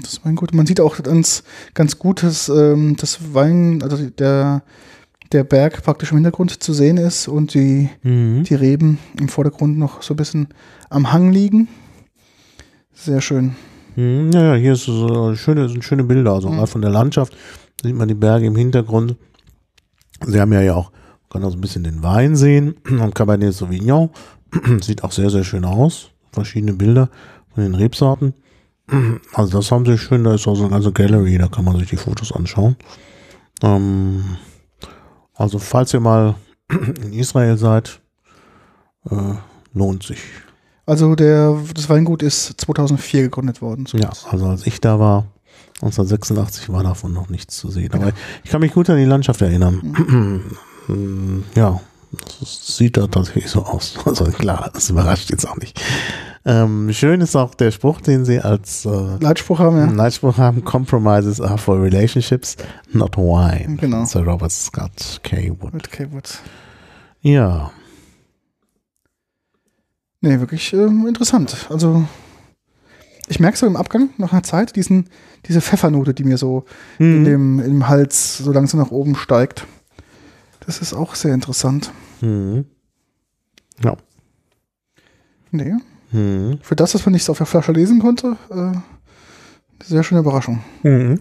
Das 0.00 0.12
ist 0.14 0.24
mein 0.24 0.36
gut. 0.36 0.52
Man 0.52 0.66
sieht 0.66 0.80
auch 0.80 1.02
ganz, 1.02 1.42
ganz 1.72 1.98
gut, 1.98 2.22
dass 2.22 2.48
ähm, 2.50 2.96
das 2.98 3.32
Wein, 3.34 3.82
also 3.82 3.96
der, 4.10 4.62
der 5.32 5.44
Berg 5.44 5.82
praktisch 5.82 6.10
im 6.10 6.18
Hintergrund 6.18 6.62
zu 6.62 6.74
sehen 6.74 6.98
ist 6.98 7.28
und 7.28 7.54
die, 7.54 7.88
die 8.04 8.54
Reben 8.54 8.98
im 9.18 9.28
Vordergrund 9.28 9.78
noch 9.78 10.02
so 10.02 10.12
ein 10.14 10.18
bisschen 10.18 10.48
am 10.90 11.12
Hang 11.12 11.32
liegen. 11.32 11.68
Sehr 12.92 13.20
schön. 13.22 13.56
Hm, 13.94 14.30
Ja, 14.32 14.54
hier 14.54 14.74
ist 14.74 14.84
so 14.84 15.34
schöne, 15.34 15.68
sind 15.70 15.82
schöne 15.84 16.04
Bilder. 16.04 16.32
Also 16.32 16.50
Mhm. 16.50 16.56
mal 16.56 16.66
von 16.66 16.82
der 16.82 16.90
Landschaft 16.90 17.34
sieht 17.86 17.96
man 17.96 18.08
die 18.08 18.14
Berge 18.14 18.46
im 18.46 18.56
Hintergrund. 18.56 19.16
Sie 20.24 20.40
haben 20.40 20.52
ja 20.52 20.60
ja 20.60 20.74
auch, 20.74 20.90
man 20.90 21.28
kann 21.30 21.44
auch 21.44 21.50
so 21.50 21.58
ein 21.58 21.60
bisschen 21.60 21.84
den 21.84 22.02
Wein 22.02 22.36
sehen. 22.36 22.76
Am 23.00 23.14
Cabernet 23.14 23.54
Sauvignon. 23.54 24.10
Sieht 24.80 25.04
auch 25.04 25.12
sehr, 25.12 25.30
sehr 25.30 25.44
schön 25.44 25.64
aus. 25.64 26.10
Verschiedene 26.32 26.72
Bilder 26.72 27.10
von 27.54 27.64
den 27.64 27.74
Rebsorten. 27.74 28.34
Also 29.34 29.58
das 29.58 29.72
haben 29.72 29.84
sie 29.84 29.98
schön, 29.98 30.22
da 30.22 30.34
ist 30.34 30.46
auch 30.46 30.54
so 30.54 30.62
eine 30.62 30.70
ganze 30.70 30.92
Gallery, 30.92 31.38
da 31.38 31.48
kann 31.48 31.64
man 31.64 31.76
sich 31.76 31.90
die 31.90 31.96
Fotos 31.96 32.30
anschauen. 32.30 32.76
Ähm, 33.60 34.36
also 35.34 35.58
falls 35.58 35.92
ihr 35.92 35.98
mal 35.98 36.36
in 37.02 37.12
Israel 37.12 37.58
seid, 37.58 38.00
äh, 39.10 39.34
lohnt 39.74 40.04
sich. 40.04 40.20
Also 40.86 41.16
der, 41.16 41.58
das 41.74 41.88
Weingut 41.88 42.22
ist 42.22 42.60
2004 42.60 43.22
gegründet 43.22 43.60
worden. 43.60 43.86
Ja, 43.94 44.10
also 44.30 44.46
als 44.46 44.66
ich 44.66 44.80
da 44.80 45.00
war, 45.00 45.26
1986 45.82 46.70
war 46.72 46.82
davon 46.82 47.12
noch 47.12 47.28
nichts 47.28 47.56
zu 47.56 47.70
sehen. 47.70 47.92
Aber 47.92 48.12
ich 48.44 48.50
kann 48.50 48.60
mich 48.60 48.72
gut 48.72 48.88
an 48.90 48.96
die 48.96 49.04
Landschaft 49.04 49.42
erinnern. 49.42 50.44
Mm, 50.88 51.42
ja, 51.54 51.80
das 52.40 52.76
sieht 52.76 52.96
da 52.96 53.06
tatsächlich 53.06 53.48
so 53.48 53.64
aus. 53.64 53.98
Also 54.06 54.24
klar, 54.26 54.70
das 54.72 54.90
überrascht 54.90 55.30
jetzt 55.30 55.46
auch 55.46 55.56
nicht. 55.56 55.80
Ähm, 56.44 56.92
schön 56.92 57.20
ist 57.20 57.34
auch 57.34 57.54
der 57.54 57.72
Spruch, 57.72 58.00
den 58.00 58.24
sie 58.24 58.40
als 58.40 58.86
äh, 58.86 59.16
Leitspruch 59.20 59.58
haben, 59.58 59.76
ja. 59.76 59.86
Leitspruch 59.90 60.38
haben, 60.38 60.64
Compromises 60.64 61.40
are 61.40 61.58
for 61.58 61.82
relationships, 61.82 62.56
not 62.92 63.16
wine. 63.16 63.76
Genau. 63.76 64.04
Sir 64.04 64.22
Robert 64.24 64.52
Scott 64.52 65.20
K. 65.24 65.52
Wood. 65.58 65.74
Mit 65.74 65.90
K-Wood. 65.90 66.38
Ja, 67.20 67.72
Nee, 70.26 70.40
wirklich 70.40 70.72
ähm, 70.72 71.06
interessant. 71.06 71.66
Also 71.70 72.04
ich 73.28 73.40
merke 73.40 73.56
so 73.58 73.66
im 73.66 73.76
Abgang 73.76 74.10
nach 74.18 74.32
einer 74.32 74.42
Zeit 74.42 74.76
diesen, 74.76 75.08
diese 75.48 75.60
Pfeffernote, 75.60 76.14
die 76.14 76.24
mir 76.24 76.38
so 76.38 76.64
in 76.98 77.20
Mhm. 77.20 77.24
dem 77.24 77.60
im 77.60 77.88
Hals 77.88 78.38
so 78.38 78.52
langsam 78.52 78.80
nach 78.80 78.90
oben 78.90 79.14
steigt. 79.16 79.66
Das 80.66 80.80
ist 80.80 80.94
auch 80.94 81.14
sehr 81.14 81.34
interessant. 81.34 81.92
Mhm. 82.20 82.64
Ja. 83.82 83.96
Nee, 85.50 85.74
Mhm. 86.12 86.58
für 86.62 86.76
das, 86.76 86.92
dass 86.92 87.04
man 87.06 87.12
nichts 87.12 87.28
auf 87.30 87.38
der 87.38 87.46
Flasche 87.46 87.72
lesen 87.72 88.00
konnte, 88.00 88.36
äh, 88.50 88.72
sehr 89.84 90.02
schöne 90.02 90.20
Überraschung. 90.20 90.62
Mhm. 90.82 91.20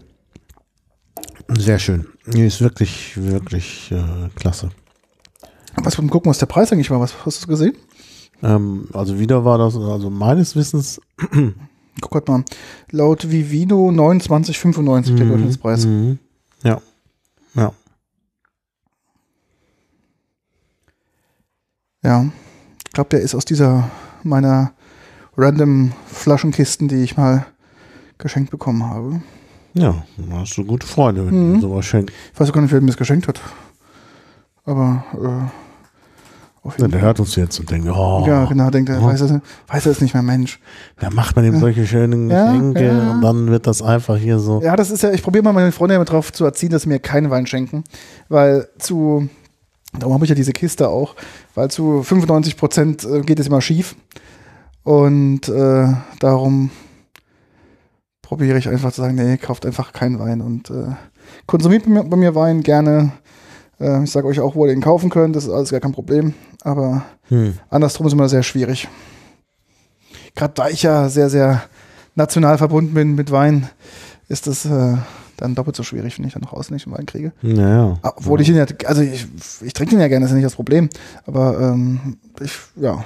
Sehr 1.50 1.80
schön. 1.80 2.08
Die 2.28 2.46
ist 2.46 2.62
wirklich, 2.62 3.18
wirklich 3.22 3.92
äh, 3.92 4.30
klasse. 4.36 4.72
Was 5.76 6.00
wir 6.02 6.08
gucken, 6.08 6.30
was 6.30 6.40
der 6.40 6.46
Preis 6.48 6.72
eigentlich 6.72 6.90
war. 6.90 7.00
Was 7.00 7.14
hast 7.26 7.44
du 7.44 7.48
gesehen? 7.48 7.76
Ähm, 8.42 8.88
also 8.94 9.20
wieder 9.20 9.46
war 9.46 9.58
das, 9.58 9.76
also 9.76 10.10
meines 10.10 10.56
Wissens. 10.56 11.00
Guck 12.02 12.28
mal. 12.28 12.44
Laut 12.92 13.30
Vivino 13.32 13.90
29,95 13.90 15.16
der 15.16 15.26
Durchschnittspreis. 15.28 15.86
Mhm. 15.86 16.20
Ja. 16.64 16.82
Ja. 17.56 17.72
Ja. 22.04 22.26
Ich 22.88 22.94
glaube, 22.94 23.10
der 23.10 23.22
ist 23.22 23.36
aus 23.36 23.46
dieser 23.46 23.90
meiner 24.24 24.72
random 25.38 25.92
Flaschenkisten, 26.08 26.88
die 26.88 27.04
ich 27.04 27.18
mal 27.18 27.46
geschenkt 28.18 28.52
bekommen 28.52 28.84
habe. 28.84 29.22
Ja, 29.74 30.06
hast 30.32 30.58
du 30.58 30.64
gute 30.64 30.88
Freunde, 30.88 31.26
wenn 31.28 31.50
Mhm. 31.50 31.54
du 31.56 31.62
sowas 31.68 31.86
schenkst. 31.86 32.16
Ich 32.34 32.40
weiß 32.40 32.54
gar 32.54 32.62
nicht, 32.62 32.72
wer 32.72 32.80
mir 32.80 32.88
das 32.88 32.98
geschenkt 32.98 33.28
hat. 33.28 33.42
Aber 34.64 35.04
äh, 35.14 35.65
Ja, 36.78 36.88
der 36.88 37.02
hört 37.02 37.20
uns 37.20 37.36
jetzt 37.36 37.60
und 37.60 37.70
denkt, 37.70 37.88
oh, 37.88 38.24
Ja, 38.28 38.46
genau, 38.46 38.70
denkt 38.72 38.90
er, 38.90 39.00
Oh. 39.02 39.06
weiß 39.06 39.22
er, 39.22 39.42
weiß 39.68 39.86
er 39.86 39.92
ist 39.92 40.02
nicht 40.02 40.14
mehr 40.14 40.24
Mensch. 40.24 40.60
wer 40.98 41.14
macht 41.14 41.36
man 41.36 41.46
ihm 41.46 41.60
solche 41.60 41.86
schönen 41.86 42.30
Ja, 42.30 42.52
Geschenke 42.52 42.86
ja. 42.88 43.12
und 43.12 43.22
dann 43.22 43.48
wird 43.52 43.68
das 43.68 43.82
einfach 43.82 44.18
hier 44.18 44.40
so. 44.40 44.62
Ja, 44.62 44.76
das 44.76 44.90
ist 44.90 45.04
ja, 45.04 45.12
ich 45.12 45.22
probiere 45.22 45.44
mal 45.44 45.54
meine 45.54 45.72
Freunde 45.72 45.96
damit 45.96 46.10
drauf 46.10 46.34
zu 46.34 46.44
erziehen, 46.46 46.70
dass 46.72 46.84
sie 46.84 46.90
mir 46.90 47.00
keinen 47.00 47.30
Wein 47.30 47.46
schenken. 47.46 47.84
Weil 48.30 48.68
zu, 48.80 49.30
darum 50.00 50.14
habe 50.16 50.26
ich 50.26 50.30
ja 50.30 50.36
diese 50.36 50.54
Kiste 50.54 50.90
auch, 50.90 51.16
weil 51.54 51.70
zu 51.70 52.02
95 52.04 52.58
Prozent 52.58 53.04
äh, 53.04 53.22
geht 53.22 53.40
es 53.40 53.48
immer 53.48 53.62
schief. 53.62 53.96
Und 54.84 55.48
äh, 55.50 55.88
darum 56.20 56.72
probiere 58.22 58.58
ich 58.58 58.68
einfach 58.70 58.92
zu 58.92 59.02
sagen, 59.02 59.16
nee, 59.16 59.38
kauft 59.38 59.66
einfach 59.66 59.94
keinen 59.94 60.20
Wein 60.20 60.42
und 60.42 60.70
äh, 60.72 60.94
konsumiert 61.46 61.84
bei 61.86 62.18
mir 62.18 62.34
Wein 62.36 62.62
gerne. 62.64 63.12
Äh, 63.80 64.04
ich 64.04 64.12
sage 64.12 64.28
euch 64.28 64.40
auch, 64.40 64.56
wo 64.56 64.66
ihr 64.66 64.74
den 64.74 64.82
kaufen 64.82 65.10
könnt, 65.10 65.36
das 65.36 65.46
ist 65.46 65.50
alles 65.52 65.72
gar 65.72 65.80
kein 65.80 65.92
Problem. 65.92 66.34
Aber 66.64 67.04
Hm. 67.30 67.58
andersrum 67.70 68.08
ist 68.08 68.14
immer 68.14 68.30
sehr 68.30 68.44
schwierig. 68.44 68.88
Gerade 70.36 70.54
da 70.54 70.70
ich 70.70 70.84
ja 70.84 71.10
sehr, 71.10 71.30
sehr 71.30 71.64
national 72.16 72.58
verbunden 72.58 72.94
bin 72.94 73.16
mit 73.16 73.32
Wein, 73.32 73.70
ist 74.28 74.48
das 74.48 74.66
äh, 74.66 74.96
dann 75.38 75.56
doppelt 75.56 75.76
so 75.76 75.84
schwierig, 75.84 76.18
wenn 76.18 76.26
ich 76.26 76.34
dann 76.34 76.44
außen 76.44 76.74
nicht 76.74 76.88
einen 76.88 76.98
Wein 76.98 77.06
kriege. 77.06 77.34
Naja. 77.42 77.98
Obwohl 78.04 78.42
ich 78.42 78.50
ihn 78.50 78.56
ja, 78.56 78.66
also 78.86 79.02
ich, 79.02 79.28
ich 79.62 79.74
trinke 79.74 79.96
ihn 79.96 80.02
ja 80.02 80.08
gerne, 80.08 80.24
das 80.24 80.32
ist 80.32 80.36
ja 80.36 80.38
nicht 80.38 80.46
das 80.46 80.56
Problem. 80.56 80.90
Aber 81.26 81.60
ähm, 81.60 82.18
ich, 82.42 82.52
ja, 82.76 83.04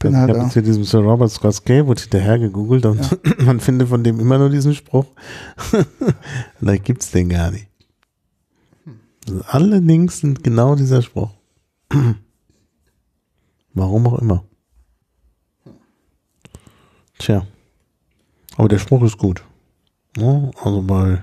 bin 0.00 0.12
ich 0.12 0.16
halt 0.16 0.30
habe 0.30 0.38
da. 0.38 0.44
jetzt 0.44 0.54
hier 0.54 0.62
diesem 0.62 0.84
Sir 0.84 1.00
Robert 1.00 1.30
Scott 1.30 1.64
Gaywood 1.64 2.00
hinterher 2.00 2.38
gegoogelt 2.38 2.86
und 2.86 3.18
man 3.44 3.60
findet 3.60 3.88
von 3.88 4.02
dem 4.02 4.18
immer 4.18 4.38
nur 4.38 4.50
diesen 4.50 4.74
Spruch. 4.74 5.06
da 6.60 6.76
gibt's 6.76 7.10
den 7.10 7.28
gar 7.28 7.50
nicht. 7.50 7.69
Alle 9.46 9.78
Links 9.78 10.20
sind 10.20 10.42
genau 10.42 10.74
dieser 10.74 11.02
Spruch. 11.02 11.30
Warum 13.74 14.06
auch 14.06 14.18
immer. 14.18 14.44
Tja. 17.18 17.46
Aber 18.56 18.68
der 18.68 18.78
Spruch 18.78 19.02
ist 19.02 19.18
gut. 19.18 19.44
Ja, 20.16 20.50
also 20.62 20.82
bei, 20.82 21.22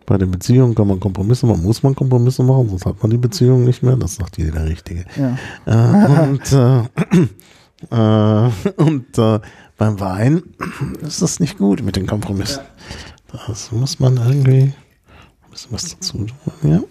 bei 0.05 0.17
den 0.17 0.31
Beziehungen 0.31 0.75
kann 0.75 0.87
man 0.87 0.99
Kompromisse 0.99 1.45
machen, 1.45 1.63
muss 1.63 1.81
man 1.81 1.95
Kompromisse 1.95 2.43
machen, 2.43 2.69
sonst 2.69 2.85
hat 2.85 3.01
man 3.01 3.11
die 3.11 3.17
Beziehung 3.17 3.63
nicht 3.63 3.83
mehr. 3.83 3.95
Das 3.95 4.15
sagt 4.15 4.37
jeder 4.37 4.65
Richtige. 4.65 5.05
Ja. 5.15 5.37
Äh, 5.65 6.23
und 6.23 6.51
äh, 6.51 6.83
äh, 8.47 8.51
und 8.77 9.17
äh, 9.17 9.39
beim 9.77 9.99
Wein 9.99 10.43
ist 11.01 11.21
das 11.21 11.39
nicht 11.39 11.57
gut 11.57 11.81
mit 11.83 11.95
den 11.95 12.05
Kompromissen. 12.05 12.63
Das 13.31 13.71
muss 13.71 13.99
man 13.99 14.17
irgendwie 14.17 14.73
bisschen 15.49 15.71
was 15.71 15.89
dazu 15.89 16.25
tun. 16.25 16.31
Ja. 16.63 16.81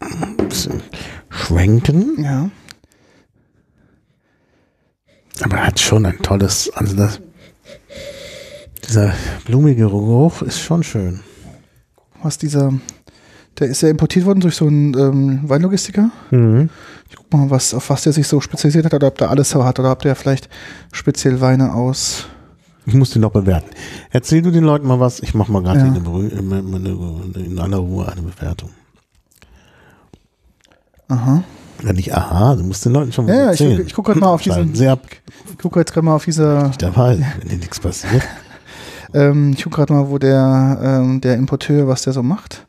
Ein 0.00 0.48
bisschen 0.48 0.82
schwenken. 1.30 2.22
ja. 2.22 2.50
Aber 5.42 5.56
er 5.56 5.66
hat 5.66 5.80
schon 5.80 6.06
ein 6.06 6.18
tolles, 6.22 6.70
also 6.74 6.94
das, 6.94 7.20
dieser 8.88 9.12
blumige 9.44 9.82
Geruch 9.82 10.42
ist 10.42 10.60
schon 10.60 10.82
schön. 10.84 11.20
Was 12.22 12.38
dieser, 12.38 12.72
der 13.58 13.68
ist 13.68 13.82
ja 13.82 13.88
importiert 13.88 14.26
worden 14.26 14.40
durch 14.40 14.54
so 14.56 14.66
einen 14.66 14.96
ähm, 14.96 15.40
Weinlogistiker. 15.42 16.10
Ich 17.10 17.16
guck 17.16 17.32
mal, 17.32 17.50
was, 17.50 17.74
auf 17.74 17.90
was 17.90 18.02
der 18.02 18.12
sich 18.12 18.28
so 18.28 18.40
spezialisiert 18.40 18.84
hat 18.84 18.94
oder 18.94 19.08
ob 19.08 19.18
der 19.18 19.30
alles 19.30 19.54
hat 19.54 19.78
oder 19.80 19.90
ob 19.92 20.02
der 20.02 20.14
vielleicht 20.14 20.48
speziell 20.92 21.40
Weine 21.40 21.74
aus. 21.74 22.26
Ich 22.86 22.94
muss 22.94 23.10
den 23.10 23.22
noch 23.22 23.30
bewerten. 23.32 23.70
Erzähl 24.10 24.42
du 24.42 24.50
den 24.50 24.64
Leuten 24.64 24.86
mal 24.86 25.00
was. 25.00 25.20
Ich 25.20 25.34
mache 25.34 25.50
mal 25.50 25.62
gerade 25.62 25.80
Ja. 25.80 25.86
in, 25.86 27.58
aller 27.58 27.78
Ruhe 27.78 28.06
eine 28.10 28.22
Bewertung. 28.22 28.70
Aha. 31.08 31.42
Ja, 31.82 31.92
nicht 31.92 32.14
aha, 32.14 32.54
du 32.56 32.62
musst 32.64 32.84
den 32.84 32.92
Leuten 32.92 33.12
schon 33.12 33.26
was 33.26 33.34
Ja, 33.34 33.44
ja, 33.44 33.52
ich, 33.52 33.60
erzählen. 33.60 33.86
ich 33.86 33.94
gucke 33.94 34.12
gerade 34.12 34.20
mal 34.20 34.28
auf 34.32 34.42
diesen. 34.42 34.88
Ab. 34.88 35.06
Ich 35.50 35.58
gucke 35.58 35.80
jetzt 35.80 35.92
gerade 35.92 36.04
mal 36.04 36.14
auf 36.14 36.24
dieser. 36.24 36.70
Dabei, 36.78 37.18
wenn 37.40 37.48
dir 37.48 37.58
nichts 37.58 37.80
passiert. 37.80 38.22
Ähm, 39.16 39.52
ich 39.56 39.62
gucke 39.62 39.76
gerade 39.76 39.92
mal, 39.92 40.08
wo 40.10 40.18
der, 40.18 40.76
ähm, 40.82 41.20
der 41.20 41.36
Importeur, 41.36 41.86
was 41.86 42.02
der 42.02 42.12
so 42.12 42.24
macht. 42.24 42.66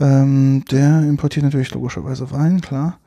Ähm, 0.00 0.64
der 0.70 1.00
importiert 1.02 1.44
natürlich 1.44 1.74
logischerweise 1.74 2.30
Wein, 2.30 2.62
klar. 2.62 2.98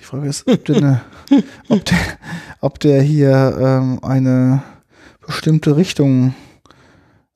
Die 0.00 0.02
Frage 0.02 0.26
ist, 0.28 0.44
ob 0.48 0.64
der, 0.64 0.76
eine, 0.78 1.00
ob 1.68 1.84
der, 1.84 1.98
ob 2.60 2.80
der 2.80 3.02
hier 3.02 3.56
ähm, 3.60 4.00
eine 4.02 4.64
bestimmte 5.28 5.76
Richtung 5.76 6.34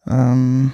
ähm, 0.09 0.73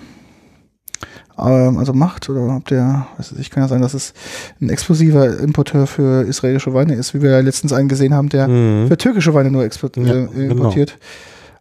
ähm, 1.39 1.77
also 1.79 1.93
macht 1.93 2.29
oder 2.31 2.57
ob 2.57 2.67
der, 2.69 3.07
weiß 3.19 3.33
ich, 3.39 3.51
kann 3.51 3.63
ja 3.63 3.69
sein, 3.69 3.83
dass 3.83 3.93
es 3.95 4.15
ein 4.61 4.71
explosiver 4.71 5.39
Importeur 5.39 5.87
für 5.87 6.23
israelische 6.27 6.73
Weine 6.75 6.95
ist, 6.95 7.13
wie 7.15 7.21
wir 7.23 7.31
ja 7.31 7.41
letztens 7.41 7.73
einen 7.73 7.89
gesehen 7.89 8.15
haben, 8.15 8.29
der 8.31 8.49
Mhm. 8.49 8.89
für 8.89 8.97
türkische 8.97 9.35
Weine 9.35 9.51
nur 9.51 9.65
export, 9.65 9.97
Ja, 9.99 10.03
äh, 10.15 10.27
genau. 10.27 10.53
importiert. 10.55 10.99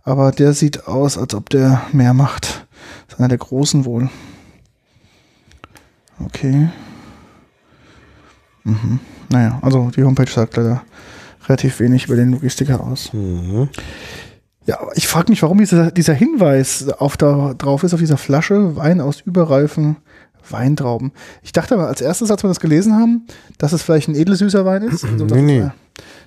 Aber 0.03 0.31
der 0.31 0.53
sieht 0.53 0.87
aus, 0.87 1.17
als 1.17 1.35
ob 1.35 1.49
der 1.49 1.81
mehr 1.91 2.13
macht. 2.13 2.65
Das 3.07 3.15
ist 3.15 3.19
einer 3.19 3.27
der 3.27 3.37
großen 3.39 3.83
wohl. 3.83 4.09
Okay. 6.23 6.69
Mhm. 8.63 8.99
Naja, 9.29 9.59
also 9.61 9.91
die 9.95 10.03
Homepage 10.03 10.31
sagt 10.31 10.55
leider 10.57 10.81
relativ 11.47 11.79
wenig 11.79 12.05
über 12.05 12.15
den 12.15 12.31
Logistiker 12.31 12.81
aus. 12.83 13.11
Mhm. 13.13 13.69
Ja, 14.67 14.79
ich 14.95 15.07
frage 15.07 15.31
mich, 15.31 15.41
warum 15.41 15.59
dieser, 15.59 15.91
dieser 15.91 16.13
Hinweis 16.13 16.89
auf 16.89 17.15
da 17.15 17.53
drauf 17.57 17.83
ist, 17.83 17.93
auf 17.93 18.01
dieser 18.01 18.17
Flasche, 18.17 18.75
Wein 18.75 18.99
aus 18.99 19.21
überreifen 19.21 19.95
Weintrauben. 20.49 21.11
Ich 21.41 21.53
dachte 21.53 21.75
aber 21.75 21.87
als 21.87 22.01
erstes, 22.01 22.31
als 22.31 22.43
wir 22.43 22.49
das 22.49 22.59
gelesen 22.59 22.93
haben, 22.93 23.27
dass 23.57 23.73
es 23.73 23.81
vielleicht 23.81 24.09
ein 24.09 24.15
edelsüßer 24.15 24.65
Wein 24.65 24.83
ist. 24.83 25.03
Also, 25.03 25.25
dass, 25.25 25.37
Nee, 25.37 25.41
nee. 25.41 25.59
äh, 25.59 25.69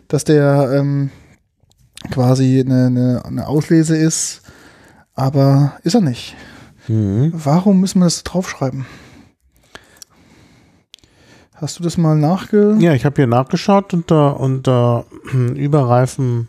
dass 0.09 0.25
der 0.25 0.73
ähm, 0.75 1.11
quasi 2.11 2.61
eine, 2.61 2.87
eine, 2.87 3.23
eine 3.25 3.47
Auslese 3.47 3.97
ist, 3.97 4.43
aber 5.15 5.75
ist 5.85 5.95
er 5.95 6.01
nicht. 6.01 6.35
Mhm. 6.89 7.33
Warum 7.35 7.81
müssen 7.81 7.99
wir 7.99 8.07
das 8.07 8.25
draufschreiben? 8.25 8.87
Hast 11.55 11.79
du 11.79 11.83
das 11.83 11.99
mal 11.99 12.17
nachge... 12.17 12.77
Ja, 12.81 12.95
ich 12.95 13.05
habe 13.05 13.17
hier 13.17 13.27
nachgeschaut 13.27 13.93
unter, 13.93 14.41
unter 14.41 15.05
Überreifen, 15.55 16.49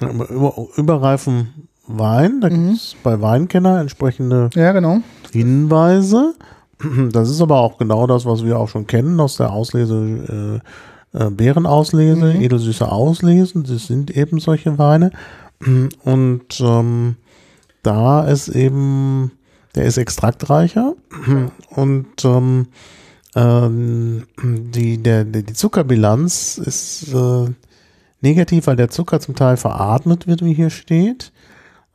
über, 0.00 0.54
Überreifen 0.76 1.68
Wein. 1.86 2.40
Da 2.40 2.48
Mhm. 2.48 2.68
gibt 2.68 2.76
es 2.78 2.96
bei 3.02 3.20
Weinkenner 3.20 3.80
entsprechende 3.80 4.50
Ja, 4.54 4.72
genau. 4.72 4.98
Hinweise. 5.32 6.34
Das 7.12 7.28
ist 7.28 7.42
aber 7.42 7.56
auch 7.58 7.76
genau 7.76 8.06
das, 8.06 8.24
was 8.24 8.42
wir 8.44 8.58
auch 8.58 8.68
schon 8.68 8.86
kennen 8.86 9.20
aus 9.20 9.36
der 9.36 9.52
Auslese, 9.52 10.60
äh, 11.14 11.18
äh, 11.26 11.30
Beerenauslese, 11.30 12.34
Mhm. 12.34 12.40
edelsüße 12.40 12.90
Auslesen. 12.90 13.64
Das 13.64 13.86
sind 13.86 14.10
eben 14.16 14.38
solche 14.40 14.78
Weine. 14.78 15.10
Und 16.04 16.60
ähm, 16.60 17.16
da 17.82 18.24
ist 18.26 18.48
eben, 18.48 19.32
der 19.74 19.84
ist 19.84 19.98
extraktreicher 19.98 20.94
und 21.70 22.06
ähm, 22.24 22.66
ähm, 23.34 24.24
die, 24.42 24.98
der, 25.02 25.24
der, 25.24 25.42
die 25.42 25.52
Zuckerbilanz 25.52 26.58
ist 26.58 27.12
äh, 27.14 27.46
negativ, 28.20 28.66
weil 28.66 28.76
der 28.76 28.90
Zucker 28.90 29.20
zum 29.20 29.34
Teil 29.34 29.56
veratmet 29.56 30.26
wird, 30.26 30.44
wie 30.44 30.54
hier 30.54 30.70
steht. 30.70 31.32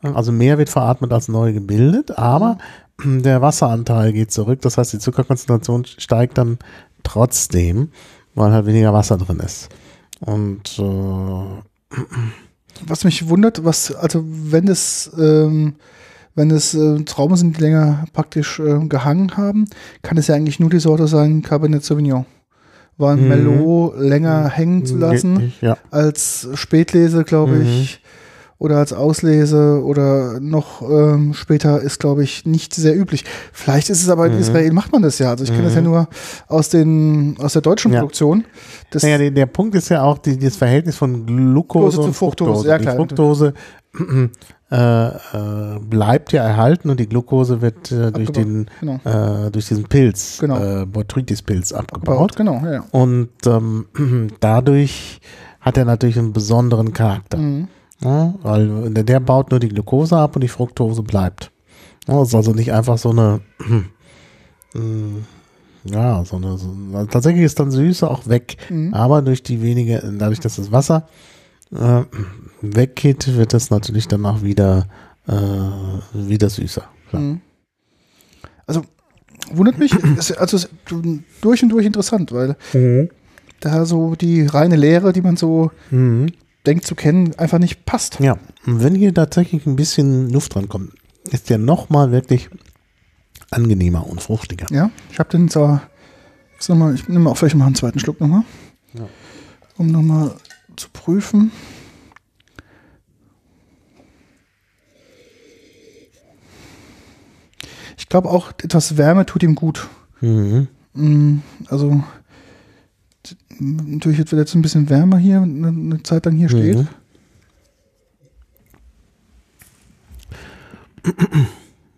Also 0.02 0.32
mehr 0.32 0.58
wird 0.58 0.70
veratmet 0.70 1.12
als 1.12 1.28
neu 1.28 1.54
gebildet, 1.54 2.18
aber 2.18 2.58
der 3.04 3.42
Wasseranteil 3.42 4.14
geht 4.14 4.32
zurück. 4.32 4.62
Das 4.62 4.78
heißt, 4.78 4.94
die 4.94 5.00
Zuckerkonzentration 5.00 5.86
steigt 5.86 6.38
dann 6.38 6.60
trotzdem, 7.04 7.90
weil 8.36 8.52
halt 8.52 8.66
weniger 8.66 8.94
Wasser 8.94 9.18
drin 9.18 9.40
ist. 9.40 9.70
Und 10.20 10.80
äh, 10.80 12.04
Was 12.88 13.04
mich 13.04 13.28
wundert, 13.28 13.64
was, 13.64 13.94
also 13.96 14.24
wenn 14.26 14.68
es, 14.68 15.12
ähm, 15.18 15.76
wenn 16.36 16.52
es 16.52 16.74
äh, 16.74 17.04
Trauben 17.04 17.36
sind, 17.36 17.58
die 17.58 17.62
länger 17.62 18.06
praktisch 18.14 18.60
äh, 18.60 18.86
gehangen 18.88 19.38
haben, 19.38 19.66
kann 20.02 20.18
es 20.18 20.28
ja 20.28 20.36
eigentlich 20.36 20.60
nur 20.60 20.70
die 20.70 20.80
Sorte 20.80 21.08
sein 21.08 21.42
Cabernet 21.42 21.84
Sauvignon. 21.84 22.26
War 22.98 23.14
ein 23.14 23.24
Mhm. 23.24 23.28
Merlot 23.28 24.00
länger 24.00 24.50
hängen 24.50 24.86
zu 24.86 24.98
lassen 24.98 25.54
ja. 25.62 25.78
als 25.92 26.48
Spätlese, 26.54 27.24
glaube 27.24 27.56
Mhm. 27.56 27.88
Oder 28.58 28.78
als 28.78 28.94
Auslese 28.94 29.82
oder 29.84 30.40
noch 30.40 30.82
ähm, 30.82 31.34
später 31.34 31.82
ist, 31.82 32.00
glaube 32.00 32.24
ich, 32.24 32.46
nicht 32.46 32.74
sehr 32.74 32.98
üblich. 32.98 33.26
Vielleicht 33.52 33.90
ist 33.90 34.02
es 34.02 34.10
aber 34.10 34.28
in 34.28 34.34
Mhm. 34.36 34.40
Israel 34.40 34.72
macht 34.72 34.92
man 34.94 35.02
das 35.02 35.20
ja. 35.20 35.30
Also 35.32 35.44
ich 35.44 35.50
kenne 35.52 35.64
das 35.64 35.76
ja 35.76 35.82
Mhm. 35.82 35.88
nur 35.88 36.08
aus 36.48 36.70
den 36.70 37.36
aus 37.40 37.54
der 37.54 37.62
deutschen 37.62 37.92
Ja. 37.92 38.00
Produktion. 38.00 38.46
Das, 38.92 39.04
Naja, 39.04 39.18
der, 39.18 39.32
der 39.32 39.46
Punkt 39.48 39.76
ist 39.76 39.90
ja 39.90 40.04
auch 40.04 40.18
die, 40.20 40.38
das 40.40 40.56
Verhältnis 40.56 40.96
von 40.96 41.26
Glucose 41.26 42.00
und 42.02 42.14
Fructose, 42.14 42.52
Fructose. 42.52 42.68
ja, 42.70 42.78
die. 42.78 42.88
Fructose 42.88 43.54
äh, 44.72 45.08
äh, 45.08 45.80
bleibt 45.82 46.32
ja 46.32 46.44
erhalten 46.44 46.90
und 46.90 47.00
die 47.00 47.08
Glucose 47.08 47.62
wird 47.62 47.92
äh, 47.92 48.12
durch, 48.12 48.32
den, 48.32 48.68
genau. 48.80 49.00
äh, 49.04 49.52
durch 49.52 49.68
diesen 49.68 49.84
Pilz, 49.86 50.38
Genau. 50.40 50.82
äh, 50.82 50.86
Botrytis-Pilz 50.86 51.72
abgebaut. 51.74 52.36
Gebaut, 52.36 52.36
genau, 52.36 52.62
ja. 52.66 52.84
Und 52.92 53.30
ähm, 53.46 53.86
dadurch 54.40 55.20
hat 55.62 55.78
er 55.78 55.86
natürlich 55.86 56.18
einen 56.18 56.34
besonderen 56.34 56.94
Charakter. 56.94 57.38
Mhm. 57.38 57.68
Ja, 58.02 58.34
weil 58.42 58.90
der, 58.92 59.20
baut 59.20 59.52
nur 59.52 59.60
die 59.60 59.70
Glucose 59.70 60.18
ab 60.18 60.36
und 60.36 60.42
die 60.42 60.48
Fructose 60.48 61.02
bleibt. 61.02 61.52
Ja, 62.08 62.22
ist 62.22 62.36
also 62.36 62.52
nicht 62.52 62.72
einfach 62.72 62.98
so 62.98 63.12
eine, 63.12 63.42
mm, 64.74 65.18
ja, 65.86 66.24
so 66.26 66.36
eine, 66.36 66.58
so, 66.58 66.76
tatsächlich 67.10 67.44
ist 67.46 67.60
dann 67.60 67.72
Süße 67.72 68.10
auch 68.10 68.28
weg. 68.28 68.58
Mhm. 68.70 68.94
Aber 68.94 69.22
durch 69.22 69.44
die 69.44 69.62
wenige, 69.62 70.04
dadurch, 70.18 70.40
dass 70.40 70.58
das 70.58 70.72
Wasser 70.72 71.08
äh, 71.72 72.04
weggeht, 72.62 73.36
wird 73.36 73.54
es 73.54 73.70
natürlich 73.70 74.08
danach 74.08 74.44
wieder, 74.44 74.88
äh, 75.28 75.34
wieder 76.14 76.50
süßer. 76.50 76.84
Mhm. 77.14 77.42
Also 78.68 78.82
wundert 79.52 79.78
mich, 79.80 79.94
ist, 80.18 80.38
also 80.38 80.58
ist 80.58 80.70
durch 81.42 81.64
und 81.64 81.70
durch 81.70 81.86
interessant, 81.86 82.32
weil 82.34 82.58
da 83.62 83.86
so 83.86 84.16
die 84.16 84.46
reine 84.46 84.76
Lehre, 84.76 85.14
die 85.14 85.22
man 85.22 85.38
so 85.38 85.72
Mhm. 85.92 86.28
Denkt 86.66 86.86
zu 86.86 86.96
kennen, 86.96 87.36
einfach 87.38 87.60
nicht 87.60 87.86
passt. 87.86 88.20
Ja, 88.20 88.38
und 88.66 88.84
wenn 88.84 88.96
hier 88.96 89.14
tatsächlich 89.14 89.66
ein 89.66 89.76
bisschen 89.76 90.30
Luft 90.30 90.56
dran 90.56 90.68
kommt, 90.70 90.94
ist 91.32 91.50
der 91.50 91.58
nochmal 91.58 92.12
wirklich 92.12 92.50
angenehmer 93.52 94.08
und 94.08 94.22
fruchtiger. 94.22 94.68
Ja, 94.72 94.90
ich 95.12 95.20
habe 95.20 95.30
den 95.30 95.48
so, 95.48 95.80
jetzt 96.54 96.68
noch 96.70 96.76
mal, 96.76 96.94
ich 96.96 97.08
nehme 97.08 97.30
auch 97.30 97.38
vielleicht 97.38 97.56
mal 97.56 97.66
einen 97.66 97.76
zweiten 97.76 98.00
Schluck 98.00 98.20
nochmal, 98.20 98.44
Ja. 98.94 99.08
um 99.78 99.88
nochmal 99.88 100.36
zu 100.76 100.90
prüfen. 100.92 101.52
Ich 107.98 108.10
glaube 108.10 108.30
auch, 108.30 108.52
etwas 108.64 108.98
Wärme 108.98 109.26
tut 109.26 109.44
ihm 109.44 109.56
gut. 109.56 109.88
Mhm. 110.22 110.68
Mm, 110.94 111.38
Also 111.68 112.04
natürlich 113.60 114.18
wird 114.20 114.32
jetzt 114.34 114.56
ein 114.56 114.62
bisschen 114.62 114.90
wärmer 114.90 115.18
hier, 115.18 115.42
eine, 115.42 115.68
eine 115.68 116.04
Zeit 116.04 116.26
lang 116.26 116.36
hier 116.36 116.50
steht. 116.50 116.86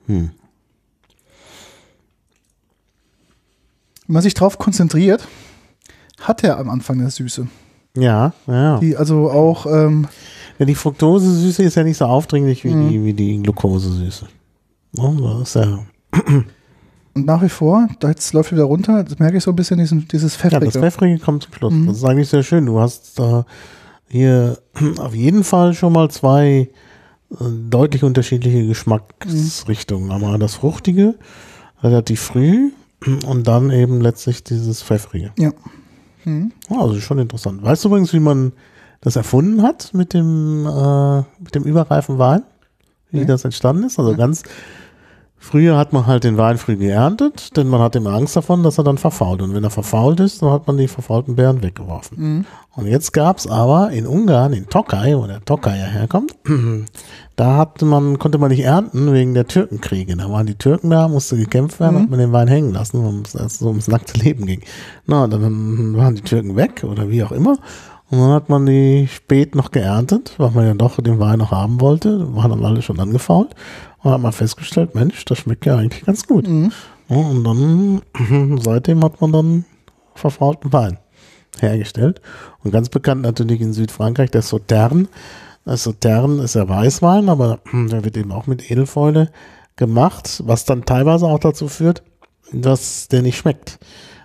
Hm. 0.08 0.32
Wenn 4.08 4.14
man 4.14 4.22
sich 4.22 4.34
drauf 4.34 4.58
konzentriert, 4.58 5.28
hat 6.22 6.44
er 6.44 6.58
am 6.60 6.70
Anfang 6.70 7.00
eine 7.00 7.12
Süße. 7.12 7.48
Ja, 7.96 8.34
ja. 8.48 8.80
Die 8.80 8.96
also 8.96 9.30
auch, 9.30 9.66
ähm, 9.66 10.08
ja. 10.60 10.66
Die 10.66 10.76
Fructose-Süße 10.76 11.64
ist 11.64 11.76
ja 11.76 11.84
nicht 11.84 11.98
so 11.98 12.06
aufdringlich 12.06 12.64
wie, 12.64 12.74
Mhm. 12.74 12.90
die, 12.90 13.04
wie 13.04 13.14
die 13.14 13.44
Glukose-Süße. 13.44 14.28
Ja, 14.94 15.12
das 15.12 15.50
ist 15.50 15.56
ja, 15.56 15.86
und 17.18 17.26
nach 17.26 17.42
wie 17.42 17.50
vor, 17.50 17.88
da 18.00 18.10
jetzt 18.10 18.32
läuft 18.34 18.52
wieder 18.52 18.64
runter, 18.64 19.04
das 19.04 19.18
merke 19.20 19.38
ich 19.38 19.44
so 19.44 19.52
ein 19.52 19.56
bisschen, 19.56 19.80
diesen, 19.80 20.08
dieses 20.08 20.42
ja, 20.42 20.50
das 20.50 20.60
Pfeffrige. 20.60 20.80
Pfeffrige 20.80 21.20
kommt 21.20 21.44
zum 21.44 21.54
Schluss. 21.54 21.74
Mhm. 21.74 21.88
Das 21.88 21.98
ist 21.98 22.04
eigentlich 22.06 22.30
sehr 22.30 22.44
schön. 22.44 22.66
Du 22.68 22.80
hast 22.80 23.20
äh, 23.20 23.44
hier 24.08 24.58
auf 25.00 25.16
jeden 25.16 25.44
Fall 25.44 25.74
schon 25.74 25.94
mal 25.94 26.10
zwei 26.10 26.70
äh, 27.32 27.36
deutlich 27.70 28.04
unterschiedliche 28.04 28.66
Geschmacksrichtungen. 28.68 30.12
Einmal 30.12 30.38
das 30.40 30.56
Fruchtige, 30.56 31.16
relativ 31.82 32.22
früh 32.22 32.72
und 33.26 33.48
dann 33.48 33.72
eben 33.72 34.02
letztlich 34.02 34.44
dieses 34.44 34.82
Pfeffrige. 34.84 35.32
ja. 35.38 35.52
Mhm. 36.26 36.52
Also 36.70 37.00
schon 37.00 37.20
interessant. 37.20 37.64
Weißt 37.64 37.84
du 37.86 37.88
übrigens, 37.90 38.12
wie 38.12 38.20
man 38.20 38.52
das 39.00 39.16
erfunden 39.16 39.62
hat 39.64 39.94
mit 39.94 40.14
dem, 40.14 40.66
äh, 40.66 41.18
mit 41.42 41.56
dem 41.56 41.64
überreifen 41.64 42.18
Wein? 42.18 42.44
Wie 43.12 43.20
Nee. 43.20 43.26
das 43.26 43.46
entstanden 43.46 43.84
ist? 43.84 43.98
Also 43.98 44.14
ganz 44.16 44.44
früher 45.40 45.78
hat 45.78 45.94
man 45.94 46.06
halt 46.08 46.24
den 46.24 46.38
Wein 46.38 46.58
früh 46.58 46.76
geerntet, 46.76 47.56
denn 47.56 47.68
man 47.68 47.80
hatte 47.82 48.00
immer 48.00 48.14
Angst 48.14 48.36
davon, 48.36 48.64
dass 48.64 48.78
er 48.78 48.84
dann 48.84 48.98
verfault. 48.98 49.42
Und 49.42 49.54
wenn 49.54 49.64
er 49.64 49.70
verfault 49.70 50.20
ist, 50.20 50.42
dann 50.42 50.52
hat 50.52 50.68
man 50.68 50.78
die 50.78 50.88
verfaulten 50.88 51.36
Beeren 51.36 51.62
weggeworfen. 51.64 52.18
Mhm. 52.20 52.46
Und 52.76 52.86
jetzt 52.88 53.12
gab's 53.14 53.48
aber 53.48 53.92
in 53.92 54.06
Ungarn, 54.06 54.54
in 54.54 54.68
Tokai, 54.68 55.18
wo 55.18 55.26
der 55.26 55.44
Tokai 55.44 55.78
ja 55.80 55.86
herkommt, 55.86 56.36
da 57.36 57.58
hatte 57.58 57.86
man, 57.86 58.20
konnte 58.20 58.38
man 58.38 58.50
nicht 58.50 58.64
ernten 58.64 59.14
wegen 59.14 59.34
der 59.34 59.48
Türkenkriege. 59.48 60.16
Da 60.16 60.30
waren 60.32 60.46
die 60.48 60.56
Türken 60.56 60.90
da, 60.90 61.08
musste 61.08 61.38
gekämpft 61.38 61.80
werden, 61.80 61.96
Mhm. 61.98 62.02
hat 62.04 62.10
man 62.10 62.20
den 62.20 62.32
Wein 62.34 62.48
hängen 62.48 62.74
lassen, 62.74 63.04
weil 63.04 63.46
es 63.46 63.60
so 63.60 63.68
ums 63.68 63.88
nackte 63.88 64.20
Leben 64.20 64.46
ging. 64.46 64.62
Na, 65.06 65.28
dann 65.28 65.96
waren 65.96 66.16
die 66.16 66.22
Türken 66.22 66.56
weg 66.56 66.84
oder 66.84 67.10
wie 67.10 67.24
auch 67.24 67.32
immer. 67.32 67.58
Und 68.10 68.20
dann 68.20 68.32
hat 68.32 68.48
man 68.48 68.66
die 68.66 69.08
spät 69.12 69.54
noch 69.54 69.72
geerntet, 69.72 70.34
weil 70.38 70.52
man 70.52 70.66
ja 70.66 70.74
doch 70.74 70.96
den 71.02 71.20
Wein 71.20 71.40
noch 71.40 71.52
haben 71.52 71.82
wollte. 71.82 72.34
Waren 72.36 72.52
dann 72.52 72.64
alle 72.66 72.82
schon 72.82 73.00
angefault. 73.00 73.54
Und 74.08 74.14
hat 74.14 74.22
man 74.22 74.32
festgestellt, 74.32 74.96
Mensch, 74.96 75.26
das 75.26 75.40
schmeckt 75.40 75.66
ja 75.66 75.76
eigentlich 75.76 76.06
ganz 76.06 76.26
gut. 76.26 76.48
Mhm. 76.48 76.72
Und 77.10 77.44
dann, 77.44 78.58
seitdem 78.64 79.04
hat 79.04 79.20
man 79.20 79.34
dann 79.34 79.66
verfaulten 80.16 80.72
Wein 80.72 80.98
hergestellt. 81.60 82.22
Und 82.64 82.72
ganz 82.72 82.88
bekannt 82.88 83.24
natürlich 83.24 83.60
in 83.60 83.74
Südfrankreich 83.74 84.32
der 84.32 84.44
Sautern. 84.44 85.10
Das 85.66 85.84
Sautern 85.84 86.40
ist 86.40 86.56
ja 86.56 86.70
Weißwein, 86.70 87.28
aber 87.28 87.60
der 87.74 88.06
wird 88.06 88.16
eben 88.16 88.32
auch 88.32 88.48
mit 88.48 88.72
Edelfäule 88.72 89.30
gemacht, 89.76 90.42
was 90.46 90.64
dann 90.64 90.86
teilweise 90.86 91.26
auch 91.26 91.40
dazu 91.40 91.68
führt, 91.68 92.02
dass 92.54 93.10
der 93.10 93.24
nicht 93.24 93.38
schmeckt. 93.38 93.78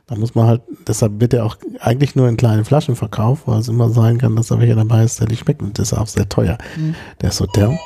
Da 0.07 0.15
muss 0.15 0.37
man 0.37 0.47
halt, 0.47 0.63
deshalb 0.87 1.21
wird 1.21 1.35
er 1.35 1.45
auch 1.45 1.57
eigentlich 1.81 2.15
nur 2.15 2.29
in 2.29 2.37
kleinen 2.37 2.65
Flaschen 2.65 2.95
verkauft, 2.95 3.43
weil 3.47 3.59
es 3.59 3.67
immer 3.67 3.91
sein 3.91 4.19
kann, 4.19 4.37
dass 4.37 4.47
da 4.47 4.61
welcher 4.61 4.77
dabei 4.77 5.03
ist, 5.03 5.19
der 5.19 5.27
nicht 5.27 5.41
schmeckt 5.41 5.61
und 5.61 5.77
das 5.77 5.91
ist 5.91 5.99
auch 5.99 6.07
sehr 6.07 6.29
teuer. 6.29 6.57
Mhm. 6.77 6.95
Der 7.21 7.33
Sautern. 7.33 7.77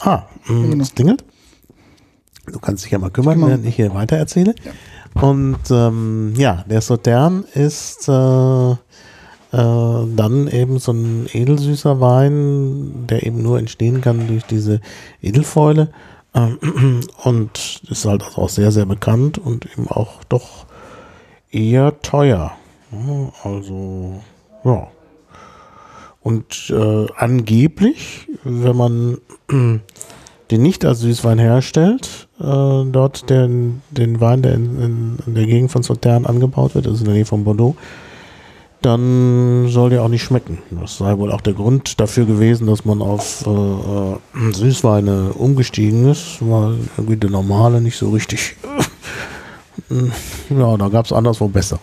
Ah, 0.00 0.24
mh, 0.48 0.70
genau. 0.70 0.82
es 0.82 0.92
klingelt. 0.92 1.24
Du 2.52 2.58
kannst 2.58 2.84
dich 2.84 2.92
ja 2.92 2.98
mal 2.98 3.10
kümmern, 3.10 3.34
Kümmern. 3.34 3.50
während 3.50 3.66
ich 3.66 3.76
hier 3.76 3.92
weiter 3.94 4.16
erzähle. 4.16 4.54
Und 5.14 5.58
ähm, 5.70 6.34
ja, 6.36 6.64
der 6.68 6.80
Sautern 6.80 7.44
ist 7.54 8.08
äh, 8.08 8.70
äh, 8.72 8.76
dann 9.52 10.48
eben 10.48 10.78
so 10.78 10.92
ein 10.92 11.26
edelsüßer 11.32 12.00
Wein, 12.00 13.06
der 13.08 13.26
eben 13.26 13.42
nur 13.42 13.58
entstehen 13.58 14.00
kann 14.00 14.26
durch 14.26 14.44
diese 14.44 14.80
Edelfäule. 15.22 15.88
Ähm, 16.34 17.00
und 17.24 17.80
ist 17.88 18.04
halt 18.04 18.22
auch 18.36 18.48
sehr, 18.48 18.70
sehr 18.70 18.86
bekannt 18.86 19.38
und 19.38 19.66
eben 19.72 19.88
auch 19.88 20.22
doch 20.28 20.66
eher 21.50 22.00
teuer. 22.02 22.52
Ja, 22.92 23.32
Also, 23.42 24.20
ja. 24.64 24.88
Und 26.20 26.70
äh, 26.70 27.06
angeblich, 27.16 28.28
wenn 28.42 28.76
man 28.76 29.18
den 30.50 30.62
nicht 30.62 30.84
als 30.84 31.00
Süßwein 31.00 31.38
herstellt, 31.38 32.28
äh, 32.38 32.42
dort 32.44 33.28
den, 33.30 33.82
den 33.90 34.20
Wein, 34.20 34.42
der 34.42 34.54
in, 34.54 34.80
in, 34.80 35.18
in 35.26 35.34
der 35.34 35.46
Gegend 35.46 35.72
von 35.72 35.82
Sautern 35.82 36.26
angebaut 36.26 36.74
wird, 36.74 36.86
also 36.86 37.00
in 37.00 37.06
der 37.06 37.14
Nähe 37.14 37.24
von 37.24 37.44
Bordeaux, 37.44 37.76
dann 38.82 39.66
soll 39.68 39.90
der 39.90 40.02
auch 40.02 40.08
nicht 40.08 40.22
schmecken. 40.22 40.58
Das 40.70 40.98
sei 40.98 41.18
wohl 41.18 41.32
auch 41.32 41.40
der 41.40 41.54
Grund 41.54 41.98
dafür 41.98 42.24
gewesen, 42.24 42.66
dass 42.68 42.84
man 42.84 43.02
auf 43.02 43.44
äh, 43.46 43.50
äh, 43.50 44.52
Süßweine 44.52 45.32
umgestiegen 45.32 46.08
ist, 46.08 46.38
weil 46.40 46.78
irgendwie 46.96 47.16
der 47.16 47.30
normale 47.30 47.80
nicht 47.80 47.96
so 47.96 48.10
richtig. 48.10 48.56
ja, 50.50 50.76
da 50.76 50.88
gab 50.88 51.06
es 51.06 51.12
anderswo 51.12 51.48
bessere. 51.48 51.80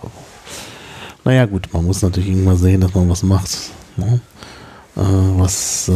Naja, 1.25 1.45
gut, 1.45 1.67
man 1.73 1.85
muss 1.85 2.01
natürlich 2.01 2.29
irgendwann 2.29 2.57
sehen, 2.57 2.81
dass 2.81 2.93
man 2.93 3.09
was 3.09 3.23
macht. 3.23 3.49
Ne? 3.97 4.21
Äh, 4.95 5.01
was 5.01 5.89
äh, 5.89 5.93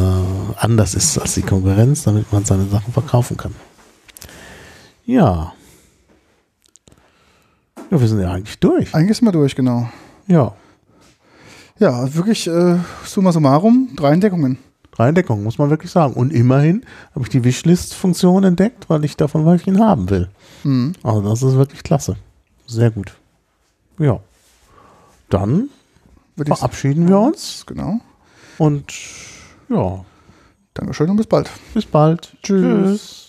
anders 0.58 0.96
ist 0.96 1.18
als 1.20 1.36
die 1.36 1.44
Konkurrenz, 1.44 2.04
damit 2.04 2.32
man 2.34 2.46
seine 2.46 2.66
Sachen 2.68 2.92
verkaufen 2.94 3.38
kann. 3.38 3.54
Ja. 5.06 5.54
Ja, 7.92 8.02
wir 8.02 8.08
sind 8.08 8.20
ja 8.20 8.32
eigentlich 8.32 8.60
durch. 8.60 8.94
Eigentlich 8.94 9.18
sind 9.18 9.28
wir 9.28 9.32
durch, 9.32 9.56
genau. 9.56 9.90
Ja. 10.28 10.54
Ja, 11.80 12.14
wirklich, 12.16 12.48
äh, 12.48 12.78
summa 13.06 13.32
summarum, 13.32 13.90
drei 13.96 14.14
Entdeckungen. 14.14 14.58
Drei 14.92 15.10
Entdeckungen, 15.10 15.44
muss 15.44 15.60
man 15.60 15.70
wirklich 15.70 15.92
sagen. 15.92 16.14
Und 16.14 16.34
immerhin 16.34 16.84
habe 17.14 17.24
ich 17.24 17.30
die 17.30 17.44
Wishlist-Funktion 17.44 18.44
entdeckt, 18.44 18.90
weil 18.90 19.06
ich 19.06 19.16
davon 19.16 19.46
welchen 19.46 19.80
haben 19.80 20.10
will. 20.10 20.30
Mhm. 20.64 20.94
Also 21.04 21.22
das 21.22 21.44
ist 21.44 21.56
wirklich 21.56 21.84
klasse. 21.84 22.18
Sehr 22.66 22.90
gut. 22.90 23.14
Ja. 24.00 24.20
Dann 25.30 25.70
verabschieden 26.36 27.08
wir 27.08 27.20
uns 27.20 27.64
Genau. 27.68 28.00
Und 28.58 28.94
ja, 29.70 30.06
Dankeschön 30.74 31.10
und 31.10 31.18
bis 31.18 31.28
bald. 31.28 31.50
bis 31.74 31.86
bald. 31.86 32.34
Tschüss. 32.44 33.24